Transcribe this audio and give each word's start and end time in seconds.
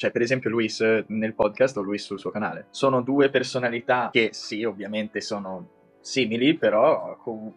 Cioè, 0.00 0.12
per 0.12 0.22
esempio, 0.22 0.48
Luis 0.48 0.80
nel 1.08 1.34
podcast 1.34 1.76
o 1.76 1.82
Luis 1.82 2.02
sul 2.02 2.18
suo 2.18 2.30
canale. 2.30 2.68
Sono 2.70 3.02
due 3.02 3.28
personalità 3.28 4.08
che 4.10 4.30
sì, 4.32 4.64
ovviamente 4.64 5.20
sono 5.20 5.68
simili, 6.00 6.56
però 6.56 7.18
com- 7.18 7.52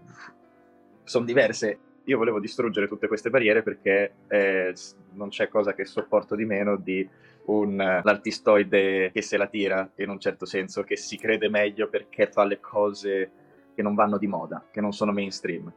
sono 1.06 1.24
diverse. 1.24 1.80
Io 2.04 2.18
volevo 2.18 2.42
distruggere 2.42 2.90
tutte 2.90 3.08
queste 3.08 3.30
barriere 3.30 3.64
perché 3.64 4.16
eh, 4.28 4.74
non 5.14 5.30
c'è 5.30 5.48
cosa 5.48 5.74
che 5.74 5.86
sopporto 5.86 6.36
di 6.36 6.44
meno 6.44 6.76
di 6.76 7.08
un 7.46 7.80
artistoide 7.80 9.12
che 9.14 9.22
se 9.22 9.38
la 9.38 9.48
tira 9.48 9.90
in 9.96 10.10
un 10.10 10.20
certo 10.20 10.46
senso, 10.46 10.84
che 10.84 10.98
si 10.98 11.18
crede 11.18 11.48
meglio 11.48 11.88
perché 11.88 12.28
fa 12.28 12.44
le 12.44 12.60
cose 12.60 13.32
che 13.74 13.82
non 13.82 13.96
vanno 13.96 14.18
di 14.18 14.28
moda, 14.28 14.66
che 14.70 14.82
non 14.82 14.92
sono 14.92 15.14
mainstream. 15.14 15.72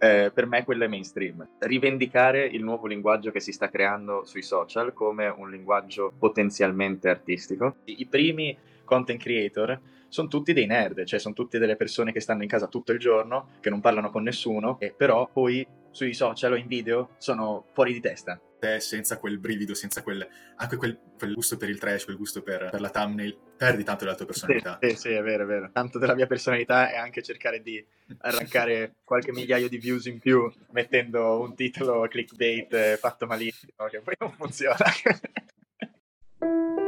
Eh, 0.00 0.30
per 0.32 0.46
me 0.46 0.64
quello 0.64 0.84
è 0.84 0.88
mainstream. 0.88 1.46
Rivendicare 1.58 2.46
il 2.46 2.62
nuovo 2.62 2.86
linguaggio 2.86 3.30
che 3.30 3.40
si 3.40 3.52
sta 3.52 3.68
creando 3.68 4.24
sui 4.24 4.42
social 4.42 4.92
come 4.92 5.28
un 5.28 5.50
linguaggio 5.50 6.12
potenzialmente 6.16 7.08
artistico. 7.08 7.76
I 7.84 8.06
primi 8.06 8.56
content 8.84 9.20
creator 9.20 9.78
sono 10.08 10.28
tutti 10.28 10.52
dei 10.52 10.66
nerd, 10.66 11.04
cioè 11.04 11.18
sono 11.18 11.34
tutte 11.34 11.58
delle 11.58 11.76
persone 11.76 12.12
che 12.12 12.20
stanno 12.20 12.42
in 12.42 12.48
casa 12.48 12.68
tutto 12.68 12.92
il 12.92 12.98
giorno, 12.98 13.48
che 13.60 13.70
non 13.70 13.80
parlano 13.80 14.10
con 14.10 14.22
nessuno, 14.22 14.78
e 14.80 14.94
però 14.96 15.28
poi 15.30 15.66
sui 15.90 16.14
social 16.14 16.52
o 16.52 16.56
in 16.56 16.66
video 16.66 17.10
sono 17.18 17.64
fuori 17.72 17.92
di 17.92 18.00
testa 18.00 18.40
te 18.58 18.80
senza 18.80 19.18
quel 19.18 19.38
brivido, 19.38 19.74
senza 19.74 20.02
quel, 20.02 20.26
anche 20.56 20.76
quel, 20.76 20.98
quel, 21.16 21.34
gusto 21.34 21.56
per 21.56 21.68
il 21.68 21.78
trash, 21.78 22.04
quel 22.04 22.16
gusto 22.16 22.42
per, 22.42 22.68
per, 22.70 22.80
la 22.80 22.90
thumbnail, 22.90 23.36
perdi 23.56 23.84
tanto 23.84 24.04
della 24.04 24.16
tua 24.16 24.26
personalità. 24.26 24.78
Sì, 24.80 24.90
sì, 24.90 24.96
sì, 24.96 25.08
è 25.10 25.22
vero, 25.22 25.44
è 25.44 25.46
vero. 25.46 25.70
Tanto 25.72 25.98
della 25.98 26.14
mia 26.14 26.26
personalità 26.26 26.90
è 26.90 26.96
anche 26.96 27.22
cercare 27.22 27.62
di 27.62 27.84
arrancare 28.18 28.94
qualche 29.04 29.32
migliaio 29.32 29.68
di 29.68 29.78
views 29.78 30.06
in 30.06 30.18
più 30.18 30.50
mettendo 30.70 31.40
un 31.40 31.54
titolo 31.54 32.06
clickbait 32.08 32.72
eh, 32.72 32.96
fatto 32.96 33.26
malissimo, 33.26 33.72
che 33.90 34.00
poi 34.00 34.14
non 34.18 34.32
funziona. 34.32 34.76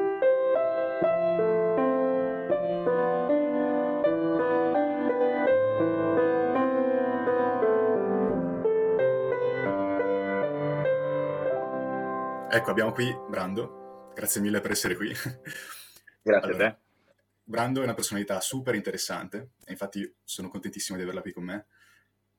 Ecco, 12.53 12.73
abbiamo 12.73 12.91
qui 12.91 13.17
Brando. 13.29 14.11
Grazie 14.12 14.41
mille 14.41 14.61
per 14.61 14.73
essere 14.73 14.97
qui. 14.97 15.06
Grazie 16.20 16.48
allora, 16.48 16.67
a 16.67 16.73
te. 16.73 16.79
Brando 17.45 17.81
è 17.81 17.84
una 17.84 17.95
personalità 17.95 18.41
super 18.41 18.75
interessante 18.75 19.51
e 19.65 19.70
infatti 19.70 20.12
sono 20.25 20.48
contentissimo 20.48 20.98
di 20.98 21.05
averla 21.05 21.20
qui 21.20 21.33
con 21.33 21.45
me 21.45 21.67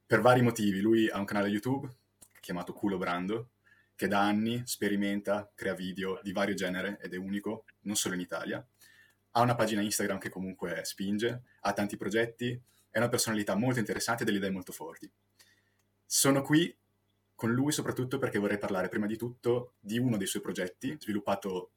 per 0.05 0.19
vari 0.19 0.41
motivi. 0.41 0.81
Lui 0.81 1.09
ha 1.09 1.17
un 1.17 1.23
canale 1.23 1.47
YouTube 1.47 1.89
chiamato 2.41 2.73
Culo 2.73 2.97
Brando 2.97 3.51
che 3.95 4.09
da 4.09 4.19
anni 4.19 4.61
sperimenta, 4.65 5.49
crea 5.55 5.75
video 5.75 6.19
di 6.21 6.33
vario 6.33 6.55
genere 6.55 6.99
ed 7.01 7.13
è 7.13 7.17
unico, 7.17 7.63
non 7.83 7.95
solo 7.95 8.13
in 8.15 8.19
Italia. 8.19 8.67
Ha 9.31 9.39
una 9.39 9.55
pagina 9.55 9.81
Instagram 9.81 10.17
che 10.17 10.27
comunque 10.29 10.81
spinge, 10.83 11.43
ha 11.61 11.71
tanti 11.71 11.95
progetti, 11.95 12.61
è 12.89 12.97
una 12.97 13.07
personalità 13.07 13.55
molto 13.55 13.79
interessante 13.79 14.23
e 14.23 14.25
delle 14.25 14.39
idee 14.39 14.49
molto 14.49 14.73
forti. 14.73 15.09
Sono 16.05 16.41
qui 16.41 16.77
con 17.41 17.53
lui 17.53 17.71
soprattutto 17.71 18.19
perché 18.19 18.37
vorrei 18.37 18.59
parlare 18.59 18.87
prima 18.87 19.07
di 19.07 19.17
tutto 19.17 19.73
di 19.79 19.97
uno 19.97 20.15
dei 20.15 20.27
suoi 20.27 20.43
progetti 20.43 20.95
sviluppato 20.99 21.71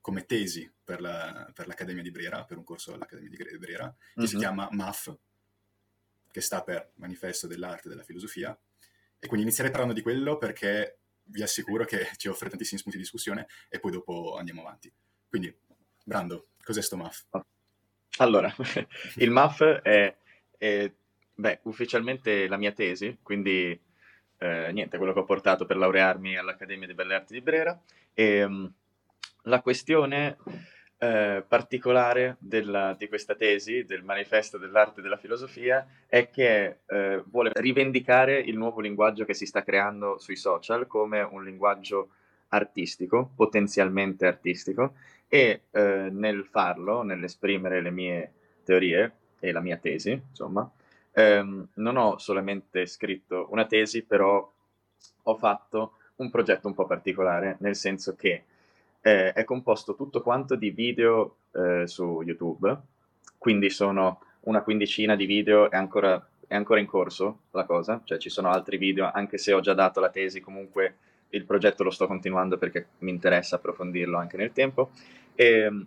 come 0.00 0.24
tesi 0.24 0.72
per, 0.84 1.00
la, 1.00 1.50
per 1.52 1.66
l'Accademia 1.66 2.00
di 2.00 2.12
Brera, 2.12 2.44
per 2.44 2.58
un 2.58 2.62
corso 2.62 2.94
all'Accademia 2.94 3.28
di 3.28 3.58
Brera, 3.58 3.92
che 3.92 4.20
mm-hmm. 4.20 4.28
si 4.28 4.36
mhm. 4.36 4.40
chiama 4.40 4.68
MAF, 4.70 5.18
che 6.30 6.40
sta 6.40 6.62
per 6.62 6.92
Manifesto 6.94 7.48
dell'Arte 7.48 7.88
e 7.88 7.90
della 7.90 8.04
Filosofia. 8.04 8.56
E 9.18 9.26
quindi 9.26 9.46
inizierei 9.46 9.72
parlando 9.72 9.96
di 9.96 10.02
quello 10.02 10.38
perché 10.38 10.98
vi 11.24 11.42
assicuro 11.42 11.84
che 11.84 12.10
ci 12.16 12.28
offre 12.28 12.48
tantissimi 12.48 12.78
spunti 12.78 12.96
di 12.96 13.02
discussione 13.02 13.48
e 13.68 13.80
poi 13.80 13.90
dopo 13.90 14.36
andiamo 14.36 14.60
avanti. 14.60 14.92
Quindi, 15.28 15.52
Brando, 16.04 16.50
cos'è 16.62 16.82
sto 16.82 16.96
MAF? 16.96 17.24
Allora, 18.18 18.54
il 19.18 19.30
MAF 19.32 19.60
è, 19.82 20.16
è 20.56 20.92
beh, 21.34 21.60
ufficialmente 21.64 22.46
la 22.46 22.56
mia 22.56 22.70
tesi, 22.70 23.18
quindi 23.22 23.88
eh, 24.40 24.72
niente, 24.72 24.96
quello 24.96 25.12
che 25.12 25.18
ho 25.18 25.24
portato 25.24 25.66
per 25.66 25.76
laurearmi 25.76 26.36
all'Accademia 26.36 26.86
di 26.86 26.94
Belle 26.94 27.14
Arti 27.14 27.34
di 27.34 27.42
Brera. 27.42 27.78
E, 28.14 28.42
um, 28.42 28.72
la 29.44 29.60
questione 29.60 30.38
eh, 30.98 31.44
particolare 31.46 32.36
della, 32.38 32.94
di 32.98 33.06
questa 33.06 33.34
tesi, 33.34 33.84
del 33.84 34.02
manifesto 34.02 34.56
dell'arte 34.56 35.00
e 35.00 35.02
della 35.02 35.18
filosofia, 35.18 35.86
è 36.06 36.30
che 36.30 36.78
eh, 36.86 37.22
vuole 37.26 37.52
rivendicare 37.54 38.38
il 38.38 38.56
nuovo 38.56 38.80
linguaggio 38.80 39.26
che 39.26 39.34
si 39.34 39.44
sta 39.44 39.62
creando 39.62 40.18
sui 40.18 40.36
social 40.36 40.86
come 40.86 41.20
un 41.20 41.44
linguaggio 41.44 42.10
artistico, 42.48 43.30
potenzialmente 43.36 44.26
artistico, 44.26 44.94
e 45.28 45.62
eh, 45.70 46.08
nel 46.10 46.46
farlo, 46.46 47.02
nell'esprimere 47.02 47.82
le 47.82 47.90
mie 47.90 48.32
teorie 48.64 49.12
e 49.38 49.52
la 49.52 49.60
mia 49.60 49.76
tesi, 49.76 50.10
insomma, 50.10 50.70
ehm, 51.12 51.68
non 51.74 51.96
ho 51.96 52.18
solamente 52.18 52.86
scritto 52.86 53.48
una 53.50 53.66
tesi, 53.66 54.02
però 54.02 54.50
ho 55.22 55.34
fatto 55.36 55.92
un 56.16 56.30
progetto 56.30 56.66
un 56.68 56.74
po' 56.74 56.86
particolare, 56.86 57.56
nel 57.60 57.76
senso 57.76 58.14
che 58.14 58.44
eh, 59.00 59.32
è 59.32 59.44
composto 59.44 59.94
tutto 59.94 60.22
quanto 60.22 60.54
di 60.54 60.70
video 60.70 61.36
eh, 61.52 61.86
su 61.86 62.22
YouTube, 62.22 62.76
quindi 63.38 63.70
sono 63.70 64.20
una 64.40 64.62
quindicina 64.62 65.16
di 65.16 65.26
video, 65.26 65.70
è 65.70 65.76
ancora, 65.76 66.24
è 66.46 66.54
ancora 66.54 66.80
in 66.80 66.86
corso 66.86 67.40
la 67.52 67.64
cosa, 67.64 68.00
cioè 68.04 68.18
ci 68.18 68.28
sono 68.28 68.50
altri 68.50 68.76
video, 68.76 69.10
anche 69.10 69.38
se 69.38 69.52
ho 69.52 69.60
già 69.60 69.74
dato 69.74 70.00
la 70.00 70.10
tesi, 70.10 70.40
comunque 70.40 70.96
il 71.30 71.44
progetto 71.44 71.82
lo 71.84 71.90
sto 71.90 72.06
continuando 72.06 72.58
perché 72.58 72.88
mi 72.98 73.10
interessa 73.10 73.56
approfondirlo 73.56 74.18
anche 74.18 74.36
nel 74.36 74.52
tempo. 74.52 74.90
E, 75.34 75.46
ehm, 75.46 75.86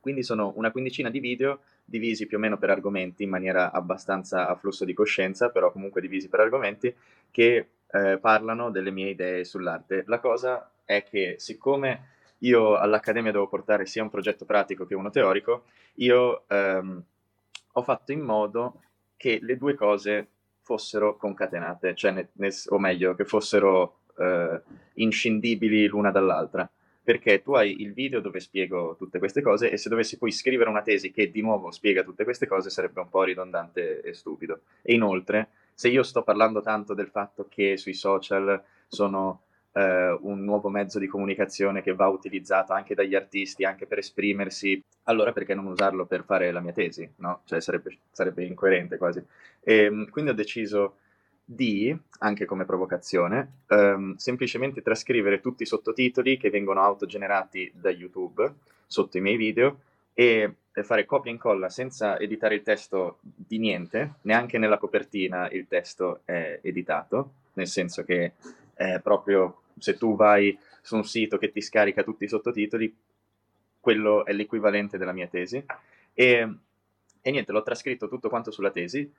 quindi 0.00 0.22
sono 0.22 0.52
una 0.56 0.70
quindicina 0.70 1.08
di 1.08 1.18
video 1.18 1.60
divisi 1.84 2.26
più 2.26 2.38
o 2.38 2.40
meno 2.40 2.56
per 2.56 2.70
argomenti 2.70 3.24
in 3.24 3.28
maniera 3.28 3.70
abbastanza 3.70 4.48
a 4.48 4.54
flusso 4.54 4.84
di 4.84 4.94
coscienza, 4.94 5.50
però 5.50 5.70
comunque 5.70 6.00
divisi 6.00 6.28
per 6.28 6.40
argomenti 6.40 6.94
che 7.30 7.68
eh, 7.90 8.18
parlano 8.18 8.70
delle 8.70 8.90
mie 8.90 9.10
idee 9.10 9.44
sull'arte. 9.44 10.04
La 10.06 10.18
cosa 10.18 10.70
è 10.84 11.04
che 11.04 11.36
siccome 11.38 12.08
io 12.38 12.76
all'Accademia 12.76 13.32
devo 13.32 13.48
portare 13.48 13.86
sia 13.86 14.02
un 14.02 14.10
progetto 14.10 14.44
pratico 14.44 14.86
che 14.86 14.94
uno 14.94 15.10
teorico, 15.10 15.64
io 15.94 16.44
ehm, 16.48 17.02
ho 17.72 17.82
fatto 17.82 18.12
in 18.12 18.20
modo 18.20 18.80
che 19.16 19.38
le 19.40 19.56
due 19.56 19.74
cose 19.74 20.28
fossero 20.60 21.16
concatenate, 21.16 21.94
cioè 21.94 22.10
ne, 22.10 22.28
ne, 22.32 22.50
o 22.68 22.78
meglio, 22.78 23.14
che 23.14 23.24
fossero 23.24 24.00
eh, 24.18 24.60
inscindibili 24.94 25.86
l'una 25.86 26.10
dall'altra 26.10 26.68
perché 27.04 27.42
tu 27.42 27.52
hai 27.52 27.82
il 27.82 27.92
video 27.92 28.20
dove 28.20 28.40
spiego 28.40 28.96
tutte 28.96 29.18
queste 29.18 29.42
cose 29.42 29.70
e 29.70 29.76
se 29.76 29.90
dovessi 29.90 30.16
poi 30.16 30.32
scrivere 30.32 30.70
una 30.70 30.80
tesi 30.80 31.12
che 31.12 31.30
di 31.30 31.42
nuovo 31.42 31.70
spiega 31.70 32.02
tutte 32.02 32.24
queste 32.24 32.46
cose 32.46 32.70
sarebbe 32.70 33.00
un 33.00 33.10
po' 33.10 33.22
ridondante 33.22 34.00
e 34.00 34.14
stupido. 34.14 34.60
E 34.80 34.94
inoltre, 34.94 35.48
se 35.74 35.88
io 35.88 36.02
sto 36.02 36.22
parlando 36.22 36.62
tanto 36.62 36.94
del 36.94 37.08
fatto 37.08 37.46
che 37.48 37.76
sui 37.76 37.92
social 37.92 38.60
sono 38.88 39.42
eh, 39.72 40.16
un 40.22 40.44
nuovo 40.44 40.70
mezzo 40.70 40.98
di 40.98 41.06
comunicazione 41.06 41.82
che 41.82 41.94
va 41.94 42.08
utilizzato 42.08 42.72
anche 42.72 42.94
dagli 42.94 43.14
artisti, 43.14 43.64
anche 43.64 43.86
per 43.86 43.98
esprimersi, 43.98 44.82
allora 45.04 45.32
perché 45.32 45.54
non 45.54 45.66
usarlo 45.66 46.06
per 46.06 46.24
fare 46.24 46.50
la 46.52 46.60
mia 46.60 46.72
tesi? 46.72 47.08
No? 47.16 47.42
Cioè 47.44 47.60
sarebbe, 47.60 47.98
sarebbe 48.10 48.44
incoerente 48.44 48.96
quasi. 48.96 49.22
E, 49.60 49.74
ehm, 49.76 50.08
quindi 50.08 50.30
ho 50.30 50.34
deciso 50.34 50.96
di, 51.44 51.96
anche 52.20 52.46
come 52.46 52.64
provocazione, 52.64 53.60
ehm, 53.68 54.16
semplicemente 54.16 54.82
trascrivere 54.82 55.40
tutti 55.40 55.62
i 55.62 55.66
sottotitoli 55.66 56.38
che 56.38 56.50
vengono 56.50 56.82
autogenerati 56.82 57.70
da 57.74 57.90
YouTube 57.90 58.52
sotto 58.86 59.18
i 59.18 59.20
miei 59.20 59.36
video 59.36 59.80
e 60.14 60.54
fare 60.82 61.04
copia 61.04 61.30
e 61.30 61.34
incolla 61.34 61.68
senza 61.68 62.18
editare 62.18 62.56
il 62.56 62.62
testo 62.62 63.18
di 63.20 63.58
niente, 63.58 64.14
neanche 64.22 64.58
nella 64.58 64.78
copertina 64.78 65.48
il 65.50 65.66
testo 65.68 66.20
è 66.24 66.60
editato, 66.62 67.32
nel 67.54 67.68
senso 67.68 68.04
che 68.04 68.32
è 68.74 68.98
proprio 69.00 69.62
se 69.78 69.96
tu 69.96 70.16
vai 70.16 70.56
su 70.80 70.96
un 70.96 71.04
sito 71.04 71.38
che 71.38 71.52
ti 71.52 71.60
scarica 71.60 72.02
tutti 72.02 72.24
i 72.24 72.28
sottotitoli, 72.28 72.94
quello 73.80 74.24
è 74.24 74.32
l'equivalente 74.32 74.98
della 74.98 75.12
mia 75.12 75.26
tesi. 75.26 75.64
E, 76.12 76.54
e 77.20 77.30
niente, 77.30 77.52
l'ho 77.52 77.62
trascritto 77.62 78.08
tutto 78.08 78.28
quanto 78.28 78.50
sulla 78.50 78.70
tesi 78.70 79.10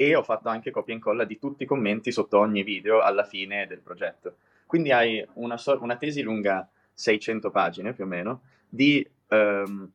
e 0.00 0.14
ho 0.14 0.22
fatto 0.22 0.48
anche 0.48 0.70
copia 0.70 0.94
e 0.94 0.96
incolla 0.96 1.24
di 1.24 1.38
tutti 1.38 1.64
i 1.64 1.66
commenti 1.66 2.10
sotto 2.10 2.38
ogni 2.38 2.62
video 2.62 3.02
alla 3.02 3.22
fine 3.22 3.66
del 3.66 3.80
progetto. 3.80 4.36
Quindi 4.64 4.92
hai 4.92 5.22
una, 5.34 5.58
so- 5.58 5.78
una 5.82 5.96
tesi 5.96 6.22
lunga 6.22 6.66
600 6.94 7.50
pagine 7.50 7.92
più 7.92 8.04
o 8.04 8.06
meno 8.06 8.40
di 8.66 9.06
um, 9.28 9.86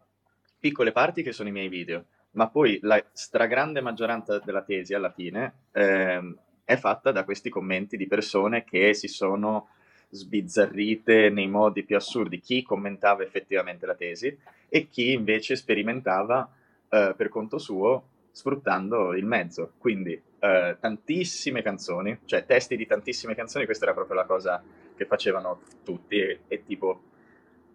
piccole 0.59 0.91
parti 0.91 1.23
che 1.23 1.31
sono 1.31 1.49
i 1.49 1.51
miei 1.51 1.69
video, 1.69 2.05
ma 2.33 2.47
poi 2.49 2.77
la 2.83 3.03
stragrande 3.13 3.81
maggioranza 3.81 4.37
della 4.37 4.61
tesi 4.61 4.93
alla 4.93 5.09
fine 5.09 5.53
ehm, 5.71 6.37
è 6.63 6.75
fatta 6.75 7.11
da 7.11 7.23
questi 7.23 7.49
commenti 7.49 7.97
di 7.97 8.05
persone 8.05 8.63
che 8.63 8.93
si 8.93 9.07
sono 9.07 9.69
sbizzarrite 10.09 11.31
nei 11.31 11.47
modi 11.47 11.81
più 11.83 11.95
assurdi, 11.95 12.39
chi 12.41 12.61
commentava 12.61 13.23
effettivamente 13.23 13.87
la 13.87 13.95
tesi 13.95 14.37
e 14.69 14.87
chi 14.87 15.13
invece 15.13 15.55
sperimentava 15.55 16.47
eh, 16.89 17.15
per 17.17 17.29
conto 17.29 17.57
suo 17.57 18.13
sfruttando 18.35 19.13
il 19.13 19.25
mezzo. 19.25 19.71
Quindi 19.77 20.21
eh, 20.39 20.75
tantissime 20.77 21.61
canzoni, 21.61 22.19
cioè 22.25 22.45
testi 22.45 22.75
di 22.75 22.85
tantissime 22.85 23.33
canzoni, 23.33 23.63
questa 23.63 23.85
era 23.85 23.93
proprio 23.93 24.17
la 24.17 24.25
cosa 24.25 24.61
che 24.93 25.05
facevano 25.05 25.61
tutti 25.85 26.19
e, 26.19 26.41
e 26.49 26.65
tipo 26.65 27.01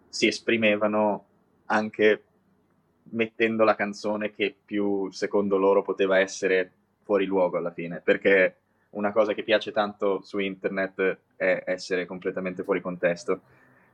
si 0.07 0.27
esprimevano 0.27 1.25
anche 1.65 2.23
mettendo 3.05 3.63
la 3.63 3.73
canzone 3.73 4.31
che 4.35 4.55
più 4.63 5.09
secondo 5.09 5.57
loro 5.57 5.81
poteva 5.81 6.19
essere 6.19 6.71
fuori 7.01 7.25
luogo 7.25 7.57
alla 7.57 7.71
fine, 7.71 7.99
perché 7.99 8.57
una 8.91 9.11
cosa 9.11 9.33
che 9.33 9.41
piace 9.41 9.71
tanto 9.71 10.21
su 10.21 10.37
internet 10.37 11.17
è 11.37 11.63
essere 11.65 12.05
completamente 12.05 12.61
fuori 12.61 12.81
contesto 12.81 13.41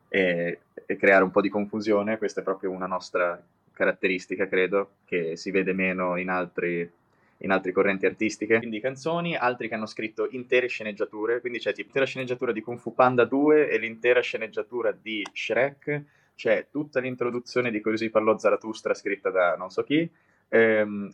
e, 0.10 0.60
e 0.86 0.96
creare 0.98 1.24
un 1.24 1.32
po' 1.32 1.40
di 1.40 1.50
confusione, 1.50 2.18
questa 2.18 2.42
è 2.42 2.44
proprio 2.44 2.72
una 2.72 2.88
nostra 2.88 3.42
caratteristica, 3.78 4.48
credo, 4.48 4.96
che 5.06 5.38
si 5.38 5.52
vede 5.52 5.72
meno 5.72 6.18
in 6.18 6.30
altri, 6.30 6.90
in 7.38 7.52
altre 7.52 7.72
correnti 7.72 8.08
artistiche. 8.08 8.58
Quindi 8.58 8.80
canzoni, 8.80 9.38
altri 9.38 9.68
che 9.68 9.76
hanno 9.76 9.86
scritto 9.86 10.28
intere 10.32 10.68
sceneggiature, 10.68 11.40
quindi 11.40 11.60
c'è 11.60 11.70
tipo 11.70 11.84
l'intera 11.84 12.06
sceneggiatura 12.06 12.52
di 12.52 12.62
Kung 12.62 12.80
Fu 12.80 12.96
Panda 12.96 13.24
2 13.24 13.70
e 13.70 13.78
l'intera 13.78 14.20
sceneggiatura 14.20 14.92
di 14.92 15.24
Shrek, 15.32 16.04
c'è 16.36 16.68
tutta 16.72 17.00
l'introduzione 17.00 17.70
di 17.70 17.80
Così 17.80 18.10
parlò 18.10 18.38
Zarathustra 18.38 18.94
scritta 18.96 19.30
da 19.30 19.56
non 19.56 19.70
so 19.70 19.84
chi, 19.84 20.10
ehm, 20.50 21.14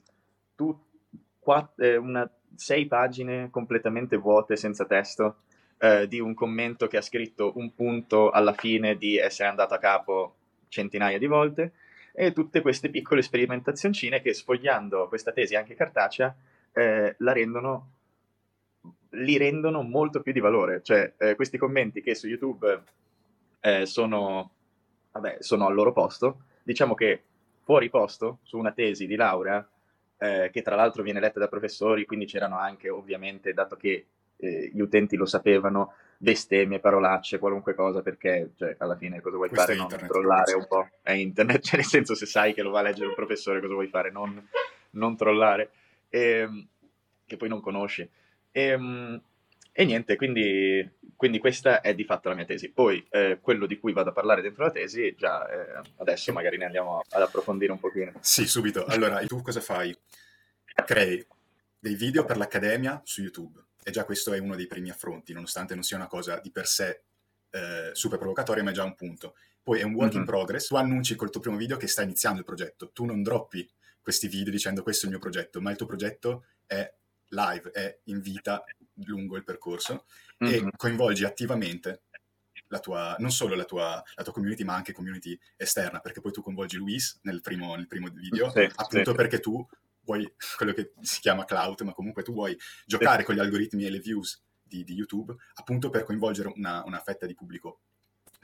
tu, 0.56 0.78
quatt- 1.40 1.80
eh, 1.82 1.98
una, 1.98 2.30
sei 2.56 2.86
pagine 2.88 3.50
completamente 3.50 4.16
vuote, 4.16 4.56
senza 4.56 4.86
testo, 4.86 5.40
eh, 5.80 6.08
di 6.08 6.20
un 6.20 6.34
commento 6.34 6.88
che 6.88 6.98
ha 6.98 7.02
scritto 7.02 7.54
un 7.56 7.74
punto 7.74 8.32
alla 8.32 8.54
fine 8.54 8.96
di 8.96 9.18
essere 9.18 9.50
andato 9.50 9.74
a 9.74 9.80
capo 9.80 10.36
centinaia 10.70 11.18
di 11.18 11.28
volte, 11.28 11.74
e 12.14 12.32
tutte 12.32 12.62
queste 12.62 12.90
piccole 12.90 13.22
sperimentazioncine 13.22 14.22
che 14.22 14.34
sfogliando 14.34 15.08
questa 15.08 15.32
tesi 15.32 15.56
anche 15.56 15.74
cartacea 15.74 16.34
eh, 16.72 17.16
la 17.18 17.34
rendono 17.34 17.90
li 19.14 19.38
rendono 19.38 19.82
molto 19.82 20.22
più 20.22 20.32
di 20.32 20.40
valore. 20.40 20.82
Cioè, 20.82 21.14
eh, 21.18 21.36
questi 21.36 21.58
commenti 21.58 22.02
che 22.02 22.16
su 22.16 22.28
YouTube 22.28 22.84
eh, 23.60 23.86
sono, 23.86 24.52
vabbè, 25.12 25.38
sono 25.40 25.68
al 25.68 25.74
loro 25.74 25.94
posto, 25.94 26.44
diciamo 26.64 26.94
che 26.94 27.22
fuori 27.64 27.90
posto, 27.90 28.40
su 28.44 28.58
una 28.58 28.72
tesi 28.72 29.08
di 29.08 29.16
laurea, 29.16 29.68
eh, 30.18 30.50
che 30.52 30.62
tra 30.62 30.76
l'altro 30.76 31.04
viene 31.04 31.20
letta 31.20 31.40
da 31.40 31.48
professori, 31.48 32.06
quindi 32.06 32.26
c'erano 32.26 32.58
anche, 32.58 32.90
ovviamente, 32.90 33.54
dato 33.54 33.76
che 33.76 34.06
eh, 34.38 34.72
gli 34.74 34.80
utenti 34.80 35.16
lo 35.16 35.26
sapevano, 35.26 35.94
bestemmie, 36.24 36.80
parolacce, 36.80 37.38
qualunque 37.38 37.76
cosa, 37.76 38.02
perché 38.02 38.52
cioè, 38.56 38.76
alla 38.80 38.96
fine 38.96 39.20
cosa 39.20 39.36
vuoi 39.36 39.50
Questo 39.50 39.66
fare? 39.66 39.78
Non 39.78 40.08
trollare 40.08 40.54
un 40.54 40.66
po'. 40.66 40.88
È 41.02 41.12
internet, 41.12 41.62
cioè 41.68 41.76
nel 41.76 41.86
senso 41.86 42.16
se 42.16 42.26
sai 42.26 42.54
che 42.54 42.62
lo 42.62 42.72
va 42.72 42.80
a 42.80 42.84
leggere 42.84 43.08
un 43.08 43.14
professore, 43.14 43.60
cosa 43.60 43.74
vuoi 43.74 43.88
fare? 43.88 44.10
Non, 44.10 44.48
non 44.92 45.18
trollare, 45.18 45.72
e, 46.08 46.20
ehm, 46.20 46.68
che 47.26 47.36
poi 47.36 47.50
non 47.50 47.60
conosci. 47.60 48.10
E, 48.52 48.62
ehm, 48.62 49.22
e 49.74 49.86
niente, 49.86 50.16
quindi, 50.16 50.88
quindi, 51.18 51.40
questa 51.40 51.82
è 51.82 51.94
di 51.94 52.06
fatto 52.06 52.30
la 52.30 52.36
mia 52.36 52.46
tesi. 52.46 52.70
Poi 52.70 53.06
eh, 53.10 53.40
quello 53.42 53.66
di 53.66 53.78
cui 53.78 53.92
vado 53.92 54.12
a 54.12 54.14
parlare 54.14 54.42
dentro 54.42 54.64
la 54.64 54.72
tesi, 54.72 55.14
già 55.18 55.50
eh, 55.50 55.82
adesso 55.98 56.32
magari 56.32 56.58
ne 56.58 56.66
andiamo 56.66 57.02
ad 57.10 57.22
approfondire 57.22 57.72
un 57.72 57.80
pochino. 57.80 58.14
Sì, 58.22 58.48
subito. 58.48 58.86
Allora, 58.86 59.20
tu 59.26 59.42
cosa 59.42 59.60
fai? 59.60 59.94
Crei 60.86 61.26
dei 61.80 61.96
video 61.96 62.24
per 62.24 62.38
l'accademia 62.38 63.02
su 63.04 63.22
YouTube 63.22 63.62
e 63.84 63.92
già 63.92 64.06
questo 64.06 64.34
è 64.34 64.40
uno 64.40 64.56
dei 64.56 64.68
primi 64.68 64.90
affronti, 64.90 65.34
nonostante 65.34 65.74
non 65.74 65.84
sia 65.84 65.98
una 65.98 66.08
cosa 66.08 66.40
di 66.40 66.52
per 66.52 66.68
sé 66.68 67.04
eh, 67.50 67.90
super 67.94 68.18
provocatoria, 68.18 68.64
ma 68.64 68.72
è 68.72 68.74
già 68.74 68.84
un 68.84 68.96
punto. 68.96 69.36
Poi 69.62 69.80
è 69.80 69.84
un 69.84 69.94
work 69.94 70.12
mm-hmm. 70.12 70.20
in 70.22 70.26
progress, 70.26 70.68
tu 70.68 70.76
annunci 70.76 71.16
col 71.16 71.30
tuo 71.30 71.40
primo 71.42 71.58
video 71.58 71.78
che 71.78 71.88
sta 71.88 72.02
iniziando 72.02 72.40
il 72.40 72.46
progetto, 72.46 72.92
tu 72.92 73.06
non 73.06 73.22
droppi 73.24 73.70
questi 74.02 74.28
video 74.28 74.52
dicendo 74.52 74.84
questo 74.84 75.06
è 75.06 75.10
il 75.10 75.16
mio 75.16 75.22
progetto, 75.22 75.62
ma 75.62 75.72
il 75.72 75.78
tuo 75.78 75.86
progetto 75.86 76.46
è 76.66 76.94
live, 77.30 77.72
è 77.72 78.00
in 78.06 78.20
vita 78.20 78.64
lungo 79.06 79.38
il 79.38 79.44
percorso 79.44 80.06
mm-hmm. 80.44 80.68
e 80.68 80.72
coinvolgi 80.76 81.24
attivamente 81.24 82.04
la 82.68 82.80
tua, 82.80 83.16
non 83.20 83.32
solo 83.32 83.56
la 83.56 83.66
tua, 83.66 84.04
la 84.16 84.24
tua, 84.24 84.34
community, 84.34 84.64
ma 84.64 84.76
anche 84.76 84.94
community 84.94 85.40
esterna, 85.56 86.00
perché 86.00 86.22
poi 86.22 86.32
tu 86.32 86.42
coinvolgi 86.42 86.78
Luis 86.78 87.20
nel 87.22 87.42
primo, 87.42 87.76
nel 87.76 87.88
primo 87.88 88.10
video, 88.10 88.50
sì, 88.50 88.68
appunto 88.76 89.12
sì. 89.12 89.16
perché 89.16 89.40
tu 89.40 89.66
vuoi 90.04 90.32
quello 90.58 90.74
che 90.74 90.94
si 91.02 91.20
chiama 91.20 91.46
cloud, 91.46 91.82
ma 91.82 91.94
comunque 91.94 92.24
tu 92.24 92.34
vuoi 92.34 92.58
giocare 92.86 93.24
con 93.24 93.36
gli 93.36 93.40
algoritmi 93.40 93.86
e 93.86 93.90
le 93.90 94.00
views 94.00 94.42
di, 94.64 94.84
di 94.84 94.94
YouTube, 94.94 95.36
appunto 95.56 95.90
per 95.90 96.04
coinvolgere 96.04 96.52
una, 96.56 96.84
una, 96.86 97.00
fetta 97.00 97.26
di 97.26 97.36
pubblico 97.36 97.82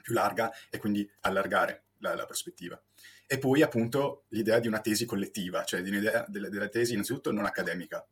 più 0.02 0.14
larga 0.14 0.50
e 0.70 0.78
quindi 0.78 1.08
allargare 1.20 1.84
la, 1.98 2.14
la, 2.14 2.24
prospettiva. 2.24 2.80
E 3.26 3.38
poi 3.38 3.62
appunto 3.62 4.24
l'idea 4.28 4.58
di 4.58 4.68
una 4.68 4.80
tesi 4.80 5.04
collettiva, 5.04 5.64
cioè 5.64 5.82
di 5.82 5.90
un'idea 5.90 6.24
della, 6.28 6.48
della 6.48 6.68
tesi 6.68 6.92
innanzitutto 6.92 7.32
non 7.32 7.44
accademica, 7.44 8.06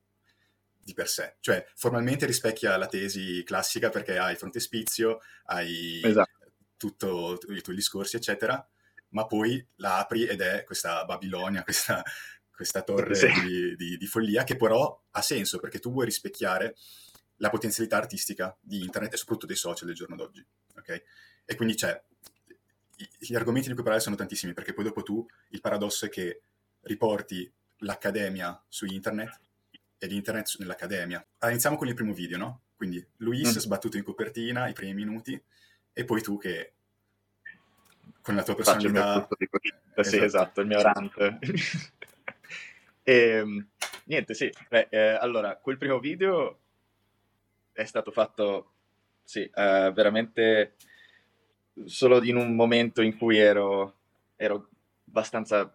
di 0.88 0.94
per 0.94 1.08
sé, 1.08 1.36
cioè 1.40 1.66
formalmente 1.74 2.24
rispecchia 2.24 2.76
la 2.78 2.86
tesi 2.86 3.42
classica 3.44 3.90
perché 3.90 4.16
hai 4.16 4.32
il 4.32 4.38
frontespizio, 4.38 5.20
hai 5.46 6.00
esatto. 6.02 6.52
tutto 6.78 7.38
i 7.48 7.60
tuoi 7.60 7.76
discorsi, 7.76 8.16
eccetera, 8.16 8.66
ma 9.10 9.26
poi 9.26 9.64
la 9.76 9.98
apri 9.98 10.26
ed 10.26 10.40
è 10.40 10.64
questa 10.64 11.04
Babilonia, 11.04 11.62
questa, 11.62 12.02
questa 12.58 12.82
torre 12.82 13.14
sì. 13.14 13.28
di, 13.44 13.76
di, 13.76 13.96
di, 13.96 14.06
follia 14.06 14.42
che 14.42 14.56
però 14.56 15.00
ha 15.12 15.22
senso 15.22 15.60
perché 15.60 15.78
tu 15.78 15.92
vuoi 15.92 16.06
rispecchiare 16.06 16.74
la 17.36 17.50
potenzialità 17.50 17.96
artistica 17.96 18.56
di 18.60 18.82
internet 18.82 19.12
e 19.12 19.16
soprattutto 19.16 19.46
dei 19.46 19.54
social 19.54 19.86
del 19.86 19.94
giorno 19.94 20.16
d'oggi. 20.16 20.44
Okay? 20.76 21.00
E 21.44 21.54
quindi 21.54 21.76
c'è, 21.76 22.02
gli 23.16 23.36
argomenti 23.36 23.68
di 23.68 23.74
cui 23.74 23.84
parlare 23.84 24.02
sono 24.02 24.16
tantissimi 24.16 24.54
perché 24.54 24.72
poi 24.72 24.84
dopo 24.84 25.04
tu 25.04 25.24
il 25.50 25.60
paradosso 25.60 26.04
è 26.06 26.08
che 26.08 26.40
riporti 26.82 27.48
l'accademia 27.82 28.60
su 28.66 28.86
internet 28.86 29.38
e 29.96 30.06
l'internet 30.08 30.56
nell'accademia. 30.58 31.18
Allora, 31.18 31.50
iniziamo 31.50 31.76
con 31.76 31.86
il 31.86 31.94
primo 31.94 32.12
video, 32.12 32.38
no? 32.38 32.62
Quindi 32.74 33.04
Luis 33.18 33.54
mm. 33.54 33.58
sbattuto 33.58 33.96
in 33.96 34.02
copertina, 34.02 34.66
i 34.66 34.72
primi 34.72 34.94
minuti, 34.94 35.40
e 35.92 36.04
poi 36.04 36.22
tu 36.22 36.38
che 36.38 36.72
con 38.20 38.34
la 38.34 38.42
tua 38.42 38.56
personalità... 38.56 39.26
Faccio 39.28 39.36
il 39.38 39.48
mio 39.48 39.70
esatto. 39.94 40.02
Sì, 40.02 40.22
esatto, 40.24 40.60
il 40.60 40.66
mio 40.66 40.82
rant. 40.82 41.38
E, 43.08 43.12
ehm, 43.12 43.66
niente, 44.04 44.34
sì, 44.34 44.52
beh, 44.68 44.88
eh, 44.90 44.98
allora, 44.98 45.56
quel 45.56 45.78
primo 45.78 45.98
video 45.98 46.58
è 47.72 47.84
stato 47.84 48.10
fatto, 48.10 48.72
sì, 49.24 49.40
eh, 49.40 49.90
veramente 49.94 50.74
solo 51.86 52.22
in 52.22 52.36
un 52.36 52.54
momento 52.54 53.00
in 53.00 53.16
cui 53.16 53.38
ero, 53.38 53.94
ero 54.36 54.68
abbastanza 55.08 55.74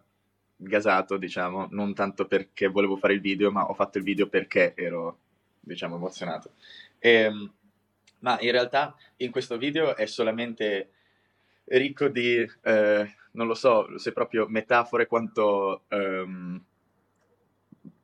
gasato, 0.54 1.16
diciamo, 1.16 1.66
non 1.72 1.92
tanto 1.92 2.26
perché 2.28 2.68
volevo 2.68 2.96
fare 2.96 3.14
il 3.14 3.20
video, 3.20 3.50
ma 3.50 3.68
ho 3.68 3.74
fatto 3.74 3.98
il 3.98 4.04
video 4.04 4.28
perché 4.28 4.74
ero, 4.76 5.18
diciamo, 5.58 5.96
emozionato. 5.96 6.52
E, 7.00 7.10
ehm, 7.10 7.52
ma 8.20 8.38
in 8.42 8.52
realtà 8.52 8.94
in 9.16 9.32
questo 9.32 9.58
video 9.58 9.96
è 9.96 10.06
solamente 10.06 10.90
ricco 11.64 12.06
di, 12.06 12.48
eh, 12.62 13.14
non 13.32 13.46
lo 13.48 13.54
so, 13.54 13.98
se 13.98 14.12
proprio 14.12 14.46
metafore 14.46 15.08
quanto... 15.08 15.82
Um, 15.88 16.64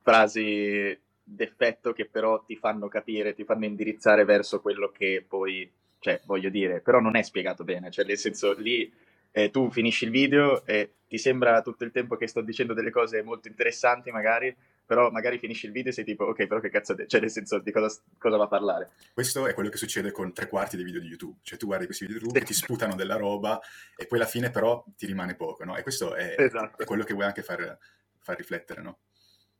frasi 0.01 0.99
d'effetto 1.23 1.93
che 1.93 2.07
però 2.07 2.43
ti 2.43 2.55
fanno 2.55 2.87
capire, 2.87 3.33
ti 3.33 3.43
fanno 3.43 3.65
indirizzare 3.65 4.25
verso 4.25 4.59
quello 4.59 4.91
che 4.91 5.23
poi, 5.27 5.71
cioè, 5.99 6.21
voglio 6.25 6.49
dire, 6.49 6.81
però 6.81 6.99
non 6.99 7.15
è 7.15 7.21
spiegato 7.21 7.63
bene, 7.63 7.89
cioè, 7.91 8.05
nel 8.05 8.17
senso, 8.17 8.53
lì 8.53 8.91
eh, 9.31 9.49
tu 9.49 9.71
finisci 9.71 10.05
il 10.05 10.11
video 10.11 10.65
e 10.65 10.95
ti 11.07 11.17
sembra 11.17 11.61
tutto 11.61 11.83
il 11.83 11.91
tempo 11.91 12.15
che 12.15 12.27
sto 12.27 12.41
dicendo 12.41 12.73
delle 12.73 12.91
cose 12.91 13.21
molto 13.23 13.47
interessanti, 13.47 14.11
magari, 14.11 14.55
però 14.85 15.09
magari 15.09 15.39
finisci 15.39 15.67
il 15.67 15.71
video 15.71 15.91
e 15.91 15.93
sei 15.93 16.03
tipo, 16.03 16.25
ok, 16.25 16.47
però 16.47 16.59
che 16.59 16.69
cazzo, 16.69 16.93
de-? 16.93 17.07
cioè, 17.07 17.21
nel 17.21 17.31
senso, 17.31 17.59
di 17.59 17.71
cosa, 17.71 18.01
cosa, 18.17 18.37
va 18.37 18.43
a 18.43 18.47
parlare? 18.47 18.91
Questo 19.13 19.47
è 19.47 19.53
quello 19.53 19.69
che 19.69 19.77
succede 19.77 20.11
con 20.11 20.33
tre 20.33 20.47
quarti 20.47 20.75
dei 20.75 20.83
video 20.83 20.99
di 20.99 21.07
YouTube, 21.07 21.37
cioè, 21.43 21.57
tu 21.57 21.67
guardi 21.67 21.85
questi 21.85 22.05
video 22.05 22.19
di 22.19 22.25
YouTube 22.25 22.45
che 22.45 22.51
ti 22.51 22.57
sputano 22.59 22.95
della 22.95 23.15
roba 23.15 23.59
e 23.95 24.05
poi 24.05 24.19
alla 24.19 24.27
fine, 24.27 24.51
però, 24.51 24.83
ti 24.97 25.05
rimane 25.05 25.35
poco, 25.35 25.63
no? 25.63 25.77
E 25.77 25.81
questo 25.81 26.13
è, 26.15 26.35
esatto. 26.37 26.81
è 26.81 26.85
quello 26.85 27.03
che 27.03 27.13
vuoi 27.13 27.25
anche 27.25 27.41
far, 27.41 27.77
far 28.19 28.35
riflettere, 28.35 28.81
no? 28.81 28.99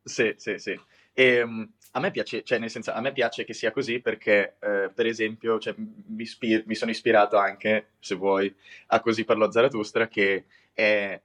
Sì, 0.02 0.34
sì, 0.36 0.58
sì. 0.58 0.78
E, 1.12 1.42
um, 1.42 1.68
a 1.92 2.00
me 2.00 2.10
piace, 2.10 2.42
cioè 2.42 2.58
nel 2.58 2.70
senso, 2.70 2.90
a 2.92 3.00
me 3.00 3.12
piace 3.12 3.44
che 3.44 3.52
sia 3.54 3.70
così 3.70 4.00
perché, 4.00 4.56
eh, 4.60 4.90
per 4.94 5.06
esempio, 5.06 5.58
cioè, 5.58 5.74
mi, 5.76 6.22
ispir- 6.22 6.64
mi, 6.66 6.74
sono 6.74 6.90
ispirato 6.90 7.36
anche, 7.36 7.90
se 8.00 8.14
vuoi, 8.14 8.52
a 8.88 9.00
Così 9.00 9.24
parlò 9.24 9.50
Zarathustra, 9.50 10.08
che 10.08 10.44
è 10.72 11.20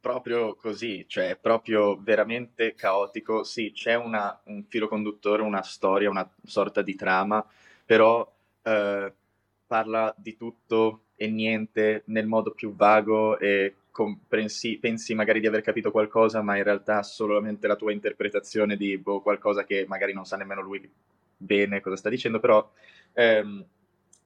proprio 0.00 0.54
così, 0.56 1.04
cioè 1.08 1.30
è 1.30 1.36
proprio 1.36 1.96
veramente 2.00 2.74
caotico. 2.74 3.44
Sì, 3.44 3.72
c'è 3.72 3.94
una, 3.94 4.38
un 4.44 4.64
filo 4.68 4.88
conduttore, 4.88 5.42
una 5.42 5.62
storia, 5.62 6.10
una 6.10 6.28
sorta 6.44 6.82
di 6.82 6.94
trama, 6.96 7.44
però 7.84 8.28
eh, 8.62 9.12
parla 9.66 10.12
di 10.16 10.36
tutto 10.36 11.04
e 11.14 11.28
niente 11.28 12.02
nel 12.06 12.26
modo 12.26 12.50
più 12.52 12.74
vago 12.74 13.38
e 13.38 13.76
comprensi- 13.92 14.78
pensi 14.78 15.14
magari 15.14 15.38
di 15.38 15.46
aver 15.46 15.60
capito 15.60 15.92
qualcosa, 15.92 16.42
ma 16.42 16.56
in 16.56 16.64
realtà 16.64 17.02
solamente 17.04 17.68
la 17.68 17.76
tua 17.76 17.92
interpretazione 17.92 18.76
di 18.76 18.98
boh, 18.98 19.20
qualcosa 19.20 19.64
che 19.64 19.84
magari 19.86 20.12
non 20.12 20.24
sa 20.24 20.36
nemmeno 20.36 20.62
lui 20.62 20.90
bene 21.36 21.80
cosa 21.80 21.96
sta 21.96 22.08
dicendo, 22.08 22.40
però 22.40 22.68
ehm, 23.12 23.64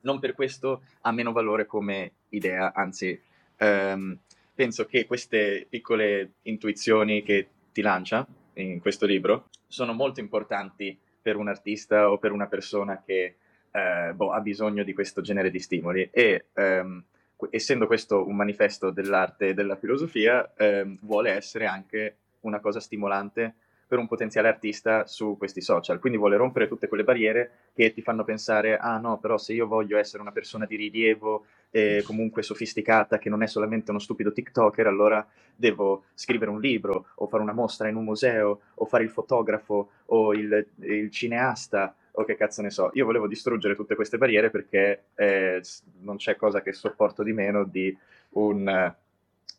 non 0.03 0.19
per 0.19 0.35
questo 0.35 0.83
ha 1.03 1.13
meno 1.13 1.33
valore 1.33 1.67
come 1.67 2.13
idea, 2.31 2.73
anzi 2.73 3.21
ehm, 3.57 4.19
penso 4.55 4.87
che 4.87 5.05
queste 5.05 5.67
piccole 5.69 6.35
intuizioni 6.43 7.23
che 7.23 7.49
ti 7.73 7.83
lancia 7.83 8.27
in 8.55 8.81
questo 8.81 9.05
libro 9.05 9.49
sono 9.67 9.93
molto 9.93 10.21
importanti 10.21 10.97
per 11.21 11.37
un 11.37 11.49
artista 11.49 12.11
o 12.11 12.19
per 12.19 12.31
una 12.33 12.47
persona 12.47 13.03
che 13.05 13.37
eh, 13.71 14.13
boh, 14.15 14.31
ha 14.31 14.41
bisogno 14.41 14.85
di 14.85 14.95
questo 14.95 15.21
genere 15.21 15.51
di 15.51 15.59
stimoli 15.59 16.09
e 16.13 16.47
ehm, 16.55 17.05
essendo 17.51 17.87
questo 17.87 18.27
un 18.27 18.37
manifesto 18.37 18.91
dell'arte 18.91 19.49
e 19.49 19.55
della 19.55 19.77
filosofia, 19.77 20.55
eh, 20.57 20.97
vuole 21.03 21.31
essere 21.31 21.67
anche 21.67 22.17
una 22.41 22.61
cosa 22.61 22.81
stimolante 22.81 23.55
per 23.87 23.99
un 23.99 24.09
potenziale 24.09 24.49
artista 24.49 25.07
su 25.07 25.37
questi 25.39 25.61
social. 25.61 26.01
Quindi 26.01 26.19
vuole 26.19 26.37
rompere 26.37 26.67
tutte 26.67 26.89
quelle 26.89 27.05
barriere 27.05 27.51
che 27.75 27.93
ti 27.93 28.03
fanno 28.03 28.25
pensare, 28.25 28.77
ah 28.77 28.99
no, 28.99 29.19
però 29.19 29.39
se 29.39 29.53
io 29.53 29.67
voglio 29.67 29.97
essere 29.97 30.23
una 30.23 30.33
persona 30.33 30.67
di 30.67 30.77
rilievo, 30.77 31.47
eh, 31.71 32.03
comunque 32.05 32.43
sofisticata, 32.43 33.19
che 33.19 33.29
non 33.29 33.43
è 33.43 33.47
solamente 33.47 33.91
uno 33.91 34.01
stupido 34.01 34.33
TikToker, 34.33 34.87
allora 34.87 35.25
devo 35.55 36.05
scrivere 36.15 36.51
un 36.51 36.61
libro, 36.61 37.07
o 37.17 37.27
fare 37.29 37.43
una 37.43 37.53
mostra 37.53 37.89
in 37.89 37.97
un 37.97 38.05
museo, 38.05 38.61
o 38.75 38.85
fare 38.87 39.05
il 39.05 39.11
fotografo, 39.11 39.91
o 40.07 40.35
il, 40.35 40.67
il 40.81 41.11
cineasta, 41.11 41.95
o 42.19 42.25
che 42.25 42.37
cazzo 42.37 42.63
ne 42.63 42.71
so. 42.71 42.91
Io 42.95 43.05
volevo 43.05 43.27
distruggere 43.27 43.75
tutte 43.75 43.95
queste 43.95 44.19
barriere 44.19 44.51
perché 44.51 45.05
eh, 45.15 45.63
non 46.01 46.17
c'è 46.17 46.37
cosa 46.37 46.63
che 46.63 46.73
sopporto 46.73 47.23
di 47.23 47.33
meno 47.33 47.65
di 47.65 47.97
un... 48.31 48.95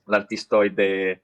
l'artistoide 0.06 1.22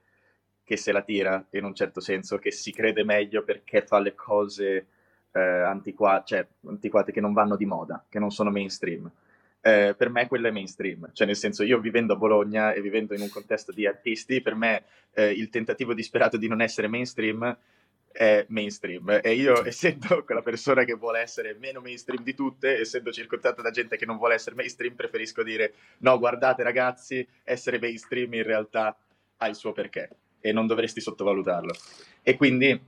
che 0.64 0.78
se 0.78 0.92
la 0.92 1.02
tira 1.02 1.46
in 1.52 1.66
un 1.66 1.76
certo 1.76 2.00
senso, 2.00 2.38
che 2.38 2.52
si 2.52 2.72
crede 2.72 3.04
meglio 3.04 3.44
perché 3.44 3.82
fa 3.82 4.00
le 4.00 4.16
cose 4.16 4.88
eh, 5.32 5.40
antiqua- 5.42 6.24
cioè, 6.26 6.46
antiquate 6.68 7.12
che 7.12 7.22
non 7.22 7.34
vanno 7.34 7.56
di 7.56 7.66
moda, 7.66 8.04
che 8.08 8.20
non 8.20 8.32
sono 8.32 8.50
mainstream. 8.50 9.10
Eh, 9.66 9.96
per 9.98 10.10
me 10.10 10.28
quello 10.28 10.48
è 10.48 10.52
mainstream, 10.52 11.10
cioè 11.14 11.26
nel 11.26 11.38
senso 11.38 11.64
io 11.64 11.80
vivendo 11.80 12.14
a 12.14 12.18
Bologna 12.18 12.74
e 12.74 12.82
vivendo 12.82 13.14
in 13.14 13.22
un 13.22 13.30
contesto 13.30 13.72
di 13.72 13.88
artisti, 13.88 14.42
per 14.42 14.56
me 14.56 14.84
eh, 15.14 15.32
il 15.32 15.50
tentativo 15.50 15.94
disperato 15.94 16.36
di 16.38 16.48
non 16.48 16.62
essere 16.62 16.88
mainstream 16.88 17.58
è 18.14 18.46
mainstream 18.50 19.20
e 19.24 19.34
io 19.34 19.66
essendo 19.66 20.24
quella 20.24 20.44
persona 20.44 20.84
che 20.84 20.94
vuole 20.94 21.20
essere 21.20 21.56
meno 21.60 21.82
mainstream 21.82 22.24
di 22.24 22.36
tutte, 22.36 22.80
essendo 22.80 23.12
circondata 23.12 23.62
da 23.62 23.72
gente 23.72 23.98
che 23.98 24.06
non 24.06 24.18
vuole 24.18 24.36
essere 24.36 24.56
mainstream, 24.56 24.94
preferisco 24.94 25.44
dire 25.44 25.74
no 26.00 26.18
guardate 26.20 26.64
ragazzi, 26.64 27.28
essere 27.44 27.80
mainstream 27.80 28.32
in 28.34 28.44
realtà 28.44 28.96
ha 29.38 29.48
il 29.48 29.56
suo 29.56 29.74
perché 29.74 30.10
e 30.40 30.52
non 30.52 30.68
dovresti 30.68 31.02
sottovalutarlo. 31.02 31.74
E 32.22 32.36
quindi 32.36 32.80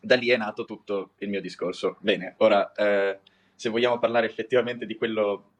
da 0.00 0.14
lì 0.16 0.28
è 0.28 0.36
nato 0.36 0.64
tutto 0.64 1.12
il 1.18 1.28
mio 1.28 1.40
discorso. 1.40 1.96
Bene, 2.00 2.34
ora 2.38 2.72
eh, 2.72 3.20
se 3.54 3.68
vogliamo 3.70 3.98
parlare 3.98 4.26
effettivamente 4.26 4.84
di 4.84 4.96
quello 4.96 5.50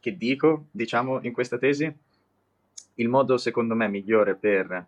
che 0.00 0.16
dico, 0.16 0.66
diciamo, 0.70 1.20
in 1.22 1.32
questa 1.32 1.58
tesi, 1.58 1.92
il 2.96 3.08
modo 3.08 3.38
secondo 3.38 3.74
me 3.74 3.88
migliore 3.88 4.36
per 4.36 4.86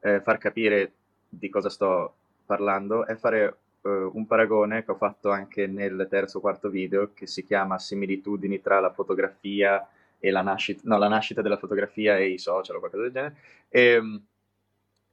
eh, 0.00 0.20
far 0.20 0.38
capire 0.38 0.92
di 1.28 1.48
cosa 1.48 1.70
sto 1.70 2.14
parlando 2.50 3.06
è 3.06 3.14
fare 3.14 3.58
eh, 3.82 3.88
un 3.88 4.26
paragone 4.26 4.84
che 4.84 4.90
ho 4.90 4.96
fatto 4.96 5.30
anche 5.30 5.68
nel 5.68 6.08
terzo 6.10 6.38
o 6.38 6.40
quarto 6.40 6.68
video 6.68 7.12
che 7.14 7.28
si 7.28 7.44
chiama 7.44 7.78
similitudini 7.78 8.60
tra 8.60 8.80
la 8.80 8.90
fotografia 8.90 9.88
e 10.18 10.32
la 10.32 10.42
nascita, 10.42 10.80
no, 10.86 10.98
la 10.98 11.06
nascita 11.06 11.42
della 11.42 11.58
fotografia 11.58 12.18
e 12.18 12.30
i 12.30 12.38
social 12.38 12.74
o 12.74 12.78
qualcosa 12.80 13.04
del 13.04 13.12
genere. 13.12 13.36
E, 13.68 13.82
ehm, 13.82 14.22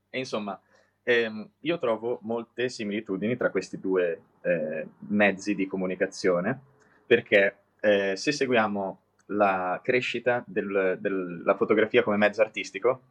e 0.10 0.17
insomma, 0.17 0.60
ehm, 1.03 1.48
io 1.60 1.77
trovo 1.77 2.17
molte 2.24 2.70
similitudini 2.70 3.38
tra 3.38 3.51
questi 3.51 3.79
due 3.79 4.20
eh, 4.41 4.88
mezzi 5.10 5.53
di 5.53 5.67
comunicazione, 5.67 6.60
perché 7.06 7.58
eh, 7.82 8.15
se 8.15 8.32
seguiamo 8.32 9.00
la 9.27 9.79
crescita 9.84 10.44
del, 10.48 10.98
della 11.00 11.56
fotografia 11.56 12.01
come 12.01 12.17
mezzo 12.17 12.41
artistico, 12.41 13.01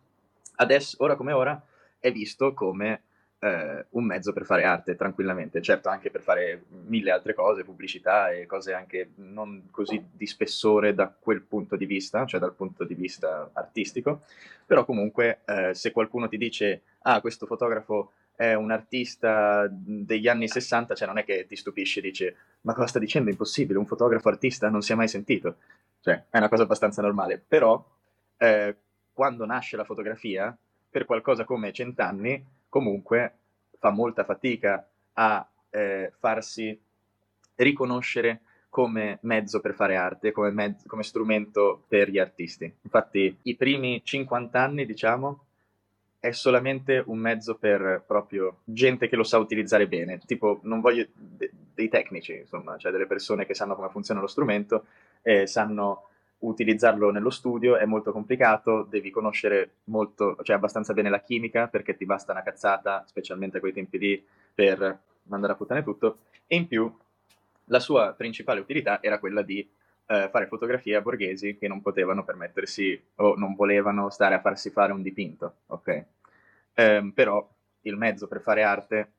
adesso, 0.56 0.96
ora 0.98 1.14
come 1.14 1.32
ora, 1.32 1.62
è 2.00 2.10
visto 2.10 2.54
come 2.54 3.02
eh, 3.38 3.86
un 3.90 4.04
mezzo 4.04 4.32
per 4.32 4.44
fare 4.44 4.64
arte 4.64 4.96
tranquillamente, 4.96 5.60
certo 5.60 5.88
anche 5.88 6.10
per 6.10 6.22
fare 6.22 6.64
mille 6.86 7.10
altre 7.10 7.34
cose, 7.34 7.64
pubblicità 7.64 8.30
e 8.30 8.46
cose 8.46 8.72
anche 8.72 9.10
non 9.16 9.68
così 9.70 10.02
di 10.12 10.26
spessore 10.26 10.94
da 10.94 11.08
quel 11.08 11.42
punto 11.42 11.76
di 11.76 11.86
vista, 11.86 12.24
cioè 12.24 12.40
dal 12.40 12.54
punto 12.54 12.84
di 12.84 12.94
vista 12.94 13.50
artistico, 13.52 14.22
però 14.64 14.84
comunque 14.84 15.40
eh, 15.44 15.74
se 15.74 15.92
qualcuno 15.92 16.28
ti 16.28 16.38
dice 16.38 16.82
ah 17.02 17.20
questo 17.20 17.46
fotografo 17.46 18.12
è 18.34 18.52
un 18.52 18.70
artista 18.70 19.66
degli 19.70 20.28
anni 20.28 20.48
60, 20.48 20.94
cioè 20.94 21.06
non 21.06 21.18
è 21.18 21.24
che 21.24 21.46
ti 21.46 21.56
stupisce 21.56 22.00
e 22.00 22.02
dice 22.02 22.36
ma 22.62 22.74
cosa 22.74 22.86
sta 22.86 22.98
dicendo, 22.98 23.30
impossibile, 23.30 23.78
un 23.78 23.86
fotografo 23.86 24.28
artista 24.28 24.68
non 24.68 24.82
si 24.82 24.92
è 24.92 24.94
mai 24.94 25.08
sentito, 25.08 25.56
cioè 26.00 26.24
è 26.30 26.38
una 26.38 26.48
cosa 26.48 26.64
abbastanza 26.64 27.00
normale, 27.00 27.42
però 27.46 27.82
eh, 28.38 28.76
quando 29.12 29.46
nasce 29.46 29.76
la 29.76 29.84
fotografia, 29.84 30.56
per 30.90 31.04
qualcosa 31.04 31.44
come 31.44 31.72
cent'anni, 31.72 32.44
comunque 32.76 33.32
fa 33.78 33.88
molta 33.88 34.22
fatica 34.22 34.86
a 35.14 35.48
eh, 35.70 36.12
farsi 36.18 36.78
riconoscere 37.54 38.42
come 38.68 39.18
mezzo 39.22 39.60
per 39.60 39.72
fare 39.72 39.96
arte, 39.96 40.30
come, 40.30 40.50
mezzo, 40.50 40.86
come 40.86 41.02
strumento 41.02 41.84
per 41.88 42.10
gli 42.10 42.18
artisti. 42.18 42.70
Infatti 42.82 43.34
i 43.44 43.56
primi 43.56 44.02
50 44.04 44.60
anni, 44.60 44.84
diciamo, 44.84 45.44
è 46.20 46.32
solamente 46.32 47.02
un 47.06 47.16
mezzo 47.16 47.54
per 47.54 48.04
proprio 48.06 48.58
gente 48.64 49.08
che 49.08 49.16
lo 49.16 49.24
sa 49.24 49.38
utilizzare 49.38 49.88
bene, 49.88 50.18
tipo 50.26 50.60
non 50.64 50.82
voglio 50.82 51.06
de- 51.14 51.50
dei 51.72 51.88
tecnici, 51.88 52.36
insomma, 52.40 52.76
cioè 52.76 52.92
delle 52.92 53.06
persone 53.06 53.46
che 53.46 53.54
sanno 53.54 53.74
come 53.74 53.88
funziona 53.88 54.20
lo 54.20 54.26
strumento, 54.26 54.84
eh, 55.22 55.46
sanno 55.46 56.08
utilizzarlo 56.38 57.10
nello 57.10 57.30
studio 57.30 57.76
è 57.76 57.84
molto 57.86 58.12
complicato, 58.12 58.82
devi 58.82 59.10
conoscere 59.10 59.76
molto, 59.84 60.36
cioè 60.42 60.56
abbastanza 60.56 60.92
bene 60.92 61.08
la 61.08 61.20
chimica 61.20 61.68
perché 61.68 61.96
ti 61.96 62.04
basta 62.04 62.32
una 62.32 62.42
cazzata, 62.42 63.04
specialmente 63.06 63.56
a 63.56 63.60
quei 63.60 63.72
tempi 63.72 63.98
lì, 63.98 64.26
per 64.54 65.00
mandare 65.24 65.54
a 65.54 65.56
puttane 65.56 65.82
tutto, 65.82 66.18
e 66.46 66.56
in 66.56 66.66
più 66.66 66.94
la 67.66 67.80
sua 67.80 68.12
principale 68.12 68.60
utilità 68.60 69.02
era 69.02 69.18
quella 69.18 69.42
di 69.42 69.66
eh, 70.06 70.28
fare 70.30 70.46
fotografie 70.46 70.96
a 70.96 71.00
borghesi 71.00 71.56
che 71.56 71.68
non 71.68 71.82
potevano 71.82 72.24
permettersi 72.24 73.00
o 73.16 73.34
non 73.36 73.54
volevano 73.54 74.08
stare 74.10 74.34
a 74.34 74.40
farsi 74.40 74.70
fare 74.70 74.92
un 74.92 75.02
dipinto, 75.02 75.54
ok? 75.66 76.04
Eh, 76.74 77.10
però 77.14 77.48
il 77.82 77.96
mezzo 77.96 78.28
per 78.28 78.40
fare 78.40 78.62
arte 78.62 79.12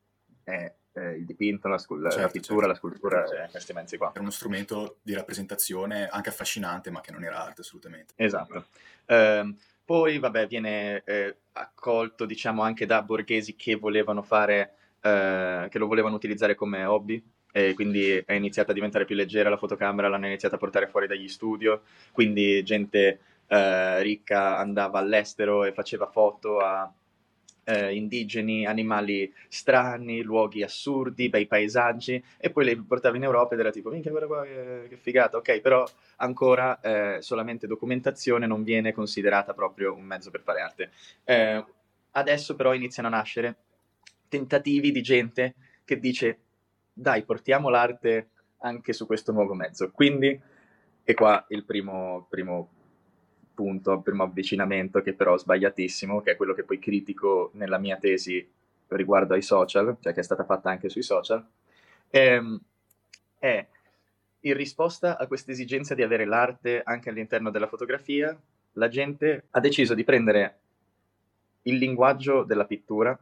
è 0.43 0.71
eh, 0.97 1.17
il 1.17 1.25
dipinto, 1.25 1.67
la, 1.67 1.77
scul- 1.77 2.01
certo, 2.03 2.19
la 2.19 2.27
pittura, 2.29 2.65
certo. 2.65 2.67
la 2.67 2.75
scultura, 2.75 3.23
eh, 3.45 3.49
questi 3.49 3.73
mezzi 3.73 3.97
qua. 3.97 4.09
Era 4.11 4.21
uno 4.21 4.31
strumento 4.31 4.97
di 5.01 5.13
rappresentazione 5.13 6.07
anche 6.07 6.29
affascinante, 6.29 6.89
ma 6.89 7.01
che 7.01 7.11
non 7.11 7.23
era 7.23 7.43
arte 7.43 7.61
assolutamente. 7.61 8.13
Esatto. 8.15 8.65
Eh, 9.05 9.55
poi, 9.85 10.19
vabbè, 10.19 10.47
viene 10.47 11.03
eh, 11.05 11.35
accolto, 11.53 12.25
diciamo, 12.25 12.61
anche 12.61 12.85
da 12.85 13.01
borghesi 13.03 13.55
che 13.55 13.75
volevano 13.75 14.21
fare, 14.21 14.73
eh, 15.01 15.67
che 15.69 15.77
lo 15.77 15.87
volevano 15.87 16.15
utilizzare 16.15 16.55
come 16.55 16.83
hobby, 16.83 17.23
e 17.51 17.73
quindi 17.73 18.11
è 18.11 18.33
iniziata 18.33 18.71
a 18.71 18.73
diventare 18.73 19.05
più 19.05 19.15
leggera 19.15 19.49
la 19.49 19.57
fotocamera, 19.57 20.09
l'hanno 20.09 20.27
iniziata 20.27 20.55
a 20.55 20.59
portare 20.59 20.87
fuori 20.87 21.07
dagli 21.07 21.27
studio, 21.27 21.83
quindi 22.11 22.61
gente 22.63 23.19
eh, 23.47 24.01
ricca 24.01 24.57
andava 24.57 24.99
all'estero 24.99 25.63
e 25.63 25.71
faceva 25.71 26.07
foto 26.07 26.59
a 26.59 26.91
eh, 27.67 27.93
indigeni, 27.93 28.65
animali 28.65 29.31
strani, 29.49 30.21
luoghi 30.21 30.63
assurdi, 30.63 31.27
bei 31.27 31.47
paesaggi, 31.47 32.23
e 32.37 32.49
poi 32.49 32.63
le 32.63 32.77
portava 32.77 33.17
in 33.17 33.23
Europa 33.23 33.53
ed 33.53 33.59
era 33.59 33.71
tipo, 33.71 33.89
minchia, 33.89 34.09
guarda 34.09 34.27
qua 34.27 34.43
che, 34.43 34.85
che 34.87 34.95
figata, 34.95 35.35
ok, 35.37 35.59
però 35.59 35.85
ancora 36.17 36.79
eh, 36.79 37.21
solamente 37.21 37.67
documentazione 37.67 38.47
non 38.47 38.63
viene 38.63 38.93
considerata 38.93 39.53
proprio 39.53 39.93
un 39.93 40.03
mezzo 40.03 40.31
per 40.31 40.41
fare 40.41 40.61
arte. 40.61 40.91
Eh, 41.25 41.65
adesso 42.11 42.55
però 42.55 42.73
iniziano 42.73 43.09
a 43.09 43.11
nascere 43.11 43.55
tentativi 44.29 44.91
di 44.91 45.01
gente 45.01 45.55
che 45.83 45.99
dice, 45.99 46.39
dai, 46.93 47.23
portiamo 47.23 47.67
l'arte 47.67 48.29
anche 48.59 48.93
su 48.93 49.05
questo 49.05 49.33
nuovo 49.33 49.53
mezzo. 49.53 49.91
Quindi, 49.91 50.39
e 51.03 51.13
qua 51.13 51.45
il 51.49 51.65
primo, 51.65 52.27
primo 52.29 52.69
punto, 53.57 54.01
primo 54.01 54.21
avvicinamento 54.21 55.01
che 55.01 55.13
però 55.13 55.33
è 55.33 55.39
sbagliatissimo, 55.39 56.21
che 56.21 56.33
è 56.33 56.35
quello 56.35 56.53
che 56.53 56.63
poi 56.63 56.77
critico 56.77 57.49
nella 57.55 57.79
mia 57.79 57.97
tesi 57.97 58.47
riguardo 58.89 59.33
ai 59.33 59.41
social, 59.41 59.97
cioè 59.99 60.13
che 60.13 60.19
è 60.19 60.23
stata 60.23 60.45
fatta 60.45 60.69
anche 60.69 60.89
sui 60.89 61.01
social, 61.01 61.43
ehm, 62.11 62.61
è 63.39 63.65
in 64.41 64.53
risposta 64.53 65.17
a 65.17 65.25
questa 65.25 65.51
esigenza 65.51 65.95
di 65.95 66.03
avere 66.03 66.25
l'arte 66.25 66.83
anche 66.83 67.09
all'interno 67.09 67.49
della 67.49 67.67
fotografia, 67.67 68.39
la 68.73 68.87
gente 68.89 69.47
ha 69.49 69.59
deciso 69.59 69.95
di 69.95 70.03
prendere 70.03 70.59
il 71.63 71.77
linguaggio 71.77 72.43
della 72.43 72.65
pittura 72.65 73.17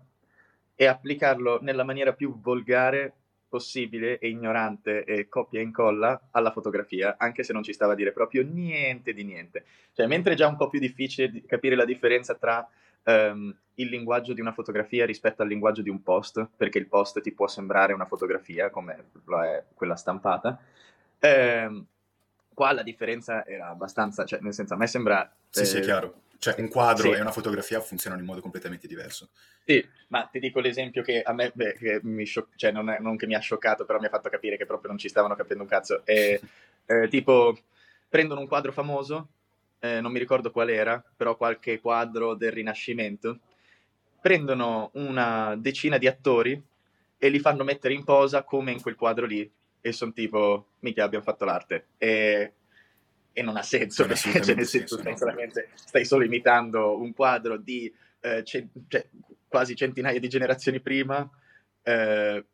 e 0.75 0.85
applicarlo 0.85 1.59
nella 1.61 1.85
maniera 1.85 2.11
più 2.11 2.37
volgare 2.41 3.13
possibile 3.55 4.19
e 4.19 4.27
ignorante 4.27 5.05
e 5.05 5.29
copia 5.29 5.61
e 5.61 5.63
incolla 5.63 6.27
alla 6.31 6.51
fotografia, 6.51 7.15
anche 7.17 7.41
se 7.41 7.53
non 7.53 7.63
ci 7.63 7.71
stava 7.71 7.93
a 7.93 7.95
dire 7.95 8.11
proprio 8.11 8.43
niente 8.43 9.13
di 9.13 9.23
niente. 9.23 9.63
Cioè, 9.93 10.07
mentre 10.07 10.33
è 10.33 10.35
già 10.35 10.45
un 10.45 10.57
po' 10.57 10.67
più 10.67 10.79
difficile 10.79 11.43
capire 11.45 11.77
la 11.77 11.85
differenza 11.85 12.35
tra 12.35 12.67
um, 13.03 13.55
il 13.75 13.87
linguaggio 13.87 14.33
di 14.33 14.41
una 14.41 14.51
fotografia 14.51 15.05
rispetto 15.05 15.41
al 15.41 15.47
linguaggio 15.47 15.81
di 15.81 15.89
un 15.89 16.03
post, 16.03 16.45
perché 16.57 16.79
il 16.79 16.87
post 16.87 17.21
ti 17.21 17.31
può 17.31 17.47
sembrare 17.47 17.93
una 17.93 18.05
fotografia, 18.05 18.69
come 18.69 19.11
lo 19.23 19.41
è 19.41 19.63
quella 19.73 19.95
stampata, 19.95 20.59
ehm, 21.19 21.85
qua 22.53 22.73
la 22.73 22.83
differenza 22.83 23.45
era 23.45 23.69
abbastanza, 23.69 24.25
cioè, 24.25 24.39
nel 24.41 24.53
senso, 24.53 24.73
a 24.73 24.77
me 24.77 24.87
sembra... 24.87 25.33
Sì, 25.49 25.61
eh, 25.61 25.65
sì, 25.65 25.77
è 25.77 25.81
chiaro 25.81 26.23
cioè, 26.45 26.61
un 26.61 26.69
quadro 26.69 27.11
sì. 27.11 27.17
e 27.17 27.21
una 27.21 27.31
fotografia 27.31 27.79
funzionano 27.79 28.21
in 28.21 28.27
modo 28.27 28.39
completamente 28.39 28.85
diverso. 28.85 29.29
Sì, 29.65 29.83
ma 30.09 30.29
ti 30.31 30.37
dico 30.37 30.59
l'esempio 30.59 31.01
che 31.01 31.23
a 31.23 31.33
me, 31.33 31.51
beh, 31.51 31.73
che 31.73 31.99
mi 32.03 32.23
sciocca, 32.23 32.51
cioè 32.55 32.71
non, 32.71 32.87
è, 32.87 32.99
non, 32.99 33.17
che 33.17 33.25
mi 33.25 33.33
ha 33.33 33.39
scioccato, 33.39 33.83
però 33.83 33.97
mi 33.97 34.05
ha 34.05 34.09
fatto 34.09 34.29
capire 34.29 34.55
che 34.55 34.67
proprio 34.67 34.89
non 34.89 34.99
ci 34.99 35.09
stavano 35.09 35.33
capendo 35.33 35.63
un 35.63 35.69
cazzo. 35.69 36.05
E, 36.05 36.39
eh, 36.85 37.07
tipo, 37.07 37.57
prendono 38.07 38.41
un 38.41 38.47
quadro 38.47 38.71
famoso, 38.71 39.29
eh, 39.79 39.99
non 40.01 40.11
mi 40.11 40.19
ricordo 40.19 40.51
qual 40.51 40.69
era, 40.69 41.03
però 41.17 41.35
qualche 41.35 41.79
quadro 41.79 42.35
del 42.35 42.51
Rinascimento, 42.51 43.39
prendono 44.21 44.91
una 44.93 45.55
decina 45.57 45.97
di 45.97 46.05
attori 46.05 46.61
e 47.17 47.29
li 47.29 47.39
fanno 47.39 47.63
mettere 47.63 47.95
in 47.95 48.03
posa 48.03 48.43
come 48.43 48.71
in 48.71 48.81
quel 48.81 48.95
quadro 48.95 49.25
lì 49.25 49.51
e 49.81 49.91
sono 49.91 50.13
tipo, 50.13 50.67
mica 50.81 51.03
abbiamo 51.03 51.23
fatto 51.23 51.43
l'arte. 51.43 51.87
E, 51.97 52.53
e 53.37 53.41
non 53.41 53.57
ha 53.57 53.61
senso, 53.61 54.05
non 54.05 54.15
cioè, 54.15 54.31
nel 54.55 54.65
senso, 54.65 54.95
senso 54.95 55.17
solamente, 55.17 55.67
stai 55.75 56.05
solo 56.05 56.23
imitando 56.23 56.97
un 56.97 57.13
quadro 57.13 57.57
di 57.57 57.93
eh, 58.21 58.43
c- 58.43 58.65
cioè, 58.87 59.05
quasi 59.45 59.75
centinaia 59.75 60.17
di 60.21 60.29
generazioni 60.29 60.79
prima 60.79 61.29
eh, 61.83 62.45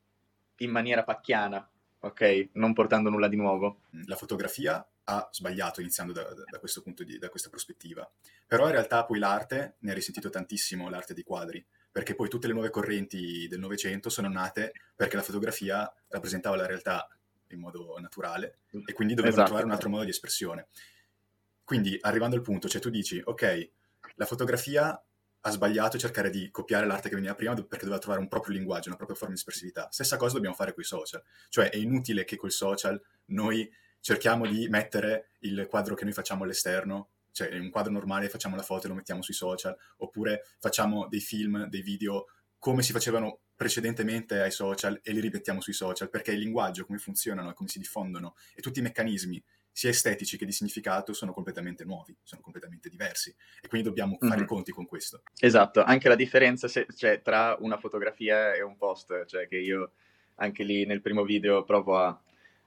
in 0.57 0.71
maniera 0.71 1.03
pacchiana, 1.03 1.69
ok? 2.00 2.50
Non 2.53 2.73
portando 2.73 3.11
nulla 3.11 3.27
di 3.27 3.35
nuovo. 3.35 3.81
La 4.07 4.15
fotografia 4.15 4.83
ha 5.03 5.29
sbagliato 5.31 5.81
iniziando 5.81 6.13
da, 6.13 6.23
da, 6.23 6.57
questo 6.57 6.81
punto 6.81 7.03
di, 7.03 7.19
da 7.19 7.29
questa 7.29 7.50
prospettiva. 7.50 8.09
Però 8.47 8.65
in 8.65 8.71
realtà 8.71 9.05
poi 9.05 9.19
l'arte 9.19 9.75
ne 9.81 9.91
ha 9.91 9.93
risentito 9.93 10.31
tantissimo, 10.31 10.89
l'arte 10.89 11.13
dei 11.13 11.23
quadri, 11.23 11.63
perché 11.91 12.15
poi 12.15 12.27
tutte 12.27 12.47
le 12.47 12.53
nuove 12.53 12.71
correnti 12.71 13.47
del 13.47 13.59
Novecento 13.59 14.09
sono 14.09 14.29
nate 14.29 14.71
perché 14.95 15.15
la 15.15 15.21
fotografia 15.21 15.91
rappresentava 16.07 16.55
la 16.55 16.65
realtà 16.65 17.07
in 17.55 17.62
modo 17.62 17.98
naturale 18.00 18.60
e 18.86 18.93
quindi 18.93 19.13
dovevano 19.13 19.41
esatto. 19.41 19.46
trovare 19.46 19.65
un 19.65 19.72
altro 19.72 19.89
modo 19.89 20.03
di 20.03 20.10
espressione. 20.10 20.67
Quindi 21.63 21.98
arrivando 22.01 22.36
al 22.36 22.41
punto, 22.41 22.67
cioè 22.67 22.81
tu 22.81 22.89
dici, 22.89 23.22
ok, 23.24 23.70
la 24.15 24.25
fotografia 24.25 25.01
ha 25.43 25.50
sbagliato 25.50 25.98
cercare 25.98 26.29
di 26.29 26.51
copiare 26.51 26.86
l'arte 26.86 27.10
che 27.10 27.15
veniva 27.15 27.34
prima 27.34 27.53
perché 27.53 27.86
doveva 27.86 27.98
trovare 27.98 28.22
un 28.22 28.27
proprio 28.27 28.55
linguaggio, 28.55 28.89
una 28.89 28.98
propria 28.98 29.17
forma 29.17 29.34
di 29.34 29.39
espressività. 29.39 29.88
Stessa 29.91 30.17
cosa 30.17 30.36
dobbiamo 30.36 30.55
fare 30.55 30.74
con 30.74 30.84
i 30.84 30.86
social, 30.86 31.24
cioè 31.50 31.70
è 31.70 31.77
inutile 31.77 32.25
che 32.25 32.36
col 32.36 32.51
social 32.51 33.01
noi 33.27 33.72
cerchiamo 34.00 34.46
di 34.46 34.67
mettere 34.67 35.29
il 35.39 35.65
quadro 35.67 35.96
che 35.96 36.03
noi 36.03 36.13
facciamo 36.13 36.43
all'esterno, 36.43 37.10
cioè 37.31 37.53
in 37.53 37.62
un 37.62 37.70
quadro 37.70 37.91
normale 37.91 38.29
facciamo 38.29 38.55
la 38.55 38.62
foto 38.62 38.86
e 38.86 38.89
lo 38.89 38.96
mettiamo 38.96 39.22
sui 39.22 39.34
social, 39.34 39.75
oppure 39.98 40.43
facciamo 40.60 41.08
dei 41.08 41.22
film, 41.22 41.67
dei 41.67 41.81
video 41.81 42.27
come 42.60 42.84
si 42.84 42.91
facevano 42.91 43.39
precedentemente 43.62 44.41
ai 44.41 44.50
social 44.50 45.00
e 45.03 45.12
li 45.12 45.20
rimettiamo 45.20 45.62
sui 45.62 45.74
social, 45.74 46.10
perché 46.10 46.32
il 46.32 46.39
linguaggio, 46.39 46.84
come 46.84 46.98
funzionano 46.98 47.51
e 47.51 47.53
come 47.53 47.70
si 47.70 47.77
diffondono 47.77 48.34
e 48.56 48.62
tutti 48.62 48.80
i 48.80 48.82
meccanismi 48.82 49.39
sia 49.72 49.91
estetici 49.91 50.36
che 50.36 50.48
di 50.48 50.51
significato 50.51 51.13
sono 51.13 51.32
completamente 51.32 51.86
nuovi, 51.86 52.18
sono 52.24 52.41
completamente 52.41 52.89
diversi 52.89 53.30
e 53.62 53.68
quindi 53.68 53.88
dobbiamo 53.88 54.18
fare 54.20 54.34
mm-hmm. 54.34 54.44
i 54.44 54.48
conti 54.48 54.72
con 54.72 54.88
questo. 54.88 55.22
Esatto, 55.39 55.84
anche 55.84 56.10
la 56.10 56.15
differenza 56.15 56.68
se, 56.68 56.88
cioè, 56.96 57.22
tra 57.22 57.56
una 57.60 57.77
fotografia 57.77 58.51
e 58.56 58.63
un 58.63 58.77
post, 58.77 59.25
cioè 59.25 59.48
che 59.48 59.58
io 59.58 59.91
anche 60.38 60.63
lì 60.63 60.88
nel 60.88 61.01
primo 61.01 61.24
video 61.24 61.63
provo 61.63 62.00
a 62.00 62.20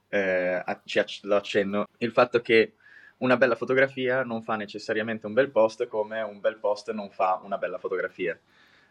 eh, 0.07 0.63
ci 0.85 1.03
lo 1.23 1.35
accenno, 1.35 1.87
il 1.97 2.13
fatto 2.13 2.39
che 2.39 2.75
una 3.17 3.35
bella 3.35 3.55
fotografia 3.55 4.23
non 4.23 4.43
fa 4.43 4.55
necessariamente 4.55 5.25
un 5.25 5.33
bel 5.33 5.51
post 5.51 5.87
come 5.87 6.21
un 6.21 6.39
bel 6.39 6.55
post 6.57 6.93
non 6.93 7.11
fa 7.11 7.41
una 7.43 7.57
bella 7.57 7.79
fotografia. 7.79 8.39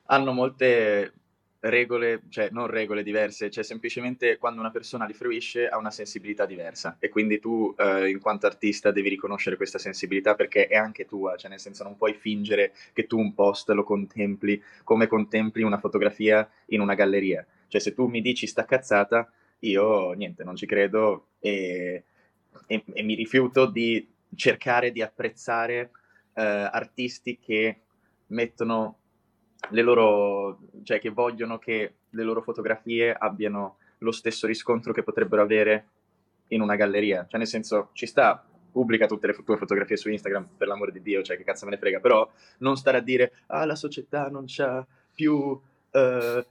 Hanno 0.09 0.33
molte 0.33 1.24
regole, 1.65 2.23
cioè 2.29 2.49
non 2.51 2.67
regole 2.67 3.03
diverse, 3.03 3.51
cioè 3.51 3.65
semplicemente 3.65 4.37
quando 4.37 4.61
una 4.61 4.71
persona 4.71 5.07
li 5.07 5.15
fruisce 5.15 5.69
ha 5.69 5.79
una 5.79 5.91
sensibilità 5.91 6.45
diversa 6.45 6.97
e 6.99 7.09
quindi 7.09 7.39
tu 7.39 7.75
eh, 7.79 8.09
in 8.09 8.21
quanto 8.21 8.47
artista 8.47 8.91
devi 8.91 9.09
riconoscere 9.09 9.57
questa 9.57 9.79
sensibilità 9.79 10.35
perché 10.35 10.67
è 10.67 10.77
anche 10.77 11.07
tua, 11.07 11.37
cioè 11.37 11.51
nel 11.51 11.61
senso 11.61 11.83
non 11.83 11.97
puoi 11.97 12.15
fingere 12.15 12.73
che 12.93 13.07
tu 13.07 13.19
un 13.19 13.35
post 13.35 13.71
lo 13.71 13.83
contempli 13.83 14.63
come 14.83 15.07
contempli 15.07 15.63
una 15.63 15.79
fotografia 15.79 16.49
in 16.67 16.81
una 16.81 16.95
galleria. 16.95 17.47
Cioè 17.69 17.81
se 17.81 17.95
tu 17.95 18.07
mi 18.07 18.21
dici 18.21 18.47
sta 18.47 18.65
cazzata, 18.65 19.31
io 19.61 20.13
niente, 20.13 20.45
non 20.45 20.57
ci 20.57 20.67
credo 20.67 21.29
e, 21.39 22.05
e, 22.67 22.85
e 22.93 23.03
mi 23.03 23.15
rifiuto 23.15 23.67
di 23.67 24.07
cercare 24.35 24.93
di 24.93 25.01
apprezzare 25.01 25.91
eh, 26.35 26.43
artisti 26.43 27.39
che 27.39 27.81
mettono 28.29 28.99
le 29.71 29.83
loro, 29.83 30.59
cioè 30.83 30.99
che 30.99 31.11
vogliono 31.11 31.59
che 31.59 31.95
le 32.09 32.23
loro 32.23 32.43
fotografie 32.43 33.13
abbiano 33.13 33.77
lo 33.99 34.13
stesso 34.13 34.47
riscontro 34.47 34.93
che 34.93 35.03
potrebbero 35.03 35.43
avere 35.43 35.87
in 36.49 36.61
una 36.61 36.77
galleria. 36.77 37.27
Cioè, 37.29 37.39
nel 37.39 37.49
senso, 37.49 37.91
ci 37.93 38.07
sta, 38.07 38.45
pubblica 38.71 39.07
tutte 39.07 39.29
le 39.29 39.35
tue 39.35 39.57
fotografie 39.57 39.97
su 39.97 40.11
Instagram, 40.11 40.49
per 40.57 40.67
l'amore 40.67 40.93
di 40.93 41.01
Dio, 41.01 41.23
cioè 41.23 41.37
che 41.37 41.45
cazzo 41.45 41.65
me 41.65 41.73
ne 41.73 41.79
frega, 41.79 42.01
però 42.01 42.29
non 42.59 42.77
stare 42.77 42.99
a 42.99 43.01
dire, 43.01 43.33
ah, 43.47 43.65
la 43.65 43.77
società 43.77 44.29
non 44.29 44.45
c'ha 44.47 44.85
più 45.15 45.33
uh, 45.35 45.61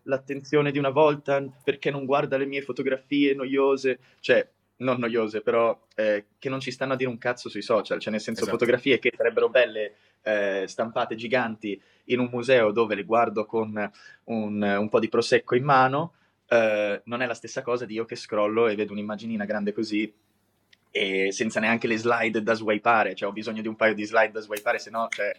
l'attenzione 0.03 0.71
di 0.71 0.77
una 0.77 0.89
volta 0.89 1.43
perché 1.63 1.91
non 1.91 2.05
guarda 2.05 2.37
le 2.37 2.45
mie 2.45 2.61
fotografie 2.61 3.35
noiose, 3.35 3.99
cioè 4.21 4.47
non 4.77 4.99
noiose, 4.99 5.41
però 5.41 5.77
eh, 5.95 6.25
che 6.39 6.49
non 6.49 6.59
ci 6.59 6.71
stanno 6.71 6.93
a 6.93 6.95
dire 6.95 7.09
un 7.09 7.17
cazzo 7.17 7.49
sui 7.49 7.61
social, 7.61 7.99
cioè 7.99 8.11
nel 8.11 8.21
senso 8.21 8.41
esatto. 8.41 8.57
fotografie 8.57 8.99
che 8.99 9.13
sarebbero 9.15 9.49
belle 9.49 9.95
eh, 10.23 10.65
stampate 10.67 11.15
giganti 11.15 11.79
in 12.05 12.19
un 12.19 12.29
museo 12.31 12.71
dove 12.71 12.95
le 12.95 13.03
guardo 13.03 13.45
con 13.45 13.91
un, 14.25 14.61
un 14.61 14.89
po' 14.89 14.99
di 14.99 15.09
prosecco 15.09 15.55
in 15.55 15.63
mano, 15.63 16.13
eh, 16.47 17.01
non 17.05 17.21
è 17.21 17.25
la 17.25 17.33
stessa 17.33 17.61
cosa 17.61 17.85
di 17.85 17.93
io 17.93 18.05
che 18.05 18.15
scrollo 18.15 18.67
e 18.67 18.75
vedo 18.75 18.91
un'immaginina 18.91 19.45
grande 19.45 19.71
così 19.73 20.11
e 20.95 21.31
senza 21.31 21.59
neanche 21.59 21.87
le 21.87 21.97
slide 21.97 22.43
da 22.43 22.53
swipeare, 22.53 23.15
cioè 23.15 23.29
ho 23.29 23.33
bisogno 23.33 23.61
di 23.61 23.67
un 23.67 23.75
paio 23.75 23.93
di 23.93 24.05
slide 24.05 24.31
da 24.31 24.41
swipeare, 24.41 24.77
se 24.77 24.89
no 24.89 25.07
cioè, 25.09 25.31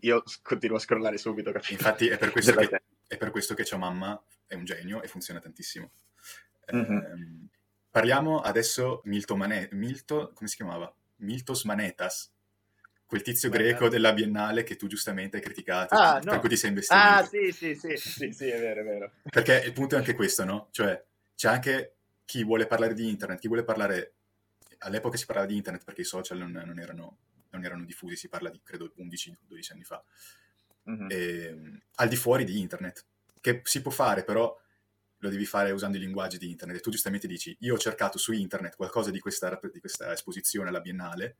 io 0.00 0.22
continuo 0.42 0.76
a 0.76 0.80
scrollare 0.80 1.16
subito. 1.18 1.50
Capito? 1.50 1.72
Infatti 1.72 2.08
è 2.08 2.18
per 2.18 2.30
questo 2.30 2.54
che 2.54 2.82
è 3.08 3.16
per 3.16 3.30
questo 3.30 3.54
che 3.54 3.64
Ciao 3.64 3.78
Mamma 3.78 4.20
è 4.46 4.54
un 4.54 4.64
genio 4.64 5.02
e 5.02 5.08
funziona 5.08 5.40
tantissimo. 5.40 5.90
Mm-hmm. 6.74 6.96
Eh, 6.96 7.48
parliamo 7.90 8.40
adesso 8.40 9.00
Milto 9.04 9.36
Manet, 9.36 9.72
Milto, 9.72 10.32
come 10.34 10.48
si 10.48 10.56
chiamava? 10.56 10.92
Miltos 11.16 11.64
Manetas, 11.64 12.32
quel 13.06 13.22
tizio 13.22 13.48
greco 13.48 13.88
della 13.88 14.12
Biennale 14.12 14.64
che 14.64 14.74
tu 14.74 14.88
giustamente 14.88 15.36
hai 15.36 15.42
criticato, 15.42 15.94
ah, 15.94 16.18
per 16.18 16.32
no. 16.32 16.40
cui 16.40 16.48
ti 16.48 16.56
sei 16.56 16.70
investito. 16.70 17.00
Ah, 17.00 17.24
sì, 17.24 17.52
sì, 17.52 17.74
sì, 17.76 17.96
sì, 17.96 18.32
sì, 18.32 18.48
è 18.48 18.58
vero, 18.58 18.80
è 18.80 18.84
vero. 18.84 19.12
Perché 19.22 19.62
il 19.64 19.72
punto 19.72 19.94
è 19.94 19.98
anche 19.98 20.14
questo, 20.14 20.44
no? 20.44 20.68
Cioè, 20.72 21.02
c'è 21.36 21.48
anche 21.48 21.94
chi 22.24 22.42
vuole 22.42 22.66
parlare 22.66 22.94
di 22.94 23.08
internet, 23.08 23.38
chi 23.40 23.46
vuole 23.46 23.64
parlare... 23.64 24.12
All'epoca 24.78 25.16
si 25.16 25.24
parlava 25.24 25.48
di 25.48 25.56
internet 25.56 25.84
perché 25.84 26.02
i 26.02 26.04
social 26.04 26.36
non, 26.36 26.50
non, 26.50 26.78
erano, 26.78 27.18
non 27.50 27.64
erano 27.64 27.84
diffusi, 27.84 28.16
si 28.16 28.28
parla 28.28 28.50
di, 28.50 28.60
credo, 28.62 28.92
11-12 28.98 29.72
anni 29.72 29.84
fa 29.84 30.04
mm-hmm. 30.90 31.06
e, 31.08 31.80
al 31.94 32.08
di 32.08 32.16
fuori 32.16 32.44
di 32.44 32.60
internet, 32.60 33.06
che 33.40 33.62
si 33.64 33.80
può 33.80 33.90
fare 33.90 34.22
però 34.22 34.54
lo 35.20 35.28
devi 35.30 35.46
fare 35.46 35.70
usando 35.70 35.96
i 35.96 36.00
linguaggi 36.00 36.36
di 36.36 36.50
internet. 36.50 36.78
E 36.78 36.80
tu 36.80 36.90
giustamente 36.90 37.26
dici, 37.26 37.56
io 37.60 37.74
ho 37.74 37.78
cercato 37.78 38.18
su 38.18 38.32
internet 38.32 38.76
qualcosa 38.76 39.10
di 39.10 39.18
questa, 39.18 39.58
di 39.72 39.80
questa 39.80 40.12
esposizione 40.12 40.68
alla 40.68 40.80
Biennale 40.80 41.36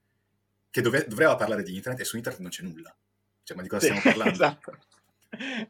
che 0.70 0.80
dove, 0.80 1.06
doveva 1.06 1.36
parlare 1.36 1.62
di 1.62 1.74
internet 1.74 2.00
e 2.00 2.04
su 2.04 2.16
internet 2.16 2.42
non 2.42 2.50
c'è 2.50 2.62
nulla. 2.62 2.94
Cioè, 3.42 3.56
ma 3.56 3.62
di 3.62 3.68
cosa 3.68 3.82
stiamo 3.82 4.02
parlando? 4.02 4.34
Esatto. 4.34 4.78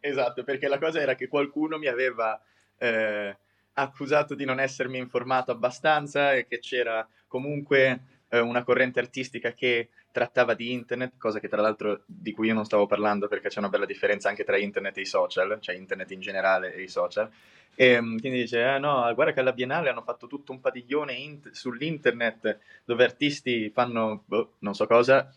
esatto, 0.00 0.44
perché 0.44 0.68
la 0.68 0.78
cosa 0.78 1.00
era 1.00 1.14
che 1.14 1.28
qualcuno 1.28 1.78
mi 1.78 1.86
aveva 1.86 2.40
eh, 2.78 3.36
accusato 3.74 4.34
di 4.34 4.44
non 4.44 4.60
essermi 4.60 4.98
informato 4.98 5.50
abbastanza 5.50 6.32
e 6.32 6.46
che 6.46 6.58
c'era 6.58 7.06
comunque 7.26 8.15
eh, 8.28 8.40
una 8.40 8.64
corrente 8.64 9.00
artistica 9.00 9.52
che 9.52 9.88
trattava 10.10 10.54
di 10.54 10.72
internet, 10.72 11.12
cosa 11.18 11.40
che 11.40 11.48
tra 11.48 11.60
l'altro 11.60 12.02
di 12.06 12.32
cui 12.32 12.48
io 12.48 12.54
non 12.54 12.64
stavo 12.64 12.86
parlando 12.86 13.28
perché 13.28 13.48
c'è 13.48 13.58
una 13.58 13.68
bella 13.68 13.86
differenza 13.86 14.28
anche 14.28 14.44
tra 14.44 14.56
internet 14.56 14.96
e 14.96 15.02
i 15.02 15.06
social, 15.06 15.58
cioè 15.60 15.74
internet 15.76 16.10
in 16.12 16.20
generale 16.20 16.74
e 16.74 16.82
i 16.82 16.88
social. 16.88 17.30
E 17.74 17.88
ehm, 17.90 18.18
quindi 18.18 18.40
dice, 18.40 18.62
ah 18.62 18.78
no, 18.78 19.12
guarda 19.14 19.32
che 19.32 19.40
alla 19.40 19.52
Biennale 19.52 19.90
hanno 19.90 20.02
fatto 20.02 20.26
tutto 20.26 20.52
un 20.52 20.60
padiglione 20.60 21.12
int- 21.12 21.50
sull'internet 21.50 22.58
dove 22.84 23.04
artisti 23.04 23.70
fanno, 23.70 24.22
boh, 24.24 24.54
non 24.60 24.74
so 24.74 24.86
cosa, 24.86 25.30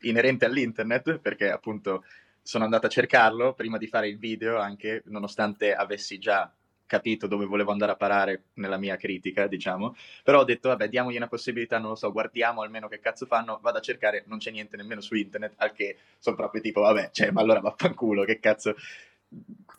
inerente 0.00 0.44
all'internet, 0.44 1.18
perché 1.18 1.50
appunto 1.50 2.04
sono 2.42 2.64
andato 2.64 2.86
a 2.86 2.90
cercarlo 2.90 3.54
prima 3.54 3.78
di 3.78 3.86
fare 3.86 4.08
il 4.08 4.18
video, 4.18 4.58
anche 4.58 5.02
nonostante 5.06 5.74
avessi 5.74 6.18
già 6.18 6.52
capito 6.90 7.28
dove 7.28 7.44
volevo 7.44 7.70
andare 7.70 7.92
a 7.92 7.96
parare 7.96 8.46
nella 8.54 8.76
mia 8.76 8.96
critica, 8.96 9.46
diciamo, 9.46 9.94
però 10.24 10.40
ho 10.40 10.44
detto, 10.44 10.70
vabbè, 10.70 10.88
diamogli 10.88 11.14
una 11.14 11.28
possibilità, 11.28 11.78
non 11.78 11.90
lo 11.90 11.94
so, 11.94 12.10
guardiamo 12.10 12.62
almeno 12.62 12.88
che 12.88 12.98
cazzo 12.98 13.26
fanno, 13.26 13.60
vado 13.62 13.78
a 13.78 13.80
cercare, 13.80 14.24
non 14.26 14.38
c'è 14.38 14.50
niente 14.50 14.76
nemmeno 14.76 15.00
su 15.00 15.14
internet, 15.14 15.52
al 15.58 15.70
che 15.70 15.98
sono 16.18 16.34
proprio 16.34 16.60
tipo, 16.60 16.80
vabbè, 16.80 17.10
cioè, 17.12 17.30
ma 17.30 17.42
allora 17.42 17.60
vaffanculo, 17.60 18.24
che 18.24 18.40
cazzo... 18.40 18.74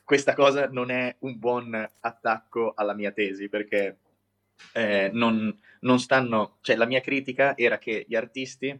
Questa 0.05 0.33
cosa 0.33 0.69
non 0.69 0.89
è 0.89 1.13
un 1.19 1.37
buon 1.37 1.89
attacco 1.99 2.71
alla 2.73 2.93
mia 2.93 3.11
tesi, 3.11 3.49
perché 3.49 3.97
eh, 4.71 5.09
non, 5.11 5.53
non 5.81 5.99
stanno... 5.99 6.59
Cioè, 6.61 6.77
la 6.77 6.85
mia 6.85 7.01
critica 7.01 7.57
era 7.57 7.77
che 7.77 8.05
gli 8.07 8.15
artisti 8.15 8.73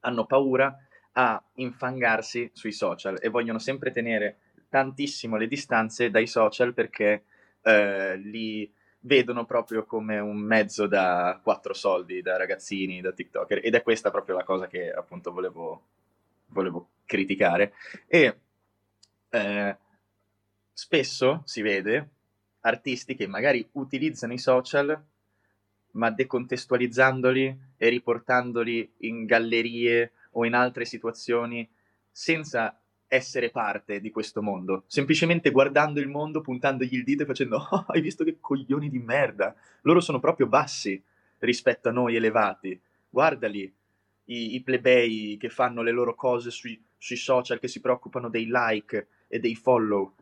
hanno 0.00 0.26
paura 0.26 0.76
a 1.12 1.42
infangarsi 1.54 2.50
sui 2.52 2.72
social 2.72 3.16
e 3.18 3.30
vogliono 3.30 3.58
sempre 3.58 3.90
tenere 3.90 4.40
tantissimo 4.68 5.36
le 5.36 5.46
distanze 5.46 6.10
dai 6.10 6.26
social 6.26 6.74
perché 6.74 7.24
eh, 7.66 8.16
li 8.16 8.72
vedono 9.00 9.44
proprio 9.44 9.84
come 9.84 10.20
un 10.20 10.36
mezzo 10.36 10.86
da 10.86 11.40
quattro 11.42 11.74
soldi, 11.74 12.22
da 12.22 12.36
ragazzini, 12.36 13.00
da 13.00 13.12
TikToker, 13.12 13.60
ed 13.62 13.74
è 13.74 13.82
questa 13.82 14.10
proprio 14.10 14.36
la 14.36 14.44
cosa 14.44 14.68
che 14.68 14.92
appunto 14.92 15.32
volevo, 15.32 15.82
volevo 16.46 16.88
criticare. 17.04 17.72
E 18.06 18.38
eh, 19.30 19.76
spesso 20.72 21.42
si 21.44 21.60
vede 21.62 22.08
artisti 22.60 23.16
che 23.16 23.26
magari 23.26 23.68
utilizzano 23.72 24.32
i 24.32 24.38
social 24.38 25.04
ma 25.92 26.10
decontestualizzandoli 26.10 27.58
e 27.76 27.88
riportandoli 27.88 28.92
in 28.98 29.24
gallerie 29.24 30.12
o 30.32 30.44
in 30.44 30.54
altre 30.54 30.84
situazioni 30.84 31.68
senza 32.10 32.78
essere 33.08 33.50
parte 33.50 34.00
di 34.00 34.10
questo 34.10 34.42
mondo, 34.42 34.84
semplicemente 34.86 35.50
guardando 35.50 36.00
il 36.00 36.08
mondo, 36.08 36.40
puntandogli 36.40 36.94
il 36.94 37.04
dito 37.04 37.22
e 37.22 37.26
facendo 37.26 37.56
oh, 37.70 37.84
hai 37.88 38.00
visto 38.00 38.24
che 38.24 38.38
coglioni 38.40 38.88
di 38.88 38.98
merda, 38.98 39.54
loro 39.82 40.00
sono 40.00 40.20
proprio 40.20 40.46
bassi 40.46 41.00
rispetto 41.38 41.88
a 41.88 41.92
noi 41.92 42.16
elevati, 42.16 42.78
guardali, 43.08 43.72
i, 44.26 44.54
i 44.54 44.62
plebei 44.62 45.36
che 45.38 45.48
fanno 45.48 45.82
le 45.82 45.92
loro 45.92 46.14
cose 46.14 46.50
sui, 46.50 46.82
sui, 46.98 47.16
social, 47.16 47.58
che 47.58 47.68
si 47.68 47.80
preoccupano 47.80 48.28
dei 48.28 48.46
like 48.50 49.06
e 49.28 49.38
dei 49.38 49.54
follow, 49.54 50.14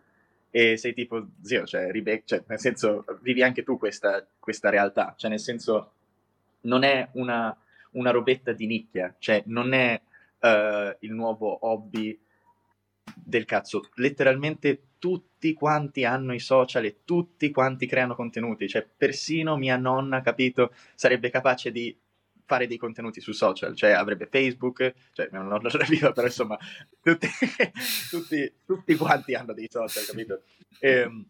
e 0.51 0.77
sei 0.77 0.95
tipo, 0.95 1.29
zio, 1.43 1.65
cioè, 1.65 1.91
Rebecca, 1.91 2.37
cioè 2.37 2.45
nel 2.47 2.61
senso, 2.61 3.05
vivi 3.23 3.43
anche 3.43 3.63
tu 3.63 3.79
questa, 3.79 4.27
questa 4.39 4.71
realtà, 4.71 5.15
cioè 5.17 5.31
nel 5.31 5.41
senso, 5.41 5.93
non 6.63 6.83
è 6.83 7.09
una, 7.13 7.57
una 7.93 8.11
robetta 8.11 8.53
di 8.53 8.67
nicchia, 8.67 9.15
cioè 9.19 9.43
non 9.47 9.73
è 9.73 10.01
uh, 10.41 10.97
il 11.01 11.13
nuovo 11.13 11.67
hobby 11.67 12.19
del 13.15 13.45
cazzo, 13.45 13.89
letteralmente 13.97 14.83
tutti 14.99 15.53
quanti 15.53 16.05
hanno 16.05 16.35
i 16.35 16.41
social 16.41 16.85
e 16.85 16.99
tutti 17.05 17.51
quanti 17.51 17.87
creano 17.87 18.15
contenuti, 18.15 18.69
cioè 18.69 18.87
persino 18.97 19.57
mia 19.57 19.77
nonna, 19.77 20.23
capito, 20.23 20.73
sarebbe 20.95 21.31
capace 21.31 21.71
di 21.71 21.97
fare 22.47 22.67
dei 22.67 22.77
contenuti 22.77 23.21
su 23.21 23.33
social, 23.33 23.75
cioè 23.75 23.91
avrebbe 23.91 24.27
Facebook, 24.27 24.95
cioè 25.13 25.29
non 25.33 25.49
lo 25.61 25.71
viva, 25.89 26.13
però 26.13 26.27
insomma 26.27 26.59
tutti, 27.03 27.29
tutti, 28.11 28.53
tutti, 28.65 28.95
quanti 28.97 29.35
hanno 29.35 29.53
dei 29.53 29.69
social, 29.71 30.05
capito? 30.05 30.43
E, 30.79 30.91
ehm, 30.91 31.27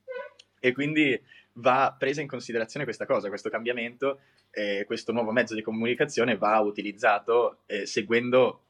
e, 0.60 0.72
quindi 0.72 1.20
va 1.54 1.94
presa 1.96 2.20
in 2.20 2.28
considerazione 2.28 2.84
questa 2.84 3.06
cosa, 3.06 3.28
questo 3.28 3.50
cambiamento, 3.50 4.20
e 4.50 4.84
questo 4.87 5.12
nuovo 5.12 5.32
mezzo 5.32 5.54
di 5.54 5.62
comunicazione 5.62 6.37
va 6.37 6.60
utilizzato 6.60 7.62
eh, 7.66 7.87
seguendo 7.87 8.63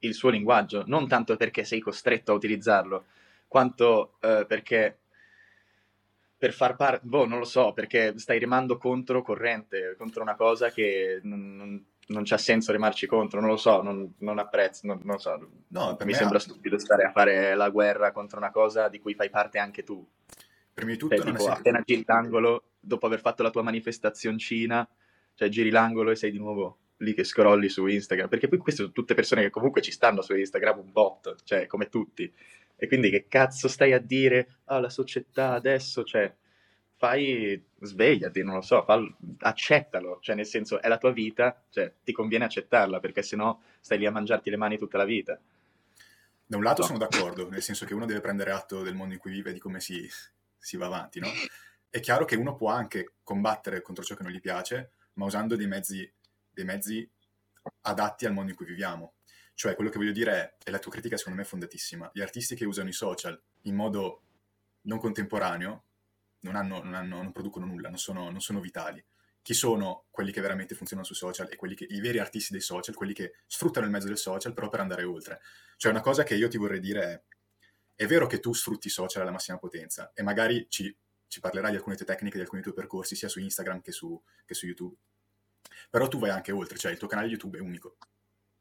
il 0.00 0.14
suo 0.14 0.30
linguaggio, 0.30 0.84
non 0.86 1.08
tanto 1.08 1.36
perché 1.36 1.64
sei 1.64 1.80
costretto 1.80 2.32
a 2.32 2.34
utilizzarlo, 2.34 3.06
quanto 3.46 4.16
eh, 4.20 4.44
perché 4.46 4.98
per 6.38 6.52
far 6.52 6.76
parte, 6.76 7.06
boh, 7.06 7.26
non 7.26 7.38
lo 7.38 7.44
so, 7.44 7.72
perché 7.72 8.18
stai 8.18 8.38
remando 8.38 8.76
contro 8.76 9.22
corrente, 9.22 9.94
contro 9.96 10.22
una 10.22 10.34
cosa 10.34 10.70
che 10.70 11.20
non, 11.22 11.56
non, 11.56 11.84
non 12.08 12.22
c'ha 12.24 12.36
senso 12.36 12.72
remarci 12.72 13.06
contro, 13.06 13.40
non 13.40 13.48
lo 13.48 13.56
so, 13.56 13.82
non, 13.82 14.14
non 14.18 14.38
apprezzo, 14.38 14.86
non, 14.86 15.00
non 15.02 15.18
so. 15.18 15.48
No, 15.68 15.96
mi 16.04 16.12
sembra 16.12 16.36
ha... 16.36 16.40
stupido 16.40 16.78
stare 16.78 17.04
a 17.04 17.10
fare 17.10 17.54
la 17.54 17.70
guerra 17.70 18.12
contro 18.12 18.38
una 18.38 18.50
cosa 18.50 18.88
di 18.88 19.00
cui 19.00 19.14
fai 19.14 19.30
parte 19.30 19.58
anche 19.58 19.82
tu. 19.82 20.06
Prima 20.74 20.90
di 20.90 20.98
tutto, 20.98 21.16
cioè, 21.16 21.24
tipo, 21.24 21.48
appena 21.48 21.80
giri 21.82 22.04
l'angolo, 22.06 22.64
dopo 22.78 23.06
aver 23.06 23.20
fatto 23.20 23.42
la 23.42 23.50
tua 23.50 23.62
manifestazioncina, 23.62 24.86
cioè 25.34 25.48
giri 25.48 25.70
l'angolo 25.70 26.10
e 26.10 26.16
sei 26.16 26.30
di 26.30 26.38
nuovo 26.38 26.78
lì 26.98 27.14
che 27.14 27.24
scrolli 27.24 27.68
su 27.68 27.86
Instagram, 27.86 28.28
perché 28.28 28.48
poi 28.48 28.58
queste 28.58 28.82
sono 28.82 28.92
tutte 28.92 29.14
persone 29.14 29.42
che 29.42 29.50
comunque 29.50 29.82
ci 29.82 29.90
stanno 29.90 30.22
su 30.22 30.34
Instagram 30.34 30.78
un 30.78 30.92
bot, 30.92 31.36
cioè 31.44 31.66
come 31.66 31.88
tutti. 31.88 32.32
E 32.76 32.88
quindi 32.88 33.10
che 33.10 33.26
cazzo 33.28 33.68
stai 33.68 33.92
a 33.92 33.98
dire? 33.98 34.58
Ah, 34.64 34.80
la 34.80 34.90
società 34.90 35.52
adesso, 35.52 36.04
cioè, 36.04 36.32
fai, 36.96 37.62
svegliati, 37.80 38.42
non 38.42 38.54
lo 38.54 38.60
so, 38.60 38.82
fallo, 38.84 39.16
accettalo, 39.40 40.18
cioè 40.20 40.34
nel 40.34 40.46
senso 40.46 40.80
è 40.80 40.88
la 40.88 40.98
tua 40.98 41.12
vita, 41.12 41.62
cioè 41.70 41.92
ti 42.02 42.12
conviene 42.12 42.44
accettarla, 42.44 43.00
perché 43.00 43.22
sennò 43.22 43.58
stai 43.80 43.98
lì 43.98 44.06
a 44.06 44.10
mangiarti 44.10 44.50
le 44.50 44.56
mani 44.56 44.78
tutta 44.78 44.98
la 44.98 45.04
vita. 45.04 45.38
Da 46.48 46.56
un 46.56 46.62
lato 46.62 46.82
no. 46.82 46.86
sono 46.86 46.98
d'accordo, 46.98 47.48
nel 47.50 47.62
senso 47.62 47.84
che 47.86 47.94
uno 47.94 48.06
deve 48.06 48.20
prendere 48.20 48.52
atto 48.52 48.82
del 48.82 48.94
mondo 48.94 49.14
in 49.14 49.20
cui 49.20 49.32
vive 49.32 49.50
e 49.50 49.52
di 49.52 49.58
come 49.58 49.80
si, 49.80 50.08
si 50.58 50.76
va 50.76 50.86
avanti, 50.86 51.20
no? 51.20 51.28
È 51.88 52.00
chiaro 52.00 52.26
che 52.26 52.36
uno 52.36 52.56
può 52.56 52.68
anche 52.68 53.14
combattere 53.22 53.80
contro 53.80 54.04
ciò 54.04 54.14
che 54.14 54.22
non 54.22 54.30
gli 54.30 54.40
piace, 54.40 54.90
ma 55.14 55.24
usando 55.24 55.56
dei 55.56 55.66
mezzi 55.66 56.08
dei 56.56 56.64
mezzi 56.64 57.08
adatti 57.82 58.26
al 58.26 58.32
mondo 58.32 58.50
in 58.50 58.56
cui 58.56 58.66
viviamo. 58.66 59.14
Cioè, 59.54 59.74
quello 59.74 59.90
che 59.90 59.98
voglio 59.98 60.12
dire 60.12 60.32
è, 60.32 60.54
e 60.64 60.70
la 60.70 60.78
tua 60.78 60.90
critica 60.90 61.16
secondo 61.16 61.38
me 61.38 61.44
è 61.44 61.48
fondatissima, 61.48 62.10
gli 62.12 62.20
artisti 62.20 62.54
che 62.54 62.64
usano 62.64 62.88
i 62.88 62.92
social 62.92 63.40
in 63.62 63.74
modo 63.74 64.22
non 64.82 64.98
contemporaneo 64.98 65.84
non, 66.40 66.56
hanno, 66.56 66.82
non, 66.82 66.94
hanno, 66.94 67.22
non 67.22 67.32
producono 67.32 67.66
nulla, 67.66 67.88
non 67.88 67.98
sono, 67.98 68.30
non 68.30 68.40
sono, 68.40 68.60
vitali. 68.60 69.04
Chi 69.42 69.54
sono 69.54 70.06
quelli 70.10 70.32
che 70.32 70.40
veramente 70.40 70.74
funzionano 70.74 71.06
sui 71.06 71.16
social 71.16 71.48
e 71.50 71.56
quelli 71.56 71.74
che, 71.74 71.86
i 71.88 72.00
veri 72.00 72.18
artisti 72.18 72.52
dei 72.52 72.60
social, 72.60 72.94
quelli 72.94 73.12
che 73.12 73.34
sfruttano 73.46 73.86
il 73.86 73.92
mezzo 73.92 74.06
del 74.06 74.18
social 74.18 74.52
però 74.52 74.68
per 74.68 74.80
andare 74.80 75.04
oltre. 75.04 75.40
Cioè, 75.76 75.90
una 75.90 76.00
cosa 76.00 76.22
che 76.22 76.34
io 76.34 76.48
ti 76.48 76.56
vorrei 76.56 76.80
dire 76.80 77.02
è, 77.02 77.22
è 77.94 78.06
vero 78.06 78.26
che 78.26 78.40
tu 78.40 78.52
sfrutti 78.52 78.88
i 78.88 78.90
social 78.90 79.22
alla 79.22 79.30
massima 79.30 79.58
potenza 79.58 80.12
e 80.14 80.22
magari 80.22 80.66
ci, 80.68 80.94
ci 81.26 81.40
parlerai 81.40 81.70
di 81.70 81.76
alcune 81.76 81.96
tue 81.96 82.06
tecniche, 82.06 82.36
di 82.36 82.42
alcuni 82.42 82.62
tuoi 82.62 82.74
percorsi, 82.74 83.16
sia 83.16 83.28
su 83.28 83.40
Instagram 83.40 83.80
che 83.80 83.92
su, 83.92 84.20
che 84.44 84.54
su 84.54 84.66
YouTube 84.66 84.96
però 85.90 86.08
tu 86.08 86.18
vai 86.18 86.30
anche 86.30 86.52
oltre, 86.52 86.78
cioè 86.78 86.92
il 86.92 86.98
tuo 86.98 87.08
canale 87.08 87.28
YouTube 87.28 87.58
è 87.58 87.60
unico. 87.60 87.96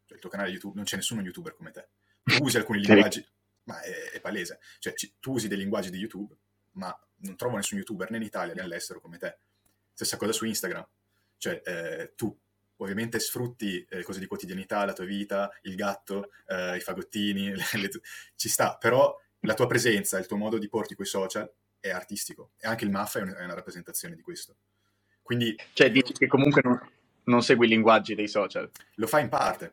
Cioè 0.06 0.16
il 0.16 0.20
tuo 0.20 0.30
canale 0.30 0.50
YouTube, 0.50 0.76
non 0.76 0.86
c'è 0.86 0.96
nessuno 0.96 1.22
youtuber 1.22 1.56
come 1.56 1.72
te. 1.72 1.90
Tu 2.24 2.44
usi 2.44 2.58
alcuni 2.58 2.80
linguaggi, 2.86 3.26
ma 3.64 3.82
è, 3.82 4.12
è 4.12 4.22
palese. 4.22 4.60
Cioè 4.80 4.94
ci, 4.94 5.16
tu 5.20 5.34
usi 5.34 5.48
dei 5.48 5.58
linguaggi 5.58 5.90
di 5.90 5.98
YouTube, 5.98 6.36
ma 6.74 6.98
non 7.18 7.36
trovo 7.36 7.56
nessun 7.56 7.78
youtuber 7.78 8.12
né 8.12 8.18
in 8.18 8.24
Italia 8.24 8.54
né 8.54 8.62
all'estero 8.62 9.00
come 9.00 9.18
te. 9.18 9.38
Stessa 9.94 10.18
cosa 10.18 10.32
su 10.32 10.46
Instagram. 10.46 10.88
Cioè 11.38 11.62
eh, 11.64 12.14
tu 12.16 12.38
ovviamente 12.78 13.20
sfrutti 13.20 13.86
eh, 13.90 14.04
cose 14.04 14.20
di 14.20 14.26
quotidianità, 14.26 14.86
la 14.86 14.94
tua 14.94 15.06
vita, 15.06 15.50
il 15.64 15.76
gatto, 15.76 16.32
eh, 16.48 16.78
i 16.78 16.80
fagottini, 16.80 17.50
le, 17.56 17.64
le, 17.74 17.90
ci 18.36 18.50
sta, 18.50 18.78
però 18.78 19.16
la 19.42 19.54
tua 19.54 19.68
presenza, 19.68 20.18
il 20.18 20.26
tuo 20.26 20.38
modo 20.38 20.58
di 20.58 20.68
porti 20.68 20.96
quei 20.96 21.08
social 21.08 21.52
è 21.80 21.90
artistico 21.90 22.52
e 22.58 22.68
anche 22.68 22.84
il 22.84 22.92
MAF 22.92 23.18
è, 23.18 23.22
un, 23.22 23.30
è 23.30 23.44
una 23.44 23.54
rappresentazione 23.54 24.16
di 24.16 24.22
questo. 24.22 24.58
Quindi, 25.22 25.56
cioè 25.74 25.90
dici 25.90 26.14
che 26.14 26.28
comunque 26.28 26.62
non, 26.64 26.80
non 27.26 27.44
segui 27.44 27.66
i 27.66 27.70
linguaggi 27.70 28.16
dei 28.16 28.28
social. 28.28 28.70
Lo 28.96 29.08
fa 29.08 29.20
in 29.20 29.30
parte, 29.30 29.72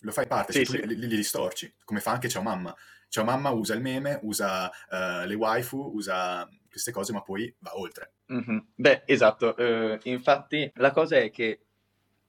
lo 0.00 0.12
fa 0.12 0.22
in 0.22 0.28
parte, 0.28 0.52
sì, 0.52 0.64
cioè, 0.64 0.80
sì. 0.80 0.86
Li, 0.86 0.96
li, 0.96 1.06
distorci, 1.08 1.72
come 1.84 2.00
fa 2.00 2.12
anche 2.12 2.28
Ciao 2.28 2.42
Mamma. 2.42 2.74
Ciao 3.08 3.24
Mamma 3.24 3.50
usa 3.50 3.74
il 3.74 3.80
meme, 3.80 4.18
usa 4.22 4.68
uh, 4.68 5.26
le 5.26 5.34
waifu, 5.34 5.92
usa 5.94 6.48
queste 6.68 6.92
cose, 6.92 7.12
ma 7.12 7.22
poi 7.22 7.52
va 7.60 7.78
oltre. 7.78 8.12
Mm-hmm. 8.32 8.58
Beh, 8.74 9.02
esatto. 9.06 9.54
Uh, 9.56 9.98
infatti, 10.04 10.70
la 10.76 10.90
cosa 10.90 11.16
è 11.16 11.30
che 11.30 11.60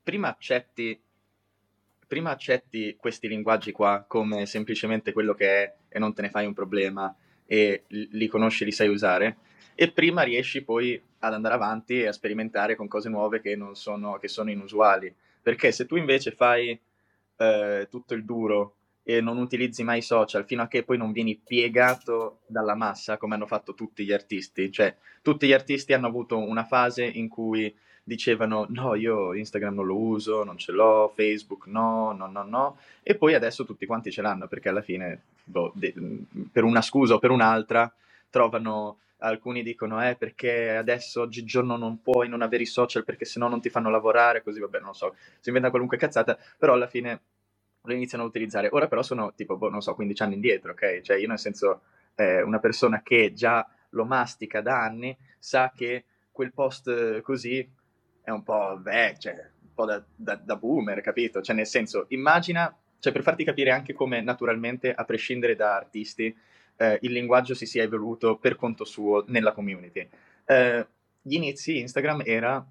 prima 0.03 0.29
accetti, 0.29 1.01
prima 2.07 2.31
accetti 2.31 2.95
questi 2.95 3.27
linguaggi 3.27 3.71
qua 3.71 4.05
come 4.07 4.45
semplicemente 4.45 5.11
quello 5.13 5.33
che 5.33 5.63
è 5.63 5.75
e 5.89 5.99
non 5.99 6.13
te 6.13 6.21
ne 6.21 6.29
fai 6.29 6.45
un 6.45 6.53
problema 6.53 7.15
e 7.45 7.83
li 7.87 8.27
conosci, 8.27 8.65
li 8.65 8.71
sai 8.71 8.87
usare, 8.87 9.37
e 9.75 9.91
prima 9.91 10.21
riesci 10.21 10.63
poi 10.63 11.01
ad 11.25 11.33
andare 11.33 11.55
avanti 11.55 12.01
e 12.01 12.07
a 12.07 12.11
sperimentare 12.11 12.75
con 12.75 12.87
cose 12.87 13.09
nuove 13.09 13.41
che, 13.41 13.57
sono, 13.73 14.17
che 14.17 14.27
sono 14.27 14.49
inusuali. 14.51 15.13
Perché 15.41 15.71
se 15.71 15.85
tu 15.85 15.95
invece 15.95 16.31
fai 16.31 16.79
eh, 17.37 17.87
tutto 17.89 18.13
il 18.13 18.23
duro 18.25 18.75
e 19.07 19.21
non 19.21 19.37
utilizzi 19.37 19.83
mai 19.83 19.99
i 19.99 20.01
social 20.01 20.45
fino 20.45 20.63
a 20.63 20.67
che 20.67 20.83
poi 20.83 20.97
non 20.97 21.11
vieni 21.11 21.35
piegato 21.35 22.39
dalla 22.47 22.73
massa 22.73 23.17
come 23.17 23.35
hanno 23.35 23.45
fatto 23.45 23.75
tutti 23.75 24.03
gli 24.03 24.11
artisti, 24.11 24.71
cioè 24.71 24.95
tutti 25.21 25.45
gli 25.45 25.53
artisti 25.53 25.93
hanno 25.93 26.07
avuto 26.07 26.39
una 26.39 26.63
fase 26.63 27.05
in 27.05 27.29
cui 27.29 27.73
dicevano 28.03 28.65
no 28.69 28.95
io 28.95 29.33
Instagram 29.33 29.75
non 29.75 29.85
lo 29.85 29.95
uso, 29.95 30.43
non 30.43 30.57
ce 30.57 30.71
l'ho, 30.71 31.11
Facebook 31.13 31.67
no, 31.67 32.13
no, 32.13 32.25
no, 32.25 32.43
no 32.43 32.77
e 33.03 33.15
poi 33.15 33.35
adesso 33.35 33.63
tutti 33.63 33.85
quanti 33.85 34.11
ce 34.11 34.23
l'hanno 34.23 34.47
perché 34.47 34.69
alla 34.69 34.81
fine 34.81 35.21
boh, 35.43 35.71
de- 35.75 35.93
per 36.51 36.63
una 36.63 36.81
scusa 36.81 37.13
o 37.13 37.19
per 37.19 37.29
un'altra 37.29 37.91
trovano 38.31 38.97
alcuni 39.25 39.63
dicono 39.63 40.07
eh 40.07 40.15
perché 40.15 40.75
adesso 40.75 41.21
oggigiorno 41.21 41.77
non 41.77 42.01
puoi 42.01 42.29
non 42.29 42.41
avere 42.41 42.63
i 42.63 42.67
social 42.67 43.03
perché 43.03 43.25
sennò 43.25 43.47
non 43.47 43.61
ti 43.61 43.69
fanno 43.69 43.89
lavorare, 43.89 44.43
così 44.43 44.59
vabbè 44.59 44.79
non 44.79 44.93
so, 44.93 45.15
si 45.39 45.49
inventa 45.49 45.69
qualunque 45.69 45.97
cazzata, 45.97 46.37
però 46.57 46.73
alla 46.73 46.87
fine 46.87 47.21
lo 47.85 47.93
iniziano 47.93 48.23
a 48.23 48.27
utilizzare. 48.27 48.69
Ora 48.71 48.87
però 48.87 49.01
sono 49.03 49.33
tipo, 49.33 49.57
boh, 49.57 49.69
non 49.69 49.81
so, 49.81 49.95
15 49.95 50.23
anni 50.23 50.33
indietro, 50.35 50.71
ok? 50.71 51.01
Cioè 51.01 51.17
io 51.17 51.27
nel 51.27 51.39
senso, 51.39 51.81
eh, 52.15 52.41
una 52.41 52.59
persona 52.59 53.01
che 53.01 53.33
già 53.33 53.67
lo 53.89 54.05
mastica 54.05 54.61
da 54.61 54.81
anni 54.81 55.15
sa 55.37 55.71
che 55.73 56.05
quel 56.31 56.53
post 56.53 57.21
così 57.21 57.67
è 58.21 58.29
un 58.31 58.43
po', 58.43 58.81
cioè, 59.17 59.51
un 59.61 59.73
po' 59.73 59.85
da, 59.85 60.03
da, 60.15 60.35
da 60.35 60.55
boomer, 60.55 61.01
capito? 61.01 61.41
Cioè 61.41 61.55
nel 61.55 61.67
senso, 61.67 62.05
immagina, 62.09 62.75
cioè 62.99 63.13
per 63.13 63.21
farti 63.21 63.43
capire 63.43 63.71
anche 63.71 63.93
come 63.93 64.21
naturalmente, 64.21 64.93
a 64.93 65.05
prescindere 65.05 65.55
da 65.55 65.75
artisti, 65.75 66.35
eh, 66.77 66.99
il 67.01 67.11
linguaggio 67.11 67.53
si 67.53 67.65
sia 67.65 67.83
evoluto 67.83 68.37
per 68.37 68.55
conto 68.55 68.85
suo 68.85 69.23
nella 69.27 69.51
community. 69.51 70.07
Eh, 70.45 70.87
gli 71.21 71.35
inizi 71.35 71.79
Instagram 71.79 72.21
era 72.25 72.65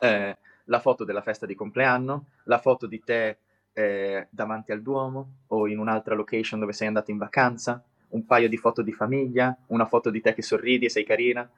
eh, 0.00 0.36
la 0.64 0.80
foto 0.80 1.04
della 1.04 1.22
festa 1.22 1.46
di 1.46 1.54
compleanno, 1.54 2.26
la 2.44 2.58
foto 2.58 2.86
di 2.86 3.02
te 3.02 3.38
eh, 3.72 4.26
davanti 4.30 4.72
al 4.72 4.82
Duomo 4.82 5.36
o 5.48 5.66
in 5.66 5.78
un'altra 5.78 6.14
location 6.14 6.60
dove 6.60 6.72
sei 6.72 6.88
andato 6.88 7.10
in 7.10 7.18
vacanza, 7.18 7.82
un 8.10 8.24
paio 8.26 8.48
di 8.48 8.56
foto 8.56 8.82
di 8.82 8.92
famiglia, 8.92 9.56
una 9.68 9.86
foto 9.86 10.10
di 10.10 10.20
te 10.20 10.34
che 10.34 10.42
sorridi 10.42 10.86
e 10.86 10.90
sei 10.90 11.04
carina. 11.04 11.48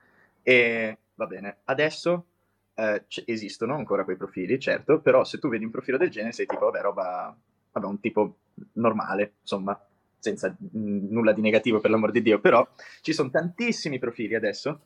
E 0.42 0.98
va 1.14 1.26
bene, 1.26 1.58
adesso 1.64 2.26
eh, 2.74 3.04
c- 3.06 3.22
esistono 3.26 3.74
ancora 3.74 4.04
quei 4.04 4.16
profili, 4.16 4.58
certo, 4.58 5.00
però 5.00 5.24
se 5.24 5.38
tu 5.38 5.48
vedi 5.48 5.64
un 5.64 5.70
profilo 5.70 5.98
del 5.98 6.10
genere 6.10 6.32
sei 6.32 6.46
tipo, 6.46 6.66
vabbè, 6.66 6.80
roba, 6.80 7.36
vabbè, 7.72 7.86
un 7.86 8.00
tipo 8.00 8.36
normale, 8.74 9.34
insomma, 9.40 9.78
senza 10.22 10.56
nulla 10.70 11.32
di 11.32 11.40
negativo 11.40 11.80
per 11.80 11.90
l'amor 11.90 12.12
di 12.12 12.22
Dio, 12.22 12.38
però 12.38 12.66
ci 13.00 13.12
sono 13.12 13.28
tantissimi 13.28 13.98
profili 13.98 14.36
adesso 14.36 14.80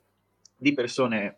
di 0.56 0.72
persone 0.72 1.36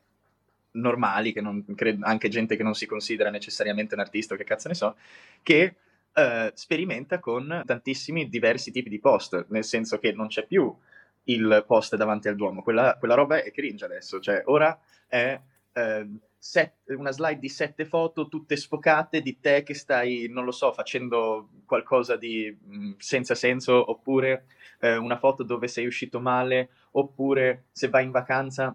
normali, 0.72 1.32
che 1.32 1.40
non, 1.40 1.64
cre- 1.74 1.98
anche 2.02 2.28
gente 2.28 2.56
che 2.56 2.62
non 2.62 2.74
si 2.74 2.86
considera 2.86 3.28
necessariamente 3.30 3.94
un 3.94 4.00
artista, 4.00 4.36
che 4.36 4.44
cazzo 4.44 4.68
ne 4.68 4.74
so, 4.74 4.96
che 5.42 5.74
eh, 6.12 6.52
sperimenta 6.54 7.18
con 7.18 7.64
tantissimi 7.66 8.28
diversi 8.28 8.70
tipi 8.70 8.88
di 8.88 9.00
post, 9.00 9.46
nel 9.48 9.64
senso 9.64 9.98
che 9.98 10.12
non 10.12 10.28
c'è 10.28 10.46
più 10.46 10.72
il 11.24 11.64
post 11.66 11.96
davanti 11.96 12.28
al 12.28 12.36
Duomo, 12.36 12.62
quella, 12.62 12.96
quella 13.00 13.14
roba 13.14 13.42
è 13.42 13.50
cringe 13.50 13.84
adesso, 13.84 14.20
cioè 14.20 14.42
ora 14.46 14.78
è 15.08 15.38
eh, 15.72 16.06
set, 16.38 16.74
una 16.96 17.10
slide 17.10 17.40
di 17.40 17.48
sette 17.48 17.84
foto 17.84 18.28
tutte 18.28 18.56
sfocate 18.56 19.20
di 19.20 19.40
te 19.40 19.62
che 19.62 19.74
stai, 19.74 20.26
non 20.28 20.44
lo 20.44 20.52
so, 20.52 20.72
facendo 20.72 21.48
qualcosa 21.66 22.16
di 22.16 22.56
mh, 22.60 22.76
mm, 22.76 22.92
senza 22.98 23.34
senso, 23.34 23.90
oppure 23.90 24.46
eh, 24.80 24.96
una 24.96 25.18
foto 25.18 25.42
dove 25.42 25.68
sei 25.68 25.86
uscito 25.86 26.20
male, 26.20 26.70
oppure 26.92 27.64
se 27.72 27.88
vai 27.88 28.04
in 28.04 28.10
vacanza 28.10 28.74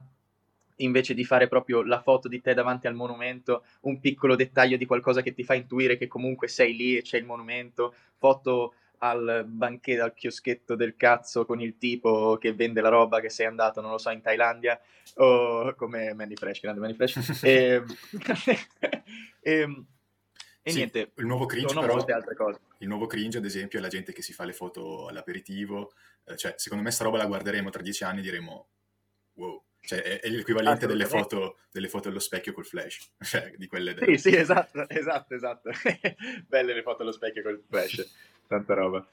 invece 0.78 1.14
di 1.14 1.24
fare 1.24 1.48
proprio 1.48 1.84
la 1.84 2.02
foto 2.02 2.28
di 2.28 2.42
te 2.42 2.54
davanti 2.54 2.88
al 2.88 2.96
monumento, 2.96 3.64
un 3.82 4.00
piccolo 4.00 4.36
dettaglio 4.36 4.78
di 4.78 4.86
qualcosa 4.86 5.22
che 5.22 5.34
ti 5.34 5.44
fa 5.44 5.54
intuire 5.54 5.98
che 5.98 6.08
comunque 6.08 6.48
sei 6.48 6.76
lì 6.76 6.98
e 6.98 7.02
c'è 7.02 7.18
il 7.18 7.26
monumento, 7.26 7.94
foto 8.18 8.74
al 9.04 9.44
banchetto, 9.46 10.04
al 10.04 10.14
chioschetto 10.14 10.76
del 10.76 10.96
cazzo 10.96 11.46
con 11.46 11.60
il 11.60 11.78
tipo 11.78 12.38
che 12.38 12.54
vende 12.54 12.80
la 12.80 12.88
roba 12.88 13.20
che 13.20 13.30
sei 13.30 13.46
andato, 13.46 13.82
non 13.82 13.92
lo 13.92 13.98
so, 13.98 14.10
in 14.12 14.22
Thailandia, 14.22 14.80
o 15.16 15.76
come 15.76 16.14
Manny 16.14 16.36
Fresh, 16.36 16.62
grande 16.62 16.80
Manny 16.80 16.96
Fresh. 16.96 17.44
e, 17.44 17.84
e, 19.42 19.68
e 20.62 20.72
sì, 20.72 20.78
niente, 20.78 21.12
il 21.16 21.26
nuovo 21.26 21.46
cringe 21.46 21.78
però, 21.78 21.96
molte 21.96 22.14
altre 22.14 22.36
cose. 22.36 22.60
Il 22.78 22.88
nuovo 22.88 23.06
cringe, 23.06 23.40
ad 23.40 23.46
esempio, 23.46 23.80
è 23.80 23.82
la 23.82 23.90
gente 23.90 24.14
che 24.14 24.22
si 24.22 24.32
fa 24.32 24.46
le 24.46 24.54
foto 24.54 25.08
all'aperitivo. 25.08 25.92
Eh, 26.24 26.38
cioè, 26.38 26.54
secondo 26.56 26.86
me 26.86 26.92
sta 26.92 27.04
roba 27.04 27.18
la 27.18 27.26
guarderemo 27.26 27.70
tra 27.70 27.82
dieci 27.82 28.06
anni 28.06 28.20
e 28.20 28.24
diremo 28.24 28.68
wow. 29.34 29.62
Cioè, 29.86 30.02
è, 30.02 30.20
è 30.22 30.30
l'equivalente 30.30 30.88
delle 30.88 31.06
foto, 31.06 31.58
delle 31.70 31.90
foto 31.90 32.08
allo 32.08 32.20
specchio 32.20 32.54
col 32.54 32.66
flash. 32.66 33.12
Cioè, 33.20 33.54
di 33.58 33.68
quelle 33.68 33.94
del... 33.94 34.18
Sì, 34.18 34.30
sì, 34.30 34.36
esatto, 34.36 34.88
esatto, 34.88 35.36
esatto. 35.36 35.72
Belle 36.48 36.74
le 36.74 36.82
foto 36.82 37.02
allo 37.02 37.12
specchio 37.12 37.44
col 37.44 37.62
flash. 37.68 38.10
Tanta 38.48 38.74
roba. 38.74 39.06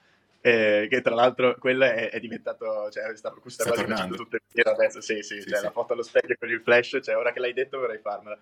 Eh, 0.43 0.87
che 0.89 1.03
tra 1.03 1.15
l'altro 1.15 1.57
quella 1.59 1.93
è, 1.93 2.09
è 2.09 2.19
diventato, 2.19 2.89
cioè 2.91 3.15
sta, 3.15 3.35
sta, 3.45 3.73
sta 3.73 3.85
quasi 3.85 4.09
tutte 4.09 4.39
le 4.39 4.43
video 4.51 4.73
adesso, 4.73 5.03
sì, 5.03 5.23
sì, 5.23 5.43
sì, 5.43 5.51
cioè, 5.51 5.59
sì, 5.59 5.65
la 5.65 5.71
foto 5.71 5.93
allo 5.93 6.03
specchio 6.03 6.35
con 6.39 6.49
il 6.49 6.63
flash, 6.63 6.99
cioè 7.03 7.15
ora 7.15 7.31
che 7.31 7.41
l'hai 7.41 7.53
detto 7.53 7.79
vorrei 7.79 7.99
farmela. 7.99 8.39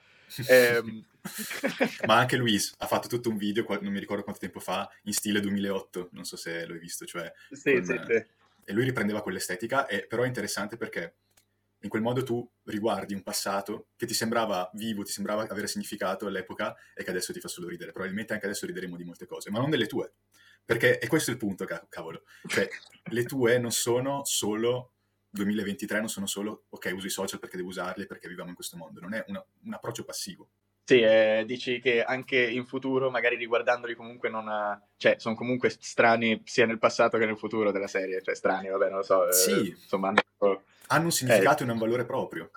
eh, 0.48 0.80
Ma 2.06 2.18
anche 2.18 2.36
Luis 2.36 2.72
ha 2.78 2.86
fatto 2.86 3.08
tutto 3.08 3.30
un 3.30 3.36
video, 3.36 3.64
non 3.80 3.92
mi 3.92 3.98
ricordo 3.98 4.22
quanto 4.22 4.40
tempo 4.40 4.60
fa, 4.60 4.88
in 5.04 5.12
stile 5.12 5.40
2008, 5.40 6.10
non 6.12 6.24
so 6.24 6.36
se 6.36 6.66
l'hai 6.66 6.78
visto, 6.78 7.04
cioè... 7.04 7.32
Sì, 7.50 7.72
con, 7.72 7.84
sì, 7.84 8.00
sì. 8.06 8.24
E 8.64 8.72
lui 8.72 8.84
riprendeva 8.84 9.20
quell'estetica, 9.20 9.86
e, 9.86 10.06
però 10.06 10.22
è 10.22 10.28
interessante 10.28 10.76
perché 10.76 11.14
in 11.80 11.88
quel 11.88 12.02
modo 12.02 12.22
tu 12.22 12.48
riguardi 12.64 13.14
un 13.14 13.22
passato 13.22 13.88
che 13.96 14.06
ti 14.06 14.14
sembrava 14.14 14.68
vivo, 14.74 15.02
ti 15.02 15.12
sembrava 15.12 15.42
avere 15.42 15.68
significato 15.68 16.26
all'epoca 16.26 16.74
e 16.94 17.04
che 17.04 17.10
adesso 17.10 17.32
ti 17.32 17.40
fa 17.40 17.48
solo 17.48 17.68
ridere. 17.68 17.92
Probabilmente 17.92 18.32
anche 18.32 18.46
adesso 18.46 18.66
rideremo 18.66 18.96
di 18.96 19.04
molte 19.04 19.26
cose, 19.26 19.50
ma 19.50 19.58
non 19.58 19.70
delle 19.70 19.86
tue. 19.86 20.12
Perché, 20.64 20.98
e 20.98 21.06
questo 21.06 21.30
è 21.30 21.34
il 21.34 21.38
punto, 21.38 21.64
cavolo. 21.88 22.24
Cioè, 22.46 22.68
le 23.10 23.24
tue 23.24 23.58
non 23.58 23.70
sono 23.70 24.24
solo 24.24 24.92
2023, 25.30 25.98
non 25.98 26.08
sono 26.08 26.26
solo, 26.26 26.64
ok, 26.68 26.92
uso 26.94 27.06
i 27.06 27.10
social 27.10 27.38
perché 27.38 27.56
devo 27.56 27.68
usarli, 27.68 28.06
perché 28.06 28.28
viviamo 28.28 28.50
in 28.50 28.54
questo 28.54 28.76
mondo. 28.76 29.00
Non 29.00 29.14
è 29.14 29.24
una, 29.28 29.44
un 29.64 29.72
approccio 29.72 30.04
passivo. 30.04 30.50
Sì, 30.84 31.00
eh, 31.00 31.44
dici 31.46 31.80
che 31.80 32.02
anche 32.02 32.38
in 32.38 32.64
futuro, 32.64 33.10
magari 33.10 33.36
riguardandoli 33.36 33.94
comunque 33.94 34.30
non 34.30 34.48
ha... 34.48 34.80
Cioè, 34.96 35.16
sono 35.18 35.34
comunque 35.34 35.68
strani 35.70 36.40
sia 36.44 36.66
nel 36.66 36.78
passato 36.78 37.18
che 37.18 37.26
nel 37.26 37.36
futuro 37.36 37.70
della 37.70 37.86
serie. 37.86 38.22
Cioè, 38.22 38.34
strani, 38.34 38.68
vabbè, 38.68 38.88
non 38.88 38.98
lo 38.98 39.04
so. 39.04 39.28
Eh, 39.28 39.32
sì. 39.32 39.68
insomma, 39.68 40.08
hanno... 40.08 40.62
hanno 40.88 41.04
un 41.04 41.12
significato 41.12 41.64
eh. 41.64 41.66
e 41.66 41.70
un 41.70 41.78
valore 41.78 42.04
proprio. 42.04 42.50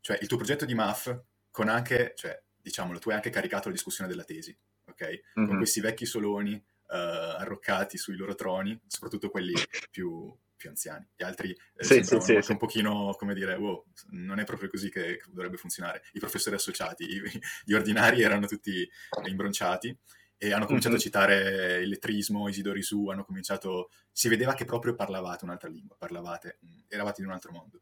Cioè, 0.00 0.18
il 0.20 0.28
tuo 0.28 0.36
progetto 0.36 0.64
di 0.64 0.74
MAF, 0.74 1.22
con 1.50 1.68
anche, 1.68 2.12
cioè, 2.16 2.40
diciamolo, 2.56 2.98
tu 2.98 3.08
hai 3.08 3.16
anche 3.16 3.30
caricato 3.30 3.68
la 3.68 3.74
discussione 3.74 4.08
della 4.08 4.24
tesi, 4.24 4.56
ok? 4.86 5.02
Mm-hmm. 5.02 5.20
Con 5.32 5.44
mhm. 5.44 5.56
questi 5.56 5.80
vecchi 5.80 6.06
soloni 6.06 6.52
uh, 6.54 6.94
arroccati 6.94 7.96
sui 7.96 8.16
loro 8.16 8.34
troni, 8.34 8.78
soprattutto 8.86 9.30
quelli 9.30 9.54
più, 9.90 10.36
più 10.56 10.68
anziani. 10.68 11.08
Gli 11.16 11.22
altri 11.22 11.50
eh, 11.50 11.84
sì, 11.84 12.02
sì, 12.02 12.20
sì, 12.20 12.50
un 12.50 12.58
pochino, 12.58 13.14
come 13.18 13.34
dire, 13.34 13.54
wow, 13.54 13.84
non 14.10 14.38
è 14.38 14.44
proprio 14.44 14.68
così 14.68 14.90
che 14.90 15.22
dovrebbe 15.28 15.56
funzionare. 15.56 16.02
I 16.12 16.18
professori 16.18 16.56
associati, 16.56 17.22
gli 17.64 17.72
ordinari 17.72 18.22
erano 18.22 18.46
tutti 18.46 18.86
imbronciati 19.24 19.96
e 20.36 20.52
hanno 20.52 20.66
cominciato 20.66 20.94
mm-hmm. 20.94 21.02
a 21.02 21.04
citare 21.04 21.80
il 21.82 21.88
lettrismo, 21.88 22.48
Isidori 22.48 22.82
Su, 22.82 23.08
hanno 23.08 23.24
cominciato... 23.24 23.90
Si 24.12 24.28
vedeva 24.28 24.54
che 24.54 24.64
proprio 24.64 24.94
parlavate 24.94 25.44
un'altra 25.44 25.68
lingua, 25.68 25.96
parlavate, 25.96 26.58
eravate 26.88 27.20
in 27.20 27.28
un 27.28 27.32
altro 27.32 27.52
mondo. 27.52 27.80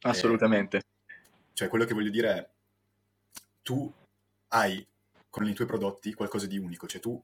Assolutamente. 0.00 0.76
E, 0.76 0.82
cioè, 1.52 1.68
quello 1.68 1.84
che 1.84 1.94
voglio 1.94 2.10
dire 2.10 2.34
è, 2.34 2.48
tu 3.62 3.92
hai 4.48 4.86
con 5.30 5.46
i 5.46 5.54
tuoi 5.54 5.66
prodotti 5.66 6.12
qualcosa 6.14 6.46
di 6.46 6.58
unico, 6.58 6.86
cioè 6.86 7.00
tu 7.00 7.22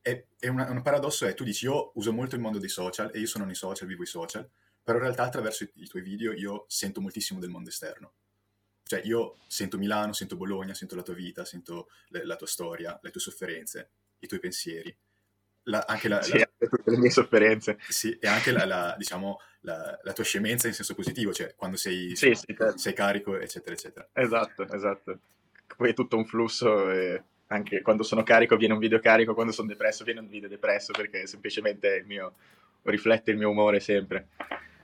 è, 0.00 0.24
è 0.38 0.48
una, 0.48 0.70
un 0.70 0.80
paradosso 0.82 1.26
è, 1.26 1.34
tu 1.34 1.44
dici, 1.44 1.66
io 1.66 1.90
uso 1.94 2.12
molto 2.12 2.34
il 2.34 2.40
mondo 2.40 2.58
dei 2.58 2.68
social 2.68 3.10
e 3.12 3.18
io 3.18 3.26
sono 3.26 3.44
nei 3.44 3.54
social, 3.54 3.86
vivo 3.86 4.02
i 4.02 4.06
social, 4.06 4.48
però 4.82 4.96
in 4.98 5.04
realtà 5.04 5.24
attraverso 5.24 5.64
i, 5.64 5.70
i 5.74 5.86
tuoi 5.86 6.02
video 6.02 6.32
io 6.32 6.64
sento 6.68 7.00
moltissimo 7.00 7.40
del 7.40 7.50
mondo 7.50 7.68
esterno. 7.68 8.12
Cioè 8.88 9.02
io 9.04 9.36
sento 9.46 9.76
Milano, 9.76 10.14
sento 10.14 10.36
Bologna, 10.36 10.72
sento 10.72 10.96
la 10.96 11.02
tua 11.02 11.12
vita, 11.12 11.44
sento 11.44 11.90
le, 12.08 12.24
la 12.24 12.36
tua 12.36 12.46
storia, 12.46 12.98
le 13.02 13.10
tue 13.10 13.20
sofferenze, 13.20 13.90
i 14.20 14.26
tuoi 14.26 14.40
pensieri. 14.40 14.96
La, 15.64 15.84
anche 15.86 16.08
la, 16.08 16.22
sì, 16.22 16.38
la, 16.38 16.48
tutte 16.66 16.90
le 16.90 16.96
mie 16.96 17.10
sofferenze. 17.10 17.76
Sì, 17.86 18.16
e 18.18 18.26
anche 18.26 18.50
la, 18.50 18.94
diciamo, 18.96 19.40
la, 19.60 20.00
tua 20.14 20.24
scemenza 20.24 20.68
in 20.68 20.72
senso 20.72 20.94
positivo, 20.94 21.34
cioè 21.34 21.54
quando 21.54 21.76
sei, 21.76 22.16
sì, 22.16 22.34
sì, 22.34 22.46
certo. 22.56 22.78
sei 22.78 22.94
carico, 22.94 23.38
eccetera, 23.38 23.74
eccetera. 23.74 24.08
Esatto, 24.14 24.66
esatto. 24.66 25.18
Poi 25.76 25.90
è 25.90 25.94
tutto 25.94 26.16
un 26.16 26.24
flusso 26.24 26.90
e 26.90 27.22
anche 27.48 27.82
quando 27.82 28.02
sono 28.02 28.22
carico 28.22 28.56
viene 28.56 28.72
un 28.72 28.80
video 28.80 29.00
carico, 29.00 29.34
quando 29.34 29.52
sono 29.52 29.68
depresso 29.68 30.02
viene 30.02 30.20
un 30.20 30.28
video 30.28 30.48
depresso 30.48 30.92
perché 30.92 31.26
semplicemente 31.26 31.88
il 31.88 32.06
mio, 32.06 32.36
riflette 32.84 33.32
il 33.32 33.36
mio 33.36 33.50
umore 33.50 33.80
sempre. 33.80 34.28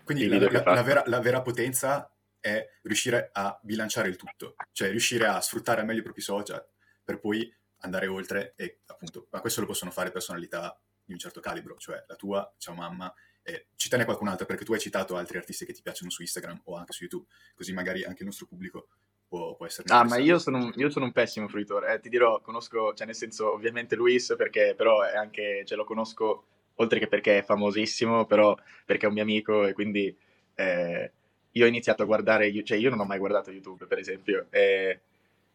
Quindi 0.04 0.28
la, 0.28 0.82
vera, 0.82 1.02
la, 1.06 1.20
vera, 1.20 1.40
potenza 1.40 2.10
è 2.44 2.68
riuscire 2.82 3.30
a 3.32 3.58
bilanciare 3.62 4.10
il 4.10 4.16
tutto, 4.16 4.56
cioè 4.72 4.90
riuscire 4.90 5.26
a 5.26 5.40
sfruttare 5.40 5.80
al 5.80 5.86
meglio 5.86 6.00
i 6.00 6.02
propri 6.02 6.20
social 6.20 6.62
per 7.02 7.18
poi 7.18 7.50
andare 7.78 8.06
oltre 8.06 8.52
e 8.56 8.80
appunto, 8.84 9.28
ma 9.30 9.40
questo 9.40 9.62
lo 9.62 9.66
possono 9.66 9.90
fare 9.90 10.10
personalità 10.10 10.78
di 11.02 11.14
un 11.14 11.18
certo 11.18 11.40
calibro, 11.40 11.78
cioè 11.78 12.04
la 12.06 12.16
tua, 12.16 12.52
ciao 12.58 12.74
mamma, 12.74 13.10
e 13.42 13.68
citane 13.76 14.04
qualcun 14.04 14.28
altro 14.28 14.44
perché 14.44 14.62
tu 14.62 14.74
hai 14.74 14.78
citato 14.78 15.16
altri 15.16 15.38
artisti 15.38 15.64
che 15.64 15.72
ti 15.72 15.80
piacciono 15.80 16.10
su 16.10 16.20
Instagram 16.20 16.60
o 16.64 16.76
anche 16.76 16.92
su 16.92 17.04
YouTube, 17.04 17.26
così 17.54 17.72
magari 17.72 18.04
anche 18.04 18.20
il 18.20 18.26
nostro 18.26 18.44
pubblico 18.44 18.88
può, 19.26 19.56
può 19.56 19.64
essere... 19.64 19.90
Ah, 19.90 20.04
ma 20.04 20.18
io 20.18 20.38
sono, 20.38 20.58
un, 20.58 20.72
io 20.76 20.90
sono 20.90 21.06
un 21.06 21.12
pessimo 21.12 21.48
fruitore, 21.48 21.94
eh, 21.94 22.00
ti 22.00 22.10
dirò, 22.10 22.42
conosco, 22.42 22.92
cioè 22.92 23.06
nel 23.06 23.16
senso 23.16 23.54
ovviamente 23.54 23.96
Luis 23.96 24.34
perché 24.36 24.74
però 24.76 25.00
è 25.00 25.16
anche, 25.16 25.62
ce 25.64 25.76
lo 25.76 25.84
conosco 25.84 26.44
oltre 26.74 26.98
che 26.98 27.06
perché 27.06 27.38
è 27.38 27.42
famosissimo, 27.42 28.26
però 28.26 28.54
perché 28.84 29.06
è 29.06 29.08
un 29.08 29.14
mio 29.14 29.22
amico 29.22 29.66
e 29.66 29.72
quindi 29.72 30.14
eh, 30.56 31.12
io 31.56 31.64
ho 31.64 31.68
iniziato 31.68 32.02
a 32.02 32.06
guardare, 32.06 32.50
cioè 32.64 32.78
io 32.78 32.90
non 32.90 33.00
ho 33.00 33.04
mai 33.04 33.18
guardato 33.18 33.50
YouTube 33.50 33.86
per 33.86 33.98
esempio, 33.98 34.46
e 34.50 35.00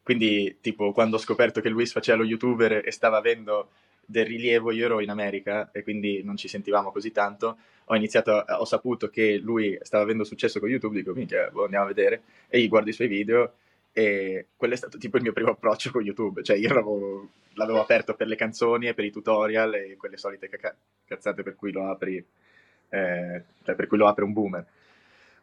quindi 0.04 0.58
tipo 0.62 0.92
quando 0.92 1.18
ho 1.18 1.20
scoperto 1.20 1.62
che 1.62 1.70
Luis 1.70 1.92
faceva 1.92 2.18
lo 2.18 2.24
youtuber 2.24 2.82
e 2.86 2.92
stava 2.92 3.18
avendo 3.18 3.70
del 4.06 4.26
rilievo, 4.26 4.72
io 4.72 4.86
ero 4.86 5.02
in 5.02 5.10
America 5.10 5.70
e 5.72 5.84
quindi 5.84 6.24
non 6.24 6.36
ci 6.36 6.48
sentivamo 6.48 6.92
così 6.92 7.12
tanto, 7.12 7.58
ho 7.86 7.96
iniziato, 7.96 8.32
ho 8.32 8.66
saputo 8.66 9.10
che 9.10 9.38
lui 9.38 9.78
stava 9.82 10.04
avendo 10.04 10.24
successo 10.24 10.60
con 10.60 10.70
YouTube, 10.70 10.96
dico 10.96 11.14
minchia, 11.14 11.50
boh, 11.52 11.66
andiamo 11.66 11.86
a 11.86 11.88
vedere, 11.90 12.22
e 12.48 12.60
gli 12.60 12.68
guardo 12.68 12.90
i 12.90 12.94
suoi 12.94 13.08
video 13.08 13.54
e 13.92 14.48
quello 14.56 14.74
è 14.74 14.78
stato 14.78 14.98
tipo 14.98 15.18
il 15.18 15.24
mio 15.24 15.34
primo 15.34 15.52
approccio 15.52 15.92
con 15.92 16.04
YouTube, 16.04 16.44
cioè 16.44 16.58
io 16.58 16.70
l'avevo, 16.70 17.30
l'avevo 17.54 17.82
aperto 17.82 18.16
per 18.16 18.28
le 18.28 18.36
canzoni 18.36 18.88
e 18.88 18.94
per 18.94 19.06
i 19.06 19.12
tutorial 19.12 19.76
e 19.76 19.98
quelle 19.98 20.18
solite 20.18 20.50
cazzate 21.06 21.44
per 21.44 21.56
cui 21.56 21.72
lo 21.72 21.90
apri, 21.90 22.16
eh, 22.90 23.44
cioè 23.64 23.76
per 23.76 23.88
cui 23.88 23.98
lo 23.98 24.08
apre 24.08 24.24
un 24.24 24.34
boomer. 24.34 24.66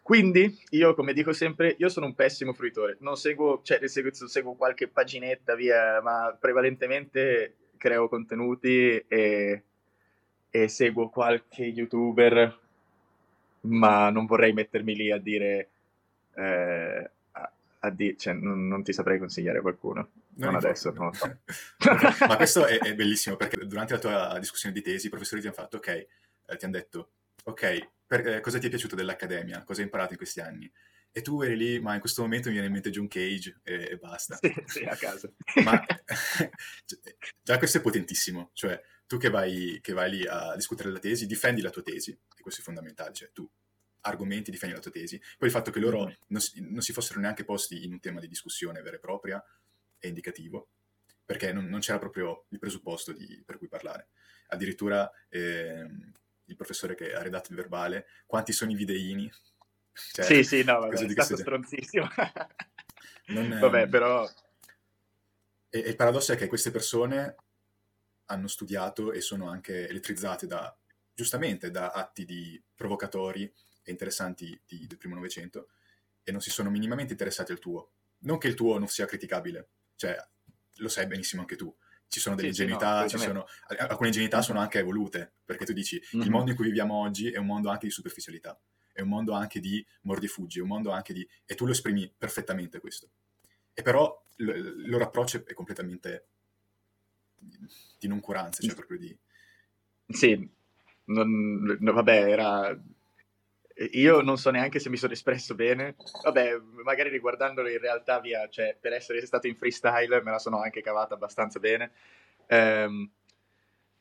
Quindi 0.07 0.57
io, 0.71 0.95
come 0.95 1.12
dico 1.12 1.33
sempre, 1.33 1.75
io 1.77 1.88
sono 1.88 2.07
un 2.07 2.14
pessimo 2.14 2.53
fruitore, 2.53 2.97
non 3.01 3.16
seguo, 3.16 3.61
cioè 3.64 3.85
seguo, 3.88 4.12
seguo 4.12 4.55
qualche 4.55 4.87
paginetta 4.87 5.57
via, 5.57 6.01
ma 6.01 6.33
prevalentemente 6.38 7.57
creo 7.77 8.09
contenuti 8.09 9.05
e, 9.09 9.62
e 10.49 10.69
seguo 10.69 11.09
qualche 11.09 11.64
youtuber, 11.64 12.57
ma 13.62 14.09
non 14.11 14.27
vorrei 14.27 14.53
mettermi 14.53 14.95
lì 14.95 15.11
a 15.11 15.19
dire... 15.19 15.71
Eh, 16.37 17.11
a 17.81 17.90
di- 17.90 18.16
cioè, 18.16 18.35
non, 18.35 18.69
non, 18.69 18.85
ti 18.85 18.92
saprei 18.92 19.19
consigliare 19.19 19.61
qualcuno. 19.61 20.11
Non, 20.35 20.53
non 20.53 20.55
adesso, 20.55 20.92
non 20.92 21.07
lo 21.07 21.12
so. 21.14 21.37
Ma 22.29 22.37
questo 22.37 22.64
è, 22.64 22.79
è, 22.79 22.95
bellissimo 22.95 23.35
perché 23.35 23.66
durante 23.66 23.95
la 23.95 23.99
tua 23.99 24.38
discussione 24.38 24.73
di 24.73 24.83
tesi 24.83 25.07
i 25.07 25.11
professori 25.11 25.40
ti 25.40 25.49
hanno 25.49 25.57
fatto, 25.57 25.79
ok, 25.79 25.88
eh, 25.88 26.57
ti 26.57 26.64
hanno 26.64 26.75
detto, 26.75 27.09
ok, 27.42 27.95
per, 28.07 28.27
eh, 28.27 28.40
cosa 28.40 28.59
ti 28.59 28.66
è 28.66 28.69
piaciuto 28.69 28.95
dell'accademia? 28.95 29.62
Cosa 29.64 29.81
hai 29.81 29.87
imparato 29.87 30.12
in 30.12 30.19
questi 30.19 30.40
anni? 30.40 30.71
E 31.11 31.23
tu 31.23 31.40
eri 31.40 31.57
lì, 31.57 31.81
ma 31.81 31.95
in 31.95 32.01
questo 32.01 32.23
momento 32.23 32.49
mi 32.49 32.55
viene 32.55 32.69
in 32.69 32.75
mente 32.75 32.90
John 32.90 33.09
Cage 33.09 33.61
e, 33.62 33.88
e 33.90 33.97
basta. 33.97 34.37
Sì, 34.37 34.55
sì, 34.66 34.85
a 34.85 34.95
caso. 34.97 35.35
ma 35.64 35.83
già 37.42 37.59
questo 37.59 37.79
è 37.79 37.81
potentissimo, 37.81 38.51
cioè 38.53 38.81
tu 39.07 39.16
che 39.16 39.31
vai, 39.31 39.79
che 39.81 39.92
vai 39.92 40.11
lì 40.11 40.27
a 40.27 40.55
discutere 40.55 40.90
la 40.90 40.99
tesi, 40.99 41.27
difendi 41.27 41.62
la 41.62 41.71
tua 41.71 41.83
tesi, 41.83 42.11
e 42.11 42.42
questo 42.42 42.61
è 42.61 42.64
fondamentale, 42.64 43.14
cioè 43.14 43.31
tu 43.33 43.49
argomenti, 44.03 44.51
difendi 44.51 44.75
la 44.75 44.81
tua 44.81 44.90
tesi. 44.90 45.19
Poi 45.38 45.49
il 45.49 45.55
fatto 45.55 45.71
che 45.71 45.81
loro 45.81 46.12
non 46.29 46.40
si, 46.40 46.61
non 46.61 46.81
si 46.83 46.92
fossero 46.92 47.21
neanche 47.21 47.45
posti 47.45 47.85
in 47.85 47.92
un 47.92 48.01
tema 48.01 48.21
di 48.21 48.29
discussione 48.29 48.83
vera 48.83 48.97
e 48.97 49.01
propria 49.01 49.42
è 49.99 50.07
indicativo. 50.07 50.69
perché 51.25 51.53
non, 51.53 51.66
non 51.66 51.81
c'era 51.81 51.99
proprio 51.99 52.47
il 52.51 52.59
presupposto 52.59 53.12
di, 53.12 53.42
per 53.45 53.59
cui 53.59 53.69
parlare. 53.69 54.09
Addirittura 54.49 55.11
eh, 55.29 55.85
il 56.46 56.56
professore 56.56 56.94
che 56.94 57.14
ha 57.14 57.22
redatto 57.22 57.50
il 57.50 57.56
verbale, 57.56 58.06
quanti 58.26 58.52
sono 58.52 58.70
i 58.70 58.76
videini? 58.76 59.30
Cioè, 59.96 60.26
sì, 60.26 60.44
sì, 60.44 60.62
no, 60.62 60.78
vabbè, 60.80 60.92
è 61.06 61.11
stato 61.11 61.38
stronzissimo. 61.38 62.06
non, 63.28 63.59
vabbè, 63.59 63.88
però... 63.88 64.28
E, 65.70 65.78
e 65.78 65.88
il 65.88 65.96
paradosso 65.96 66.35
è 66.35 66.37
che 66.37 66.48
queste 66.48 66.70
persone 66.70 67.35
hanno 68.26 68.46
studiato 68.46 69.12
e 69.12 69.22
sono 69.22 69.48
anche 69.48 69.88
elettrizzate 69.88 70.46
da, 70.46 70.76
giustamente, 71.14 71.70
da 71.70 71.92
atti 71.92 72.26
di 72.26 72.62
provocatori 72.74 73.50
e 73.82 73.90
interessanti 73.90 74.61
di, 74.66 74.87
del 74.87 74.98
primo 74.98 75.14
Novecento 75.14 75.68
e 76.22 76.30
non 76.30 76.40
si 76.40 76.50
sono 76.50 76.70
minimamente 76.70 77.12
interessati 77.12 77.52
al 77.52 77.59
tuo. 77.59 77.92
Non 78.18 78.38
che 78.38 78.48
il 78.48 78.54
tuo 78.54 78.78
non 78.78 78.88
sia 78.88 79.06
criticabile, 79.06 79.68
cioè 79.94 80.16
lo 80.76 80.88
sai 80.88 81.06
benissimo 81.06 81.40
anche 81.42 81.56
tu. 81.56 81.74
Ci 82.09 82.21
sono 82.21 82.37
delle 82.37 82.53
sì, 82.53 82.62
ingenuità, 82.62 83.09
sì, 83.09 83.16
no, 83.16 83.23
sono, 83.23 83.47
alcune 83.66 84.09
ingenuità 84.09 84.40
sono 84.40 84.61
anche 84.61 84.79
evolute, 84.79 85.33
perché 85.45 85.64
tu 85.64 85.73
dici 85.73 86.01
mm-hmm. 86.01 86.25
il 86.25 86.31
mondo 86.31 86.51
in 86.51 86.57
cui 86.57 86.66
viviamo 86.66 86.95
oggi 86.95 87.31
è 87.31 87.37
un 87.38 87.47
mondo 87.47 87.69
anche 87.69 87.87
di 87.87 87.92
superficialità, 87.92 88.59
è 88.92 89.01
un 89.01 89.09
mondo 89.09 89.33
anche 89.33 89.61
di 89.61 89.85
mordi 90.03 90.27
e 90.27 90.29
fuggi, 90.29 90.59
è 90.59 90.62
un 90.62 90.69
mondo 90.69 90.90
anche 90.90 91.12
di... 91.12 91.29
e 91.45 91.55
tu 91.55 91.66
lo 91.66 91.73
esprimi 91.73 92.11
perfettamente 92.16 92.81
questo. 92.81 93.11
E 93.75 93.83
però 93.83 94.23
l- 94.37 94.49
il 94.49 94.88
loro 94.88 95.05
approccio 95.05 95.45
è 95.45 95.53
completamente 95.53 96.27
di 97.99 98.09
noncuranza, 98.09 98.62
cioè 98.62 98.75
proprio 98.75 98.99
di... 98.99 99.16
Sì, 100.09 100.49
non, 101.07 101.77
no, 101.79 101.92
vabbè, 101.92 102.31
era 102.31 102.79
io 103.92 104.22
non 104.22 104.38
so 104.38 104.50
neanche 104.50 104.78
se 104.78 104.88
mi 104.88 104.96
sono 104.96 105.12
espresso 105.12 105.54
bene. 105.54 105.96
Vabbè, 106.22 106.58
magari 106.82 107.10
riguardandolo 107.10 107.68
in 107.68 107.78
realtà 107.78 108.20
via, 108.20 108.48
cioè, 108.48 108.76
per 108.80 108.92
essere 108.92 109.24
stato 109.26 109.46
in 109.46 109.56
freestyle 109.56 110.22
me 110.22 110.30
la 110.30 110.38
sono 110.38 110.60
anche 110.62 110.80
cavata 110.80 111.14
abbastanza 111.14 111.58
bene. 111.58 111.90
Um, 112.48 113.10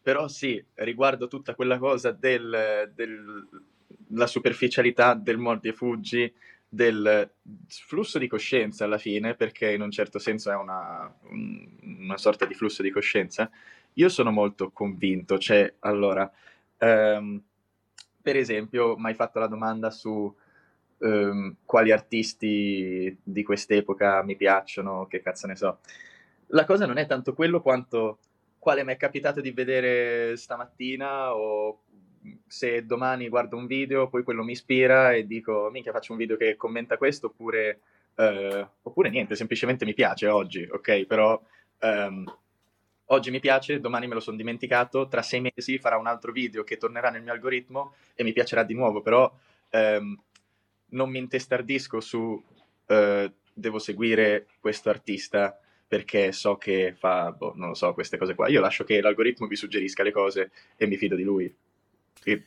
però 0.02 0.28
sì, 0.28 0.64
riguardo 0.76 1.28
tutta 1.28 1.56
quella 1.56 1.78
cosa 1.78 2.12
della 2.12 2.86
del, 2.86 3.48
superficialità 4.28 5.14
del 5.14 5.38
mordi 5.38 5.70
e 5.70 5.74
fuggi, 5.74 6.34
del 6.70 7.30
flusso 7.68 8.18
di 8.18 8.28
coscienza 8.28 8.86
alla 8.86 8.98
fine, 8.98 9.36
perché 9.36 9.72
in 9.72 9.82
un 9.82 9.92
certo 9.92 10.20
senso 10.20 10.52
è 10.52 10.56
una, 10.56 11.14
una 11.32 12.18
sorta 12.18 12.46
di 12.46 12.54
flusso 12.54 12.82
di 12.82 12.92
coscienza, 12.92 13.50
io 13.94 14.10
sono 14.10 14.32
molto 14.32 14.72
convinto. 14.72 15.38
Cioè, 15.38 15.74
allora... 15.80 16.32
Um, 16.78 17.44
per 18.26 18.38
esempio, 18.38 18.98
mi 18.98 19.06
hai 19.06 19.14
fatto 19.14 19.38
la 19.38 19.46
domanda 19.46 19.92
su 19.92 20.36
um, 20.98 21.56
quali 21.64 21.92
artisti 21.92 23.16
di 23.22 23.44
quest'epoca 23.44 24.24
mi 24.24 24.36
piacciono, 24.36 25.06
che 25.06 25.22
cazzo 25.22 25.46
ne 25.46 25.56
so. 25.56 25.78
La 26.48 26.66
cosa 26.66 26.88
non 26.88 26.98
è 26.98 27.06
tanto 27.06 27.36
quello 27.36 27.62
quanto 27.62 28.18
quale 28.58 28.84
mi 28.84 28.94
è 28.94 28.98
capitato 28.98 29.42
di 29.42 29.52
vedere 29.52 30.36
stamattina 30.38 31.36
o 31.36 31.82
se 32.48 32.84
domani 32.84 33.30
guardo 33.30 33.58
un 33.58 33.68
video, 33.68 34.10
poi 34.10 34.24
quello 34.24 34.44
mi 34.44 34.54
ispira 34.54 35.14
e 35.14 35.28
dico, 35.28 35.70
minchia, 35.72 35.92
faccio 35.92 36.14
un 36.14 36.18
video 36.18 36.36
che 36.36 36.56
commenta 36.56 36.98
questo, 36.98 37.28
oppure, 37.28 37.82
uh, 38.16 38.68
oppure 38.82 39.12
niente, 39.12 39.36
semplicemente 39.36 39.86
mi 39.86 39.94
piace 39.94 40.26
oggi, 40.26 40.68
ok? 40.68 41.06
Però 41.06 41.40
um, 41.82 42.24
oggi 43.08 43.32
mi 43.32 43.40
piace, 43.40 43.80
domani 43.80 44.08
me 44.08 44.16
lo 44.16 44.20
sono 44.20 44.38
dimenticato, 44.38 45.08
tra 45.08 45.22
sei 45.22 45.42
mesi 45.42 45.78
farà 45.78 45.98
un 45.98 46.08
altro 46.08 46.32
video 46.32 46.64
che 46.64 46.78
tornerà 46.78 47.10
nel 47.10 47.22
mio 47.22 47.34
algoritmo 47.34 47.94
e 48.16 48.24
mi 48.24 48.34
piacerà 48.34 48.64
di 48.64 48.74
nuovo, 48.74 49.02
però 49.02 49.32
ehm, 49.70 50.20
non 50.90 51.10
mi 51.10 51.20
intestardisco 51.20 52.00
su 52.00 52.42
eh, 52.88 53.32
devo 53.54 53.80
seguire 53.80 54.48
questo 54.60 54.90
artista 54.90 55.60
perché 55.88 56.32
so 56.32 56.58
che 56.58 56.94
fa, 56.98 57.32
boh, 57.32 57.54
non 57.56 57.70
lo 57.70 57.74
so, 57.76 57.94
queste 57.94 58.18
cose 58.18 58.34
qua. 58.34 58.50
Io 58.50 58.60
lascio 58.60 58.84
che 58.84 59.00
l'algoritmo 59.02 59.46
mi 59.48 59.56
suggerisca 59.56 60.04
le 60.04 60.12
cose 60.12 60.52
e 60.76 60.88
mi 60.88 60.98
fido 60.98 61.16
di 61.16 61.24
lui, 61.24 61.56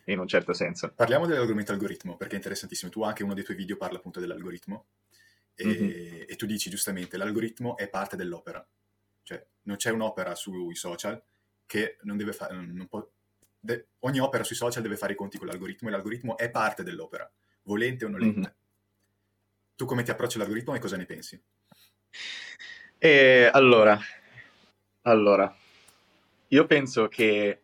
in 0.04 0.18
un 0.18 0.26
certo 0.26 0.52
senso. 0.52 0.92
Parliamo 0.94 1.26
dell'argomento 1.26 1.72
algoritmo, 1.72 2.16
perché 2.16 2.34
è 2.34 2.36
interessantissimo. 2.36 2.90
Tu 2.90 3.02
anche 3.02 3.22
uno 3.22 3.34
dei 3.34 3.44
tuoi 3.44 3.56
video 3.56 3.76
parla 3.76 3.98
appunto 3.98 4.18
dell'algoritmo 4.18 4.86
e, 5.54 5.64
mm-hmm. 5.64 6.22
e 6.26 6.36
tu 6.36 6.46
dici 6.46 6.68
giustamente 6.68 7.16
l'algoritmo 7.16 7.76
è 7.76 7.88
parte 7.88 8.16
dell'opera 8.16 8.64
cioè, 9.28 9.46
non 9.64 9.76
c'è 9.76 9.90
un'opera 9.90 10.34
sui 10.34 10.74
social 10.74 11.22
che 11.66 11.98
non 12.02 12.16
deve 12.16 12.32
fare... 12.32 12.56
De- 13.60 13.88
ogni 13.98 14.20
opera 14.20 14.42
sui 14.42 14.56
social 14.56 14.82
deve 14.82 14.96
fare 14.96 15.12
i 15.12 15.16
conti 15.16 15.36
con 15.36 15.48
l'algoritmo 15.48 15.88
e 15.88 15.92
l'algoritmo 15.92 16.38
è 16.38 16.48
parte 16.50 16.82
dell'opera, 16.82 17.30
volente 17.64 18.06
o 18.06 18.08
nolente. 18.08 18.38
Mm-hmm. 18.38 18.50
Tu 19.76 19.84
come 19.84 20.02
ti 20.02 20.10
approcci 20.10 20.38
all'algoritmo 20.38 20.74
e 20.74 20.78
cosa 20.78 20.96
ne 20.96 21.04
pensi? 21.04 21.38
E 22.96 23.50
allora, 23.52 24.00
allora, 25.02 25.54
io 26.48 26.66
penso 26.66 27.08
che 27.08 27.60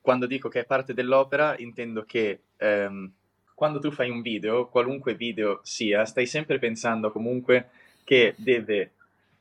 quando 0.00 0.26
dico 0.26 0.48
che 0.48 0.60
è 0.60 0.66
parte 0.66 0.94
dell'opera, 0.94 1.58
intendo 1.58 2.04
che 2.04 2.42
ehm, 2.58 3.12
quando 3.56 3.80
tu 3.80 3.90
fai 3.90 4.08
un 4.08 4.22
video, 4.22 4.68
qualunque 4.68 5.16
video 5.16 5.58
sia, 5.64 6.04
stai 6.04 6.26
sempre 6.26 6.60
pensando 6.60 7.10
comunque 7.10 7.70
che 8.04 8.34
deve 8.38 8.92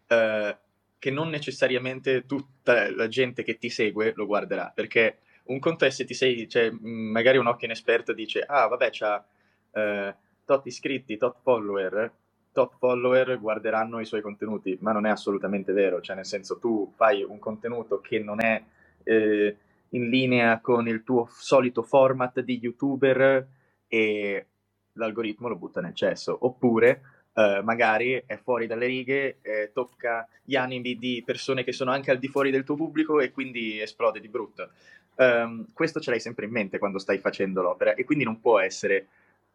eh, 0.08 0.58
che 0.98 1.12
non 1.12 1.30
necessariamente 1.30 2.26
tutta 2.26 2.90
la 2.92 3.08
gente 3.08 3.44
che 3.44 3.58
ti 3.58 3.70
segue 3.70 4.14
lo 4.16 4.26
guarderà, 4.26 4.72
perché 4.74 5.20
un 5.46 5.60
conto 5.60 5.86
è 5.86 5.90
se 5.90 6.06
ti 6.06 6.14
sei, 6.14 6.48
cioè, 6.50 6.72
magari 6.72 7.38
un 7.38 7.48
occhio 7.48 7.68
inesperto 7.68 8.14
dice, 8.14 8.42
ah 8.42 8.68
vabbè 8.68 8.90
c'ha 8.92 9.26
eh, 9.72 10.16
tot 10.44 10.66
iscritti, 10.66 11.18
tot 11.18 11.38
follower, 11.42 12.12
tot 12.52 12.76
follower 12.78 13.40
guarderanno 13.40 14.00
i 14.00 14.06
suoi 14.06 14.22
contenuti, 14.22 14.78
ma 14.82 14.92
non 14.92 15.06
è 15.06 15.10
assolutamente 15.10 15.74
vero, 15.74 16.02
cioè 16.02 16.16
nel 16.16 16.26
senso 16.26 16.58
tu 16.58 16.92
fai 16.96 17.22
un 17.24 17.38
contenuto 17.38 18.00
che 18.00 18.20
non 18.20 18.44
è 18.44 18.64
eh, 19.04 19.58
in 19.90 20.10
linea 20.10 20.60
con 20.62 20.88
il 20.88 21.04
tuo 21.04 21.28
solito 21.32 21.84
format 21.84 22.40
di 22.40 22.60
youtuber 22.60 23.48
e 23.88 24.46
l'algoritmo 24.94 25.48
lo 25.48 25.58
butta 25.58 25.82
nel 25.82 25.94
cesso, 25.94 26.38
oppure 26.42 27.02
Uh, 27.36 27.62
magari 27.64 28.24
è 28.26 28.38
fuori 28.38 28.66
dalle 28.66 28.86
righe, 28.86 29.40
eh, 29.42 29.72
tocca 29.74 30.26
gli 30.42 30.56
animi 30.56 30.96
di 30.96 31.22
persone 31.26 31.66
che 31.66 31.74
sono 31.74 31.92
anche 31.92 32.10
al 32.10 32.18
di 32.18 32.30
fuori 32.30 32.50
del 32.50 32.64
tuo 32.64 32.76
pubblico 32.76 33.20
e 33.20 33.32
quindi 33.32 33.82
esplode 33.82 34.22
di 34.22 34.30
brutto. 34.30 34.70
Um, 35.16 35.66
questo 35.74 36.00
ce 36.00 36.12
l'hai 36.12 36.22
sempre 36.22 36.46
in 36.46 36.52
mente 36.52 36.78
quando 36.78 36.98
stai 36.98 37.20
facendo 37.20 37.62
l'opera 37.62 37.94
e 37.94 38.06
quindi 38.06 38.24
non 38.24 38.40
può 38.40 38.60
essere 38.60 39.08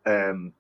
um, 0.03 0.53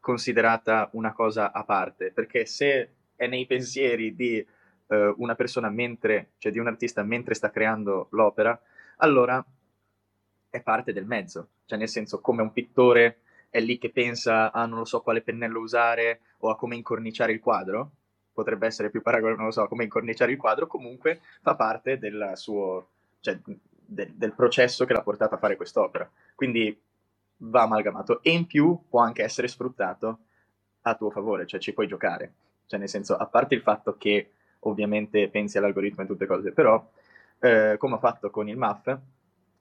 considerata 0.00 0.88
una 0.92 1.12
cosa 1.12 1.52
a 1.52 1.62
parte, 1.64 2.10
perché 2.10 2.46
se 2.46 2.88
è 3.16 3.26
nei 3.26 3.44
pensieri 3.46 4.14
di 4.14 4.44
uh, 4.86 5.14
una 5.18 5.34
persona 5.34 5.68
mentre, 5.68 6.30
cioè 6.38 6.52
di 6.52 6.58
un 6.58 6.68
artista 6.68 7.02
mentre 7.02 7.34
sta 7.34 7.50
creando 7.50 8.08
l'opera, 8.12 8.58
allora 8.96 9.44
è 10.48 10.60
parte 10.62 10.92
del 10.92 11.04
mezzo, 11.04 11.48
cioè 11.66 11.78
nel 11.78 11.88
senso 11.88 12.20
come 12.20 12.40
un 12.40 12.52
pittore 12.52 13.18
è 13.52 13.60
lì 13.60 13.76
che 13.76 13.90
pensa 13.90 14.50
a 14.50 14.64
non 14.64 14.78
lo 14.78 14.86
so 14.86 15.02
quale 15.02 15.20
pennello 15.20 15.60
usare 15.60 16.20
o 16.38 16.48
a 16.48 16.56
come 16.56 16.74
incorniciare 16.74 17.32
il 17.32 17.40
quadro, 17.40 17.90
potrebbe 18.32 18.66
essere 18.66 18.88
più 18.88 19.02
paragonato, 19.02 19.36
non 19.36 19.46
lo 19.48 19.52
so, 19.52 19.68
come 19.68 19.84
incorniciare 19.84 20.32
il 20.32 20.38
quadro, 20.38 20.66
comunque 20.66 21.20
fa 21.42 21.54
parte 21.54 21.98
del 21.98 22.32
suo, 22.34 22.88
cioè, 23.20 23.38
de, 23.44 24.12
del 24.14 24.32
processo 24.32 24.86
che 24.86 24.94
l'ha 24.94 25.02
portato 25.02 25.34
a 25.34 25.38
fare 25.38 25.56
quest'opera. 25.56 26.10
Quindi 26.34 26.80
va 27.44 27.62
amalgamato 27.62 28.22
e 28.22 28.30
in 28.30 28.46
più 28.46 28.84
può 28.88 29.00
anche 29.00 29.22
essere 29.22 29.48
sfruttato 29.48 30.18
a 30.82 30.94
tuo 30.94 31.10
favore, 31.10 31.46
cioè 31.46 31.60
ci 31.60 31.74
puoi 31.74 31.86
giocare. 31.86 32.32
Cioè 32.64 32.78
nel 32.78 32.88
senso, 32.88 33.16
a 33.16 33.26
parte 33.26 33.54
il 33.54 33.60
fatto 33.60 33.98
che 33.98 34.30
ovviamente 34.60 35.28
pensi 35.28 35.58
all'algoritmo 35.58 36.04
e 36.04 36.06
tutte 36.06 36.24
cose, 36.24 36.52
però 36.52 36.82
eh, 37.38 37.74
come 37.76 37.96
ho 37.96 37.98
fatto 37.98 38.30
con 38.30 38.48
il 38.48 38.56
MAF, 38.56 38.86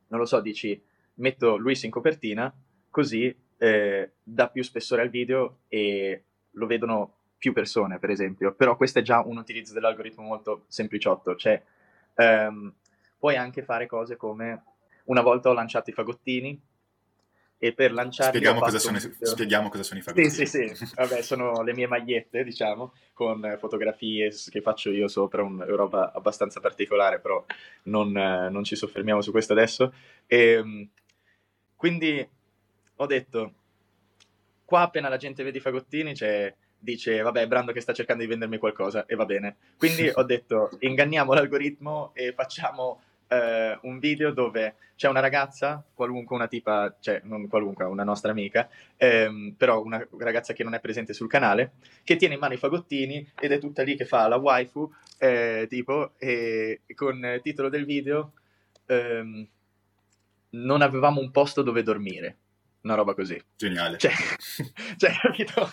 non 0.07 0.19
lo 0.19 0.25
so, 0.25 0.39
dici 0.39 0.81
metto 1.15 1.57
Luis 1.57 1.83
in 1.83 1.91
copertina, 1.91 2.53
così 2.89 3.35
eh, 3.61 4.13
dà 4.23 4.49
più 4.49 4.63
spessore 4.63 5.03
al 5.03 5.09
video 5.09 5.59
e 5.67 6.23
lo 6.49 6.65
vedono 6.65 7.13
più 7.37 7.53
persone, 7.53 7.99
per 7.99 8.09
esempio. 8.09 8.53
Però 8.53 8.75
questo 8.75 8.97
è 8.99 9.01
già 9.03 9.21
un 9.23 9.37
utilizzo 9.37 9.73
dell'algoritmo 9.73 10.23
molto 10.23 10.65
sempliciotto. 10.67 11.35
Cioè, 11.35 11.61
ehm, 12.15 12.73
puoi 13.19 13.35
anche 13.35 13.61
fare 13.61 13.85
cose 13.85 14.17
come 14.17 14.63
una 15.05 15.21
volta 15.21 15.49
ho 15.49 15.53
lanciato 15.53 15.91
i 15.91 15.93
fagottini 15.93 16.59
e 17.59 17.73
per 17.73 17.93
lanciarli 17.93 18.37
spieghiamo, 18.37 18.59
cosa 18.61 18.79
sono, 18.79 18.97
spieghiamo 18.97 19.69
cosa 19.69 19.83
sono 19.83 19.99
i 19.99 20.01
fagottini. 20.01 20.31
Sì, 20.31 20.45
sì, 20.47 20.73
sì. 20.73 20.93
Vabbè, 20.95 21.21
sono 21.21 21.61
le 21.61 21.75
mie 21.75 21.85
magliette, 21.85 22.43
diciamo, 22.43 22.93
con 23.13 23.57
fotografie 23.59 24.33
che 24.49 24.61
faccio 24.61 24.89
io 24.89 25.07
sopra, 25.07 25.43
una 25.43 25.65
roba 25.65 26.11
abbastanza 26.13 26.59
particolare, 26.59 27.19
però 27.19 27.45
non, 27.83 28.09
non 28.09 28.63
ci 28.63 28.75
soffermiamo 28.75 29.21
su 29.21 29.29
questo 29.29 29.53
adesso. 29.53 29.93
E, 30.25 30.51
ehm, 30.53 30.89
quindi 31.75 32.27
ho 33.01 33.05
detto, 33.07 33.53
qua 34.63 34.81
appena 34.81 35.09
la 35.09 35.17
gente 35.17 35.43
vede 35.43 35.57
i 35.57 35.61
fagottini, 35.61 36.15
cioè, 36.15 36.53
dice, 36.77 37.19
vabbè, 37.21 37.47
Brando 37.47 37.71
che 37.71 37.81
sta 37.81 37.93
cercando 37.93 38.21
di 38.21 38.29
vendermi 38.29 38.59
qualcosa, 38.59 39.05
e 39.07 39.15
va 39.15 39.25
bene. 39.25 39.55
Quindi 39.75 40.09
ho 40.13 40.23
detto, 40.23 40.69
inganniamo 40.79 41.33
l'algoritmo 41.33 42.11
e 42.13 42.31
facciamo 42.33 43.01
eh, 43.27 43.75
un 43.81 43.97
video 43.97 44.31
dove 44.31 44.75
c'è 44.95 45.09
una 45.09 45.19
ragazza, 45.19 45.83
qualunque, 45.95 46.35
una 46.35 46.47
tipa, 46.47 46.95
cioè 46.99 47.21
non 47.23 47.47
qualunque, 47.47 47.85
una 47.85 48.03
nostra 48.03 48.29
amica, 48.29 48.69
ehm, 48.97 49.55
però 49.57 49.81
una 49.81 50.07
ragazza 50.19 50.53
che 50.53 50.63
non 50.63 50.75
è 50.75 50.79
presente 50.79 51.13
sul 51.13 51.27
canale, 51.27 51.71
che 52.03 52.17
tiene 52.17 52.35
in 52.35 52.39
mano 52.39 52.53
i 52.53 52.57
fagottini 52.57 53.31
ed 53.39 53.51
è 53.51 53.57
tutta 53.57 53.81
lì 53.81 53.95
che 53.95 54.05
fa 54.05 54.27
la 54.27 54.37
waifu, 54.37 54.87
eh, 55.17 55.65
tipo, 55.67 56.11
e 56.19 56.81
con 56.93 57.17
il 57.17 57.41
titolo 57.41 57.69
del 57.69 57.85
video 57.85 58.33
ehm, 58.85 59.47
non 60.51 60.81
avevamo 60.83 61.19
un 61.19 61.31
posto 61.31 61.63
dove 61.63 61.81
dormire 61.81 62.37
una 62.81 62.95
roba 62.95 63.13
così. 63.13 63.41
Geniale. 63.55 63.97
Cioè, 63.97 64.11
cioè, 64.97 65.11
capito? 65.21 65.71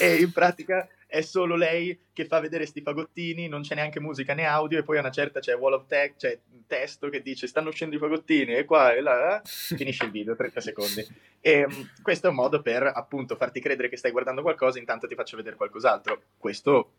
e 0.00 0.16
in 0.16 0.32
pratica 0.32 0.88
è 1.06 1.20
solo 1.20 1.54
lei 1.54 1.96
che 2.12 2.26
fa 2.26 2.40
vedere 2.40 2.66
sti 2.66 2.80
fagottini, 2.80 3.46
non 3.46 3.62
c'è 3.62 3.76
neanche 3.76 4.00
musica 4.00 4.34
né 4.34 4.46
audio, 4.46 4.78
e 4.78 4.82
poi 4.82 4.96
a 4.96 5.00
una 5.00 5.12
certa 5.12 5.38
c'è 5.38 5.54
wall 5.54 5.74
of 5.74 5.86
text, 5.86 6.18
c'è 6.18 6.38
testo 6.66 7.08
che 7.08 7.22
dice 7.22 7.46
stanno 7.46 7.68
uscendo 7.68 7.94
i 7.94 8.00
fagottini, 8.00 8.54
e 8.54 8.64
qua 8.64 8.92
e 8.92 9.00
là, 9.00 9.36
eh? 9.36 9.40
finisce 9.76 10.06
il 10.06 10.10
video, 10.10 10.34
30 10.34 10.60
secondi. 10.60 11.06
E 11.40 11.64
um, 11.64 11.90
questo 12.02 12.26
è 12.26 12.30
un 12.30 12.36
modo 12.36 12.62
per 12.62 12.82
appunto 12.82 13.36
farti 13.36 13.60
credere 13.60 13.88
che 13.88 13.96
stai 13.96 14.10
guardando 14.10 14.42
qualcosa, 14.42 14.80
intanto 14.80 15.06
ti 15.06 15.14
faccio 15.14 15.36
vedere 15.36 15.54
qualcos'altro. 15.54 16.20
Questo 16.36 16.94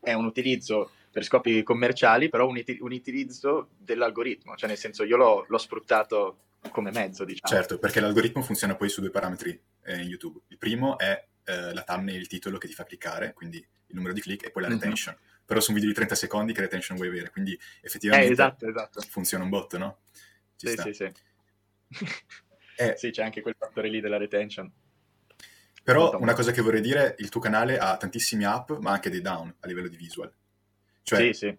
è 0.00 0.14
un 0.14 0.24
utilizzo 0.24 0.92
per 1.10 1.24
scopi 1.24 1.62
commerciali, 1.62 2.30
però 2.30 2.46
un, 2.46 2.56
it- 2.56 2.80
un 2.80 2.92
utilizzo 2.92 3.68
dell'algoritmo, 3.76 4.56
cioè 4.56 4.68
nel 4.68 4.78
senso 4.78 5.04
io 5.04 5.16
l'ho, 5.16 5.44
l'ho 5.46 5.58
sfruttato 5.58 6.36
come 6.70 6.90
mezzo, 6.90 7.24
diciamo. 7.24 7.54
Certo, 7.54 7.78
perché 7.78 8.00
l'algoritmo 8.00 8.42
funziona 8.42 8.74
poi 8.76 8.88
su 8.88 9.00
due 9.00 9.10
parametri 9.10 9.60
eh, 9.84 10.00
in 10.00 10.08
YouTube. 10.08 10.40
Il 10.48 10.58
primo 10.58 10.98
è 10.98 11.26
eh, 11.44 11.72
la 11.72 11.82
thumbnail, 11.82 12.20
il 12.20 12.26
titolo 12.26 12.58
che 12.58 12.66
ti 12.66 12.74
fa 12.74 12.84
cliccare, 12.84 13.32
quindi 13.32 13.58
il 13.58 13.94
numero 13.94 14.12
di 14.12 14.20
click, 14.20 14.46
e 14.46 14.50
poi 14.50 14.62
la 14.62 14.68
mhm. 14.68 14.78
retention. 14.78 15.14
Mm-hmm. 15.14 15.26
Però 15.44 15.60
su 15.60 15.70
un 15.70 15.76
video 15.76 15.90
di 15.90 15.96
30 15.96 16.14
secondi 16.14 16.52
che 16.52 16.60
retention 16.60 16.96
vuoi 16.96 17.08
avere, 17.08 17.30
quindi 17.30 17.58
effettivamente 17.80 18.28
eh, 18.28 18.32
esatto, 18.32 18.68
esatto. 18.68 19.00
funziona 19.08 19.44
un 19.44 19.50
botto, 19.50 19.78
no? 19.78 20.00
Ci 20.56 20.66
sì, 20.66 20.72
sta. 20.72 20.82
sì, 20.82 20.92
sì. 20.92 21.12
eh, 22.76 22.94
sì, 22.98 23.10
c'è 23.10 23.22
anche 23.22 23.40
quel 23.40 23.54
fattore 23.58 23.88
lì 23.88 24.00
della 24.00 24.18
retention. 24.18 24.70
Però 25.82 26.18
una 26.18 26.34
cosa 26.34 26.52
che 26.52 26.60
vorrei 26.60 26.82
dire, 26.82 27.14
il 27.18 27.30
tuo 27.30 27.40
canale 27.40 27.78
ha 27.78 27.96
tantissimi 27.96 28.44
up, 28.44 28.76
ma 28.78 28.90
anche 28.90 29.08
dei 29.08 29.22
down 29.22 29.54
a 29.60 29.66
livello 29.66 29.88
di 29.88 29.96
visual. 29.96 30.30
Cioè, 31.02 31.32
sì, 31.32 31.32
sì. 31.32 31.58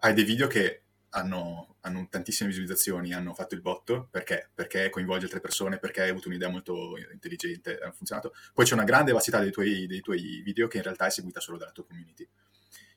hai 0.00 0.12
dei 0.12 0.24
video 0.24 0.46
che 0.46 0.82
hanno, 1.10 1.76
hanno, 1.80 2.06
tantissime 2.08 2.48
visualizzazioni, 2.48 3.12
hanno 3.12 3.34
fatto 3.34 3.54
il 3.54 3.60
botto, 3.60 4.08
perché? 4.10 4.50
Perché 4.54 4.90
coinvolge 4.90 5.24
altre 5.24 5.40
persone, 5.40 5.78
perché 5.78 6.02
hai 6.02 6.10
avuto 6.10 6.28
un'idea 6.28 6.48
molto 6.48 6.96
intelligente, 7.12 7.78
ha 7.78 7.90
funzionato. 7.90 8.32
Poi 8.52 8.64
c'è 8.64 8.74
una 8.74 8.84
grande 8.84 9.12
vastità 9.12 9.40
dei 9.40 9.50
tuoi, 9.50 9.86
dei 9.86 10.00
tuoi, 10.00 10.40
video 10.42 10.68
che 10.68 10.78
in 10.78 10.82
realtà 10.84 11.06
è 11.06 11.10
seguita 11.10 11.40
solo 11.40 11.58
dalla 11.58 11.72
tua 11.72 11.84
community. 11.84 12.28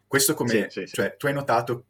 Questo 0.06 0.36
come, 0.36 0.70
sì, 0.70 0.86
sì, 0.86 0.88
cioè, 0.88 1.10
sì. 1.12 1.18
tu 1.18 1.26
hai 1.26 1.34
notato 1.34 1.86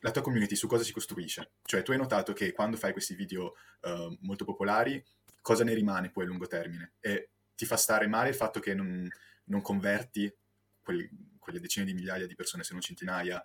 la 0.00 0.10
tua 0.10 0.22
community 0.22 0.56
su 0.56 0.66
cosa 0.66 0.82
si 0.82 0.92
costruisce? 0.92 1.52
Cioè, 1.62 1.82
tu 1.82 1.90
hai 1.92 1.98
notato 1.98 2.32
che 2.32 2.52
quando 2.52 2.78
fai 2.78 2.92
questi 2.92 3.14
video 3.14 3.54
uh, 3.82 4.16
molto 4.20 4.46
popolari, 4.46 5.02
cosa 5.42 5.62
ne 5.62 5.74
rimane 5.74 6.10
poi 6.10 6.24
a 6.24 6.26
lungo 6.26 6.46
termine? 6.46 6.92
E 7.00 7.30
ti 7.54 7.66
fa 7.66 7.76
stare 7.76 8.06
male 8.06 8.30
il 8.30 8.34
fatto 8.34 8.60
che 8.60 8.72
non, 8.72 9.06
non 9.44 9.60
converti 9.60 10.32
quel, 10.80 11.06
quelle 11.38 11.60
decine 11.60 11.84
di 11.84 11.92
migliaia 11.92 12.26
di 12.26 12.34
persone, 12.34 12.64
se 12.64 12.72
non 12.72 12.80
centinaia, 12.80 13.42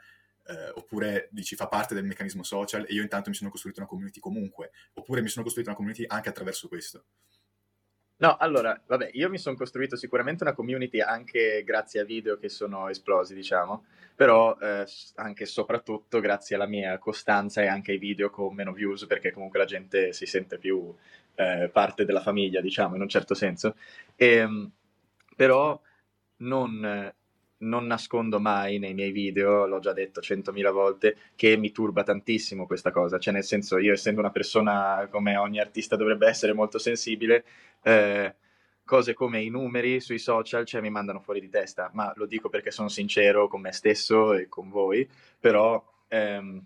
eh, 0.47 0.71
oppure 0.75 1.27
dici 1.31 1.55
fa 1.55 1.67
parte 1.67 1.93
del 1.93 2.05
meccanismo 2.05 2.43
social 2.43 2.85
e 2.87 2.93
io 2.93 3.01
intanto 3.01 3.29
mi 3.29 3.35
sono 3.35 3.49
costruito 3.49 3.79
una 3.79 3.89
community 3.89 4.19
comunque, 4.19 4.71
oppure 4.93 5.21
mi 5.21 5.29
sono 5.29 5.43
costruito 5.43 5.69
una 5.69 5.77
community 5.77 6.05
anche 6.07 6.29
attraverso 6.29 6.67
questo. 6.67 7.03
No, 8.17 8.37
allora, 8.37 8.81
vabbè, 8.85 9.09
io 9.13 9.29
mi 9.29 9.37
sono 9.37 9.57
costruito 9.57 9.97
sicuramente 9.97 10.43
una 10.43 10.53
community 10.53 11.01
anche 11.01 11.63
grazie 11.65 11.99
a 11.99 12.05
video 12.05 12.37
che 12.37 12.47
sono 12.47 12.87
esplosi, 12.87 13.35
diciamo, 13.35 13.85
però 14.15 14.57
eh, 14.57 14.85
anche 15.15 15.43
e 15.43 15.45
soprattutto 15.45 16.21
grazie 16.21 16.55
alla 16.55 16.65
mia 16.65 16.97
costanza 16.97 17.61
e 17.61 17.67
anche 17.67 17.91
ai 17.91 17.97
video 17.97 18.29
con 18.29 18.55
meno 18.55 18.71
views, 18.71 19.05
perché 19.05 19.33
comunque 19.33 19.59
la 19.59 19.65
gente 19.65 20.13
si 20.13 20.25
sente 20.25 20.57
più 20.57 20.95
eh, 21.35 21.69
parte 21.73 22.05
della 22.05 22.21
famiglia, 22.21 22.61
diciamo, 22.61 22.95
in 22.95 23.01
un 23.01 23.09
certo 23.09 23.33
senso. 23.33 23.75
E, 24.15 24.27
ehm, 24.35 24.71
però 25.35 25.77
non 26.37 27.13
non 27.59 27.85
nascondo 27.85 28.39
mai 28.39 28.79
nei 28.79 28.93
miei 28.93 29.11
video, 29.11 29.65
l'ho 29.65 29.79
già 29.79 29.93
detto 29.93 30.21
centomila 30.21 30.71
volte, 30.71 31.15
che 31.35 31.57
mi 31.57 31.71
turba 31.71 32.03
tantissimo 32.03 32.65
questa 32.65 32.91
cosa. 32.91 33.17
Cioè, 33.17 33.33
nel 33.33 33.43
senso, 33.43 33.77
io 33.77 33.93
essendo 33.93 34.19
una 34.19 34.31
persona 34.31 35.07
come 35.11 35.37
ogni 35.37 35.59
artista 35.59 35.95
dovrebbe 35.95 36.27
essere 36.27 36.53
molto 36.53 36.77
sensibile, 36.77 37.45
eh, 37.83 38.35
cose 38.83 39.13
come 39.13 39.41
i 39.41 39.49
numeri 39.49 39.99
sui 39.99 40.19
social 40.19 40.65
cioè, 40.65 40.81
mi 40.81 40.89
mandano 40.89 41.19
fuori 41.19 41.39
di 41.39 41.49
testa. 41.49 41.89
Ma 41.93 42.11
lo 42.15 42.25
dico 42.25 42.49
perché 42.49 42.71
sono 42.71 42.89
sincero 42.89 43.47
con 43.47 43.61
me 43.61 43.71
stesso 43.71 44.33
e 44.33 44.47
con 44.47 44.69
voi, 44.69 45.07
però. 45.39 45.83
Ehm, 46.07 46.65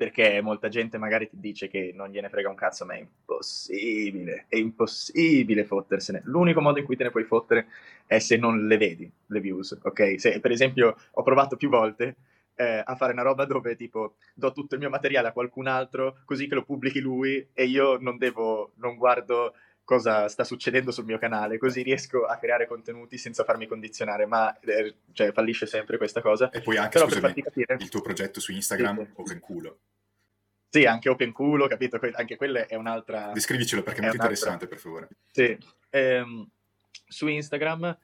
perché 0.00 0.40
molta 0.40 0.68
gente 0.68 0.96
magari 0.96 1.28
ti 1.28 1.38
dice 1.38 1.68
che 1.68 1.92
non 1.94 2.08
gliene 2.08 2.30
frega 2.30 2.48
un 2.48 2.54
cazzo, 2.54 2.86
ma 2.86 2.94
è 2.94 3.00
impossibile, 3.00 4.46
è 4.48 4.56
impossibile 4.56 5.66
fottersene. 5.66 6.22
L'unico 6.24 6.62
modo 6.62 6.78
in 6.78 6.86
cui 6.86 6.96
te 6.96 7.02
ne 7.02 7.10
puoi 7.10 7.24
fottere 7.24 7.66
è 8.06 8.18
se 8.18 8.38
non 8.38 8.66
le 8.66 8.78
vedi, 8.78 9.12
le 9.26 9.40
views, 9.40 9.78
ok? 9.82 10.18
Se 10.18 10.40
per 10.40 10.52
esempio 10.52 10.96
ho 11.10 11.22
provato 11.22 11.58
più 11.58 11.68
volte 11.68 12.16
eh, 12.54 12.82
a 12.82 12.94
fare 12.96 13.12
una 13.12 13.20
roba 13.20 13.44
dove 13.44 13.76
tipo 13.76 14.14
do 14.32 14.52
tutto 14.52 14.74
il 14.74 14.80
mio 14.80 14.88
materiale 14.88 15.28
a 15.28 15.32
qualcun 15.32 15.66
altro 15.66 16.20
così 16.24 16.48
che 16.48 16.54
lo 16.54 16.64
pubblichi 16.64 17.00
lui 17.00 17.46
e 17.52 17.64
io 17.64 17.98
non 17.98 18.16
devo, 18.16 18.72
non 18.76 18.96
guardo 18.96 19.52
cosa 19.90 20.28
sta 20.28 20.44
succedendo 20.44 20.92
sul 20.92 21.04
mio 21.04 21.18
canale, 21.18 21.58
così 21.58 21.82
riesco 21.82 22.24
a 22.24 22.36
creare 22.36 22.68
contenuti 22.68 23.18
senza 23.18 23.42
farmi 23.42 23.66
condizionare, 23.66 24.24
ma 24.24 24.56
eh, 24.60 24.98
cioè, 25.10 25.32
fallisce 25.32 25.66
sempre 25.66 25.96
questa 25.96 26.20
cosa. 26.20 26.48
E 26.50 26.60
poi 26.60 26.76
anche, 26.76 26.90
Però 26.90 27.10
scusami, 27.10 27.42
capire... 27.42 27.76
il 27.80 27.88
tuo 27.88 28.00
progetto 28.00 28.38
su 28.38 28.52
Instagram, 28.52 29.02
sì. 29.02 29.10
Open 29.14 29.40
Culo. 29.40 29.78
Sì, 30.68 30.84
anche 30.84 31.08
Open 31.08 31.32
Culo, 31.32 31.66
capito? 31.66 31.98
anche 32.12 32.36
quella 32.36 32.68
è 32.68 32.76
un'altra... 32.76 33.32
Descrivicelo 33.32 33.82
perché 33.82 33.98
è, 33.98 34.02
molto 34.02 34.18
interessante, 34.18 34.68
per 34.68 34.78
favore. 34.78 35.08
Sì. 35.32 35.58
Ehm, 35.90 36.48
su 37.08 37.26
Instagram 37.26 37.98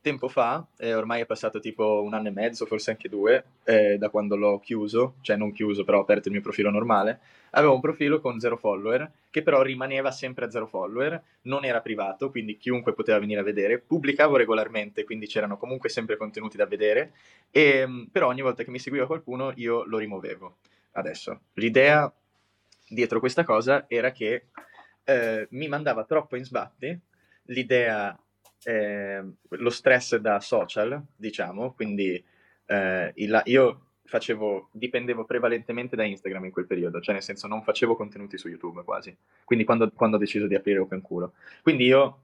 tempo 0.00 0.28
fa, 0.28 0.66
eh, 0.78 0.94
ormai 0.94 1.20
è 1.20 1.26
passato 1.26 1.60
tipo 1.60 2.02
un 2.02 2.14
anno 2.14 2.28
e 2.28 2.32
mezzo, 2.32 2.64
forse 2.66 2.90
anche 2.90 3.08
due, 3.08 3.44
eh, 3.64 3.98
da 3.98 4.08
quando 4.08 4.36
l'ho 4.36 4.58
chiuso, 4.58 5.16
cioè 5.20 5.36
non 5.36 5.52
chiuso, 5.52 5.84
però 5.84 5.98
ho 5.98 6.02
aperto 6.02 6.28
il 6.28 6.34
mio 6.34 6.42
profilo 6.42 6.70
normale, 6.70 7.20
avevo 7.50 7.74
un 7.74 7.80
profilo 7.80 8.20
con 8.20 8.40
zero 8.40 8.56
follower, 8.56 9.10
che 9.30 9.42
però 9.42 9.62
rimaneva 9.62 10.10
sempre 10.10 10.46
a 10.46 10.50
zero 10.50 10.66
follower, 10.66 11.22
non 11.42 11.64
era 11.64 11.80
privato, 11.80 12.30
quindi 12.30 12.56
chiunque 12.56 12.94
poteva 12.94 13.18
venire 13.18 13.40
a 13.40 13.44
vedere, 13.44 13.78
pubblicavo 13.78 14.36
regolarmente, 14.36 15.04
quindi 15.04 15.26
c'erano 15.26 15.56
comunque 15.56 15.88
sempre 15.88 16.16
contenuti 16.16 16.56
da 16.56 16.66
vedere, 16.66 17.12
e, 17.50 17.78
ehm, 17.78 18.08
però 18.10 18.28
ogni 18.28 18.42
volta 18.42 18.64
che 18.64 18.70
mi 18.70 18.78
seguiva 18.78 19.06
qualcuno 19.06 19.52
io 19.56 19.84
lo 19.84 19.98
rimuovevo. 19.98 20.56
Adesso, 20.92 21.40
l'idea 21.54 22.12
dietro 22.88 23.20
questa 23.20 23.44
cosa 23.44 23.84
era 23.86 24.10
che 24.10 24.46
eh, 25.04 25.46
mi 25.50 25.68
mandava 25.68 26.04
troppo 26.04 26.36
in 26.36 26.44
sbatti 26.44 26.98
l'idea 27.44 28.18
eh, 28.64 29.22
lo 29.48 29.70
stress 29.70 30.16
da 30.16 30.40
social, 30.40 31.02
diciamo, 31.16 31.72
quindi 31.72 32.22
eh, 32.66 33.12
il, 33.14 33.42
io 33.44 33.80
facevo, 34.04 34.68
dipendevo 34.72 35.24
prevalentemente 35.24 35.96
da 35.96 36.04
Instagram 36.04 36.46
in 36.46 36.50
quel 36.50 36.66
periodo, 36.66 37.00
cioè 37.00 37.14
nel 37.14 37.22
senso 37.22 37.46
non 37.46 37.62
facevo 37.62 37.96
contenuti 37.96 38.36
su 38.36 38.48
YouTube 38.48 38.82
quasi, 38.82 39.16
quindi 39.44 39.64
quando, 39.64 39.90
quando 39.92 40.16
ho 40.16 40.18
deciso 40.18 40.46
di 40.46 40.54
aprire 40.54 40.80
Open 40.80 41.00
Culo. 41.00 41.34
Quindi 41.62 41.84
io, 41.84 42.20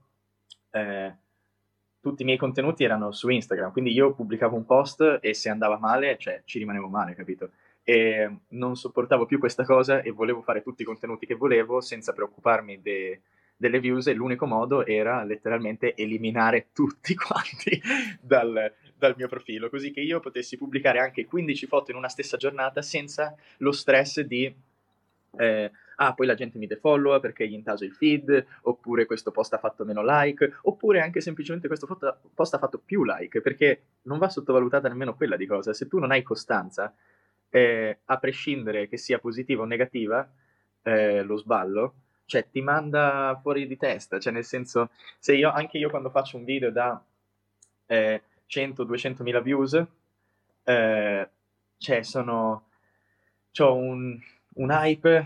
eh, 0.71 1.15
tutti 1.99 2.21
i 2.21 2.25
miei 2.25 2.37
contenuti 2.37 2.83
erano 2.83 3.11
su 3.11 3.29
Instagram, 3.29 3.71
quindi 3.71 3.91
io 3.91 4.13
pubblicavo 4.13 4.55
un 4.55 4.65
post 4.65 5.19
e 5.21 5.33
se 5.33 5.49
andava 5.49 5.77
male, 5.77 6.17
cioè 6.17 6.41
ci 6.45 6.59
rimanevo 6.59 6.87
male, 6.87 7.15
capito? 7.15 7.51
E 7.83 8.39
non 8.49 8.75
sopportavo 8.75 9.25
più 9.25 9.39
questa 9.39 9.63
cosa 9.63 10.01
e 10.01 10.11
volevo 10.11 10.41
fare 10.41 10.61
tutti 10.61 10.81
i 10.81 10.85
contenuti 10.85 11.25
che 11.25 11.35
volevo 11.35 11.79
senza 11.79 12.11
preoccuparmi 12.11 12.81
de, 12.81 13.21
delle 13.57 13.79
views 13.79 14.07
e 14.07 14.13
l'unico 14.13 14.45
modo 14.45 14.85
era 14.85 15.23
letteralmente 15.23 15.95
eliminare 15.95 16.67
tutti 16.73 17.13
quanti 17.17 17.81
dal, 18.21 18.71
dal 18.95 19.15
mio 19.17 19.27
profilo, 19.27 19.69
così 19.69 19.91
che 19.91 20.01
io 20.01 20.19
potessi 20.19 20.57
pubblicare 20.57 20.99
anche 20.99 21.25
15 21.25 21.65
foto 21.67 21.91
in 21.91 21.97
una 21.97 22.09
stessa 22.09 22.37
giornata 22.37 22.81
senza 22.81 23.35
lo 23.57 23.71
stress 23.71 24.21
di 24.21 24.53
eh, 25.37 25.71
ah, 25.97 26.13
poi 26.13 26.25
la 26.25 26.35
gente 26.35 26.57
mi 26.57 26.67
defollowa 26.67 27.19
perché 27.19 27.47
gli 27.47 27.53
intaso 27.53 27.83
il 27.83 27.93
feed, 27.93 28.45
oppure 28.63 29.05
questo 29.05 29.31
post 29.31 29.53
ha 29.53 29.57
fatto 29.57 29.85
meno 29.85 30.01
like, 30.03 30.57
oppure 30.63 31.01
anche 31.01 31.21
semplicemente 31.21 31.67
questo 31.67 31.87
post 32.33 32.53
ha 32.53 32.57
fatto 32.57 32.79
più 32.83 33.03
like, 33.03 33.41
perché 33.41 33.81
non 34.03 34.17
va 34.17 34.29
sottovalutata 34.29 34.87
nemmeno 34.87 35.15
quella 35.15 35.35
di 35.35 35.45
cosa. 35.45 35.73
Se 35.73 35.87
tu 35.87 35.99
non 35.99 36.11
hai 36.11 36.23
costanza, 36.23 36.93
eh, 37.49 37.99
a 38.05 38.17
prescindere 38.17 38.87
che 38.87 38.97
sia 38.97 39.19
positiva 39.19 39.63
o 39.63 39.65
negativa, 39.65 40.29
eh, 40.83 41.21
lo 41.23 41.37
sballo, 41.37 41.93
cioè 42.27 42.49
ti 42.49 42.61
manda 42.61 43.39
fuori 43.41 43.65
di 43.67 43.77
testa, 43.77 44.19
cioè 44.19 44.33
nel 44.33 44.43
senso, 44.43 44.89
se 45.17 45.33
io, 45.33 45.49
anche 45.49 45.77
io 45.77 45.89
quando 45.89 46.09
faccio 46.09 46.35
un 46.35 46.43
video 46.43 46.69
da 46.71 47.01
eh, 47.85 48.21
100-200 48.47 49.23
mila 49.23 49.39
views, 49.39 49.81
eh, 50.63 51.29
cioè 51.77 52.03
sono, 52.03 52.67
ho 53.57 53.73
un, 53.75 54.19
un 54.55 54.71
hype 54.71 55.25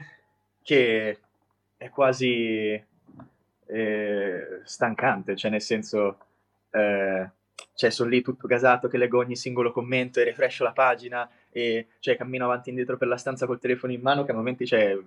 che 0.61 1.19
è 1.75 1.89
quasi 1.89 2.81
eh, 3.65 4.61
stancante, 4.63 5.35
cioè 5.35 5.49
nel 5.49 5.61
senso, 5.61 6.19
eh, 6.69 7.29
cioè 7.73 7.89
sono 7.89 8.09
lì 8.09 8.21
tutto 8.21 8.45
gasato 8.45 8.87
che 8.87 8.97
leggo 8.97 9.17
ogni 9.17 9.35
singolo 9.35 9.71
commento 9.71 10.19
e 10.19 10.23
refrescio 10.23 10.63
la 10.63 10.71
pagina 10.71 11.27
e 11.51 11.87
cioè, 11.99 12.17
cammino 12.17 12.45
avanti 12.45 12.69
e 12.69 12.71
indietro 12.71 12.97
per 12.97 13.07
la 13.07 13.17
stanza 13.17 13.45
col 13.45 13.59
telefono 13.59 13.93
in 13.93 14.01
mano 14.01 14.23
che 14.23 14.31
a 14.31 14.35
momenti 14.35 14.65
cioè, 14.65 14.97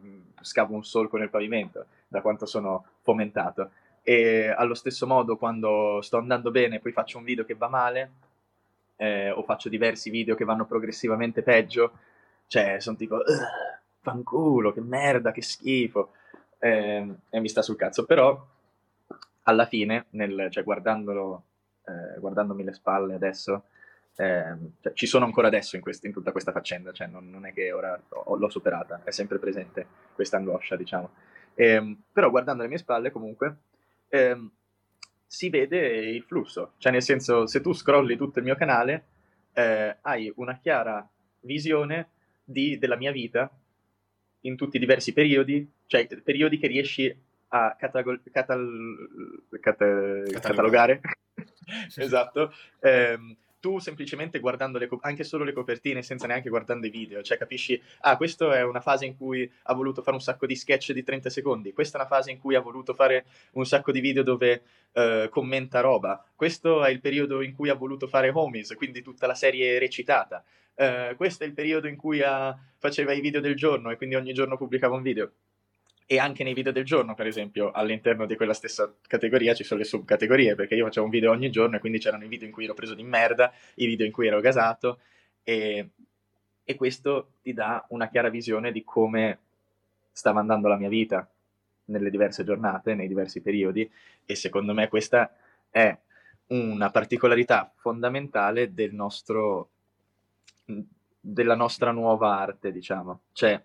scavo 0.41 0.75
un 0.75 0.85
solco 0.85 1.17
nel 1.17 1.31
pavimento 1.31 1.87
da 2.09 2.21
quanto 2.21 2.47
sono 2.47 2.85
fomentato. 3.03 3.71
E 4.03 4.49
allo 4.49 4.75
stesso 4.75 5.07
modo 5.07 5.37
quando 5.37 6.01
sto 6.03 6.19
andando 6.19 6.51
bene 6.51 6.81
poi 6.81 6.93
faccio 6.93 7.19
un 7.19 7.25
video 7.25 7.45
che 7.45 7.55
va 7.55 7.69
male 7.69 8.11
eh, 8.97 9.31
o 9.31 9.43
faccio 9.43 9.69
diversi 9.69 10.11
video 10.11 10.35
che 10.35 10.45
vanno 10.45 10.67
progressivamente 10.67 11.43
peggio, 11.43 11.93
cioè 12.47 12.79
sono 12.81 12.97
tipo 12.97 13.19
fanculo, 14.01 14.73
che 14.73 14.83
merda, 14.83 15.33
che 15.33 15.43
schifo 15.43 16.13
eh, 16.59 17.07
e 17.31 17.41
mi 17.41 17.49
sta 17.49 17.63
sul 17.63 17.77
cazzo, 17.77 18.05
però 18.05 18.53
alla 19.45 19.67
fine, 19.67 20.07
nel, 20.11 20.49
cioè, 20.51 20.63
guardandolo, 20.65 21.43
eh, 21.87 22.19
guardandomi 22.19 22.65
le 22.65 22.73
spalle 22.73 23.15
adesso, 23.15 23.65
eh, 24.17 24.57
cioè, 24.81 24.93
ci 24.93 25.07
sono 25.07 25.25
ancora 25.25 25.49
adesso 25.49 25.77
in, 25.77 25.83
quest- 25.83 26.05
in 26.05 26.13
tutta 26.13 26.33
questa 26.33 26.53
faccenda, 26.53 26.93
cioè, 26.93 27.07
non, 27.07 27.29
non, 27.31 27.47
è 27.47 27.53
che 27.53 27.73
ora 27.73 28.01
ho, 28.09 28.37
l'ho 28.37 28.49
superata, 28.49 29.01
è 29.05 29.11
sempre 29.11 29.39
presente 29.39 29.87
questa 30.15 30.37
angoscia, 30.37 30.77
diciamo. 30.77 31.11
Eh, 31.55 31.97
però 32.13 32.31
guardando 32.31 32.63
le 32.63 32.69
mie 32.69 32.79
spalle, 32.79 33.11
comunque, 33.11 33.57
eh, 34.09 34.49
si 35.27 35.51
vede 35.51 35.87
il 36.11 36.23
flusso, 36.23 36.73
cioè 36.79 36.93
nel 36.93 37.03
senso, 37.03 37.47
se 37.47 37.61
tu 37.61 37.73
scrolli 37.73 38.17
tutto 38.17 38.39
il 38.39 38.45
mio 38.45 38.55
canale, 38.55 39.05
eh, 39.53 39.97
hai 40.03 40.33
una 40.37 40.59
chiara 40.59 41.09
visione 41.41 42.11
di, 42.45 42.79
della 42.79 42.97
mia 42.97 43.11
vita 43.11 43.51
in 44.41 44.57
tutti 44.57 44.77
i 44.77 44.81
diversi 44.81 45.13
periodi, 45.13 45.69
cioè 45.87 46.07
periodi 46.23 46.59
che 46.59 46.67
riesci 46.67 47.15
a 47.49 47.75
catalog- 47.79 48.31
catal- 48.31 49.43
cat- 49.61 50.31
catalogare. 50.41 51.01
esatto. 51.97 52.53
Eh, 52.81 53.19
tu 53.65 53.79
semplicemente 53.79 54.41
guardando 54.41 54.77
le 54.77 54.91
anche 55.01 55.25
solo 55.25 55.43
le 55.43 55.55
copertine 55.55 56.03
senza 56.03 56.27
neanche 56.27 56.51
guardando 56.51 56.87
i 56.87 56.91
video, 56.91 57.23
cioè 57.23 57.39
capisci, 57.39 57.81
ah, 58.01 58.19
questa 58.19 58.55
è 58.59 58.63
una 58.63 58.83
fase 58.83 59.07
in 59.07 59.17
cui 59.17 59.51
ha 59.63 59.73
voluto 59.73 60.03
fare 60.03 60.17
un 60.17 60.23
sacco 60.23 60.45
di 60.45 60.55
sketch 60.55 60.93
di 60.93 61.03
30 61.03 61.31
secondi, 61.31 61.73
questa 61.73 61.97
è 61.97 62.01
una 62.03 62.11
fase 62.11 62.31
in 62.31 62.39
cui 62.39 62.57
ha 62.57 62.61
voluto 62.61 62.93
fare 62.93 63.25
un 63.53 63.65
sacco 63.65 63.91
di 63.91 64.01
video 64.01 64.23
dove 64.23 64.65
uh, 64.93 65.31
commenta 65.31 65.81
roba, 65.81 66.23
questo 66.37 66.85
è 66.85 66.91
il 66.91 67.01
periodo 67.01 67.41
in 67.41 67.55
cui 67.55 67.71
ha 67.71 67.75
voluto 67.75 68.07
fare 68.07 68.29
Homies, 68.29 68.75
quindi 68.75 69.01
tutta 69.01 69.27
la 69.27 69.35
serie 69.35 69.79
recitata, 69.79 70.45
uh, 70.75 71.17
questo 71.17 71.45
è 71.45 71.47
il 71.47 71.55
periodo 71.55 71.89
in 71.89 71.97
cui 71.97 72.21
ha, 72.21 72.55
faceva 72.77 73.15
i 73.15 73.23
video 73.23 73.41
del 73.41 73.57
giorno 73.57 73.91
e 73.91 73.97
quindi 73.97 74.15
ogni 74.15 74.35
giorno 74.35 74.59
pubblicava 74.59 74.95
un 74.95 75.03
video 75.03 75.33
e 76.07 76.19
anche 76.19 76.45
nei 76.45 76.53
video 76.53 76.73
del 76.73 76.85
giorno, 76.85 77.15
per 77.15 77.27
esempio, 77.27 77.71
all'interno 77.71 78.27
di 78.27 78.37
quella 78.37 78.53
stessa 78.53 78.93
categoria 79.07 79.55
ci 79.55 79.65
sono 79.65 79.81
le 79.81 79.87
subcategorie, 79.87 80.55
perché 80.55 80.75
io 80.75 80.85
facevo 80.85 81.07
un 81.07 81.11
video 81.11 81.31
ogni 81.31 81.51
giorno 81.51 81.77
e 81.77 81.79
quindi 81.81 81.99
c'erano 81.99 82.25
i 82.25 82.29
video 82.29 82.47
in 82.47 82.53
cui 82.53 82.65
ero 82.65 82.75
preso 82.75 82.95
di 82.95 83.03
merda, 83.03 83.53
i 83.77 83.87
video 83.87 84.05
in 84.05 84.13
cui 84.13 84.27
ero 84.27 84.41
gasato 84.41 85.01
e, 85.43 85.89
e 86.63 86.75
questo 86.75 87.33
ti 87.43 87.55
dà 87.55 87.85
una 87.89 88.09
chiara 88.09 88.29
visione 88.29 88.71
di 88.71 88.85
come 88.85 89.39
stava 90.13 90.41
andando 90.41 90.69
la 90.69 90.77
mia 90.77 90.89
vita 90.89 91.29
nelle 91.87 92.11
diverse 92.11 92.45
giornate, 92.45 92.95
nei 92.95 93.09
diversi 93.09 93.41
periodi 93.41 93.91
e 94.25 94.35
secondo 94.35 94.75
me 94.75 94.89
questa 94.89 95.35
è 95.71 95.97
una 96.47 96.91
particolarità 96.91 97.73
fondamentale 97.77 98.75
del 98.75 98.93
nostro, 98.93 99.71
della 101.19 101.55
nostra 101.55 101.91
nuova 101.91 102.39
arte, 102.39 102.71
diciamo. 102.71 103.23
Cioè, 103.33 103.63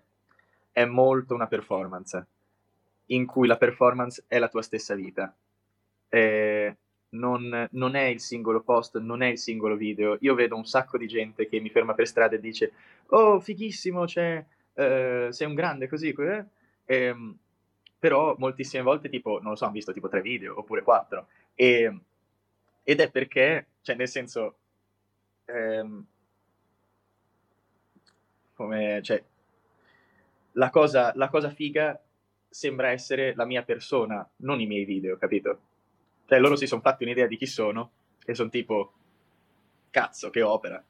è 0.79 0.85
molto 0.85 1.33
una 1.33 1.47
performance, 1.47 2.27
in 3.07 3.25
cui 3.25 3.47
la 3.47 3.57
performance 3.57 4.23
è 4.27 4.39
la 4.39 4.47
tua 4.47 4.61
stessa 4.61 4.95
vita. 4.95 5.35
Eh, 6.07 6.77
non, 7.09 7.67
non, 7.71 7.95
è 7.95 8.03
il 8.03 8.21
singolo 8.21 8.61
post, 8.61 8.97
non 8.97 9.21
è 9.21 9.27
il 9.27 9.37
singolo 9.37 9.75
video. 9.75 10.15
Io 10.21 10.35
vedo 10.35 10.55
un 10.55 10.63
sacco 10.63 10.97
di 10.97 11.05
gente 11.05 11.49
che 11.49 11.59
mi 11.59 11.69
ferma 11.69 11.93
per 11.95 12.07
strada 12.07 12.35
e 12.35 12.39
dice: 12.39 12.71
Oh, 13.07 13.41
fighissimo, 13.41 14.07
cioè, 14.07 14.45
eh, 14.73 15.27
sei 15.31 15.47
un 15.47 15.53
grande 15.53 15.89
così. 15.89 16.15
Eh? 16.17 16.45
Eh, 16.85 17.33
però 17.99 18.35
moltissime 18.37 18.81
volte, 18.81 19.09
tipo, 19.09 19.41
non 19.41 19.51
lo 19.51 19.55
so, 19.57 19.65
ho 19.65 19.71
visto 19.71 19.91
tipo 19.91 20.07
tre 20.07 20.21
video 20.21 20.57
oppure 20.57 20.83
quattro. 20.83 21.27
E, 21.55 21.99
ed 22.83 22.99
è 23.01 23.11
perché, 23.11 23.67
cioè, 23.81 23.97
nel 23.97 24.07
senso, 24.07 24.55
ehm, 25.43 26.05
come, 28.53 29.01
cioè, 29.03 29.21
la 30.53 30.69
cosa, 30.69 31.11
la 31.15 31.29
cosa 31.29 31.49
figa 31.49 31.99
sembra 32.49 32.89
essere 32.89 33.33
la 33.35 33.45
mia 33.45 33.63
persona, 33.63 34.27
non 34.37 34.59
i 34.59 34.65
miei 34.65 34.85
video, 34.85 35.17
capito? 35.17 35.59
Cioè 36.25 36.39
loro 36.39 36.55
si 36.55 36.67
sono 36.67 36.81
fatti 36.81 37.03
un'idea 37.03 37.27
di 37.27 37.37
chi 37.37 37.45
sono 37.45 37.91
e 38.25 38.33
sono 38.33 38.49
tipo, 38.49 38.93
cazzo, 39.89 40.29
che 40.29 40.41
opera. 40.41 40.83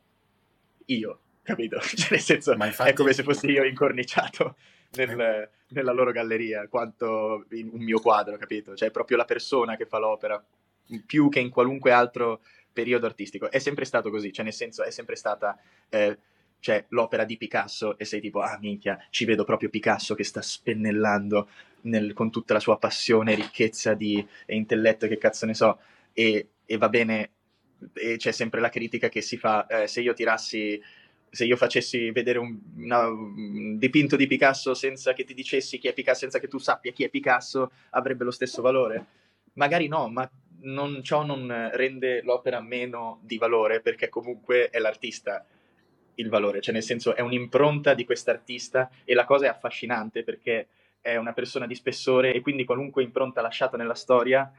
Io, 0.86 1.20
capito? 1.42 1.80
Cioè 1.84 2.12
nel 2.12 2.20
senso, 2.20 2.54
infatti... 2.54 2.90
è 2.90 2.94
come 2.94 3.14
se 3.14 3.24
fossi 3.24 3.48
io 3.48 3.64
incorniciato 3.64 4.56
nel, 4.96 5.50
nella 5.70 5.92
loro 5.92 6.12
galleria, 6.12 6.68
quanto 6.68 7.46
in 7.52 7.70
un 7.72 7.84
mio 7.84 8.00
quadro, 8.00 8.38
capito? 8.38 8.76
Cioè 8.76 8.90
è 8.90 8.92
proprio 8.92 9.18
la 9.18 9.26
persona 9.26 9.76
che 9.76 9.86
fa 9.86 10.00
l'opera, 10.00 10.44
più 11.06 11.30
che 11.30 11.40
in 11.40 11.50
qualunque 11.50 11.92
altro 11.92 12.42
periodo 12.72 13.06
artistico. 13.06 13.52
È 13.52 13.60
sempre 13.60 13.86
stato 13.86 14.10
così, 14.10 14.32
cioè 14.32 14.44
nel 14.46 14.54
senso, 14.54 14.84
è 14.84 14.92
sempre 14.92 15.16
stata... 15.16 15.58
Eh, 15.90 16.18
cioè 16.60 16.86
l'opera 16.90 17.24
di 17.24 17.38
Picasso 17.38 17.98
e 17.98 18.06
sei 18.06 18.20
tipo, 18.20 18.42
ah 18.42 18.58
minchia, 18.60 19.06
ci 19.10 19.26
vedo 19.26 19.44
proprio 19.44 19.70
Picasso 19.70 20.16
che 20.16 20.24
sta 20.24 20.42
spennellando 20.42 21.50
nel, 21.82 22.14
con 22.14 22.30
tutta 22.32 22.54
la 22.54 22.60
sua 22.60 22.78
passione, 22.78 23.36
ricchezza 23.36 23.94
di, 23.94 24.26
e 24.46 24.56
intelletto, 24.56 25.08
che 25.08 25.18
cazzo 25.18 25.46
ne 25.46 25.54
so, 25.54 25.80
e, 26.14 26.50
e 26.66 26.78
va 26.78 26.90
bene, 26.90 27.32
e 27.94 28.18
c'è 28.18 28.32
sempre 28.32 28.60
la 28.60 28.70
critica 28.70 29.10
che 29.10 29.22
si 29.22 29.38
fa, 29.38 29.66
eh, 29.68 29.88
se 29.88 30.02
io 30.02 30.14
tirassi, 30.14 30.82
se 31.30 31.46
io 31.46 31.56
facessi 31.56 32.12
vedere 32.12 32.40
un, 32.40 32.60
una, 32.78 33.08
un, 33.08 33.78
dipinto 33.78 34.16
di 34.16 34.28
Picasso 34.28 34.74
senza 34.74 35.14
che 35.14 35.24
ti 35.24 35.34
dicessi 35.34 35.78
chi 35.78 35.88
è 35.88 35.94
Picasso, 35.94 36.22
senza 36.22 36.40
che 36.40 36.48
tu 36.48 36.58
sappia 36.58 36.92
chi 36.92 37.04
è 37.04 37.10
Picasso, 37.10 37.72
avrebbe 37.92 38.26
lo 38.26 38.32
stesso 38.32 38.62
valore? 38.62 39.06
Magari 39.54 39.88
no, 39.88 40.10
ma 40.10 40.30
non, 40.62 41.02
ciò 41.04 41.24
non 41.24 41.70
rende 41.74 42.22
l'opera 42.22 42.62
meno 42.62 43.20
di 43.24 43.38
valore 43.38 43.82
perché 43.82 44.10
comunque 44.10 44.70
è 44.70 44.80
l'artista 44.80 45.46
il 46.20 46.30
valore, 46.30 46.62
cioè 46.62 46.74
nel 46.74 46.84
senso 46.84 47.16
è 47.16 47.22
un'impronta 47.22 47.94
di 47.94 48.06
quest'artista 48.06 48.90
e 49.04 49.14
la 49.14 49.26
cosa 49.26 49.46
è 49.46 49.50
affascinante 49.50 50.24
perché 50.24 50.68
è 51.02 51.16
una 51.16 51.34
persona 51.34 51.66
di 51.66 51.76
spessore 51.76 52.34
e 52.34 52.42
quindi 52.42 52.66
qualunque 52.66 53.04
impronta 53.04 53.42
lasciata 53.42 53.78
nella 53.78 53.96
storia, 53.96 54.52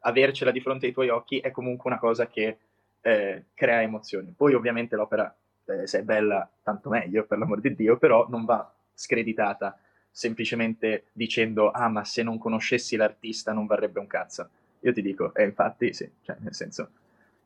avercela 0.00 0.50
di 0.50 0.60
fronte 0.60 0.86
ai 0.86 0.92
tuoi 0.92 1.08
occhi 1.08 1.38
è 1.40 1.50
comunque 1.50 1.90
una 1.90 1.98
cosa 1.98 2.26
che 2.26 2.58
eh, 3.00 3.44
crea 3.54 3.82
emozioni. 3.82 4.32
Poi 4.36 4.54
ovviamente 4.54 4.96
l'opera, 4.96 5.34
eh, 5.64 5.86
se 5.86 6.00
è 6.00 6.02
bella, 6.02 6.48
tanto 6.62 6.90
meglio, 6.90 7.24
per 7.24 7.38
l'amor 7.38 7.60
di 7.60 7.74
Dio, 7.74 7.96
però 7.96 8.26
non 8.28 8.44
va 8.44 8.70
screditata 8.92 9.78
semplicemente 10.10 11.04
dicendo 11.12 11.70
ah 11.70 11.88
ma 11.88 12.04
se 12.04 12.22
non 12.22 12.38
conoscessi 12.38 12.96
l'artista 12.96 13.52
non 13.52 13.66
varrebbe 13.66 13.98
un 13.98 14.06
cazzo. 14.06 14.50
Io 14.80 14.92
ti 14.92 15.02
dico, 15.02 15.34
e 15.34 15.42
eh, 15.42 15.46
infatti 15.46 15.92
sì, 15.92 16.10
cioè 16.22 16.36
nel 16.40 16.54
senso, 16.54 16.90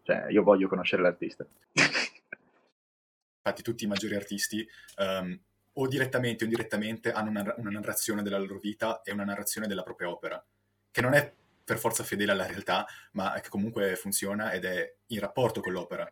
cioè, 0.02 0.26
io 0.30 0.42
voglio 0.42 0.68
conoscere 0.68 1.02
l'artista. 1.02 1.46
infatti 3.42 3.62
tutti 3.62 3.84
i 3.84 3.88
maggiori 3.88 4.14
artisti 4.14 4.66
um, 4.98 5.38
o 5.74 5.88
direttamente 5.88 6.44
o 6.44 6.46
indirettamente 6.46 7.12
hanno 7.12 7.30
una, 7.30 7.54
una, 7.56 7.70
narrazione 7.70 8.22
della 8.22 8.38
loro 8.38 8.58
vita 8.58 9.02
e 9.02 9.12
una 9.12 9.24
narrazione 9.24 9.66
della 9.66 9.82
propria 9.82 10.10
opera, 10.10 10.44
che 10.90 11.00
non 11.00 11.14
è 11.14 11.34
per 11.64 11.78
forza 11.78 12.04
fedele 12.04 12.32
alla 12.32 12.46
realtà, 12.46 12.86
ma 13.12 13.38
che 13.40 13.48
comunque 13.48 13.96
funziona 13.96 14.52
ed 14.52 14.64
è 14.64 14.94
in 15.08 15.20
rapporto 15.20 15.60
con 15.60 15.72
l'opera. 15.72 16.10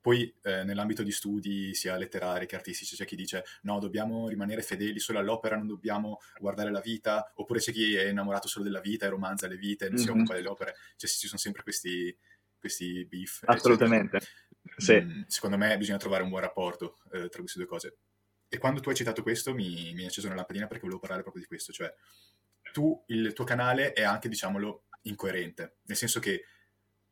Poi 0.00 0.34
eh, 0.42 0.64
nell'ambito 0.64 1.04
di 1.04 1.12
studi 1.12 1.74
sia 1.74 1.96
letterari 1.96 2.46
che 2.46 2.56
artistici 2.56 2.96
c'è 2.96 3.04
chi 3.04 3.14
dice 3.14 3.44
no, 3.62 3.78
dobbiamo 3.78 4.28
rimanere 4.28 4.62
fedeli 4.62 4.98
solo 4.98 5.20
all'opera, 5.20 5.56
non 5.56 5.68
dobbiamo 5.68 6.18
guardare 6.40 6.72
la 6.72 6.80
vita, 6.80 7.30
oppure 7.36 7.60
c'è 7.60 7.70
chi 7.70 7.94
è 7.94 8.08
innamorato 8.08 8.48
solo 8.48 8.64
della 8.64 8.80
vita 8.80 9.06
e 9.06 9.10
romanza 9.10 9.46
le 9.46 9.56
vite, 9.56 9.88
non 9.88 9.94
mm-hmm. 9.94 10.04
si 10.04 10.10
occupa 10.10 10.34
delle 10.34 10.48
opere, 10.48 10.74
cioè 10.96 11.08
ci 11.08 11.28
sono 11.28 11.38
sempre 11.38 11.62
questi, 11.62 12.16
questi 12.58 13.04
beef. 13.04 13.42
Assolutamente. 13.44 14.16
Eccetera. 14.16 14.51
Sì. 14.76 15.00
Mm, 15.00 15.22
secondo 15.26 15.56
me 15.56 15.76
bisogna 15.76 15.98
trovare 15.98 16.22
un 16.22 16.28
buon 16.28 16.40
rapporto 16.40 16.98
eh, 17.12 17.28
tra 17.28 17.40
queste 17.40 17.58
due 17.58 17.68
cose. 17.68 17.96
E 18.48 18.58
quando 18.58 18.80
tu 18.80 18.90
hai 18.90 18.94
citato 18.94 19.22
questo 19.22 19.54
mi, 19.54 19.92
mi 19.94 20.02
è 20.02 20.06
acceso 20.06 20.26
una 20.26 20.36
lampadina 20.36 20.66
perché 20.66 20.82
volevo 20.82 21.00
parlare 21.00 21.22
proprio 21.22 21.42
di 21.42 21.48
questo, 21.48 21.72
cioè 21.72 21.92
tu, 22.72 23.02
il 23.06 23.32
tuo 23.32 23.44
canale 23.44 23.92
è 23.92 24.02
anche, 24.02 24.28
diciamolo, 24.28 24.84
incoerente, 25.02 25.76
nel 25.84 25.96
senso 25.96 26.20
che 26.20 26.44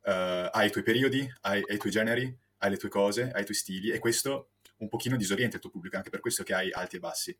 uh, 0.01 0.49
hai 0.51 0.67
i 0.67 0.71
tuoi 0.71 0.83
periodi, 0.83 1.19
hai, 1.41 1.63
hai, 1.67 1.75
i 1.75 1.77
tuoi 1.77 1.91
generi, 1.91 2.37
hai 2.57 2.69
le 2.69 2.77
tue 2.77 2.89
cose, 2.89 3.31
hai 3.31 3.41
i 3.41 3.45
tuoi 3.45 3.57
stili 3.57 3.91
e 3.91 3.99
questo 3.99 4.51
un 4.77 4.87
pochino 4.87 5.15
disorienta 5.15 5.55
il 5.55 5.61
tuo 5.61 5.71
pubblico, 5.71 5.97
anche 5.97 6.09
per 6.09 6.19
questo 6.19 6.43
che 6.43 6.53
hai 6.53 6.71
alti 6.71 6.97
e 6.97 6.99
bassi. 6.99 7.37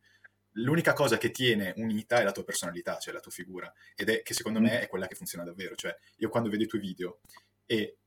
L'unica 0.55 0.93
cosa 0.93 1.17
che 1.17 1.31
tiene 1.31 1.73
unita 1.77 2.19
è 2.19 2.23
la 2.23 2.31
tua 2.31 2.43
personalità, 2.43 2.97
cioè 2.97 3.13
la 3.13 3.19
tua 3.19 3.31
figura, 3.31 3.71
ed 3.95 4.09
è 4.09 4.21
che 4.21 4.33
secondo 4.33 4.59
mm. 4.59 4.63
me 4.63 4.81
è 4.81 4.87
quella 4.87 5.07
che 5.07 5.15
funziona 5.15 5.43
davvero. 5.43 5.75
Cioè, 5.75 5.95
io 6.17 6.29
quando 6.29 6.49
vedo 6.49 6.63
i 6.63 6.67
tuoi 6.67 6.81
video 6.81 7.19
e 7.65 7.97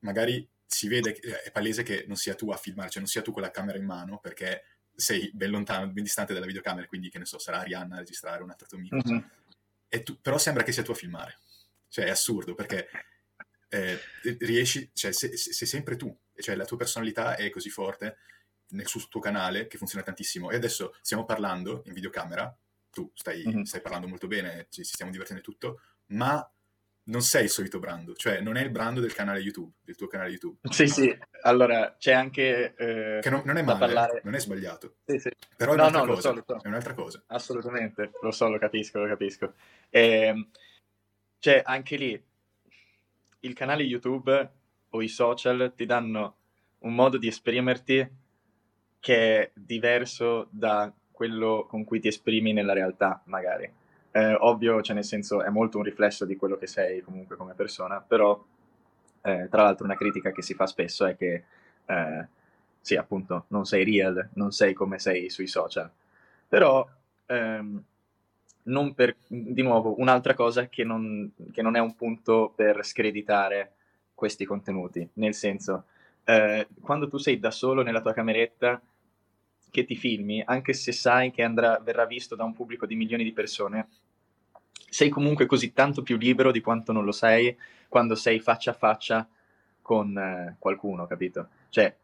magari 0.00 0.46
si 0.66 0.88
vede, 0.88 1.12
che 1.12 1.42
è 1.42 1.50
palese 1.50 1.82
che 1.82 2.04
non 2.06 2.16
sia 2.16 2.34
tu 2.34 2.50
a 2.50 2.56
filmare, 2.56 2.90
cioè 2.90 3.00
non 3.00 3.10
sia 3.10 3.22
tu 3.22 3.32
con 3.32 3.42
la 3.42 3.50
camera 3.50 3.78
in 3.78 3.84
mano, 3.84 4.18
perché 4.18 4.64
sei 4.94 5.30
ben 5.32 5.50
lontano, 5.50 5.88
ben 5.88 6.02
distante 6.02 6.32
dalla 6.32 6.46
videocamera, 6.46 6.86
quindi 6.86 7.10
che 7.10 7.18
ne 7.18 7.24
so, 7.24 7.38
sarà 7.38 7.60
Arianna 7.60 7.96
a 7.96 7.98
registrare 7.98 8.42
un 8.42 8.50
altro 8.50 8.66
tuo 8.66 8.78
amico. 8.78 8.96
Mm-hmm. 8.96 10.02
Tu, 10.02 10.20
però 10.20 10.36
sembra 10.38 10.62
che 10.62 10.72
sia 10.72 10.82
tu 10.82 10.90
a 10.90 10.94
filmare. 10.94 11.38
Cioè 11.88 12.06
è 12.06 12.10
assurdo, 12.10 12.54
perché 12.54 12.88
eh, 13.68 13.98
riesci, 14.40 14.90
cioè 14.92 15.12
sei, 15.12 15.36
sei 15.36 15.66
sempre 15.66 15.96
tu, 15.96 16.14
cioè 16.34 16.54
la 16.54 16.64
tua 16.64 16.76
personalità 16.76 17.36
è 17.36 17.48
così 17.50 17.70
forte 17.70 18.18
nel 18.68 18.86
suo 18.86 19.06
tuo 19.08 19.20
canale 19.20 19.66
che 19.68 19.78
funziona 19.78 20.04
tantissimo. 20.04 20.50
E 20.50 20.56
adesso 20.56 20.96
stiamo 21.00 21.24
parlando 21.24 21.82
in 21.86 21.94
videocamera, 21.94 22.54
tu 22.90 23.10
stai, 23.14 23.44
mm-hmm. 23.46 23.62
stai 23.62 23.80
parlando 23.80 24.08
molto 24.08 24.26
bene, 24.26 24.66
ci, 24.70 24.84
ci 24.84 24.92
stiamo 24.92 25.12
divertendo 25.12 25.42
tutto, 25.42 25.80
ma 26.06 26.50
non 27.08 27.22
sei 27.22 27.44
il 27.44 27.50
solito 27.50 27.78
brando, 27.78 28.14
cioè 28.14 28.40
non 28.40 28.56
è 28.56 28.62
il 28.62 28.70
brando 28.70 29.00
del 29.00 29.14
canale 29.14 29.38
YouTube, 29.40 29.72
del 29.84 29.94
tuo 29.96 30.06
canale 30.06 30.30
YouTube. 30.30 30.58
Sì, 30.70 30.88
sì, 30.88 31.16
allora 31.42 31.94
c'è 31.98 32.12
anche... 32.12 32.74
Eh, 32.76 33.20
che 33.20 33.30
non, 33.30 33.42
non, 33.44 33.56
è 33.56 33.62
male, 33.62 33.78
parlare... 33.78 34.20
non 34.24 34.34
è 34.34 34.40
sbagliato. 34.40 34.96
Sì, 35.04 35.18
sì. 35.18 35.30
Però 35.56 35.74
è, 35.74 35.76
no, 35.76 35.88
no, 35.88 36.04
cosa, 36.04 36.08
lo 36.08 36.20
so, 36.20 36.32
lo 36.32 36.44
so. 36.46 36.60
è 36.62 36.68
un'altra 36.68 36.94
cosa. 36.94 37.22
Assolutamente, 37.26 38.10
lo 38.20 38.30
so, 38.32 38.48
lo 38.48 38.58
capisco, 38.58 38.98
lo 38.98 39.06
capisco. 39.06 39.54
E, 39.88 40.00
ehm, 40.00 40.48
cioè, 41.38 41.62
anche 41.64 41.96
lì, 41.96 42.24
il 43.40 43.54
canale 43.54 43.84
YouTube 43.84 44.52
o 44.90 45.02
i 45.02 45.08
social 45.08 45.72
ti 45.76 45.86
danno 45.86 46.36
un 46.78 46.94
modo 46.94 47.18
di 47.18 47.28
esprimerti 47.28 48.08
che 48.98 49.40
è 49.42 49.50
diverso 49.54 50.48
da 50.50 50.92
quello 51.12 51.66
con 51.68 51.84
cui 51.84 52.00
ti 52.00 52.08
esprimi 52.08 52.52
nella 52.52 52.72
realtà, 52.72 53.22
magari 53.26 53.72
eh, 54.16 54.34
ovvio, 54.40 54.80
cioè 54.80 54.94
nel 54.94 55.04
senso 55.04 55.42
è 55.42 55.50
molto 55.50 55.76
un 55.76 55.84
riflesso 55.84 56.24
di 56.24 56.36
quello 56.36 56.56
che 56.56 56.66
sei 56.66 57.02
comunque 57.02 57.36
come 57.36 57.52
persona, 57.52 58.00
però 58.00 58.42
eh, 59.20 59.48
tra 59.50 59.62
l'altro 59.62 59.84
una 59.84 59.94
critica 59.94 60.32
che 60.32 60.40
si 60.40 60.54
fa 60.54 60.66
spesso 60.66 61.04
è 61.04 61.16
che 61.16 61.44
eh, 61.84 62.26
sì, 62.80 62.96
appunto, 62.96 63.44
non 63.48 63.66
sei 63.66 63.84
real, 63.84 64.30
non 64.34 64.52
sei 64.52 64.72
come 64.72 64.98
sei 64.98 65.28
sui 65.28 65.46
social. 65.46 65.90
Però, 66.48 66.88
ehm, 67.26 67.82
non 68.62 68.94
per, 68.94 69.16
di 69.26 69.62
nuovo, 69.62 70.00
un'altra 70.00 70.34
cosa 70.34 70.66
che 70.68 70.82
non, 70.84 71.30
che 71.52 71.60
non, 71.62 71.76
è 71.76 71.80
un 71.80 71.94
punto 71.94 72.52
per 72.54 72.84
screditare 72.86 73.74
questi 74.14 74.44
contenuti, 74.46 75.06
nel 75.14 75.34
senso, 75.34 75.84
eh, 76.24 76.68
quando 76.80 77.08
tu 77.08 77.18
sei 77.18 77.38
da 77.38 77.50
solo 77.50 77.82
nella 77.82 78.00
tua 78.00 78.14
cameretta, 78.14 78.80
che 79.70 79.84
ti 79.84 79.96
filmi, 79.96 80.42
anche 80.42 80.72
se 80.72 80.92
sai 80.92 81.30
che 81.30 81.42
andrà, 81.42 81.78
verrà 81.80 82.06
visto 82.06 82.34
da 82.34 82.44
un 82.44 82.54
pubblico 82.54 82.86
di 82.86 82.94
milioni 82.94 83.24
di 83.24 83.32
persone, 83.32 83.88
sei 84.88 85.08
comunque 85.08 85.46
così 85.46 85.72
tanto 85.72 86.02
più 86.02 86.16
libero 86.16 86.50
di 86.50 86.60
quanto 86.60 86.92
non 86.92 87.04
lo 87.04 87.12
sei 87.12 87.56
quando 87.88 88.14
sei 88.14 88.40
faccia 88.40 88.70
a 88.72 88.74
faccia 88.74 89.28
con 89.82 90.16
eh, 90.18 90.56
qualcuno, 90.58 91.06
capito? 91.06 91.48
Cioè, 91.68 91.94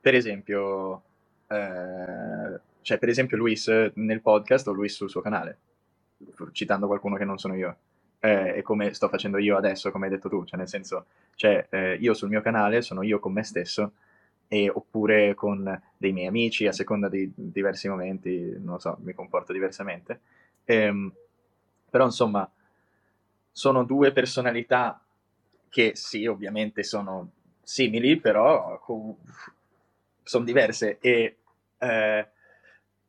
per 0.00 0.14
esempio, 0.14 1.02
eh, 1.46 2.60
cioè, 2.80 2.98
per 2.98 3.08
esempio 3.08 3.36
Luis 3.36 3.68
nel 3.94 4.20
podcast 4.20 4.66
o 4.68 4.72
Luis 4.72 4.94
sul 4.94 5.10
suo 5.10 5.20
canale, 5.20 5.58
citando 6.52 6.86
qualcuno 6.86 7.16
che 7.16 7.24
non 7.24 7.38
sono 7.38 7.54
io, 7.54 7.76
eh, 8.18 8.54
e 8.56 8.62
come 8.62 8.92
sto 8.94 9.08
facendo 9.08 9.38
io 9.38 9.56
adesso, 9.56 9.90
come 9.90 10.06
hai 10.06 10.12
detto 10.12 10.28
tu, 10.28 10.44
cioè 10.44 10.58
nel 10.58 10.68
senso, 10.68 11.06
cioè, 11.36 11.66
eh, 11.70 11.94
io 11.94 12.14
sul 12.14 12.28
mio 12.28 12.40
canale 12.40 12.82
sono 12.82 13.02
io 13.02 13.20
con 13.20 13.32
me 13.32 13.44
stesso, 13.44 13.92
e, 14.48 14.68
oppure 14.68 15.34
con 15.34 15.80
dei 15.96 16.12
miei 16.12 16.26
amici, 16.26 16.66
a 16.66 16.72
seconda 16.72 17.08
di 17.08 17.32
diversi 17.34 17.88
momenti, 17.88 18.54
non 18.58 18.80
so, 18.80 18.98
mi 19.00 19.14
comporto 19.14 19.52
diversamente. 19.52 20.20
Ehm, 20.64 21.10
però 21.92 22.06
insomma, 22.06 22.50
sono 23.50 23.84
due 23.84 24.12
personalità 24.12 24.98
che 25.68 25.92
sì, 25.94 26.24
ovviamente 26.24 26.82
sono 26.84 27.32
simili, 27.62 28.18
però 28.18 28.80
sono 30.22 30.44
diverse 30.44 30.96
e 31.00 31.36
eh, 31.76 32.28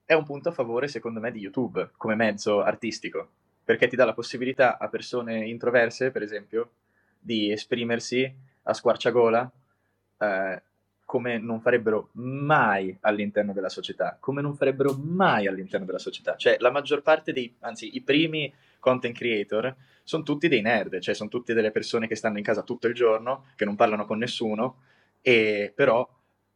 è 0.03 0.13
un 0.13 0.25
punto 0.25 0.49
a 0.49 0.51
favore 0.51 0.89
secondo 0.89 1.21
me 1.21 1.31
di 1.31 1.39
YouTube 1.39 1.91
come 1.95 2.15
mezzo 2.15 2.61
artistico, 2.61 3.29
perché 3.63 3.87
ti 3.87 3.95
dà 3.95 4.03
la 4.03 4.13
possibilità 4.13 4.77
a 4.77 4.89
persone 4.89 5.47
introverse, 5.47 6.11
per 6.11 6.21
esempio, 6.21 6.71
di 7.17 7.53
esprimersi 7.53 8.29
a 8.63 8.73
squarciagola 8.73 9.49
eh, 10.17 10.61
come 11.05 11.37
non 11.37 11.61
farebbero 11.61 12.09
mai 12.13 12.97
all'interno 13.01 13.53
della 13.53 13.69
società, 13.69 14.17
come 14.19 14.41
non 14.41 14.55
farebbero 14.55 14.93
mai 14.93 15.47
all'interno 15.47 15.85
della 15.85 15.99
società. 15.99 16.35
Cioè, 16.35 16.57
la 16.59 16.71
maggior 16.71 17.01
parte 17.01 17.31
dei, 17.31 17.55
anzi, 17.59 17.95
i 17.95 18.01
primi 18.01 18.51
content 18.83 19.15
creator 19.15 19.73
sono 20.03 20.23
tutti 20.23 20.49
dei 20.49 20.61
nerd, 20.61 20.99
cioè 20.99 21.15
sono 21.15 21.29
tutte 21.29 21.53
delle 21.53 21.71
persone 21.71 22.07
che 22.07 22.15
stanno 22.15 22.37
in 22.37 22.43
casa 22.43 22.61
tutto 22.61 22.87
il 22.87 22.93
giorno, 22.93 23.45
che 23.55 23.63
non 23.63 23.77
parlano 23.77 24.05
con 24.05 24.17
nessuno, 24.17 24.81
e 25.21 25.71
però 25.73 26.07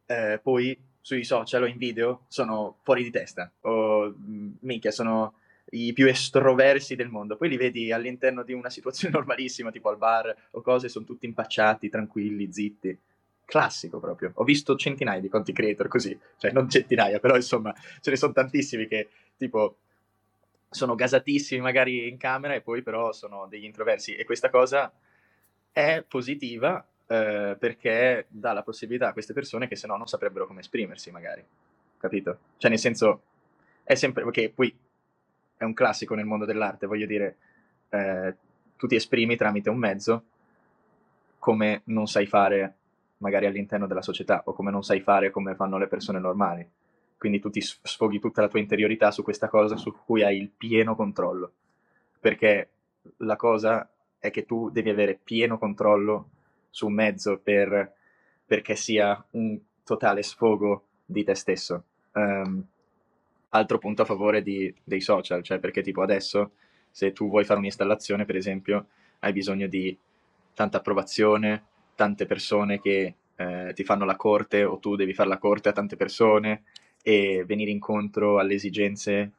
eh, 0.04 0.38
poi 0.42 0.78
sui 1.00 1.24
social 1.24 1.62
o 1.62 1.66
in 1.66 1.78
video 1.78 2.26
sono 2.28 2.76
fuori 2.82 3.02
di 3.02 3.10
testa, 3.10 3.50
o 3.62 4.14
mm, 4.14 4.50
minchia, 4.60 4.90
sono 4.90 5.36
i 5.70 5.94
più 5.94 6.06
estroversi 6.06 6.96
del 6.96 7.08
mondo. 7.08 7.38
Poi 7.38 7.48
li 7.48 7.56
vedi 7.56 7.90
all'interno 7.90 8.42
di 8.42 8.52
una 8.52 8.68
situazione 8.68 9.14
normalissima, 9.16 9.70
tipo 9.70 9.88
al 9.88 9.96
bar 9.96 10.34
o 10.50 10.60
cose, 10.60 10.90
sono 10.90 11.06
tutti 11.06 11.24
impacciati, 11.24 11.88
tranquilli, 11.88 12.52
zitti. 12.52 12.98
Classico 13.46 13.98
proprio. 13.98 14.32
Ho 14.34 14.44
visto 14.44 14.76
centinaia 14.76 15.20
di 15.20 15.30
content 15.30 15.56
creator 15.56 15.88
così, 15.88 16.18
cioè 16.36 16.52
non 16.52 16.68
centinaia, 16.68 17.18
però 17.18 17.34
insomma 17.34 17.74
ce 18.02 18.10
ne 18.10 18.16
sono 18.16 18.34
tantissimi 18.34 18.86
che 18.86 19.08
tipo 19.38 19.78
sono 20.70 20.94
gasatissimi 20.94 21.60
magari 21.60 22.08
in 22.08 22.18
camera 22.18 22.54
e 22.54 22.60
poi 22.60 22.82
però 22.82 23.12
sono 23.12 23.46
degli 23.48 23.64
introversi. 23.64 24.14
E 24.14 24.24
questa 24.24 24.50
cosa 24.50 24.92
è 25.72 26.04
positiva 26.06 26.84
eh, 27.06 27.56
perché 27.58 28.26
dà 28.28 28.52
la 28.52 28.62
possibilità 28.62 29.08
a 29.08 29.12
queste 29.12 29.32
persone 29.32 29.68
che 29.68 29.76
se 29.76 29.86
no 29.86 29.96
non 29.96 30.06
saprebbero 30.06 30.46
come 30.46 30.60
esprimersi 30.60 31.10
magari, 31.10 31.44
capito? 31.98 32.38
Cioè 32.58 32.70
nel 32.70 32.78
senso 32.78 33.22
è 33.82 33.94
sempre, 33.94 34.24
perché 34.24 34.50
poi 34.50 34.76
è 35.56 35.64
un 35.64 35.72
classico 35.72 36.14
nel 36.14 36.26
mondo 36.26 36.44
dell'arte, 36.44 36.86
voglio 36.86 37.06
dire, 37.06 37.36
eh, 37.88 38.36
tu 38.76 38.86
ti 38.86 38.94
esprimi 38.94 39.36
tramite 39.36 39.70
un 39.70 39.78
mezzo 39.78 40.24
come 41.38 41.82
non 41.84 42.06
sai 42.06 42.26
fare 42.26 42.74
magari 43.18 43.46
all'interno 43.46 43.86
della 43.86 44.02
società 44.02 44.42
o 44.44 44.52
come 44.52 44.70
non 44.70 44.82
sai 44.82 45.00
fare 45.00 45.30
come 45.30 45.54
fanno 45.54 45.78
le 45.78 45.88
persone 45.88 46.18
normali 46.18 46.68
quindi 47.18 47.40
tu 47.40 47.50
ti 47.50 47.60
sfoghi 47.60 48.20
tutta 48.20 48.40
la 48.40 48.48
tua 48.48 48.60
interiorità 48.60 49.10
su 49.10 49.22
questa 49.22 49.48
cosa 49.48 49.76
su 49.76 49.92
cui 49.92 50.22
hai 50.22 50.38
il 50.38 50.48
pieno 50.48 50.94
controllo, 50.94 51.52
perché 52.20 52.68
la 53.18 53.36
cosa 53.36 53.88
è 54.18 54.30
che 54.30 54.46
tu 54.46 54.70
devi 54.70 54.88
avere 54.88 55.18
pieno 55.22 55.58
controllo 55.58 56.28
su 56.70 56.86
un 56.86 56.94
mezzo 56.94 57.38
per, 57.38 57.92
perché 58.46 58.76
sia 58.76 59.22
un 59.32 59.58
totale 59.84 60.22
sfogo 60.22 60.84
di 61.04 61.24
te 61.24 61.34
stesso. 61.34 61.84
Um, 62.12 62.64
altro 63.50 63.78
punto 63.78 64.02
a 64.02 64.04
favore 64.04 64.42
di, 64.42 64.72
dei 64.84 65.00
social, 65.00 65.42
cioè 65.42 65.58
perché 65.58 65.82
tipo 65.82 66.02
adesso 66.02 66.52
se 66.90 67.12
tu 67.12 67.28
vuoi 67.28 67.44
fare 67.44 67.58
un'installazione, 67.58 68.24
per 68.24 68.36
esempio, 68.36 68.86
hai 69.20 69.32
bisogno 69.32 69.66
di 69.66 69.96
tanta 70.54 70.78
approvazione, 70.78 71.64
tante 71.94 72.26
persone 72.26 72.80
che 72.80 73.14
eh, 73.36 73.72
ti 73.74 73.84
fanno 73.84 74.04
la 74.04 74.16
corte 74.16 74.64
o 74.64 74.78
tu 74.78 74.96
devi 74.96 75.14
fare 75.14 75.28
la 75.28 75.38
corte 75.38 75.68
a 75.68 75.72
tante 75.72 75.96
persone 75.96 76.64
e 77.08 77.42
venire 77.46 77.70
incontro 77.70 78.38
alle 78.38 78.52
esigenze, 78.52 79.32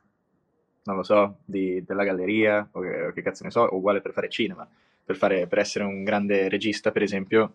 non 0.86 0.96
lo 0.96 1.04
so, 1.04 1.38
di, 1.46 1.84
della 1.86 2.04
galleria, 2.04 2.68
o 2.72 2.80
che, 2.80 3.02
o 3.04 3.12
che, 3.12 3.22
cazzo 3.22 3.44
ne 3.44 3.52
so, 3.52 3.70
uguale 3.76 4.02
per 4.02 4.12
fare 4.12 4.28
cinema. 4.28 4.68
Per, 5.06 5.16
fare, 5.16 5.46
per 5.46 5.60
essere 5.60 5.84
un 5.84 6.04
grande 6.04 6.50
regista, 6.50 6.92
per 6.92 7.04
esempio, 7.04 7.54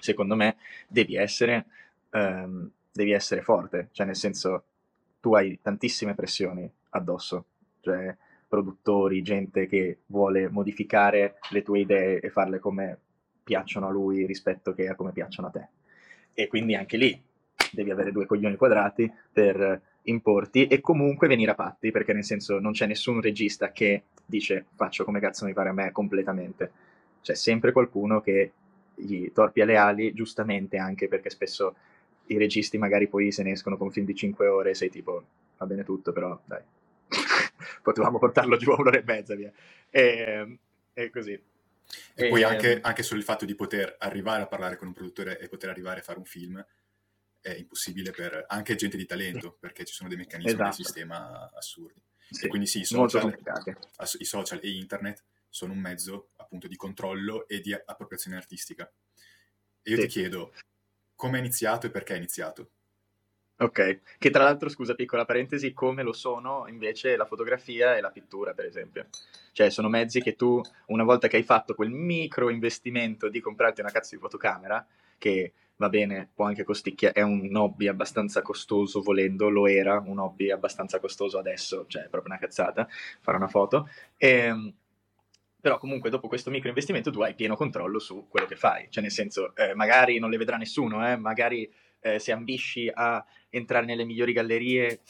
secondo 0.00 0.34
me, 0.34 0.56
devi 0.88 1.14
essere, 1.14 1.64
um, 2.10 2.68
devi 2.90 3.12
essere 3.12 3.40
forte, 3.40 3.90
cioè 3.92 4.04
nel 4.04 4.16
senso, 4.16 4.64
tu 5.20 5.34
hai 5.34 5.60
tantissime 5.62 6.16
pressioni 6.16 6.68
addosso, 6.90 7.44
cioè 7.82 8.16
produttori, 8.48 9.22
gente 9.22 9.68
che 9.68 9.98
vuole 10.06 10.48
modificare 10.48 11.38
le 11.50 11.62
tue 11.62 11.78
idee 11.80 12.18
e 12.18 12.30
farle 12.30 12.58
come 12.58 12.98
piacciono 13.44 13.86
a 13.86 13.92
lui 13.92 14.26
rispetto 14.26 14.74
che 14.74 14.88
a 14.88 14.96
come 14.96 15.12
piacciono 15.12 15.46
a 15.46 15.50
te. 15.52 15.68
E 16.34 16.48
quindi 16.48 16.74
anche 16.74 16.96
lì 16.96 17.22
devi 17.72 17.90
avere 17.90 18.12
due 18.12 18.26
coglioni 18.26 18.56
quadrati 18.56 19.10
per 19.32 19.80
importi 20.02 20.66
e 20.66 20.80
comunque 20.80 21.28
venire 21.28 21.50
a 21.50 21.54
patti, 21.54 21.90
perché 21.90 22.12
nel 22.12 22.24
senso 22.24 22.58
non 22.58 22.72
c'è 22.72 22.86
nessun 22.86 23.20
regista 23.20 23.72
che 23.72 24.04
dice 24.24 24.66
faccio 24.74 25.04
come 25.04 25.20
cazzo 25.20 25.44
mi 25.44 25.52
pare 25.52 25.70
a 25.70 25.72
me 25.72 25.92
completamente. 25.92 26.70
C'è 27.22 27.34
sempre 27.34 27.72
qualcuno 27.72 28.20
che 28.20 28.52
gli 28.94 29.30
torpia 29.32 29.64
le 29.64 29.76
ali, 29.76 30.14
giustamente 30.14 30.78
anche 30.78 31.08
perché 31.08 31.30
spesso 31.30 31.74
i 32.26 32.38
registi 32.38 32.78
magari 32.78 33.08
poi 33.08 33.30
se 33.30 33.42
ne 33.42 33.52
escono 33.52 33.76
con 33.76 33.90
film 33.90 34.06
di 34.06 34.14
5 34.14 34.46
ore 34.46 34.70
e 34.70 34.74
sei 34.74 34.90
tipo 34.90 35.24
va 35.58 35.66
bene 35.66 35.84
tutto, 35.84 36.12
però 36.12 36.38
dai, 36.44 36.62
potevamo 37.82 38.18
portarlo 38.18 38.56
giù 38.56 38.70
a 38.70 38.76
un'ora 38.78 38.98
e 38.98 39.04
mezza 39.04 39.34
via. 39.34 39.50
E, 39.90 40.58
e 40.92 41.10
così. 41.10 41.32
E, 41.32 42.26
e 42.26 42.28
poi 42.28 42.42
anche, 42.42 42.80
anche 42.80 43.02
solo 43.02 43.20
il 43.20 43.24
fatto 43.26 43.44
di 43.44 43.54
poter 43.54 43.96
arrivare 43.98 44.42
a 44.42 44.46
parlare 44.46 44.76
con 44.76 44.88
un 44.88 44.94
produttore 44.94 45.38
e 45.38 45.48
poter 45.48 45.70
arrivare 45.70 46.00
a 46.00 46.02
fare 46.02 46.18
un 46.18 46.24
film 46.24 46.64
è 47.46 47.56
impossibile 47.56 48.10
per 48.10 48.44
anche 48.48 48.74
gente 48.74 48.96
di 48.96 49.06
talento, 49.06 49.56
perché 49.58 49.84
ci 49.84 49.94
sono 49.94 50.08
dei 50.08 50.18
meccanismi 50.18 50.50
esatto. 50.50 50.64
del 50.64 50.74
sistema 50.74 51.50
assurdi. 51.54 52.02
Sì, 52.28 52.46
e 52.46 52.48
quindi 52.48 52.66
sì, 52.66 52.80
i 52.80 52.84
social, 52.84 53.38
i 54.18 54.24
social 54.24 54.60
e 54.60 54.70
internet 54.70 55.22
sono 55.48 55.72
un 55.72 55.78
mezzo 55.78 56.30
appunto 56.36 56.66
di 56.66 56.74
controllo 56.74 57.46
e 57.46 57.60
di 57.60 57.72
appropriazione 57.72 58.36
artistica. 58.36 58.90
E 59.82 59.90
io 59.90 59.96
sì. 59.96 60.02
ti 60.02 60.08
chiedo, 60.08 60.52
come 61.14 61.36
è 61.36 61.40
iniziato 61.40 61.86
e 61.86 61.90
perché 61.90 62.14
è 62.14 62.16
iniziato? 62.16 62.70
Ok, 63.58 64.00
che 64.18 64.30
tra 64.30 64.42
l'altro, 64.42 64.68
scusa, 64.68 64.94
piccola 64.94 65.24
parentesi, 65.24 65.72
come 65.72 66.02
lo 66.02 66.12
sono 66.12 66.66
invece 66.66 67.16
la 67.16 67.24
fotografia 67.24 67.96
e 67.96 68.00
la 68.00 68.10
pittura, 68.10 68.52
per 68.54 68.66
esempio. 68.66 69.06
Cioè, 69.52 69.70
sono 69.70 69.88
mezzi 69.88 70.20
che 70.20 70.34
tu, 70.34 70.60
una 70.86 71.04
volta 71.04 71.28
che 71.28 71.36
hai 71.36 71.44
fatto 71.44 71.74
quel 71.74 71.90
micro 71.90 72.50
investimento 72.50 73.28
di 73.28 73.40
comprarti 73.40 73.80
una 73.80 73.92
cazzo 73.92 74.16
di 74.16 74.20
fotocamera, 74.20 74.84
che 75.16 75.52
va 75.76 75.88
bene, 75.88 76.30
può 76.34 76.46
anche 76.46 76.64
costicchiare, 76.64 77.14
è 77.14 77.22
un 77.22 77.54
hobby 77.54 77.86
abbastanza 77.88 78.42
costoso 78.42 79.02
volendo, 79.02 79.48
lo 79.48 79.66
era, 79.66 80.02
un 80.04 80.18
hobby 80.18 80.50
abbastanza 80.50 80.98
costoso 81.00 81.38
adesso, 81.38 81.84
cioè 81.86 82.04
è 82.04 82.08
proprio 82.08 82.32
una 82.32 82.40
cazzata 82.40 82.88
fare 83.20 83.36
una 83.36 83.48
foto. 83.48 83.88
E, 84.16 84.28
ehm, 84.28 84.74
però 85.60 85.78
comunque 85.78 86.10
dopo 86.10 86.28
questo 86.28 86.50
micro 86.50 86.68
investimento 86.68 87.10
tu 87.10 87.20
hai 87.22 87.34
pieno 87.34 87.56
controllo 87.56 87.98
su 87.98 88.26
quello 88.28 88.46
che 88.46 88.56
fai, 88.56 88.86
cioè 88.88 89.02
nel 89.02 89.10
senso 89.10 89.54
eh, 89.56 89.74
magari 89.74 90.18
non 90.18 90.30
le 90.30 90.36
vedrà 90.36 90.56
nessuno, 90.56 91.06
eh, 91.10 91.16
magari 91.16 91.70
eh, 92.00 92.18
se 92.20 92.32
ambisci 92.32 92.88
a 92.92 93.24
entrare 93.50 93.84
nelle 93.84 94.04
migliori 94.04 94.32
gallerie 94.32 95.00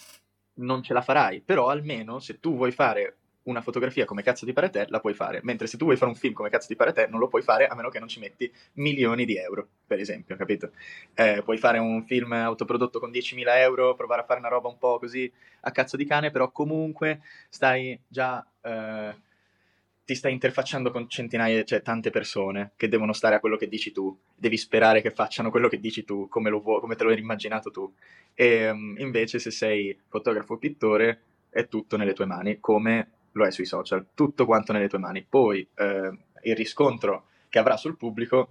non 0.55 0.83
ce 0.83 0.95
la 0.95 1.03
farai, 1.03 1.43
però 1.43 1.69
almeno 1.69 2.19
se 2.21 2.41
tu 2.41 2.57
vuoi 2.57 2.73
fare 2.73 3.19
una 3.47 3.61
fotografia 3.61 4.05
come 4.05 4.23
cazzo 4.23 4.45
di 4.45 4.53
pare 4.53 4.71
te, 4.71 4.87
la 4.89 5.01
puoi 5.01 5.15
fare. 5.15 5.41
Mentre 5.43 5.67
se 5.67 5.77
tu 5.77 5.85
vuoi 5.85 5.97
fare 5.97 6.11
un 6.11 6.17
film 6.17 6.33
come 6.33 6.51
cazzo 6.51 6.67
di 6.69 6.77
pare 6.77 6.93
te, 6.93 7.07
non 7.09 7.19
lo 7.19 7.29
puoi 7.29 7.43
fare 7.43 7.67
a 7.67 7.75
meno 7.75 7.89
che 7.89 7.99
non 7.99 8.09
ci 8.09 8.21
metti 8.21 8.51
milioni 8.75 9.25
di 9.25 9.37
euro, 9.37 9.67
per 9.87 9.99
esempio, 10.01 10.37
capito? 10.37 10.71
Eh, 11.15 11.43
puoi 11.45 11.59
fare 11.59 11.79
un 11.79 12.05
film 12.05 12.33
autoprodotto 12.33 12.99
con 12.99 13.11
10.000 13.11 13.45
euro, 13.59 13.95
provare 13.95 14.23
a 14.23 14.25
fare 14.25 14.41
una 14.41 14.49
roba 14.49 14.69
un 14.69 14.79
po' 14.79 14.99
così 14.99 15.31
a 15.61 15.71
cazzo 15.71 15.97
di 15.97 16.05
cane, 16.05 16.31
però 16.31 16.51
comunque 16.51 17.21
stai 17.49 17.99
già... 18.09 18.45
Eh, 18.63 19.25
ti 20.07 20.15
stai 20.15 20.33
interfacciando 20.33 20.93
con 20.93 21.09
centinaia, 21.09 21.65
cioè 21.65 21.83
tante 21.83 22.11
persone 22.11 22.71
che 22.77 22.89
devono 22.89 23.13
stare 23.13 23.35
a 23.35 23.41
quello 23.41 23.57
che 23.57 23.67
dici 23.67 23.91
tu, 23.91 24.17
devi 24.37 24.57
sperare 24.57 25.03
che 25.03 25.11
facciano 25.11 25.51
quello 25.51 25.67
che 25.67 25.81
dici 25.81 26.05
tu, 26.05 26.29
come, 26.29 26.49
vuoi, 26.49 26.79
come 26.79 26.95
te 26.95 27.03
lo 27.03 27.11
hai 27.11 27.19
immaginato 27.19 27.73
tu. 27.73 27.93
E 28.33 28.71
um, 28.71 28.95
invece 28.99 29.41
se 29.41 29.51
sei 29.51 29.99
fotografo 30.07 30.55
o 30.55 30.59
pittore 30.59 31.23
è 31.51 31.67
tutto 31.67 31.97
nelle 31.97 32.13
tue 32.13 32.25
mani, 32.25 32.61
come 32.61 33.09
lo 33.37 33.47
è 33.47 33.51
sui 33.51 33.67
social, 33.67 34.07
tutto 34.15 34.47
quanto 34.47 34.73
nelle 34.73 34.89
tue 34.89 34.99
mani. 34.99 35.25
Poi 35.29 35.67
eh, 35.75 36.19
il 36.43 36.57
riscontro 36.57 37.29
che 37.49 37.59
avrà 37.59 37.77
sul 37.77 37.97
pubblico, 37.97 38.49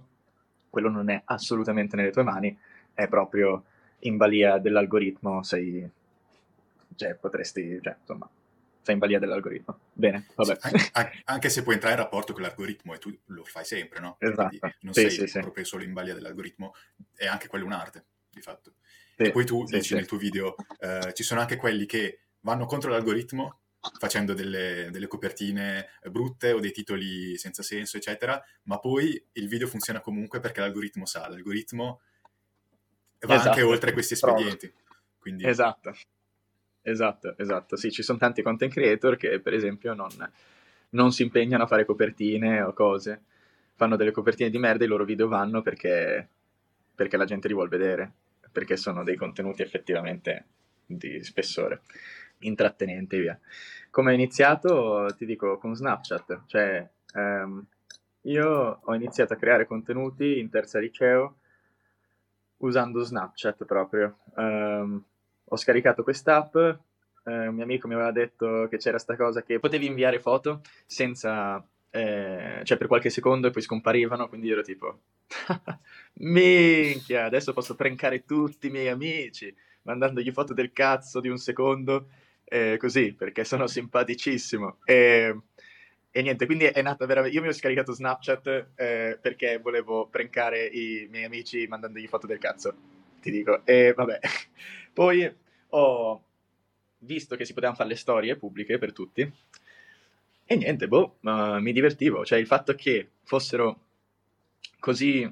quello 0.70 0.88
non 0.88 1.10
è 1.10 1.20
assolutamente 1.24 1.96
nelle 1.96 2.12
tue 2.12 2.22
mani, 2.22 2.56
è 2.94 3.08
proprio 3.08 3.64
in 4.00 4.16
balia 4.16 4.58
dell'algoritmo, 4.58 5.42
sei... 5.42 5.88
cioè 6.94 7.14
potresti, 7.14 7.80
cioè 7.82 7.96
insomma, 7.98 8.28
sei 8.82 8.94
in 8.94 9.00
balia 9.00 9.18
dell'algoritmo. 9.18 9.78
Bene, 9.92 10.26
vabbè. 10.34 10.58
Anche, 10.92 11.22
anche, 11.24 11.48
se 11.48 11.62
puoi 11.62 11.74
entrare 11.74 11.96
in 11.96 12.02
rapporto 12.02 12.32
con 12.32 12.42
l'algoritmo 12.42 12.94
e 12.94 12.98
tu 12.98 13.12
lo 13.26 13.42
fai 13.44 13.64
sempre, 13.64 13.98
no? 13.98 14.16
Esatto. 14.20 14.48
Quindi 14.48 14.76
non 14.82 14.92
sì, 14.92 15.10
sei 15.10 15.26
sì, 15.26 15.40
proprio 15.40 15.64
solo 15.64 15.82
in 15.82 15.92
balia 15.92 16.14
dell'algoritmo, 16.14 16.74
è 17.16 17.26
anche 17.26 17.48
quello 17.48 17.64
un'arte, 17.64 18.04
di 18.30 18.40
fatto. 18.40 18.74
e 19.16 19.32
poi 19.32 19.44
tu 19.44 19.64
dici 19.64 19.94
nel 19.94 20.06
tuo 20.06 20.18
video, 20.18 20.54
eh, 20.78 21.12
ci 21.12 21.24
sono 21.24 21.40
anche 21.40 21.56
quelli 21.56 21.86
che 21.86 22.20
vanno 22.40 22.66
contro 22.66 22.90
l'algoritmo 22.90 23.62
facendo 23.98 24.34
delle, 24.34 24.88
delle, 24.90 25.06
copertine 25.06 25.88
brutte 26.10 26.52
o 26.52 26.60
dei 26.60 26.72
titoli 26.72 27.36
senza 27.36 27.62
senso, 27.62 27.96
eccetera, 27.96 28.42
ma 28.64 28.78
poi 28.78 29.22
il 29.32 29.48
video 29.48 29.66
funziona 29.66 30.00
comunque 30.00 30.40
perché 30.40 30.60
l'algoritmo 30.60 31.06
sa, 31.06 31.28
l'algoritmo 31.28 32.00
va 33.20 33.34
esatto. 33.34 33.48
anche 33.48 33.62
oltre 33.62 33.92
questi 33.92 34.14
espedienti. 34.14 34.72
Quindi... 35.18 35.46
Esatto, 35.46 35.94
esatto, 36.82 37.36
esatto. 37.38 37.76
Sì, 37.76 37.90
ci 37.90 38.02
sono 38.02 38.18
tanti 38.18 38.42
content 38.42 38.72
creator 38.72 39.16
che 39.16 39.40
per 39.40 39.54
esempio 39.54 39.94
non, 39.94 40.08
non 40.90 41.12
si 41.12 41.22
impegnano 41.22 41.64
a 41.64 41.66
fare 41.66 41.84
copertine 41.84 42.62
o 42.62 42.72
cose, 42.72 43.22
fanno 43.74 43.96
delle 43.96 44.12
copertine 44.12 44.50
di 44.50 44.58
merda 44.58 44.84
e 44.84 44.86
i 44.86 44.90
loro 44.90 45.04
video 45.04 45.28
vanno 45.28 45.62
perché, 45.62 46.28
perché 46.94 47.16
la 47.16 47.24
gente 47.24 47.48
li 47.48 47.54
vuole 47.54 47.68
vedere, 47.68 48.12
perché 48.52 48.76
sono 48.76 49.02
dei 49.02 49.16
contenuti 49.16 49.62
effettivamente 49.62 50.44
di 50.86 51.22
spessore 51.24 51.82
intrattenente 52.40 53.18
via. 53.18 53.38
Come 53.90 54.10
ho 54.10 54.14
iniziato, 54.14 55.06
ti 55.16 55.24
dico, 55.24 55.58
con 55.58 55.74
Snapchat, 55.74 56.42
cioè 56.46 56.88
ehm, 57.14 57.66
io 58.22 58.80
ho 58.82 58.94
iniziato 58.94 59.32
a 59.32 59.36
creare 59.36 59.66
contenuti 59.66 60.38
in 60.38 60.50
terza 60.50 60.78
liceo 60.78 61.36
usando 62.58 63.02
Snapchat 63.02 63.64
proprio. 63.64 64.18
Um, 64.34 65.02
ho 65.44 65.56
scaricato 65.56 66.02
quest'app, 66.02 66.56
eh, 66.56 67.46
un 67.46 67.54
mio 67.54 67.64
amico 67.64 67.86
mi 67.88 67.94
aveva 67.94 68.10
detto 68.10 68.66
che 68.68 68.78
c'era 68.78 68.98
sta 68.98 69.16
cosa 69.16 69.42
che 69.42 69.58
potevi 69.60 69.86
inviare 69.86 70.20
foto 70.20 70.62
senza, 70.86 71.64
eh, 71.90 72.60
cioè 72.64 72.76
per 72.76 72.86
qualche 72.86 73.10
secondo 73.10 73.46
e 73.46 73.50
poi 73.50 73.62
scomparivano, 73.62 74.28
quindi 74.28 74.50
ero 74.50 74.62
tipo, 74.62 75.00
minchia, 76.14 77.24
adesso 77.24 77.52
posso 77.52 77.74
prankare 77.74 78.24
tutti 78.24 78.66
i 78.66 78.70
miei 78.70 78.88
amici 78.88 79.54
mandandogli 79.82 80.32
foto 80.32 80.52
del 80.52 80.72
cazzo 80.72 81.20
di 81.20 81.28
un 81.28 81.38
secondo 81.38 82.08
eh, 82.48 82.76
così, 82.78 83.12
perché 83.12 83.44
sono 83.44 83.66
simpaticissimo. 83.66 84.78
E, 84.84 85.36
e, 86.10 86.22
niente, 86.22 86.46
quindi 86.46 86.64
è 86.64 86.80
nata 86.82 87.04
veramente... 87.06 87.36
Io 87.36 87.42
mi 87.42 87.48
ho 87.48 87.52
scaricato 87.52 87.92
Snapchat 87.92 88.68
eh, 88.76 89.18
perché 89.20 89.58
volevo 89.58 90.06
prankare 90.06 90.66
i 90.66 91.08
miei 91.10 91.24
amici 91.24 91.66
mandandogli 91.66 92.06
foto 92.06 92.26
del 92.26 92.38
cazzo, 92.38 92.74
ti 93.20 93.30
dico. 93.30 93.64
E 93.64 93.92
vabbè, 93.94 94.20
poi 94.94 95.30
ho 95.70 96.24
visto 96.98 97.36
che 97.36 97.44
si 97.44 97.52
potevano 97.52 97.76
fare 97.76 97.90
le 97.90 97.96
storie 97.96 98.36
pubbliche 98.36 98.78
per 98.78 98.92
tutti. 98.92 99.30
E 100.48 100.54
niente, 100.54 100.86
boh, 100.86 101.18
uh, 101.22 101.58
mi 101.58 101.72
divertivo. 101.72 102.24
Cioè, 102.24 102.38
il 102.38 102.46
fatto 102.46 102.74
che 102.74 103.10
fossero 103.24 103.80
così 104.78 105.28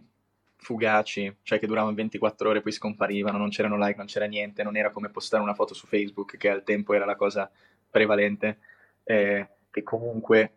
fugaci, 0.65 1.37
cioè 1.43 1.59
che 1.59 1.67
duravano 1.67 1.95
24 1.95 2.49
ore 2.49 2.59
e 2.59 2.62
poi 2.62 2.73
scomparivano, 2.73 3.37
non 3.37 3.51
c'erano 3.51 3.77
like, 3.77 3.99
non 3.99 4.07
c'era 4.07 4.25
niente, 4.25 4.62
non 4.62 4.77
era 4.77 4.91
come 4.91 5.11
postare 5.11 5.43
una 5.43 5.55
foto 5.55 5.75
su 5.75 5.87
Facebook, 5.87 6.39
che 6.39 6.49
al 6.49 6.65
tempo 6.65 6.95
era 6.95 7.05
la 7.05 7.17
cosa 7.17 7.51
prevalente, 7.91 8.59
eh, 9.05 9.49
che 9.71 9.83
comunque 9.83 10.53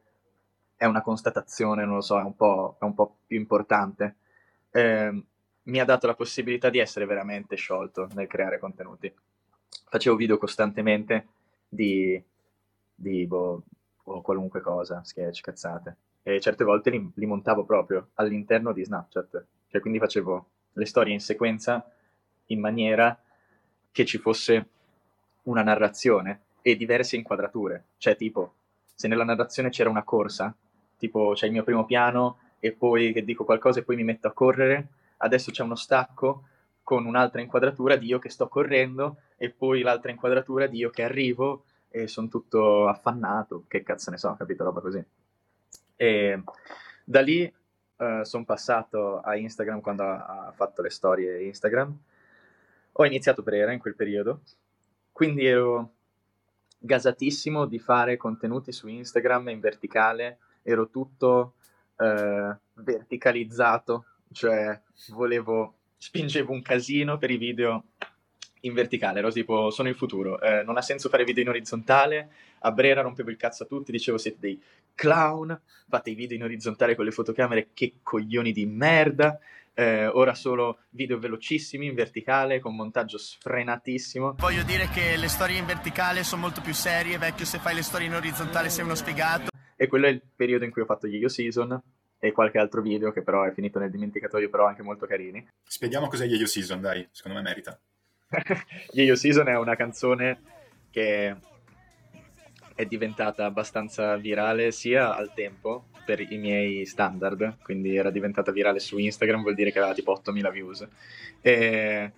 è 0.78 0.86
una 0.86 1.02
constatazione, 1.02 1.84
non 1.84 1.96
lo 1.96 2.02
so, 2.02 2.18
è 2.18 2.24
un 2.24 2.36
po', 2.36 2.78
è 2.80 2.86
un 2.86 2.94
po 2.94 3.18
più 3.28 3.38
importante. 3.38 4.16
Eh, 4.72 5.24
mi 5.64 5.80
ha 5.80 5.86
dato 5.86 6.08
la 6.08 6.16
possibilità 6.16 6.70
di 6.70 6.80
essere 6.80 7.06
veramente 7.06 7.58
sciolto 7.58 8.08
nel 8.14 8.28
creare 8.28 8.60
contenuti. 8.60 9.14
Facevo 9.90 10.16
video 10.16 10.38
costantemente 10.38 11.28
di, 11.68 12.22
di 12.96 13.26
boh, 13.28 13.64
o 14.04 14.22
qualunque 14.22 14.62
cosa, 14.62 15.04
sketch, 15.04 15.42
cazzate. 15.42 15.98
E 16.24 16.40
certe 16.40 16.64
volte 16.64 16.92
li, 16.92 17.12
li 17.14 17.26
montavo 17.26 17.66
proprio 17.66 18.10
all'interno 18.14 18.72
di 18.72 18.86
Snapchat 18.86 19.46
cioè, 19.70 19.82
quindi 19.82 20.00
facevo 20.00 20.46
le 20.74 20.86
storie 20.86 21.14
in 21.14 21.20
sequenza 21.20 21.90
in 22.48 22.60
maniera 22.60 23.20
che 23.92 24.06
ci 24.06 24.18
fosse 24.18 24.68
una 25.44 25.64
narrazione 25.64 26.42
e 26.62 26.76
diverse 26.76 27.16
inquadrature. 27.16 27.86
Cioè, 27.98 28.16
tipo, 28.16 28.54
se 28.94 29.08
nella 29.08 29.24
narrazione 29.24 29.70
c'era 29.70 29.90
una 29.90 30.04
corsa, 30.04 30.54
tipo 30.98 31.32
c'è 31.34 31.46
il 31.46 31.52
mio 31.52 31.64
primo 31.64 31.86
piano 31.86 32.40
e 32.60 32.72
poi 32.72 33.14
che 33.14 33.24
dico 33.24 33.44
qualcosa 33.44 33.80
e 33.80 33.84
poi 33.84 33.96
mi 33.96 34.04
metto 34.04 34.28
a 34.28 34.34
correre, 34.34 34.88
adesso 35.18 35.52
c'è 35.52 35.64
uno 35.64 35.76
stacco 35.76 36.44
con 36.84 37.06
un'altra 37.06 37.42
inquadratura 37.42 37.96
di 37.96 38.08
io 38.08 38.20
che 38.20 38.30
sto 38.30 38.48
correndo 38.48 39.18
e 39.36 39.50
poi 39.50 39.82
l'altra 39.82 40.12
inquadratura 40.12 40.68
di 40.68 40.78
io 40.78 40.90
che 40.90 41.04
arrivo 41.04 41.66
e 41.90 42.08
sono 42.08 42.28
tutto 42.28 42.88
affannato, 42.88 43.66
che 43.68 43.84
cazzo 43.84 44.12
ne 44.12 44.18
so, 44.18 44.36
capito? 44.38 44.64
Roba 44.64 44.82
così. 44.82 45.04
E 45.96 46.44
da 47.04 47.22
lì 47.22 47.52
eh, 47.98 48.22
sono 48.24 48.46
passato 48.46 49.20
a 49.22 49.36
Instagram 49.36 49.82
quando 49.82 50.04
ha, 50.04 50.54
fatto 50.56 50.82
le 50.82 50.90
storie 50.90 51.44
Instagram. 51.44 51.98
Ho 52.94 53.06
iniziato 53.06 53.44
Brera 53.44 53.72
in 53.72 53.80
quel 53.80 53.96
periodo, 53.96 54.42
quindi 55.12 55.46
ero 55.46 55.94
gasatissimo 56.80 57.66
di 57.66 57.80
fare 57.80 58.18
contenuti 58.18 58.72
su 58.72 58.88
Instagram 58.88 59.50
in 59.50 59.60
verticale, 59.60 60.40
ero 60.64 60.90
tutto 60.90 61.56
uh, 61.98 62.56
verticalizzato, 62.74 64.06
cioè 64.32 64.80
volevo, 65.10 65.76
spingevo 65.98 66.52
un 66.52 66.62
casino 66.62 67.18
per 67.18 67.32
i 67.32 67.38
video 67.38 67.84
in 68.68 68.74
verticale, 68.74 69.20
ero 69.20 69.32
tipo, 69.32 69.70
sono 69.72 69.90
il 69.90 69.96
futuro, 69.96 70.40
eh, 70.40 70.64
non 70.64 70.78
ha 70.78 70.82
senso 70.82 71.10
fare 71.10 71.24
video 71.24 71.44
in 71.44 71.50
orizzontale, 71.50 72.30
a 72.60 72.72
Brera 72.72 73.02
rompevo 73.02 73.30
il 73.30 73.38
cazzo 73.38 73.64
a 73.64 73.66
tutti, 73.66 73.92
dicevo 73.92 74.18
siete 74.18 74.38
dei 74.40 74.62
clown, 74.94 75.60
fate 75.90 76.10
i 76.12 76.16
video 76.16 76.38
in 76.38 76.44
orizzontale 76.44 76.96
con 76.96 77.06
le 77.06 77.12
fotocamere, 77.12 77.70
che 77.74 77.96
coglioni 78.02 78.52
di 78.52 78.66
merda, 78.66 79.40
eh, 79.74 80.08
ora 80.08 80.34
solo 80.34 80.80
video 80.90 81.20
velocissimi 81.20 81.86
in 81.86 81.94
verticale 81.94 82.60
con 82.60 82.76
montaggio 82.76 83.18
sfrenatissimo. 83.20 84.36
Voglio 84.38 84.64
dire 84.64 84.90
che 84.90 85.16
le 85.18 85.28
storie 85.28 85.60
in 85.60 85.66
verticale 85.66 86.24
sono 86.24 86.42
molto 86.42 86.62
più 86.62 86.74
serie, 86.74 87.18
vecchio 87.20 87.46
se 87.46 87.60
fai 87.60 87.76
le 87.76 87.84
storie 87.84 88.08
in 88.08 88.16
orizzontale 88.16 88.70
sei 88.70 88.84
uno 88.84 88.96
sfigato. 88.96 89.50
E 89.76 89.88
quello 89.88 90.08
è 90.08 90.10
il 90.10 90.22
periodo 90.36 90.66
in 90.66 90.72
cui 90.72 90.82
ho 90.82 90.86
fatto 90.86 91.08
gli 91.08 91.18
Yo 91.18 91.30
Season 91.30 91.80
e 92.18 92.32
qualche 92.32 92.58
altro 92.58 92.82
video 92.82 93.12
che 93.12 93.22
però 93.22 93.44
è 93.44 93.52
finito 93.52 93.78
nel 93.78 93.92
dimenticatoio, 93.92 94.50
però 94.50 94.66
anche 94.66 94.82
molto 94.82 95.06
carini. 95.06 95.48
Spieghiamo 95.64 96.08
cos'è 96.08 96.26
Yo 96.26 96.48
Season, 96.48 96.82
dai, 96.82 97.08
secondo 97.12 97.38
me 97.38 97.44
merita. 97.44 97.80
Yo 98.92 99.16
Season 99.16 99.48
è 99.48 99.58
una 99.58 99.76
canzone 99.76 100.42
che 100.92 101.36
è 102.76 102.86
diventata 102.86 103.46
abbastanza 103.46 104.16
virale 104.18 104.72
sia 104.72 105.16
al 105.16 105.34
tempo 105.34 105.86
per 106.06 106.20
i 106.20 106.38
miei 106.38 106.86
standard, 106.86 107.58
quindi 107.62 107.96
era 107.96 108.10
diventata 108.10 108.52
virale 108.52 108.80
su 108.80 108.98
Instagram, 108.98 109.42
vuol 109.42 109.56
dire 109.56 109.72
che 109.72 109.80
aveva 109.80 109.94
tipo 109.94 110.12
8000 110.12 110.50
views. 110.52 110.88
E, 111.42 112.12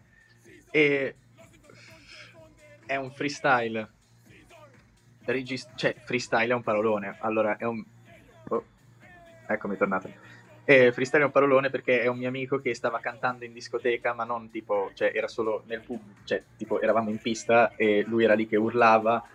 e 0.69 1.15
è 2.85 2.95
un 2.95 3.11
freestyle. 3.11 3.89
Regist- 5.25 5.75
cioè, 5.75 5.95
freestyle 6.03 6.51
è 6.51 6.55
un 6.55 6.63
parolone. 6.63 7.17
Allora, 7.19 7.57
è 7.57 7.65
un... 7.65 7.83
Oh, 8.49 8.65
eccomi 9.47 9.77
tornato. 9.77 10.18
E 10.69 10.91
freestyle 10.91 11.23
è 11.23 11.25
un 11.25 11.31
parolone 11.31 11.71
perché 11.71 12.01
è 12.01 12.05
un 12.05 12.19
mio 12.19 12.27
amico 12.27 12.59
che 12.59 12.75
stava 12.75 12.99
cantando 12.99 13.43
in 13.43 13.53
discoteca, 13.53 14.13
ma 14.13 14.23
non 14.23 14.51
tipo, 14.51 14.91
cioè 14.93 15.11
era 15.15 15.27
solo 15.27 15.63
nel 15.65 15.81
pub, 15.81 15.99
cioè 16.25 16.43
tipo 16.57 16.79
eravamo 16.79 17.09
in 17.09 17.17
pista 17.17 17.75
e 17.75 18.03
lui 18.05 18.23
era 18.23 18.35
lì 18.35 18.45
che 18.45 18.55
urlava 18.55 19.27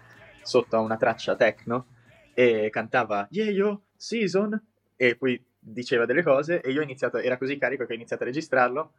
sotto 0.42 0.76
a 0.76 0.78
una 0.78 0.96
traccia 0.96 1.34
techno 1.34 1.86
e 2.34 2.70
cantava 2.70 3.26
Yeah 3.32 3.50
yo, 3.50 3.82
season 3.96 4.64
e 4.94 5.16
poi 5.16 5.44
diceva 5.58 6.04
delle 6.04 6.22
cose 6.22 6.60
e 6.60 6.70
io 6.70 6.78
ho 6.78 6.84
iniziato, 6.84 7.18
era 7.18 7.36
così 7.36 7.58
carico 7.58 7.84
che 7.84 7.94
ho 7.94 7.96
iniziato 7.96 8.22
a 8.22 8.26
registrarlo, 8.26 8.92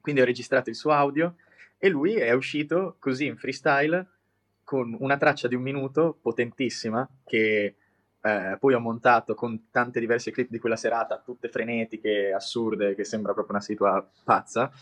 quindi 0.00 0.20
ho 0.20 0.24
registrato 0.24 0.70
il 0.70 0.76
suo 0.76 0.92
audio 0.92 1.34
e 1.78 1.88
lui 1.88 2.14
è 2.14 2.30
uscito 2.30 2.94
così 3.00 3.26
in 3.26 3.36
freestyle 3.36 4.06
con 4.62 4.96
una 5.00 5.16
traccia 5.16 5.48
di 5.48 5.56
un 5.56 5.62
minuto 5.62 6.16
potentissima 6.22 7.08
che 7.24 7.74
eh, 8.26 8.56
poi 8.58 8.74
ho 8.74 8.80
montato 8.80 9.36
con 9.36 9.70
tante 9.70 10.00
diverse 10.00 10.32
clip 10.32 10.50
di 10.50 10.58
quella 10.58 10.74
serata, 10.74 11.22
tutte 11.24 11.48
frenetiche, 11.48 12.32
assurde, 12.32 12.96
che 12.96 13.04
sembra 13.04 13.32
proprio 13.32 13.54
una 13.54 13.64
situazione 13.64 14.08
pazza. 14.24 14.72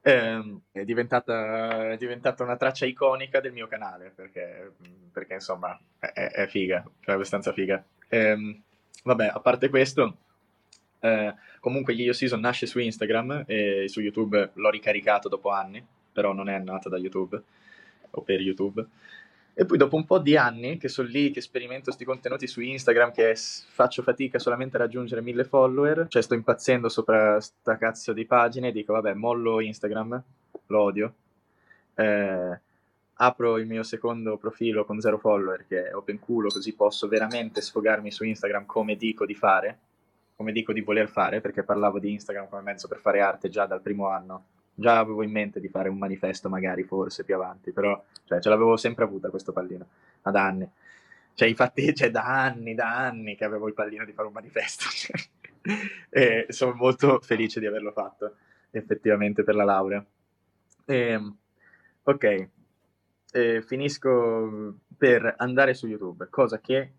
Eh, 0.00 0.58
è, 0.70 0.84
diventata, 0.84 1.90
è, 1.90 1.96
diventata, 1.96 2.44
una 2.44 2.56
traccia 2.56 2.86
iconica 2.86 3.40
del 3.40 3.52
mio 3.52 3.66
canale 3.66 4.12
perché, 4.14 4.72
perché 5.12 5.34
insomma 5.34 5.78
è, 5.98 6.12
è, 6.12 6.46
figa, 6.46 6.84
è 7.00 7.10
abbastanza 7.10 7.52
figa. 7.52 7.82
Eh, 8.08 8.60
vabbè, 9.02 9.30
a 9.34 9.40
parte 9.40 9.68
questo, 9.68 10.16
eh, 11.00 11.34
comunque 11.58 11.94
Yo 11.94 12.12
Season 12.12 12.38
nasce 12.38 12.66
su 12.66 12.78
Instagram 12.78 13.44
e 13.48 13.86
su 13.88 14.00
YouTube 14.00 14.50
l'ho 14.54 14.70
ricaricato 14.70 15.28
dopo 15.28 15.50
anni, 15.50 15.84
però 16.12 16.32
non 16.32 16.48
è 16.48 16.56
nato 16.60 16.88
da 16.88 16.98
YouTube 16.98 17.42
o 18.10 18.22
per 18.22 18.40
YouTube. 18.40 18.86
E 19.54 19.66
poi 19.66 19.76
dopo 19.76 19.96
un 19.96 20.06
po' 20.06 20.18
di 20.18 20.34
anni 20.36 20.78
che 20.78 20.88
sono 20.88 21.08
lì, 21.08 21.30
che 21.30 21.42
sperimento 21.42 21.84
questi 21.84 22.06
contenuti 22.06 22.46
su 22.46 22.62
Instagram, 22.62 23.12
che 23.12 23.34
faccio 23.36 24.02
fatica 24.02 24.38
solamente 24.38 24.76
a 24.76 24.80
raggiungere 24.80 25.20
mille 25.20 25.44
follower, 25.44 26.06
cioè 26.08 26.22
sto 26.22 26.34
impazzendo 26.34 26.88
sopra 26.88 27.38
sta 27.38 27.76
cazzo 27.76 28.14
di 28.14 28.24
pagine 28.24 28.68
e 28.68 28.72
dico 28.72 28.94
vabbè 28.94 29.12
mollo 29.12 29.60
Instagram, 29.60 30.22
lo 30.66 30.80
odio, 30.80 31.14
eh, 31.94 32.60
apro 33.14 33.58
il 33.58 33.66
mio 33.66 33.82
secondo 33.82 34.38
profilo 34.38 34.86
con 34.86 35.00
zero 35.00 35.18
follower 35.18 35.66
che 35.66 35.88
è 35.90 35.94
open 35.94 36.18
culo 36.18 36.48
così 36.48 36.74
posso 36.74 37.06
veramente 37.06 37.60
sfogarmi 37.60 38.10
su 38.10 38.24
Instagram 38.24 38.64
come 38.64 38.96
dico 38.96 39.26
di 39.26 39.34
fare, 39.34 39.78
come 40.34 40.52
dico 40.52 40.72
di 40.72 40.80
voler 40.80 41.08
fare, 41.10 41.42
perché 41.42 41.62
parlavo 41.62 41.98
di 41.98 42.10
Instagram 42.10 42.48
come 42.48 42.62
mezzo 42.62 42.88
per 42.88 42.98
fare 42.98 43.20
arte 43.20 43.50
già 43.50 43.66
dal 43.66 43.82
primo 43.82 44.08
anno 44.08 44.44
già 44.74 44.98
avevo 44.98 45.22
in 45.22 45.30
mente 45.30 45.60
di 45.60 45.68
fare 45.68 45.88
un 45.88 45.98
manifesto 45.98 46.48
magari 46.48 46.84
forse 46.84 47.24
più 47.24 47.34
avanti, 47.34 47.72
però 47.72 48.02
cioè, 48.24 48.40
ce 48.40 48.48
l'avevo 48.48 48.76
sempre 48.76 49.04
avuta 49.04 49.30
questo 49.30 49.52
pallino, 49.52 49.86
ma 50.22 50.30
da 50.30 50.44
anni. 50.44 50.68
Cioè, 51.34 51.48
infatti, 51.48 51.94
cioè, 51.94 52.10
da 52.10 52.24
anni, 52.24 52.74
da 52.74 52.96
anni 52.96 53.36
che 53.36 53.44
avevo 53.44 53.68
il 53.68 53.74
pallino 53.74 54.04
di 54.04 54.12
fare 54.12 54.28
un 54.28 54.34
manifesto. 54.34 54.84
E 56.10 56.46
sono 56.48 56.74
molto 56.74 57.20
felice 57.20 57.60
di 57.60 57.66
averlo 57.66 57.92
fatto, 57.92 58.34
effettivamente, 58.72 59.44
per 59.44 59.54
la 59.54 59.62
laurea. 59.62 60.04
E, 60.84 60.96
ehm, 60.96 61.36
ok, 62.02 62.48
e 63.32 63.62
finisco 63.62 64.76
per 64.96 65.36
andare 65.38 65.74
su 65.74 65.86
YouTube, 65.86 66.26
cosa 66.30 66.60
che 66.60 66.92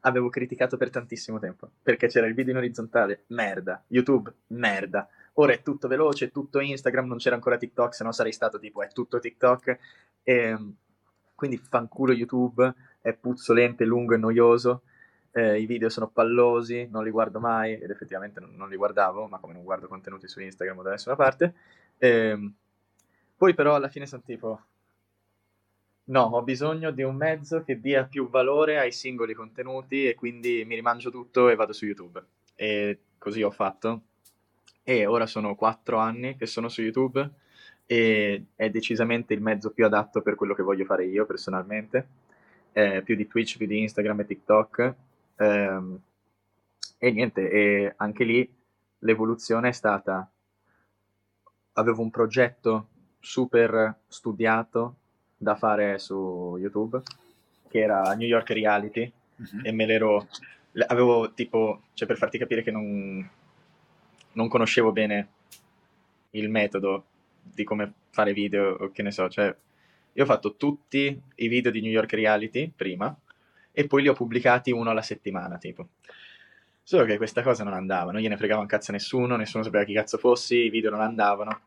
avevo 0.00 0.28
criticato 0.28 0.76
per 0.76 0.90
tantissimo 0.90 1.38
tempo, 1.38 1.70
perché 1.82 2.08
c'era 2.08 2.26
il 2.26 2.34
video 2.34 2.52
in 2.52 2.58
orizzontale, 2.58 3.24
merda, 3.28 3.84
YouTube, 3.88 4.32
merda, 4.48 5.08
ora 5.40 5.52
è 5.52 5.62
tutto 5.62 5.88
veloce, 5.88 6.26
è 6.26 6.30
tutto 6.30 6.60
Instagram, 6.60 7.06
non 7.06 7.18
c'era 7.18 7.34
ancora 7.34 7.56
TikTok, 7.56 7.94
se 7.94 8.04
no 8.04 8.12
sarei 8.12 8.32
stato 8.32 8.58
tipo 8.58 8.82
è 8.82 8.88
tutto 8.88 9.18
TikTok. 9.18 9.78
E, 10.22 10.34
ehm, 10.34 10.74
quindi 11.34 11.56
fanculo 11.58 12.12
YouTube, 12.12 12.74
è 13.00 13.12
puzzolente, 13.12 13.84
lungo 13.84 14.14
e 14.14 14.16
noioso. 14.16 14.82
Eh, 15.30 15.60
I 15.60 15.66
video 15.66 15.88
sono 15.88 16.08
pallosi, 16.08 16.88
non 16.90 17.04
li 17.04 17.10
guardo 17.10 17.38
mai, 17.38 17.74
ed 17.74 17.90
effettivamente 17.90 18.40
non, 18.40 18.54
non, 18.56 18.68
li 18.68 18.76
guardavo, 18.76 19.26
ma 19.28 19.38
come 19.38 19.52
non 19.52 19.62
guardo 19.62 19.86
contenuti 19.86 20.26
su 20.26 20.40
Instagram 20.40 20.82
da 20.82 20.90
nessuna 20.90 21.14
parte. 21.14 21.54
E, 21.98 22.08
ehm, 22.08 22.54
poi 23.36 23.54
però 23.54 23.76
alla 23.76 23.88
fine 23.88 24.06
sono 24.06 24.22
tipo, 24.24 24.60
no, 26.04 26.22
ho 26.22 26.42
bisogno 26.42 26.90
di 26.90 27.02
un 27.02 27.14
mezzo 27.14 27.62
che 27.62 27.78
dia 27.80 28.04
più 28.04 28.28
valore 28.28 28.78
ai 28.78 28.90
singoli 28.90 29.34
contenuti 29.34 30.08
e 30.08 30.14
quindi 30.16 30.64
mi 30.66 30.74
rimangio 30.74 31.10
tutto 31.10 31.48
e 31.48 31.54
vado 31.54 31.72
su 31.72 31.86
YouTube. 31.86 32.20
E 32.56 32.98
così 33.18 33.42
ho 33.42 33.50
fatto 33.52 34.02
e 34.88 35.04
ora 35.04 35.26
sono 35.26 35.54
quattro 35.54 35.98
anni 35.98 36.34
che 36.38 36.46
sono 36.46 36.70
su 36.70 36.80
YouTube 36.80 37.28
e 37.84 38.46
è 38.56 38.70
decisamente 38.70 39.34
il 39.34 39.42
mezzo 39.42 39.70
più 39.70 39.84
adatto 39.84 40.22
per 40.22 40.34
quello 40.34 40.54
che 40.54 40.62
voglio 40.62 40.86
fare 40.86 41.04
io 41.04 41.26
personalmente, 41.26 42.08
eh, 42.72 43.02
più 43.02 43.14
di 43.14 43.26
Twitch, 43.26 43.58
più 43.58 43.66
di 43.66 43.80
Instagram 43.80 44.20
e 44.20 44.24
TikTok. 44.24 44.94
Ehm, 45.36 46.00
e 46.96 47.10
niente, 47.10 47.50
e 47.50 47.92
anche 47.98 48.24
lì 48.24 48.50
l'evoluzione 49.00 49.68
è 49.68 49.72
stata, 49.72 50.26
avevo 51.74 52.00
un 52.00 52.10
progetto 52.10 52.86
super 53.18 53.94
studiato 54.08 54.94
da 55.36 55.54
fare 55.54 55.98
su 55.98 56.56
YouTube, 56.58 57.02
che 57.68 57.80
era 57.80 58.14
New 58.14 58.26
York 58.26 58.48
Reality, 58.52 59.12
mm-hmm. 59.42 59.66
e 59.66 59.72
me 59.72 59.84
l'ero, 59.84 60.28
avevo 60.86 61.34
tipo, 61.34 61.82
cioè 61.92 62.08
per 62.08 62.16
farti 62.16 62.38
capire 62.38 62.62
che 62.62 62.70
non, 62.70 63.28
non 64.38 64.48
conoscevo 64.48 64.92
bene 64.92 65.28
il 66.30 66.48
metodo 66.48 67.04
di 67.42 67.64
come 67.64 67.92
fare 68.10 68.32
video 68.32 68.76
o 68.78 68.90
che 68.92 69.02
ne 69.02 69.10
so, 69.10 69.28
cioè 69.28 69.52
io 70.12 70.22
ho 70.22 70.26
fatto 70.26 70.54
tutti 70.54 71.20
i 71.34 71.48
video 71.48 71.72
di 71.72 71.80
New 71.80 71.90
York 71.90 72.12
Reality 72.12 72.72
prima 72.74 73.14
e 73.72 73.86
poi 73.86 74.02
li 74.02 74.08
ho 74.08 74.14
pubblicati 74.14 74.70
uno 74.70 74.90
alla 74.90 75.02
settimana, 75.02 75.58
tipo. 75.58 75.88
Solo 76.82 77.04
che 77.04 77.16
questa 77.16 77.42
cosa 77.42 77.64
non 77.64 77.72
andava, 77.74 78.12
non 78.12 78.20
gliene 78.20 78.36
fregava 78.36 78.60
un 78.60 78.66
cazzo 78.66 78.92
a 78.92 78.94
nessuno, 78.94 79.36
nessuno 79.36 79.64
sapeva 79.64 79.84
chi 79.84 79.92
cazzo 79.92 80.18
fossi, 80.18 80.56
i 80.56 80.70
video 80.70 80.90
non 80.90 81.00
andavano. 81.00 81.60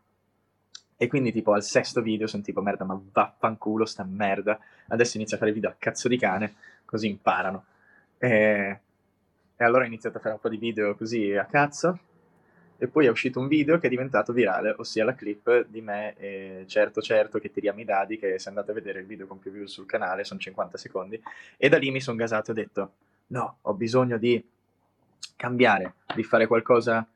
E 0.97 1.07
quindi 1.07 1.31
tipo 1.31 1.53
al 1.53 1.63
sesto 1.63 2.01
video 2.01 2.27
sono 2.27 2.41
tipo 2.41 2.61
merda, 2.61 2.85
ma 2.85 2.99
vaffanculo 3.11 3.85
sta 3.85 4.03
merda. 4.03 4.59
Adesso 4.87 5.17
inizio 5.17 5.35
a 5.35 5.39
fare 5.39 5.51
video 5.51 5.69
a 5.69 5.75
cazzo 5.77 6.07
di 6.07 6.17
cane, 6.17 6.55
così 6.85 7.07
imparano. 7.07 7.65
E, 8.17 8.79
e 9.55 9.63
allora 9.63 9.83
ho 9.83 9.87
iniziato 9.87 10.17
a 10.17 10.21
fare 10.21 10.33
un 10.35 10.39
po' 10.39 10.49
di 10.49 10.57
video 10.57 10.95
così 10.95 11.33
a 11.33 11.45
cazzo 11.45 11.99
e 12.81 12.87
poi 12.87 13.05
è 13.05 13.09
uscito 13.09 13.39
un 13.39 13.47
video 13.47 13.77
che 13.77 13.85
è 13.85 13.89
diventato 13.91 14.33
virale, 14.33 14.73
ossia 14.75 15.05
la 15.05 15.13
clip 15.13 15.67
di 15.67 15.81
me 15.81 16.15
e 16.17 16.63
certo 16.65 16.99
certo 16.99 17.37
che 17.37 17.51
tiriamo 17.51 17.79
i 17.79 17.85
dadi, 17.85 18.17
che 18.17 18.39
se 18.39 18.49
andate 18.49 18.71
a 18.71 18.73
vedere 18.73 19.01
il 19.01 19.05
video 19.05 19.27
con 19.27 19.37
più 19.37 19.51
views 19.51 19.71
sul 19.71 19.85
canale, 19.85 20.23
sono 20.23 20.39
50 20.39 20.79
secondi, 20.79 21.21
e 21.57 21.69
da 21.69 21.77
lì 21.77 21.91
mi 21.91 22.01
sono 22.01 22.17
gasato 22.17 22.49
e 22.49 22.51
ho 22.53 22.55
detto 22.55 22.91
no, 23.27 23.57
ho 23.61 23.73
bisogno 23.75 24.17
di 24.17 24.43
cambiare, 25.35 25.93
di 26.15 26.23
fare 26.23 26.47
qualcosa, 26.47 27.07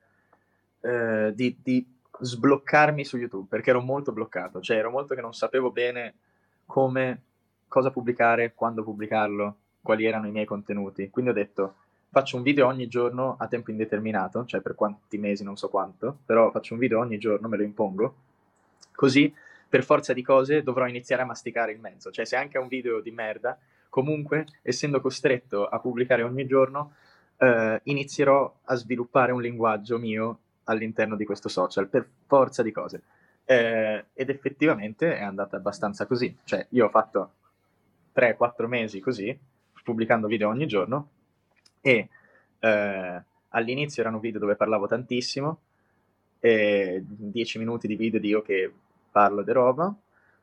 eh, 0.82 1.32
di, 1.34 1.58
di 1.64 1.84
sbloccarmi 2.20 3.04
su 3.04 3.18
YouTube, 3.18 3.48
perché 3.50 3.72
ero 3.72 3.82
molto 3.82 4.12
bloccato, 4.12 4.62
cioè 4.62 4.78
ero 4.78 4.92
molto 4.92 5.16
che 5.16 5.22
non 5.22 5.34
sapevo 5.34 5.72
bene 5.72 6.14
come, 6.68 7.22
cosa 7.68 7.90
pubblicare, 7.90 8.54
quando 8.54 8.84
pubblicarlo, 8.84 9.56
quali 9.82 10.06
erano 10.06 10.28
i 10.28 10.32
miei 10.32 10.46
contenuti, 10.46 11.10
quindi 11.10 11.32
ho 11.32 11.34
detto 11.34 11.76
faccio 12.16 12.38
un 12.38 12.44
video 12.44 12.68
ogni 12.68 12.88
giorno 12.88 13.36
a 13.38 13.50
tempo 13.50 13.72
indeterminato, 13.72 14.46
cioè 14.46 14.62
per 14.62 14.74
quanti 14.74 15.18
mesi 15.18 15.44
non 15.44 15.58
so 15.58 15.68
quanto, 15.68 16.20
però 16.26 16.50
faccio 16.50 16.74
un 16.74 16.80
video 16.80 17.00
ogni 17.00 17.18
giorno, 17.18 17.50
me 17.50 17.58
lo 17.58 17.64
impongo, 17.64 18.16
così 18.94 19.34
per 19.68 19.84
forza 19.84 20.14
di 20.14 20.22
cose 20.22 20.64
dovrò 20.64 20.88
iniziare 20.88 21.24
a 21.24 21.26
masticare 21.26 21.74
il 21.74 21.82
mezzo, 21.82 22.12
cioè 22.12 22.24
se 22.24 22.38
anche 22.38 22.58
è 22.58 22.62
un 22.62 22.70
video 22.70 23.02
di 23.02 23.12
merda, 23.12 23.60
comunque 23.90 24.46
essendo 24.62 25.02
costretto 25.02 25.68
a 25.68 25.78
pubblicare 25.80 26.22
ogni 26.22 26.46
giorno, 26.46 26.94
eh, 27.36 27.82
inizierò 27.84 28.60
a 28.64 28.76
sviluppare 28.76 29.34
un 29.34 29.42
linguaggio 29.42 29.98
mio 30.00 30.40
all'interno 30.64 31.18
di 31.18 31.26
questo 31.26 31.50
social, 31.50 31.90
per 31.90 32.08
forza 32.28 32.64
di 32.64 32.72
cose. 32.72 33.02
Eh, 33.44 34.06
ed 34.14 34.30
effettivamente 34.30 35.18
è 35.18 35.22
andata 35.22 35.58
abbastanza 35.58 36.06
così, 36.06 36.34
cioè 36.46 36.66
io 36.70 36.86
ho 36.86 36.90
fatto 36.90 37.34
3-4 38.16 38.68
mesi 38.68 39.02
così, 39.02 39.38
pubblicando 39.84 40.28
video 40.28 40.48
ogni 40.48 40.66
giorno, 40.66 41.10
e 41.86 42.10
eh, 42.62 43.24
all'inizio 43.50 44.02
erano 44.02 44.18
video 44.18 44.40
dove 44.40 44.56
parlavo 44.56 44.88
tantissimo, 44.88 45.60
e 46.40 47.04
10 47.06 47.60
minuti 47.60 47.86
di 47.86 47.96
video 47.96 48.20
di 48.20 48.30
io 48.30 48.42
che 48.42 48.74
parlo 49.12 49.44
di 49.44 49.52
roba, 49.52 49.96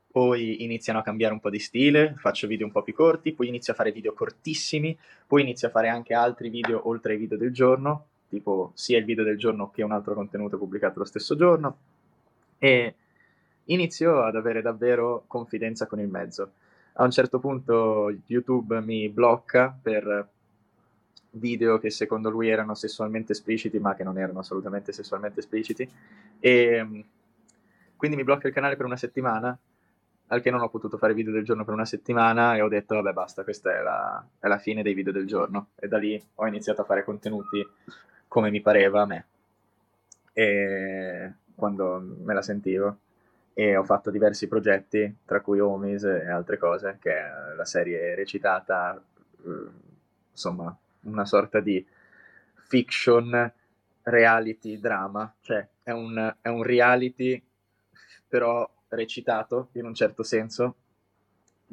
poi 0.09 0.62
iniziano 0.62 1.01
a 1.01 1.03
cambiare 1.03 1.32
un 1.32 1.40
po' 1.40 1.51
di 1.51 1.59
stile, 1.59 2.14
faccio 2.16 2.47
video 2.47 2.64
un 2.64 2.70
po' 2.70 2.84
più 2.84 2.95
corti, 2.95 3.32
poi 3.32 3.49
inizio 3.49 3.72
a 3.72 3.76
fare 3.76 3.90
video 3.90 4.12
cortissimi, 4.12 4.97
poi 5.26 5.43
inizio 5.43 5.66
a 5.66 5.72
fare 5.72 5.88
anche 5.88 6.14
altri 6.14 6.49
video 6.49 6.86
oltre 6.88 7.14
ai 7.14 7.18
video 7.18 7.36
del 7.36 7.53
giorno, 7.53 8.07
tipo 8.28 8.70
sia 8.74 8.99
il 8.99 9.05
video 9.05 9.24
del 9.24 9.36
giorno 9.36 9.70
che 9.70 9.82
un 9.82 9.90
altro 9.90 10.14
contenuto 10.14 10.59
pubblicato 10.59 11.01
lo 11.01 11.05
stesso 11.05 11.34
giorno, 11.34 11.76
e 12.59 12.95
inizio 13.64 14.22
ad 14.22 14.36
avere 14.36 14.62
davvero 14.62 15.24
confidenza 15.26 15.88
con 15.88 15.99
il 15.99 16.09
mezzo. 16.09 16.53
A 16.95 17.03
un 17.03 17.11
certo 17.11 17.40
punto 17.40 18.14
YouTube 18.26 18.80
mi 18.80 19.09
blocca 19.09 19.76
per 19.82 20.30
video 21.33 21.78
che 21.78 21.91
secondo 21.91 22.30
lui 22.30 22.49
erano 22.49 22.74
sessualmente 22.74 23.33
espliciti, 23.33 23.78
ma 23.78 23.95
che 23.95 24.05
non 24.05 24.18
erano 24.18 24.41
assolutamente 24.41 24.93
sessualmente 24.93 25.41
espliciti. 25.41 25.89
E 26.41 26.51
ehm, 26.51 27.05
quindi 27.97 28.16
mi 28.16 28.24
blocca 28.24 28.49
il 28.49 28.55
canale 28.55 28.76
per 28.76 28.87
una 28.87 28.97
settimana, 28.97 29.57
al 30.28 30.41
che 30.41 30.51
non 30.51 30.61
ho 30.61 30.68
potuto 30.68 30.97
fare 30.99 31.14
video 31.14 31.33
del 31.33 31.45
giorno 31.45 31.64
per 31.64 31.74
una 31.74 31.85
settimana 31.85 32.57
e 32.57 32.62
ho 32.62 32.68
detto 32.68 32.95
vabbè 32.95 33.12
basta, 33.12 33.45
questa 33.45 33.78
è 33.78 33.83
la, 33.83 34.26
è 34.41 34.47
la 34.47 34.59
fine 34.59 34.83
dei 34.83 34.95
video 34.95 35.12
del 35.12 35.26
giorno. 35.26 35.68
E 35.76 35.89
da 35.89 35.99
lì 35.99 36.22
ho 36.37 36.47
iniziato 36.47 36.83
a 36.83 36.85
fare 36.85 37.05
contenuti 37.05 37.66
come 38.28 38.51
mi 38.51 38.61
pareva 38.61 39.03
a 39.03 39.07
me. 39.07 39.26
e 40.33 41.33
quando 41.55 42.03
me 42.24 42.35
la 42.35 42.43
sentivo 42.43 42.97
e 43.55 43.76
ho 43.76 43.85
fatto 43.85 44.11
diversi 44.11 44.49
progetti, 44.49 45.18
tra 45.24 45.41
cui 45.41 45.61
Homies 45.61 46.05
e 46.05 46.30
altre 46.30 46.57
cose, 46.57 46.97
che 47.01 47.12
è 47.12 47.55
la 47.55 47.64
serie 47.64 48.14
recitata, 48.14 49.01
eh, 49.45 49.66
insomma, 50.30 50.74
una 51.03 51.24
sorta 51.24 51.61
di 51.61 51.84
fiction 52.68 53.53
reality 54.03 54.78
drama, 54.78 55.32
cioè 55.40 55.66
è 55.82 55.90
un, 55.90 56.34
è 56.40 56.48
un 56.48 56.62
reality 56.62 57.40
però 58.26 58.68
recitato 58.88 59.68
in 59.72 59.84
un 59.84 59.94
certo 59.94 60.22
senso 60.22 60.76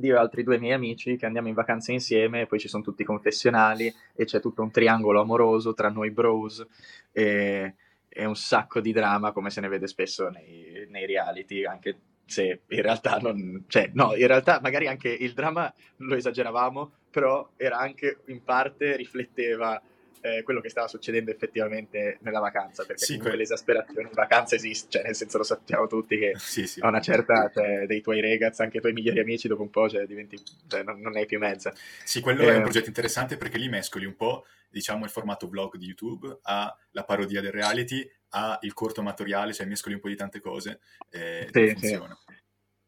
io 0.01 0.15
e 0.15 0.17
altri 0.17 0.43
due 0.43 0.59
miei 0.59 0.73
amici 0.73 1.17
che 1.17 1.25
andiamo 1.25 1.47
in 1.47 1.53
vacanza 1.53 1.91
insieme 1.91 2.41
e 2.41 2.45
poi 2.47 2.59
ci 2.59 2.67
sono 2.67 2.83
tutti 2.83 3.01
i 3.01 3.05
confessionali 3.05 3.93
e 4.13 4.25
c'è 4.25 4.39
tutto 4.39 4.61
un 4.61 4.71
triangolo 4.71 5.21
amoroso 5.21 5.73
tra 5.73 5.89
noi 5.89 6.11
bros 6.11 6.65
e, 7.11 7.75
e 8.07 8.25
un 8.25 8.35
sacco 8.35 8.79
di 8.79 8.91
drama 8.91 9.31
come 9.31 9.49
se 9.49 9.61
ne 9.61 9.67
vede 9.67 9.87
spesso 9.87 10.29
nei, 10.29 10.87
nei 10.89 11.05
reality, 11.05 11.65
anche 11.65 11.99
se 12.25 12.61
in 12.67 12.81
realtà 12.81 13.17
non... 13.17 13.65
cioè 13.67 13.89
no, 13.93 14.15
in 14.15 14.27
realtà 14.27 14.59
magari 14.61 14.87
anche 14.87 15.09
il 15.09 15.33
drama 15.33 15.73
lo 15.97 16.15
esageravamo, 16.15 16.91
però 17.09 17.49
era 17.57 17.77
anche 17.77 18.19
in 18.25 18.43
parte 18.43 18.95
rifletteva 18.95 19.81
eh, 20.21 20.43
quello 20.43 20.59
che 20.59 20.69
stava 20.69 20.87
succedendo 20.87 21.31
effettivamente 21.31 22.17
nella 22.21 22.39
vacanza, 22.39 22.83
perché 22.83 23.03
sì, 23.03 23.07
comunque 23.13 23.31
que- 23.31 23.39
l'esasperazione 23.39 24.07
in 24.07 24.13
vacanza 24.13 24.55
esiste, 24.55 24.89
cioè 24.89 25.03
nel 25.03 25.15
senso 25.15 25.37
lo 25.37 25.43
sappiamo 25.43 25.87
tutti 25.87 26.17
che 26.17 26.33
sì, 26.37 26.67
sì. 26.67 26.79
a 26.81 26.87
una 26.87 26.99
certa, 26.99 27.49
cioè, 27.53 27.85
dei 27.85 28.01
tuoi 28.01 28.21
ragazzi, 28.21 28.61
anche 28.61 28.77
i 28.77 28.81
tuoi 28.81 28.93
migliori 28.93 29.19
amici, 29.19 29.47
dopo 29.47 29.61
un 29.61 29.69
po' 29.69 29.89
cioè, 29.89 30.05
diventi, 30.05 30.37
cioè, 30.67 30.83
non, 30.83 30.99
non 30.99 31.15
hai 31.15 31.25
più 31.25 31.39
mezza. 31.39 31.73
Sì, 32.03 32.19
quello 32.21 32.43
eh, 32.43 32.53
è 32.53 32.55
un 32.55 32.63
progetto 32.63 32.87
interessante 32.87 33.37
perché 33.37 33.57
lì 33.57 33.69
mescoli 33.69 34.05
un 34.05 34.15
po', 34.15 34.45
diciamo, 34.69 35.05
il 35.05 35.11
formato 35.11 35.47
vlog 35.47 35.77
di 35.77 35.85
YouTube 35.85 36.39
a 36.43 36.75
la 36.91 37.03
parodia 37.03 37.41
del 37.41 37.51
reality, 37.51 38.09
a 38.29 38.57
il 38.61 38.73
corto 38.73 38.99
amatoriale, 38.99 39.53
cioè 39.53 39.65
mescoli 39.65 39.95
un 39.95 40.01
po' 40.01 40.09
di 40.09 40.15
tante 40.15 40.41
cose 40.41 40.81
e 41.09 41.47
sì, 41.51 41.69
funziona. 41.69 42.17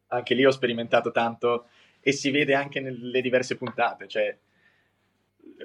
Anche 0.08 0.34
lì 0.34 0.44
ho 0.44 0.50
sperimentato 0.50 1.10
tanto 1.10 1.68
e 2.02 2.12
si 2.12 2.30
vede 2.30 2.54
anche 2.54 2.80
nelle 2.80 3.22
diverse 3.22 3.56
puntate, 3.56 4.08
cioè 4.08 4.36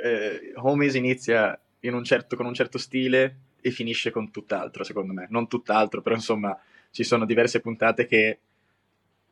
eh, 0.03 0.53
Homies 0.55 0.93
inizia 0.93 1.59
un 1.81 2.03
certo, 2.03 2.35
con 2.35 2.45
un 2.45 2.53
certo 2.53 2.77
stile 2.77 3.37
e 3.61 3.71
finisce 3.71 4.11
con 4.11 4.29
tutt'altro, 4.29 4.83
secondo 4.83 5.13
me. 5.13 5.27
Non 5.29 5.47
tutt'altro, 5.47 6.01
però 6.01 6.15
insomma 6.15 6.59
ci 6.91 7.03
sono 7.03 7.25
diverse 7.25 7.59
puntate 7.59 8.05
che 8.05 8.39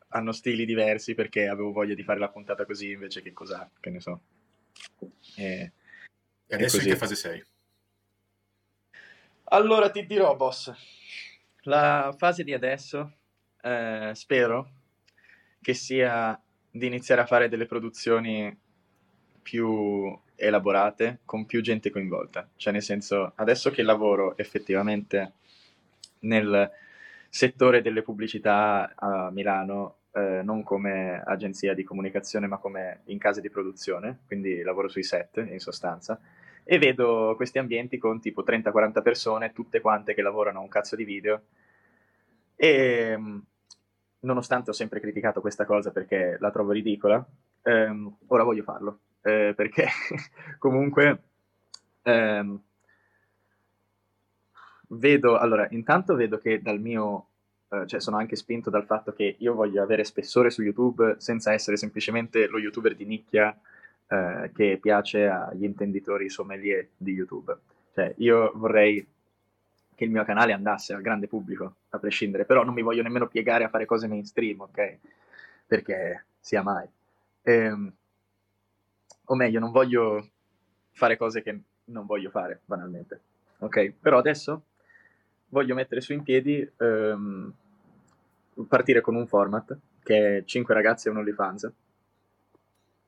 hanno 0.08 0.32
stili 0.32 0.64
diversi 0.64 1.14
perché 1.14 1.46
avevo 1.46 1.72
voglia 1.72 1.94
di 1.94 2.02
fare 2.02 2.18
la 2.18 2.28
puntata 2.28 2.64
così 2.64 2.90
invece 2.90 3.22
che 3.22 3.32
cos'ha, 3.32 3.70
che 3.78 3.90
ne 3.90 4.00
so. 4.00 4.20
E, 5.36 5.72
e 6.46 6.54
adesso 6.54 6.78
in 6.78 6.86
che 6.86 6.96
fase 6.96 7.14
sei? 7.14 7.44
Allora 9.44 9.90
ti 9.90 10.04
dirò, 10.06 10.34
boss, 10.34 10.72
la 11.62 12.14
fase 12.16 12.42
di 12.42 12.52
adesso 12.52 13.12
eh, 13.62 14.10
spero 14.14 14.70
che 15.60 15.74
sia 15.74 16.40
di 16.76 16.86
iniziare 16.86 17.20
a 17.20 17.26
fare 17.26 17.48
delle 17.48 17.66
produzioni 17.66 18.56
più 19.42 20.16
elaborate 20.34 21.20
con 21.24 21.46
più 21.46 21.60
gente 21.60 21.90
coinvolta. 21.90 22.48
Cioè, 22.56 22.72
nel 22.72 22.82
senso, 22.82 23.32
adesso 23.36 23.70
che 23.70 23.82
lavoro 23.82 24.36
effettivamente 24.36 25.32
nel 26.20 26.70
settore 27.28 27.82
delle 27.82 28.02
pubblicità 28.02 28.92
a 28.94 29.30
Milano, 29.30 29.96
eh, 30.12 30.40
non 30.42 30.62
come 30.62 31.22
agenzia 31.24 31.74
di 31.74 31.84
comunicazione, 31.84 32.46
ma 32.46 32.58
come 32.58 33.02
in 33.04 33.18
case 33.18 33.40
di 33.40 33.50
produzione, 33.50 34.20
quindi 34.26 34.62
lavoro 34.62 34.88
sui 34.88 35.02
set 35.02 35.36
in 35.48 35.60
sostanza, 35.60 36.18
e 36.64 36.78
vedo 36.78 37.34
questi 37.36 37.58
ambienti 37.58 37.98
con 37.98 38.20
tipo 38.20 38.42
30-40 38.42 39.02
persone, 39.02 39.52
tutte 39.52 39.80
quante 39.80 40.14
che 40.14 40.22
lavorano 40.22 40.58
a 40.58 40.62
un 40.62 40.68
cazzo 40.68 40.96
di 40.96 41.04
video. 41.04 41.42
E 42.56 43.18
nonostante 44.26 44.70
ho 44.70 44.74
sempre 44.74 45.00
criticato 45.00 45.40
questa 45.40 45.64
cosa 45.64 45.90
perché 45.90 46.36
la 46.40 46.50
trovo 46.50 46.72
ridicola, 46.72 47.24
ehm, 47.62 48.16
ora 48.26 48.42
voglio 48.42 48.62
farlo 48.62 48.98
eh, 49.26 49.54
perché 49.56 49.88
comunque 50.58 51.22
ehm, 52.02 52.60
vedo, 54.88 55.36
allora, 55.36 55.66
intanto 55.70 56.14
vedo 56.14 56.38
che 56.38 56.62
dal 56.62 56.80
mio, 56.80 57.26
eh, 57.70 57.86
cioè 57.86 58.00
sono 58.00 58.18
anche 58.18 58.36
spinto 58.36 58.70
dal 58.70 58.86
fatto 58.86 59.12
che 59.12 59.34
io 59.38 59.54
voglio 59.54 59.82
avere 59.82 60.04
spessore 60.04 60.50
su 60.50 60.62
YouTube 60.62 61.16
senza 61.18 61.52
essere 61.52 61.76
semplicemente 61.76 62.46
lo 62.46 62.58
youtuber 62.58 62.94
di 62.94 63.04
nicchia 63.04 63.58
eh, 64.06 64.50
che 64.54 64.78
piace 64.80 65.26
agli 65.26 65.64
intenditori 65.64 66.28
sommelier 66.28 66.88
di 66.96 67.12
YouTube. 67.12 67.56
Cioè, 67.94 68.14
io 68.18 68.52
vorrei 68.54 69.04
che 69.96 70.04
il 70.04 70.10
mio 70.10 70.24
canale 70.24 70.52
andasse 70.52 70.94
al 70.94 71.00
grande 71.00 71.26
pubblico, 71.26 71.76
a 71.88 71.98
prescindere, 71.98 72.44
però 72.44 72.62
non 72.62 72.74
mi 72.74 72.82
voglio 72.82 73.02
nemmeno 73.02 73.26
piegare 73.26 73.64
a 73.64 73.68
fare 73.68 73.86
cose 73.86 74.06
mainstream, 74.06 74.60
ok? 74.60 74.98
Perché 75.66 76.26
sia 76.38 76.62
mai. 76.62 76.88
Ehm, 77.42 77.92
o 79.24 79.34
meglio, 79.34 79.58
non 79.58 79.72
voglio 79.72 80.30
fare 80.92 81.16
cose 81.16 81.42
che 81.42 81.60
non 81.86 82.06
voglio 82.06 82.30
fare, 82.30 82.60
banalmente. 82.64 83.20
Ok? 83.58 83.94
Però 84.00 84.18
adesso 84.18 84.64
voglio 85.48 85.74
mettere 85.74 86.00
su 86.00 86.12
in 86.12 86.22
piedi, 86.22 86.68
um, 86.78 87.52
partire 88.68 89.00
con 89.00 89.14
un 89.14 89.26
format 89.26 89.76
che 90.02 90.38
è 90.38 90.44
5 90.44 90.74
ragazzi 90.74 91.08
e 91.08 91.10
un 91.10 91.16
OnlyFans. 91.18 91.72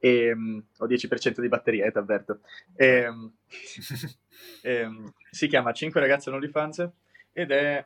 E, 0.00 0.32
um, 0.32 0.62
ho 0.78 0.86
10% 0.86 1.40
di 1.40 1.48
batteria, 1.48 1.86
eh, 1.86 1.92
ti 1.92 1.98
avverto. 1.98 2.40
E, 2.74 3.06
um, 3.06 3.32
e, 4.62 4.88
si 5.30 5.46
chiama 5.46 5.72
5 5.72 6.00
ragazzi 6.00 6.28
e 6.28 6.30
un 6.30 6.38
OnlyFans 6.38 6.90
ed 7.32 7.50
è 7.50 7.84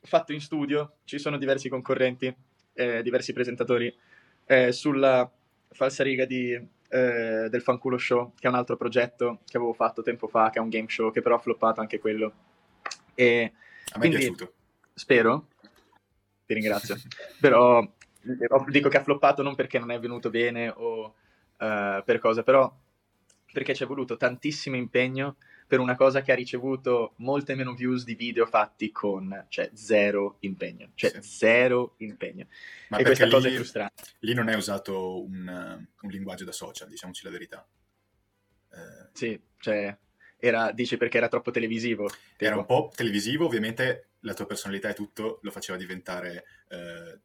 fatto 0.00 0.32
in 0.32 0.40
studio, 0.40 0.98
ci 1.04 1.18
sono 1.18 1.38
diversi 1.38 1.68
concorrenti, 1.68 2.34
eh, 2.72 3.02
diversi 3.02 3.32
presentatori, 3.32 3.94
eh, 4.46 4.72
sulla 4.72 5.30
falsariga 5.70 6.24
di 6.24 6.76
eh, 6.88 7.48
del 7.50 7.62
Fanculo 7.62 7.98
Show, 7.98 8.32
che 8.34 8.46
è 8.46 8.50
un 8.50 8.56
altro 8.56 8.76
progetto 8.76 9.40
che 9.46 9.56
avevo 9.56 9.72
fatto 9.72 10.02
tempo 10.02 10.26
fa, 10.26 10.50
che 10.50 10.58
è 10.58 10.62
un 10.62 10.68
game 10.68 10.88
show, 10.88 11.10
che 11.12 11.20
però 11.20 11.36
ha 11.36 11.40
floppato 11.40 11.80
anche 11.80 11.98
quello. 11.98 12.32
E 13.14 13.52
A 13.92 13.98
me 13.98 13.98
quindi, 13.98 14.16
è 14.16 14.18
piaciuto. 14.20 14.52
Spero, 14.94 15.48
ti 16.46 16.54
ringrazio, 16.54 16.96
però 17.40 17.86
dico 18.68 18.88
che 18.88 18.96
ha 18.96 19.02
floppato 19.02 19.42
non 19.42 19.54
perché 19.54 19.78
non 19.78 19.90
è 19.90 19.98
venuto 19.98 20.30
bene 20.30 20.70
o 20.74 21.14
uh, 21.58 22.02
per 22.04 22.18
cosa, 22.20 22.42
però 22.42 22.72
perché 23.52 23.74
ci 23.74 23.84
è 23.84 23.86
voluto 23.86 24.16
tantissimo 24.16 24.76
impegno 24.76 25.36
per 25.66 25.80
una 25.80 25.96
cosa 25.96 26.22
che 26.22 26.32
ha 26.32 26.34
ricevuto 26.34 27.12
molte 27.16 27.54
meno 27.54 27.74
views 27.74 28.04
di 28.04 28.14
video 28.14 28.46
fatti 28.46 28.90
con, 28.90 29.46
cioè, 29.48 29.70
zero 29.74 30.36
impegno. 30.40 30.90
Cioè, 30.94 31.10
sì. 31.10 31.22
zero 31.22 31.94
impegno. 31.98 32.46
Ma 32.88 32.98
e 32.98 33.04
questa 33.04 33.26
lì, 33.26 33.30
cosa 33.30 33.48
è 33.48 33.52
frustrante. 33.52 34.02
Lì 34.20 34.32
non 34.32 34.48
è 34.48 34.54
usato 34.54 35.22
un, 35.22 35.86
un 36.00 36.10
linguaggio 36.10 36.44
da 36.44 36.52
social, 36.52 36.88
diciamoci 36.88 37.24
la 37.24 37.30
verità. 37.30 37.66
Eh... 38.72 39.08
Sì, 39.12 39.38
cioè, 39.58 39.94
era, 40.38 40.72
dici 40.72 40.96
perché 40.96 41.18
era 41.18 41.28
troppo 41.28 41.50
televisivo. 41.50 42.08
Tipo. 42.08 42.44
Era 42.44 42.56
un 42.56 42.64
po' 42.64 42.90
televisivo, 42.94 43.44
ovviamente 43.44 44.08
la 44.20 44.34
tua 44.34 44.46
personalità 44.46 44.88
e 44.88 44.94
tutto 44.94 45.38
lo 45.42 45.50
faceva 45.50 45.76
diventare... 45.76 46.44
Eh, 46.68 47.18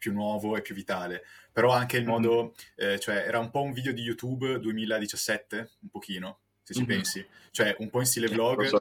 più 0.00 0.12
nuovo 0.12 0.56
e 0.56 0.62
più 0.62 0.74
vitale, 0.74 1.22
però 1.52 1.70
anche 1.70 1.98
il 1.98 2.04
mm-hmm. 2.04 2.10
modo, 2.10 2.42
mm-hmm. 2.42 2.92
eh, 2.94 2.98
cioè 2.98 3.16
era 3.16 3.38
un 3.38 3.50
po' 3.50 3.60
un 3.60 3.72
video 3.72 3.92
di 3.92 4.00
YouTube 4.00 4.58
2017, 4.58 5.70
un 5.82 5.88
pochino, 5.90 6.38
se 6.62 6.72
ci 6.72 6.80
mm-hmm. 6.80 6.88
pensi. 6.88 7.26
Cioè, 7.50 7.76
un 7.78 7.90
po' 7.90 8.00
in 8.00 8.06
stile 8.06 8.28
vlog. 8.28 8.64
So. 8.66 8.80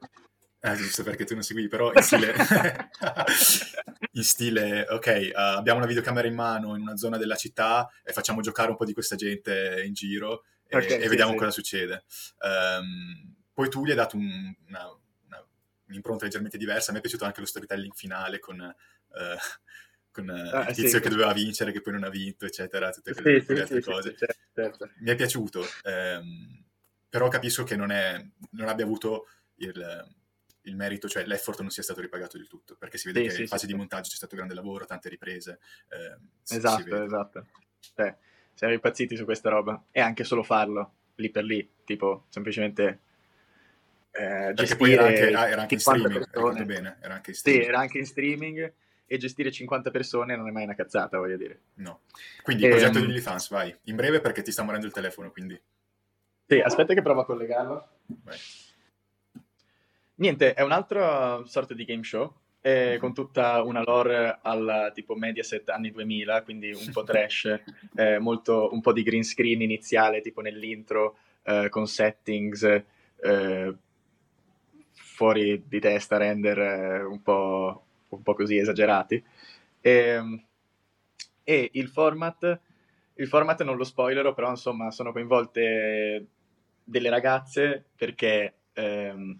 Eh, 0.62 0.76
giusto 0.76 1.04
perché 1.04 1.26
tu 1.26 1.34
non 1.34 1.44
segui, 1.44 1.68
però 1.68 1.92
in 1.94 2.02
stile... 2.02 2.34
in 4.14 4.24
stile, 4.24 4.86
ok, 4.90 5.32
uh, 5.34 5.40
abbiamo 5.58 5.80
una 5.80 5.88
videocamera 5.88 6.28
in 6.28 6.36
mano 6.36 6.76
in 6.76 6.82
una 6.82 6.96
zona 6.96 7.18
della 7.18 7.36
città 7.36 7.90
e 8.04 8.14
facciamo 8.14 8.42
giocare 8.42 8.72
un 8.72 8.78
po' 8.78 8.86
di 8.86 8.94
questa 8.94 9.16
gente 9.16 9.84
in 9.86 9.94
giro 9.94 10.44
e, 10.68 10.78
okay, 10.78 10.98
e 10.98 11.02
sì, 11.02 11.08
vediamo 11.08 11.32
sì. 11.32 11.38
cosa 11.38 11.52
succede. 11.52 12.04
Um, 12.40 13.36
poi 13.54 13.70
tu 13.70 13.86
gli 13.86 13.90
hai 13.90 13.96
dato 13.96 14.16
un, 14.16 14.54
una, 14.68 14.86
una, 15.26 15.46
un'impronta 15.88 16.24
leggermente 16.24 16.58
diversa. 16.58 16.90
A 16.90 16.94
me 16.94 17.00
è 17.00 17.02
piaciuto 17.02 17.26
anche 17.26 17.42
lo 17.42 17.46
storytelling 17.46 17.94
finale 17.94 18.40
con... 18.40 18.60
Uh, 18.60 19.38
con 20.20 20.30
ah, 20.30 20.68
il 20.68 20.76
tizio 20.76 20.98
sì. 20.98 21.00
che 21.00 21.10
doveva 21.10 21.34
vincere, 21.34 21.72
che 21.72 21.82
poi 21.82 21.94
non 21.94 22.04
ha 22.04 22.10
vinto, 22.10 22.46
eccetera, 22.46 22.92
tutte 22.92 23.14
quelle, 23.14 23.44
quelle 23.44 23.62
altre 23.62 23.82
cose. 23.82 24.16
Certo, 24.16 24.36
certo. 24.54 24.90
Mi 25.00 25.10
è 25.10 25.16
piaciuto. 25.16 25.66
Um, 25.84 26.64
però 27.10 27.28
capisco 27.28 27.64
che 27.64 27.76
non, 27.76 27.92
è, 27.92 28.24
non 28.52 28.68
abbia 28.68 28.86
avuto 28.86 29.28
il, 29.56 30.08
il, 30.62 30.76
merito, 30.76 31.08
cioè 31.08 31.26
l'effort 31.26 31.62
non 31.62 31.72
sia 31.72 31.84
stato 31.84 32.02
ripagato 32.02 32.38
del 32.38 32.48
tutto, 32.48 32.76
perché 32.78 32.98
si 32.98 33.08
vede 33.08 33.22
sì, 33.22 33.28
che 33.28 33.34
sì, 33.34 33.42
in 33.42 33.48
fase 33.48 33.66
sì, 33.66 33.72
di 33.72 33.78
montaggio 33.78 34.10
c'è 34.10 34.16
stato 34.16 34.36
grande 34.36 34.54
lavoro, 34.54 34.86
tante 34.86 35.10
riprese. 35.10 35.60
Eh, 35.90 36.56
esatto, 36.56 37.04
esatto. 37.04 37.46
Cioè, 37.96 38.16
siamo 38.54 38.74
impazziti 38.74 39.16
su 39.16 39.26
questa 39.26 39.50
roba 39.50 39.86
e 39.92 40.02
anche 40.02 40.24
solo 40.24 40.44
farlo 40.44 40.94
lì 41.16 41.30
per 41.30 41.44
lì, 41.44 41.68
tipo 41.84 42.26
semplicemente 42.30 43.02
eh, 44.12 44.54
perché 44.56 44.76
poi 44.76 44.94
era 44.94 45.06
anche, 45.06 45.30
era 45.30 45.62
anche 45.62 45.74
in 45.76 45.80
streaming, 45.80 46.64
bene, 46.66 46.98
era 47.02 47.14
anche 47.14 47.30
in 47.30 47.36
streaming. 47.36 47.64
Sì, 47.64 47.70
era 47.70 47.80
anche 47.80 47.98
in 48.00 48.06
streaming 48.06 48.74
e 49.10 49.18
gestire 49.18 49.52
50 49.52 49.90
persone 49.90 50.36
non 50.36 50.48
è 50.48 50.52
mai 50.52 50.64
una 50.64 50.76
cazzata, 50.76 51.18
voglio 51.18 51.36
dire. 51.36 51.62
No. 51.76 52.02
Quindi 52.44 52.64
il 52.64 52.70
progetto 52.70 53.00
ehm... 53.00 53.06
di 53.06 53.10
OnlyFans, 53.10 53.50
vai, 53.50 53.76
in 53.86 53.96
breve 53.96 54.22
perché 54.22 54.44
ti 54.44 54.52
sta 54.52 54.64
morendo 54.64 54.86
il 54.86 54.94
telefono, 54.94 55.32
quindi... 55.32 55.60
Sì, 56.46 56.60
aspetta 56.60 56.94
che 56.94 57.02
provo 57.02 57.22
a 57.22 57.26
collegarlo. 57.26 57.88
Vai. 58.24 58.38
niente, 60.16 60.54
è 60.54 60.62
un'altra 60.62 61.44
sorta 61.46 61.74
di 61.74 61.86
game 61.86 62.04
show 62.04 62.34
eh, 62.62 62.98
con 63.00 63.14
tutta 63.14 63.64
una 63.64 63.82
lore 63.82 64.40
al 64.42 64.92
tipo 64.94 65.16
Mediaset 65.16 65.70
anni 65.70 65.92
2000, 65.92 66.44
quindi 66.44 66.72
un 66.72 66.92
po' 66.92 67.04
trash, 67.06 67.62
eh, 67.96 68.20
molto, 68.20 68.70
un 68.72 68.82
po' 68.82 68.94
di 68.94 69.04
green 69.04 69.24
screen 69.24 69.62
iniziale, 69.62 70.22
tipo 70.22 70.42
nell'intro, 70.42 71.18
eh, 71.44 71.70
con 71.70 71.88
settings 71.88 72.64
eh, 72.64 73.76
fuori 74.92 75.64
di 75.68 75.80
testa, 75.80 76.18
render 76.18 76.60
eh, 76.60 77.04
un 77.04 77.22
po', 77.22 77.86
un, 78.10 78.22
po', 78.22 78.34
così 78.34 78.58
esagerati. 78.58 79.24
E, 79.82 79.92
ehm, 79.92 80.44
e 81.44 81.70
il 81.74 81.88
format, 81.88 82.60
il 83.16 83.28
format 83.28 83.64
non 83.64 83.78
lo 83.78 83.84
spoilerò, 83.84 84.34
però 84.34 84.50
insomma 84.50 84.92
sono 84.92 85.12
coinvolte 85.12 86.28
delle 86.84 87.10
ragazze 87.10 87.86
perché... 87.96 88.54
Ehm, 88.74 89.40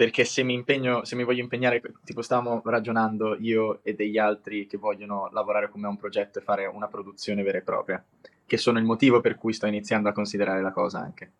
perché 0.00 0.24
se 0.24 0.42
mi 0.42 0.54
impegno, 0.54 1.04
se 1.04 1.14
mi 1.14 1.24
voglio 1.24 1.42
impegnare, 1.42 1.82
tipo 2.04 2.22
stavamo 2.22 2.62
ragionando 2.64 3.36
io 3.38 3.80
e 3.82 3.92
degli 3.92 4.16
altri 4.16 4.66
che 4.66 4.78
vogliono 4.78 5.28
lavorare 5.30 5.68
con 5.68 5.82
me 5.82 5.88
a 5.88 5.90
un 5.90 5.98
progetto 5.98 6.38
e 6.38 6.42
fare 6.42 6.64
una 6.64 6.88
produzione 6.88 7.42
vera 7.42 7.58
e 7.58 7.60
propria, 7.60 8.02
che 8.46 8.56
sono 8.56 8.78
il 8.78 8.86
motivo 8.86 9.20
per 9.20 9.34
cui 9.34 9.52
sto 9.52 9.66
iniziando 9.66 10.08
a 10.08 10.12
considerare 10.12 10.62
la 10.62 10.72
cosa 10.72 11.00
anche. 11.00 11.32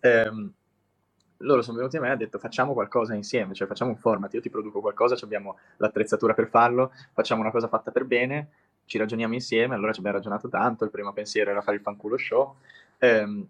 Ehm, 0.00 0.52
loro 1.38 1.62
sono 1.62 1.76
venuti 1.76 1.96
a 1.96 2.00
me 2.00 2.06
e 2.06 2.10
hanno 2.10 2.18
detto 2.18 2.38
facciamo 2.38 2.72
qualcosa 2.72 3.14
insieme, 3.14 3.54
cioè 3.54 3.66
facciamo 3.66 3.90
un 3.90 3.96
format, 3.96 4.32
io 4.34 4.40
ti 4.40 4.50
produco 4.50 4.80
qualcosa, 4.80 5.16
abbiamo 5.22 5.58
l'attrezzatura 5.78 6.34
per 6.34 6.48
farlo, 6.48 6.92
facciamo 7.12 7.40
una 7.40 7.50
cosa 7.50 7.68
fatta 7.68 7.90
per 7.90 8.04
bene, 8.04 8.48
ci 8.84 8.98
ragioniamo 8.98 9.34
insieme, 9.34 9.74
allora 9.74 9.92
ci 9.92 9.98
abbiamo 9.98 10.18
ragionato 10.18 10.48
tanto, 10.48 10.84
il 10.84 10.90
primo 10.90 11.12
pensiero 11.12 11.50
era 11.50 11.62
fare 11.62 11.76
il 11.76 11.82
fanculo 11.82 12.16
show, 12.16 12.56
ehm, 12.98 13.46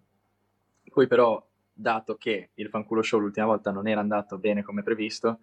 poi 0.93 1.07
però 1.07 1.45
dato 1.73 2.17
che 2.17 2.51
il 2.55 2.69
fanculo 2.69 3.03
show 3.03 3.19
l'ultima 3.19 3.47
volta 3.47 3.71
non 3.71 3.89
era 3.89 4.01
andato 4.01 4.39
bene 4.39 4.63
come 4.63 4.83
previsto, 4.83 5.41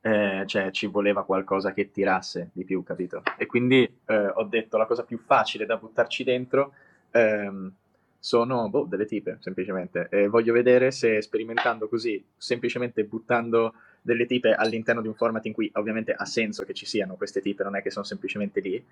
eh, 0.00 0.44
cioè 0.46 0.70
ci 0.70 0.86
voleva 0.86 1.24
qualcosa 1.24 1.72
che 1.72 1.90
tirasse 1.90 2.50
di 2.52 2.64
più, 2.64 2.82
capito? 2.82 3.22
E 3.36 3.46
quindi 3.46 3.82
eh, 4.06 4.28
ho 4.28 4.44
detto 4.44 4.78
la 4.78 4.86
cosa 4.86 5.04
più 5.04 5.18
facile 5.18 5.66
da 5.66 5.76
buttarci 5.76 6.24
dentro 6.24 6.72
ehm, 7.10 7.72
sono 8.20 8.68
boh, 8.68 8.84
delle 8.84 9.06
tipe, 9.06 9.38
semplicemente. 9.40 10.08
E 10.10 10.28
voglio 10.28 10.52
vedere 10.52 10.90
se 10.90 11.22
sperimentando 11.22 11.88
così, 11.88 12.22
semplicemente 12.36 13.02
buttando 13.04 13.72
delle 14.02 14.26
tipe 14.26 14.54
all'interno 14.54 15.00
di 15.00 15.08
un 15.08 15.14
format 15.14 15.44
in 15.46 15.54
cui 15.54 15.70
ovviamente 15.74 16.12
ha 16.12 16.24
senso 16.26 16.64
che 16.64 16.74
ci 16.74 16.86
siano 16.86 17.16
queste 17.16 17.40
tipe, 17.40 17.64
non 17.64 17.76
è 17.76 17.82
che 17.82 17.90
sono 17.90 18.04
semplicemente 18.04 18.60
lì, 18.60 18.84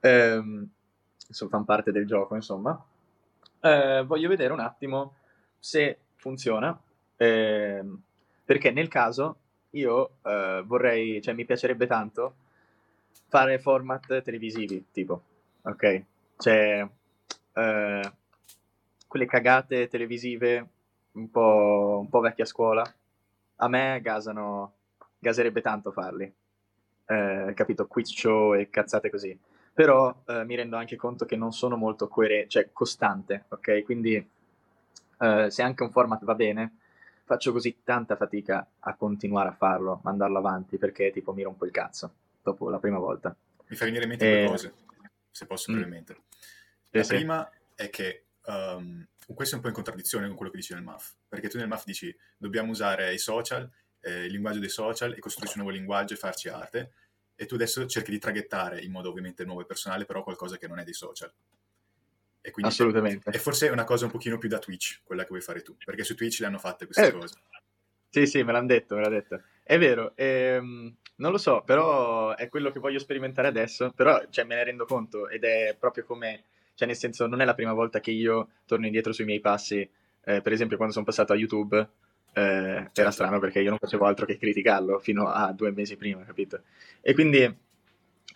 ehm, 0.00 0.68
fanno 1.48 1.64
parte 1.64 1.92
del 1.92 2.06
gioco, 2.06 2.36
insomma. 2.36 2.80
Eh, 3.60 4.04
voglio 4.06 4.28
vedere 4.28 4.52
un 4.52 4.60
attimo 4.60 5.14
se 5.58 5.98
funziona, 6.14 6.78
eh, 7.16 7.84
perché 8.44 8.70
nel 8.70 8.88
caso 8.88 9.36
io 9.70 10.10
eh, 10.22 10.62
vorrei, 10.64 11.20
cioè 11.20 11.34
mi 11.34 11.44
piacerebbe 11.44 11.86
tanto 11.86 12.34
fare 13.28 13.58
format 13.58 14.22
televisivi, 14.22 14.86
tipo, 14.92 15.22
ok? 15.62 16.02
Cioè, 16.38 16.88
eh, 17.54 18.12
quelle 19.06 19.26
cagate 19.26 19.88
televisive 19.88 20.68
un 21.12 21.30
po', 21.30 21.98
un 22.00 22.08
po' 22.08 22.20
vecchia 22.20 22.44
scuola, 22.44 22.94
a 23.56 23.68
me 23.68 24.00
gasano, 24.02 24.74
gaserebbe 25.18 25.60
tanto 25.60 25.92
farli, 25.92 26.32
eh, 27.06 27.52
capito? 27.54 27.86
Quiz 27.86 28.12
show 28.12 28.54
e 28.54 28.68
cazzate 28.68 29.10
così. 29.10 29.38
Però 29.72 30.22
eh, 30.26 30.44
mi 30.44 30.54
rendo 30.54 30.76
anche 30.76 30.96
conto 30.96 31.26
che 31.26 31.36
non 31.36 31.52
sono 31.52 31.76
molto 31.76 32.08
coerente, 32.08 32.48
cioè 32.48 32.70
costante, 32.72 33.44
ok? 33.48 33.82
Quindi 33.84 34.14
eh, 35.18 35.50
se 35.50 35.62
anche 35.62 35.82
un 35.82 35.90
format 35.90 36.24
va 36.24 36.34
bene, 36.34 36.78
faccio 37.24 37.52
così 37.52 37.78
tanta 37.84 38.16
fatica 38.16 38.66
a 38.80 38.94
continuare 38.94 39.50
a 39.50 39.52
farlo, 39.52 40.00
mandarlo 40.02 40.38
avanti, 40.38 40.78
perché 40.78 41.10
tipo 41.10 41.32
mi 41.32 41.42
rompo 41.42 41.66
il 41.66 41.72
cazzo 41.72 42.12
dopo 42.42 42.70
la 42.70 42.78
prima 42.78 42.98
volta. 42.98 43.34
Mi 43.68 43.76
fa 43.76 43.84
venire 43.84 44.04
in 44.04 44.10
mente 44.10 44.30
due 44.30 44.42
eh, 44.44 44.46
cose, 44.46 44.74
se 45.30 45.46
posso 45.46 45.72
mm. 45.72 45.74
brevemente. 45.74 46.16
La 46.90 47.02
sì, 47.02 47.16
prima 47.16 47.50
sì. 47.74 47.82
è 47.82 47.90
che 47.90 48.25
um, 48.46 49.06
questo 49.34 49.54
è 49.54 49.56
un 49.56 49.62
po' 49.62 49.68
in 49.68 49.74
contraddizione 49.74 50.26
con 50.26 50.36
quello 50.36 50.50
che 50.50 50.58
dici 50.58 50.74
nel 50.74 50.82
MAF, 50.82 51.14
perché 51.28 51.48
tu 51.48 51.58
nel 51.58 51.68
MAF 51.68 51.84
dici 51.84 52.14
dobbiamo 52.36 52.70
usare 52.70 53.12
i 53.12 53.18
social, 53.18 53.70
eh, 54.00 54.24
il 54.24 54.32
linguaggio 54.32 54.60
dei 54.60 54.68
social 54.68 55.12
e 55.12 55.18
costruirci 55.18 55.58
un 55.58 55.64
nuovo 55.64 55.78
linguaggio 55.78 56.14
e 56.14 56.16
farci 56.16 56.48
arte, 56.48 56.92
e 57.34 57.46
tu 57.46 57.54
adesso 57.54 57.86
cerchi 57.86 58.10
di 58.10 58.18
traghettare 58.18 58.80
in 58.80 58.90
modo 58.90 59.10
ovviamente 59.10 59.44
nuovo 59.44 59.60
e 59.60 59.66
personale, 59.66 60.04
però 60.04 60.22
qualcosa 60.22 60.56
che 60.56 60.66
non 60.66 60.78
è 60.78 60.84
dei 60.84 60.94
social. 60.94 61.32
E 62.40 62.50
quindi 62.50 62.70
Assolutamente. 62.70 63.30
E 63.30 63.38
forse 63.38 63.66
è 63.66 63.70
una 63.70 63.84
cosa 63.84 64.04
un 64.04 64.12
pochino 64.12 64.38
più 64.38 64.48
da 64.48 64.58
Twitch, 64.58 65.00
quella 65.02 65.22
che 65.22 65.28
vuoi 65.30 65.40
fare 65.40 65.62
tu, 65.62 65.76
perché 65.84 66.04
su 66.04 66.14
Twitch 66.14 66.40
le 66.40 66.46
hanno 66.46 66.58
fatte 66.58 66.86
queste 66.86 67.08
eh, 67.08 67.12
cose. 67.12 67.34
Sì, 68.08 68.26
sì, 68.26 68.42
me 68.44 68.52
l'hanno 68.52 68.68
detto, 68.68 68.94
me 68.94 69.02
l'hanno 69.02 69.14
detto. 69.16 69.42
È 69.62 69.76
vero, 69.78 70.12
ehm, 70.14 70.96
non 71.16 71.32
lo 71.32 71.38
so, 71.38 71.62
però 71.64 72.34
è 72.36 72.48
quello 72.48 72.70
che 72.70 72.78
voglio 72.78 72.98
sperimentare 72.98 73.48
adesso, 73.48 73.90
però 73.90 74.22
cioè, 74.30 74.44
me 74.44 74.54
ne 74.54 74.64
rendo 74.64 74.84
conto 74.84 75.28
ed 75.28 75.44
è 75.44 75.76
proprio 75.78 76.04
come, 76.04 76.44
cioè 76.76 76.86
nel 76.86 76.96
senso 76.96 77.26
non 77.26 77.40
è 77.40 77.44
la 77.44 77.54
prima 77.54 77.72
volta 77.72 77.98
che 77.98 78.12
io 78.12 78.50
torno 78.64 78.86
indietro 78.86 79.12
sui 79.12 79.24
miei 79.24 79.40
passi, 79.40 79.80
eh, 79.80 80.40
per 80.40 80.52
esempio 80.52 80.76
quando 80.76 80.94
sono 80.94 81.04
passato 81.04 81.32
a 81.32 81.36
YouTube, 81.36 81.76
eh, 81.78 81.88
certo. 82.32 83.00
era 83.00 83.10
strano 83.10 83.40
perché 83.40 83.60
io 83.60 83.70
non 83.70 83.78
facevo 83.78 84.04
altro 84.04 84.26
che 84.26 84.38
criticarlo 84.38 85.00
fino 85.00 85.28
a 85.28 85.52
due 85.52 85.72
mesi 85.72 85.96
prima, 85.96 86.22
capito? 86.24 86.60
E 87.00 87.14
quindi 87.14 87.64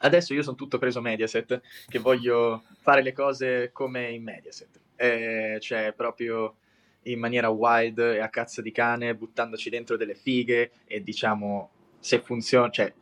Adesso 0.02 0.32
io 0.32 0.42
sono 0.42 0.56
tutto 0.56 0.78
preso 0.78 1.02
Mediaset, 1.02 1.60
che 1.86 1.98
voglio 1.98 2.62
fare 2.80 3.02
le 3.02 3.12
cose 3.12 3.70
come 3.70 4.10
in 4.10 4.22
Mediaset, 4.22 4.80
eh, 4.96 5.58
cioè 5.60 5.92
proprio 5.94 6.56
in 7.04 7.18
maniera 7.18 7.50
wild 7.50 7.98
e 7.98 8.20
a 8.20 8.30
cazzo 8.30 8.62
di 8.62 8.72
cane, 8.72 9.14
buttandoci 9.14 9.68
dentro 9.68 9.98
delle 9.98 10.14
fighe 10.14 10.70
e 10.86 11.02
diciamo 11.02 11.70
se 11.98 12.20
funziona, 12.20 12.70
cioè 12.70 12.92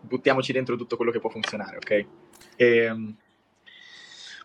buttiamoci 0.00 0.52
dentro 0.52 0.76
tutto 0.76 0.96
quello 0.96 1.12
che 1.12 1.20
può 1.20 1.30
funzionare, 1.30 1.76
ok? 1.76 1.90
E, 1.90 2.06
ehm, 2.56 3.16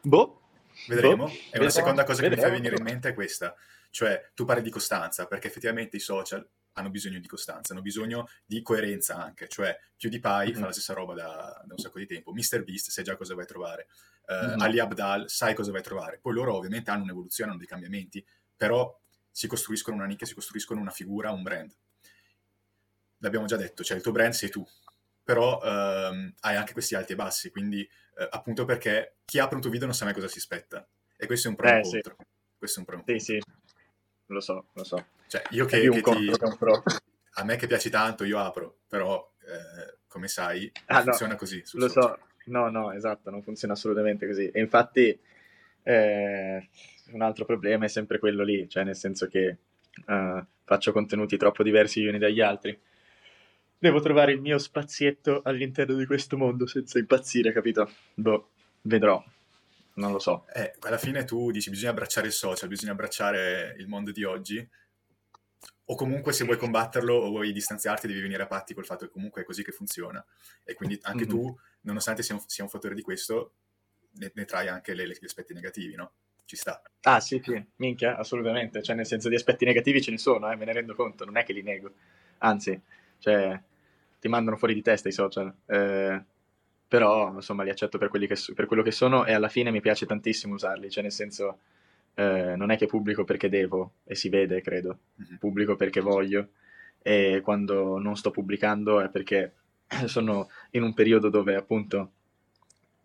boh. 0.03 0.41
Vedremo. 0.87 1.25
Boh, 1.25 1.33
e 1.51 1.59
una 1.59 1.69
seconda 1.69 2.03
cosa 2.03 2.21
vedremo, 2.21 2.41
che 2.41 2.47
mi 2.47 2.55
fa 2.55 2.61
venire 2.61 2.75
in 2.77 2.83
mente 2.83 3.09
è 3.09 3.13
questa, 3.13 3.55
cioè 3.89 4.31
tu 4.33 4.45
parli 4.45 4.63
di 4.63 4.69
costanza, 4.69 5.25
perché 5.25 5.47
effettivamente 5.47 5.97
i 5.97 5.99
social 5.99 6.47
hanno 6.73 6.89
bisogno 6.89 7.19
di 7.19 7.27
costanza, 7.27 7.73
hanno 7.73 7.81
bisogno 7.81 8.27
di 8.45 8.61
coerenza 8.61 9.15
anche, 9.15 9.47
cioè 9.47 9.77
PewDiePie 9.97 10.45
mm-hmm. 10.45 10.59
fa 10.59 10.65
la 10.65 10.71
stessa 10.71 10.93
roba 10.93 11.13
da, 11.13 11.61
da, 11.65 11.73
un 11.73 11.77
sacco 11.77 11.99
di 11.99 12.07
tempo, 12.07 12.31
MrBeast 12.31 12.89
sai 12.89 13.03
già 13.03 13.15
cosa 13.15 13.35
vai 13.35 13.43
a 13.43 13.47
trovare, 13.47 13.87
uh, 14.27 14.33
mm-hmm. 14.33 14.61
Ali 14.61 14.79
Abdal 14.79 15.29
sai 15.29 15.53
cosa 15.53 15.71
vai 15.71 15.81
a 15.81 15.83
trovare, 15.83 16.19
poi 16.21 16.33
loro 16.33 16.55
ovviamente 16.55 16.89
hanno 16.89 17.03
un'evoluzione, 17.03 17.51
hanno 17.51 17.59
dei 17.59 17.67
cambiamenti, 17.67 18.25
però 18.55 18.99
si 19.29 19.47
costruiscono 19.47 19.97
una 19.97 20.05
nicchia, 20.05 20.27
si 20.27 20.33
costruiscono 20.33 20.79
una 20.79 20.91
figura, 20.91 21.31
un 21.31 21.43
brand. 21.43 21.75
L'abbiamo 23.17 23.45
già 23.45 23.55
detto, 23.55 23.83
cioè 23.83 23.97
il 23.97 24.03
tuo 24.03 24.11
brand 24.11 24.33
sei 24.33 24.49
tu, 24.49 24.67
però 25.23 25.57
uh, 25.57 26.33
hai 26.41 26.55
anche 26.55 26.73
questi 26.73 26.95
alti 26.95 27.13
e 27.13 27.15
bassi, 27.15 27.49
quindi 27.49 27.87
uh, 28.17 28.27
appunto 28.29 28.65
perché 28.65 29.15
chi 29.25 29.39
apre 29.39 29.55
un 29.55 29.61
tuo 29.61 29.71
video 29.71 29.85
non 29.87 29.95
sa 29.95 30.05
mai 30.05 30.13
cosa 30.13 30.27
si 30.27 30.37
aspetta, 30.37 30.85
e 31.17 31.25
questo 31.25 31.47
è 31.47 31.51
un 31.51 31.55
pro 31.55 31.69
eh, 31.69 31.83
sì. 31.83 32.01
Questo 32.57 32.79
è 32.79 32.83
un 32.83 32.85
pro 32.85 33.03
Sì, 33.05 33.19
sì, 33.19 33.41
lo 34.27 34.39
so, 34.39 34.67
lo 34.73 34.83
so. 34.83 35.05
Cioè, 35.27 35.41
io 35.49 35.65
che, 35.65 35.81
che 35.89 36.01
ti... 36.01 36.31
A 37.35 37.43
me 37.43 37.55
che 37.55 37.67
piaci 37.67 37.89
tanto, 37.89 38.23
io 38.23 38.39
apro, 38.39 38.81
però 38.87 39.33
eh, 39.39 39.97
come 40.07 40.27
sai, 40.27 40.71
ah, 40.85 41.01
funziona 41.01 41.33
no, 41.33 41.37
così. 41.37 41.63
Lo 41.73 41.89
social. 41.89 42.03
so, 42.03 42.19
no, 42.45 42.69
no, 42.69 42.91
esatto, 42.91 43.31
non 43.31 43.41
funziona 43.41 43.73
assolutamente 43.73 44.27
così. 44.27 44.47
E 44.49 44.59
infatti 44.59 45.19
eh, 45.81 46.69
un 47.11 47.21
altro 47.21 47.45
problema 47.45 47.85
è 47.85 47.89
sempre 47.89 48.19
quello 48.19 48.43
lì, 48.43 48.69
cioè 48.69 48.83
nel 48.83 48.95
senso 48.95 49.27
che 49.27 49.57
uh, 50.05 50.45
faccio 50.63 50.91
contenuti 50.91 51.35
troppo 51.37 51.63
diversi 51.63 52.01
gli 52.01 52.07
uni 52.07 52.19
dagli 52.19 52.41
altri. 52.41 52.79
Devo 53.83 53.99
trovare 53.99 54.31
il 54.31 54.39
mio 54.39 54.57
spazietto 54.59 55.41
all'interno 55.43 55.95
di 55.95 56.05
questo 56.05 56.37
mondo 56.37 56.65
senza 56.65 56.99
impazzire, 56.99 57.51
capito? 57.51 57.91
Boh, 58.13 58.51
vedrò 58.83 59.21
non 59.95 60.13
lo 60.13 60.19
so. 60.19 60.45
Eh, 60.53 60.75
alla 60.79 60.97
fine 60.97 61.25
tu 61.25 61.51
dici 61.51 61.69
bisogna 61.69 61.91
abbracciare 61.91 62.27
il 62.27 62.31
social, 62.31 62.69
bisogna 62.69 62.93
abbracciare 62.93 63.75
il 63.77 63.89
mondo 63.89 64.11
di 64.11 64.23
oggi, 64.23 64.65
o 65.83 65.95
comunque 65.95 66.31
se 66.31 66.45
vuoi 66.45 66.55
combatterlo 66.55 67.13
o 67.13 67.27
vuoi 67.27 67.51
distanziarti 67.51 68.07
devi 68.07 68.21
venire 68.21 68.43
a 68.43 68.47
patti 68.47 68.73
col 68.73 68.85
fatto 68.85 69.05
che 69.05 69.11
comunque 69.11 69.41
è 69.41 69.43
così 69.43 69.65
che 69.65 69.73
funziona. 69.73 70.25
E 70.63 70.75
quindi 70.75 70.97
anche 71.01 71.25
mm-hmm. 71.25 71.35
tu, 71.35 71.59
nonostante 71.81 72.23
sia 72.23 72.35
un, 72.35 72.41
sia 72.47 72.63
un, 72.63 72.69
fattore 72.69 72.95
di 72.95 73.01
questo, 73.01 73.51
ne, 74.13 74.31
ne 74.33 74.45
trai 74.45 74.69
anche 74.69 74.93
le, 74.93 75.05
gli 75.07 75.25
aspetti 75.25 75.53
negativi, 75.53 75.95
no? 75.95 76.13
Ci 76.45 76.55
sta. 76.55 76.81
Ah 77.01 77.19
sì, 77.19 77.41
sì, 77.43 77.61
minchia, 77.75 78.15
assolutamente. 78.15 78.81
Cioè 78.81 78.95
nel 78.95 79.05
senso 79.05 79.27
di 79.27 79.35
aspetti 79.35 79.65
negativi 79.65 80.01
ce 80.01 80.11
ne 80.11 80.17
sono, 80.17 80.49
eh, 80.49 80.55
me 80.55 80.63
ne 80.63 80.71
rendo 80.71 80.95
conto, 80.95 81.25
non 81.25 81.35
è 81.35 81.43
che 81.43 81.51
li 81.51 81.63
nego. 81.63 81.91
Anzi, 82.37 82.81
cioè, 83.23 83.57
ti 84.23 84.29
mandano 84.29 84.55
fuori 84.55 84.73
di 84.73 84.81
testa 84.81 85.09
i 85.09 85.11
social. 85.11 85.53
Eh, 85.65 86.23
però 86.87 87.33
insomma 87.33 87.63
li 87.63 87.69
accetto 87.69 87.97
per, 87.97 88.09
che, 88.09 88.37
per, 88.55 88.67
quello 88.67 88.81
che 88.81 88.91
sono 88.91 89.25
e 89.25 89.33
alla 89.33 89.49
fine 89.49 89.69
mi 89.69 89.81
piace 89.81 90.05
tantissimo 90.05 90.53
usarli, 90.53 90.89
cioè 90.89 91.03
nel 91.03 91.11
senso 91.11 91.57
eh, 92.13 92.53
non 92.55 92.71
è 92.71 92.77
che 92.77 92.85
pubblico 92.85 93.25
perché 93.25 93.49
devo 93.49 93.95
e 94.05 94.15
si 94.15 94.29
vede 94.29 94.61
credo, 94.61 94.99
mm-hmm. 95.21 95.35
pubblico 95.37 95.75
perché 95.75 95.99
voglio 95.99 96.49
e 97.01 97.41
quando 97.43 97.97
non 97.97 98.15
sto 98.15 98.31
pubblicando 98.31 99.01
è 99.01 99.09
perché 99.09 99.53
sono 100.05 100.47
in 100.71 100.83
un 100.83 100.93
periodo 100.93 101.27
dove 101.27 101.55
appunto 101.55 102.11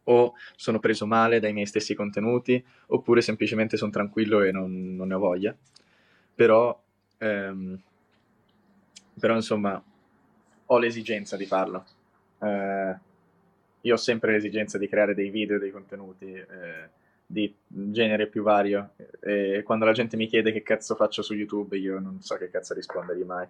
o 0.04 0.34
sono 0.54 0.78
preso 0.78 1.04
male 1.04 1.40
dai 1.40 1.52
miei 1.52 1.66
stessi 1.66 1.94
contenuti 1.94 2.62
oppure 2.88 3.22
semplicemente 3.22 3.76
sono 3.76 3.90
tranquillo 3.90 4.42
e 4.42 4.52
non, 4.52 4.94
non 4.94 5.08
ne 5.08 5.14
ho 5.14 5.18
voglia, 5.18 5.56
però 6.34 6.80
ehm, 7.18 7.80
però 9.18 9.34
insomma 9.34 9.82
ho 10.70 10.78
l'esigenza 10.78 11.36
di 11.36 11.46
farlo. 11.46 11.84
Eh, 12.40 12.96
io 13.82 13.94
ho 13.94 13.98
sempre 13.98 14.32
l'esigenza 14.32 14.78
di 14.78 14.88
creare 14.88 15.14
dei 15.14 15.30
video, 15.30 15.58
dei 15.58 15.70
contenuti 15.70 16.32
eh, 16.32 16.88
di 17.26 17.54
genere 17.66 18.26
più 18.26 18.42
vario 18.42 18.92
e 19.20 19.62
quando 19.64 19.84
la 19.84 19.92
gente 19.92 20.16
mi 20.16 20.26
chiede 20.26 20.50
che 20.50 20.62
cazzo 20.62 20.94
faccio 20.94 21.20
su 21.20 21.34
YouTube 21.34 21.76
io 21.76 21.98
non 21.98 22.22
so 22.22 22.36
che 22.36 22.50
cazzo 22.50 22.74
rispondergli 22.74 23.22
mai. 23.22 23.46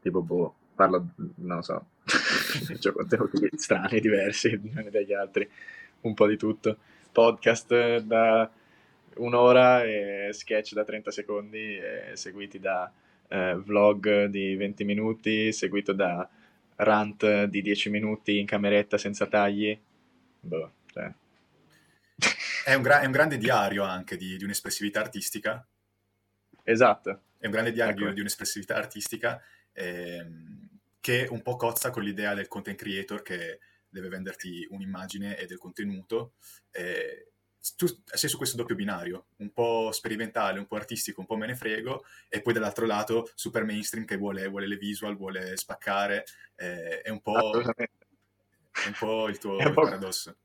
Tipo, 0.00 0.20
boh, 0.20 0.54
parlo, 0.74 1.08
non 1.36 1.56
lo 1.56 1.62
so, 1.62 1.84
ho 2.88 2.92
contenuti 2.92 3.48
strani, 3.56 4.00
diversi 4.00 4.60
dagli 4.90 5.12
altri, 5.12 5.48
un 6.02 6.14
po' 6.14 6.26
di 6.26 6.36
tutto. 6.36 6.76
Podcast 7.12 7.98
da 7.98 8.50
un'ora 9.16 9.84
e 9.84 10.30
sketch 10.32 10.72
da 10.72 10.84
30 10.84 11.10
secondi 11.10 11.78
seguiti 12.14 12.58
da 12.58 12.90
eh, 13.32 13.54
vlog 13.56 14.26
di 14.26 14.54
20 14.56 14.84
minuti, 14.84 15.52
seguito 15.52 15.94
da 15.94 16.28
rant 16.76 17.44
di 17.44 17.62
10 17.62 17.88
minuti 17.88 18.38
in 18.38 18.46
cameretta 18.46 18.98
senza 18.98 19.26
tagli. 19.26 19.78
Boh, 20.40 20.72
cioè. 20.92 21.10
è, 22.66 22.74
un 22.74 22.82
gra- 22.82 23.00
è, 23.00 23.06
un 23.06 23.12
grande 23.12 23.38
diario 23.38 23.84
anche 23.84 24.18
di, 24.18 24.36
di, 24.36 24.44
un'espressività 24.44 25.00
artistica. 25.00 25.66
Esatto. 26.62 27.22
È 27.38 27.46
un 27.46 27.52
grande 27.52 27.72
diario 27.72 27.94
ecco. 27.94 28.08
di, 28.08 28.14
di, 28.14 28.20
un'espressività 28.20 28.76
artistica 28.76 29.42
ehm, 29.72 30.68
che 31.00 31.26
un 31.30 31.40
po' 31.40 31.56
cozza 31.56 31.90
con 31.90 32.02
l'idea 32.02 32.34
del 32.34 32.48
content 32.48 32.78
creator 32.78 33.22
che 33.22 33.58
deve 33.88 34.08
venderti 34.08 34.66
un'immagine 34.70 35.38
e 35.38 35.46
del 35.46 35.58
contenuto. 35.58 36.34
Eh, 36.70 37.31
tu 37.76 37.86
sei 38.04 38.28
su 38.28 38.36
questo 38.36 38.56
doppio 38.56 38.74
binario, 38.74 39.26
un 39.36 39.52
po' 39.52 39.90
sperimentale, 39.92 40.58
un 40.58 40.66
po' 40.66 40.76
artistico, 40.76 41.20
un 41.20 41.26
po' 41.26 41.36
me 41.36 41.46
ne 41.46 41.54
frego, 41.54 42.04
e 42.28 42.42
poi 42.42 42.52
dall'altro 42.52 42.86
lato 42.86 43.30
super 43.34 43.64
mainstream 43.64 44.04
che 44.04 44.16
vuole, 44.16 44.48
vuole 44.48 44.66
le 44.66 44.76
visual, 44.76 45.16
vuole 45.16 45.56
spaccare, 45.56 46.24
eh, 46.56 47.02
è, 47.02 47.10
un 47.10 47.20
po', 47.20 47.52
è 47.52 48.86
un 48.86 48.94
po' 48.98 49.28
il 49.28 49.38
tuo 49.38 49.58
il 49.62 49.72
paradosso. 49.72 50.36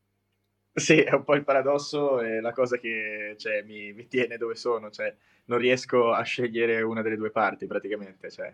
Sì, 0.71 1.01
è 1.01 1.13
un 1.13 1.23
po' 1.23 1.33
il 1.33 1.43
paradosso 1.43 2.21
e 2.21 2.39
la 2.39 2.51
cosa 2.51 2.77
che 2.77 3.33
cioè, 3.39 3.63
mi, 3.63 3.93
mi, 3.93 4.07
tiene 4.07 4.37
dove 4.37 4.53
sono, 4.53 4.91
cioè, 4.91 5.13
non 5.45 5.57
riesco 5.57 6.11
a 6.11 6.21
scegliere 6.21 6.83
una 6.83 7.01
delle 7.01 7.15
due 7.15 7.31
parti 7.31 7.65
praticamente, 7.65 8.29
cioè, 8.29 8.53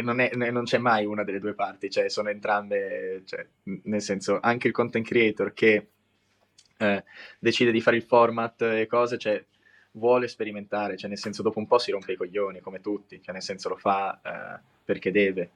non, 0.00 0.20
è, 0.20 0.34
non, 0.34 0.64
c'è 0.64 0.78
mai 0.78 1.04
una 1.04 1.24
delle 1.24 1.38
due 1.38 1.52
parti, 1.52 1.90
cioè, 1.90 2.08
sono 2.08 2.30
entrambe, 2.30 3.24
cioè, 3.26 3.46
nel 3.84 4.00
senso, 4.00 4.40
anche 4.40 4.68
il 4.68 4.72
content 4.72 5.06
creator 5.06 5.52
che 5.52 5.88
eh, 6.78 7.04
decide 7.38 7.70
di 7.70 7.80
fare 7.80 7.96
il 7.96 8.02
format 8.02 8.62
e 8.62 8.86
cose, 8.86 9.18
cioè, 9.18 9.44
vuole 9.92 10.28
sperimentare, 10.28 10.96
cioè, 10.96 11.08
nel 11.08 11.18
senso, 11.18 11.42
dopo 11.42 11.58
un 11.58 11.66
po' 11.66 11.78
si 11.78 11.90
rompe 11.90 12.12
i 12.12 12.16
coglioni, 12.16 12.60
come 12.60 12.80
tutti, 12.80 13.20
cioè, 13.22 13.32
nel 13.32 13.42
senso, 13.42 13.68
lo 13.68 13.76
fa 13.76 14.20
eh, 14.22 14.60
perché 14.84 15.10
deve. 15.10 15.50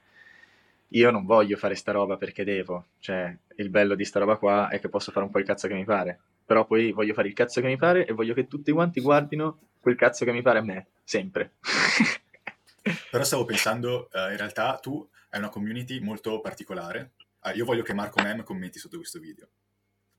Io 0.88 1.10
non 1.10 1.24
voglio 1.24 1.56
fare 1.56 1.74
sta 1.74 1.92
roba 1.92 2.16
perché 2.16 2.44
devo, 2.44 2.88
cioè, 2.98 3.34
il 3.56 3.70
bello 3.70 3.94
di 3.94 4.04
sta 4.04 4.18
roba 4.18 4.36
qua 4.36 4.68
è 4.68 4.78
che 4.78 4.90
posso 4.90 5.10
fare 5.10 5.24
un 5.24 5.32
po' 5.32 5.38
il 5.38 5.46
cazzo 5.46 5.66
che 5.66 5.74
mi 5.74 5.84
pare, 5.84 6.20
però 6.44 6.66
poi 6.66 6.92
voglio 6.92 7.14
fare 7.14 7.28
il 7.28 7.34
cazzo 7.34 7.62
che 7.62 7.66
mi 7.66 7.78
pare 7.78 8.04
e 8.04 8.12
voglio 8.12 8.34
che 8.34 8.46
tutti 8.46 8.72
quanti 8.72 9.00
guardino 9.00 9.58
quel 9.80 9.96
cazzo 9.96 10.24
che 10.26 10.32
mi 10.32 10.42
pare 10.42 10.58
a 10.58 10.62
me, 10.62 10.88
sempre. 11.02 11.54
però 13.10 13.24
stavo 13.24 13.44
pensando, 13.44 14.08
uh, 14.12 14.30
in 14.30 14.36
realtà 14.36 14.76
tu 14.76 15.08
hai 15.30 15.38
una 15.38 15.48
community 15.48 16.00
molto 16.00 16.40
particolare. 16.40 17.12
Uh, 17.42 17.56
io 17.56 17.64
voglio 17.64 17.82
che 17.82 17.94
Marco 17.94 18.20
Mem 18.22 18.42
commenti 18.42 18.78
sotto 18.78 18.98
questo 18.98 19.18
video. 19.18 19.48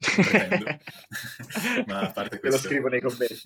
Ma 1.88 2.02
a 2.02 2.12
parte 2.12 2.40
questo... 2.40 2.58
Te 2.58 2.64
lo 2.64 2.70
scrivo 2.70 2.88
nei 2.88 3.02
commenti. 3.02 3.42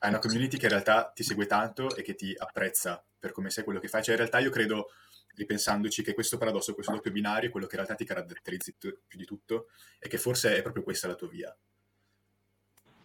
Hai 0.00 0.10
una 0.10 0.18
community 0.18 0.58
che 0.58 0.66
in 0.66 0.72
realtà 0.72 1.10
ti 1.14 1.22
segue 1.22 1.46
tanto 1.46 1.94
e 1.96 2.02
che 2.02 2.14
ti 2.14 2.34
apprezza 2.36 3.02
per 3.18 3.32
come 3.32 3.50
sei 3.50 3.64
quello 3.64 3.80
che 3.80 3.88
fai. 3.88 4.02
Cioè, 4.02 4.14
in 4.14 4.20
realtà 4.20 4.38
io 4.38 4.50
credo, 4.50 4.90
ripensandoci, 5.34 6.02
che 6.02 6.14
questo 6.14 6.36
paradosso, 6.36 6.74
questo 6.74 6.92
doppio 6.92 7.10
binario 7.10 7.50
quello 7.50 7.66
che 7.66 7.76
in 7.76 7.82
realtà 7.82 7.96
ti 7.96 8.04
caratterizzi 8.04 8.74
più 8.78 8.98
di 9.08 9.24
tutto 9.24 9.68
e 9.98 10.08
che 10.08 10.18
forse 10.18 10.56
è 10.56 10.62
proprio 10.62 10.82
questa 10.82 11.06
la 11.06 11.14
tua 11.14 11.28
via. 11.28 11.56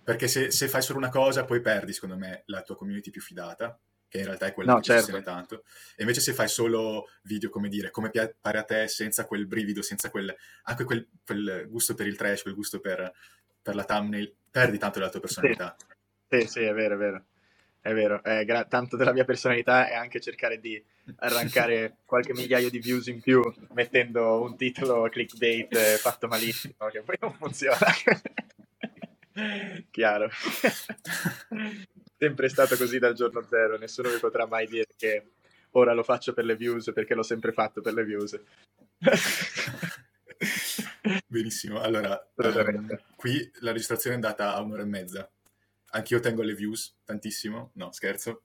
Perché 0.03 0.28
se, 0.28 0.52
se 0.52 0.68
fai 0.68 0.82
solo 0.82 0.98
una 0.98 1.10
cosa, 1.10 1.45
poi 1.45 1.61
perdi, 1.61 1.94
secondo 1.94 2.18
me, 2.18 2.44
la 2.48 2.61
tua 2.61 2.76
community 2.76 3.10
più 3.10 3.22
fidata 3.22 3.80
che 4.14 4.19
in 4.19 4.26
realtà 4.26 4.45
è 4.45 4.53
quella 4.53 4.73
no, 4.73 4.77
che 4.77 4.84
certo. 4.84 5.19
tanto. 5.23 5.64
E 5.95 6.03
invece 6.03 6.22
se 6.22 6.34
fai 6.34 6.48
solo 6.48 7.10
video, 7.23 7.49
come 7.49 7.68
dire, 7.68 7.90
come 7.90 8.11
pare 8.40 8.60
a 8.60 8.64
te, 8.64 8.88
senza 8.88 9.26
quel 9.26 9.48
brivido, 9.48 9.81
senza 9.81 10.11
quel, 10.11 10.31
anche 10.65 10.84
quel, 10.84 11.07
quel 11.26 11.65
gusto 11.68 11.95
per 11.95 12.06
il 12.06 12.15
trash, 12.15 12.44
quel 12.44 12.53
gusto 12.53 12.80
per, 12.80 13.11
per, 13.60 13.73
la 13.73 13.84
thumbnail, 13.84 14.31
perdi 14.52 14.77
tanto 14.77 14.99
della 14.99 15.10
tua 15.10 15.19
personalità. 15.19 15.76
Sì, 16.30 16.41
sì, 16.41 16.48
sì 16.48 16.60
è 16.61 16.73
vero, 16.73 16.94
è 16.94 16.98
vero. 16.98 17.23
È 17.81 17.91
vero, 17.91 18.23
è 18.23 18.45
gra- 18.45 18.65
tanto 18.65 18.98
della 18.98 19.14
mia 19.14 19.26
personalità 19.26 19.90
è 19.90 19.95
anche 19.95 20.22
cercare 20.22 20.60
di 20.60 20.81
arrancare 21.18 21.98
qualche 22.06 22.34
migliaio 22.34 22.69
di 22.69 22.77
views 22.77 23.07
in 23.07 23.19
più 23.19 23.41
mettendo 23.73 24.44
un 24.44 24.56
titolo 24.56 25.10
clickbait 25.10 25.76
fatto 25.98 26.27
malissimo, 26.27 26.76
che 26.91 27.02
poi 27.02 27.18
non 27.19 27.34
funziona. 27.34 27.77
Chiaro 29.90 30.30
sempre 32.24 32.48
stato 32.48 32.78
così 32.78 33.00
dal 33.00 33.14
giorno 33.14 33.45
zero, 33.50 33.78
nessuno 33.78 34.10
mi 34.10 34.18
potrà 34.18 34.48
mai 34.48 34.66
dire 34.66 34.88
che 34.95 35.32
ora 35.72 35.94
lo 35.94 36.04
faccio 36.04 36.32
per 36.32 36.45
le 36.45 36.56
views 36.56 36.91
perché 36.94 37.16
l'ho 37.16 37.24
sempre 37.24 37.52
fatto 37.52 37.82
per 37.82 37.94
le 37.94 38.06
views. 38.06 38.40
Benissimo, 41.28 41.82
allora 41.82 42.26
um, 42.36 42.98
qui 43.18 43.52
la 43.60 43.74
registrazione 43.74 44.16
è 44.16 44.20
andata 44.20 44.56
a 44.56 44.62
un'ora 44.62 44.84
e 44.84 44.86
mezza. 44.86 45.30
Anch'io 45.91 46.22
tengo 46.22 46.44
le 46.44 46.54
views 46.54 46.95
tantissimo, 47.04 47.72
no 47.74 47.91
scherzo, 47.91 48.44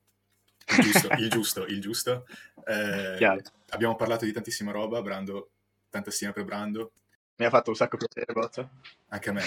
il 0.77 0.83
giusto, 0.83 1.09
il 1.19 1.31
giusto, 1.31 1.67
il 1.67 1.81
giusto. 1.81 2.27
Eh, 2.65 3.43
abbiamo 3.69 3.95
parlato 3.95 4.25
di 4.25 4.33
tantissima 4.33 4.73
roba, 4.73 5.01
Brando, 5.03 5.51
tanta 5.89 6.11
stima 6.11 6.33
per 6.33 6.45
Brando. 6.45 6.91
Mi 7.37 7.47
ha 7.47 7.51
fatto 7.51 7.71
un 7.71 7.77
sacco 7.77 7.97
piacere, 7.97 8.33
Bozza. 8.33 8.69
Anche 9.07 9.29
a 9.29 9.33
me 9.33 9.43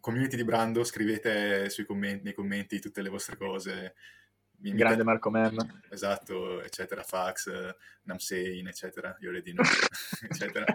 community 0.00 0.36
di 0.36 0.44
Brando, 0.44 0.84
scrivete 0.84 1.70
commenti, 1.86 2.24
nei 2.24 2.34
commenti 2.34 2.80
tutte 2.80 3.02
le 3.02 3.08
vostre 3.08 3.36
cose. 3.36 3.94
Mi 4.58 4.72
Grande 4.72 5.04
Marco 5.04 5.30
Mem. 5.30 5.82
Esatto, 5.88 6.62
eccetera, 6.62 7.02
Fax, 7.02 7.74
Namsein, 8.02 8.66
eccetera, 8.66 9.16
io 9.20 9.30
le 9.30 9.42
dino, 9.42 9.62
eccetera. 10.28 10.66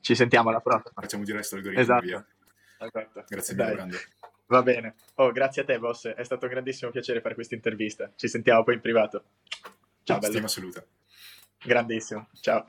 Ci 0.00 0.14
sentiamo 0.14 0.50
alla 0.50 0.60
prossima. 0.60 0.92
Facciamo 0.94 1.22
girare 1.22 1.46
questo 1.46 1.56
algoritmo 1.56 1.82
esatto. 1.82 2.04
via. 2.04 2.26
Esatto. 2.78 3.24
Grazie 3.28 3.54
mille, 3.54 3.72
Brando. 3.72 3.96
Va 4.46 4.62
bene. 4.62 4.94
Oh, 5.14 5.30
grazie 5.30 5.62
a 5.62 5.64
te, 5.64 5.78
boss. 5.78 6.08
È 6.08 6.24
stato 6.24 6.46
un 6.46 6.50
grandissimo 6.50 6.90
piacere 6.90 7.20
fare 7.20 7.34
questa 7.34 7.54
intervista. 7.54 8.10
Ci 8.16 8.28
sentiamo 8.28 8.64
poi 8.64 8.74
in 8.74 8.80
privato. 8.80 9.24
Ciao, 10.02 10.18
bello. 10.18 10.32
Stima 10.32 10.46
assoluta. 10.46 10.84
Grandissimo. 11.62 12.28
Ciao. 12.40 12.64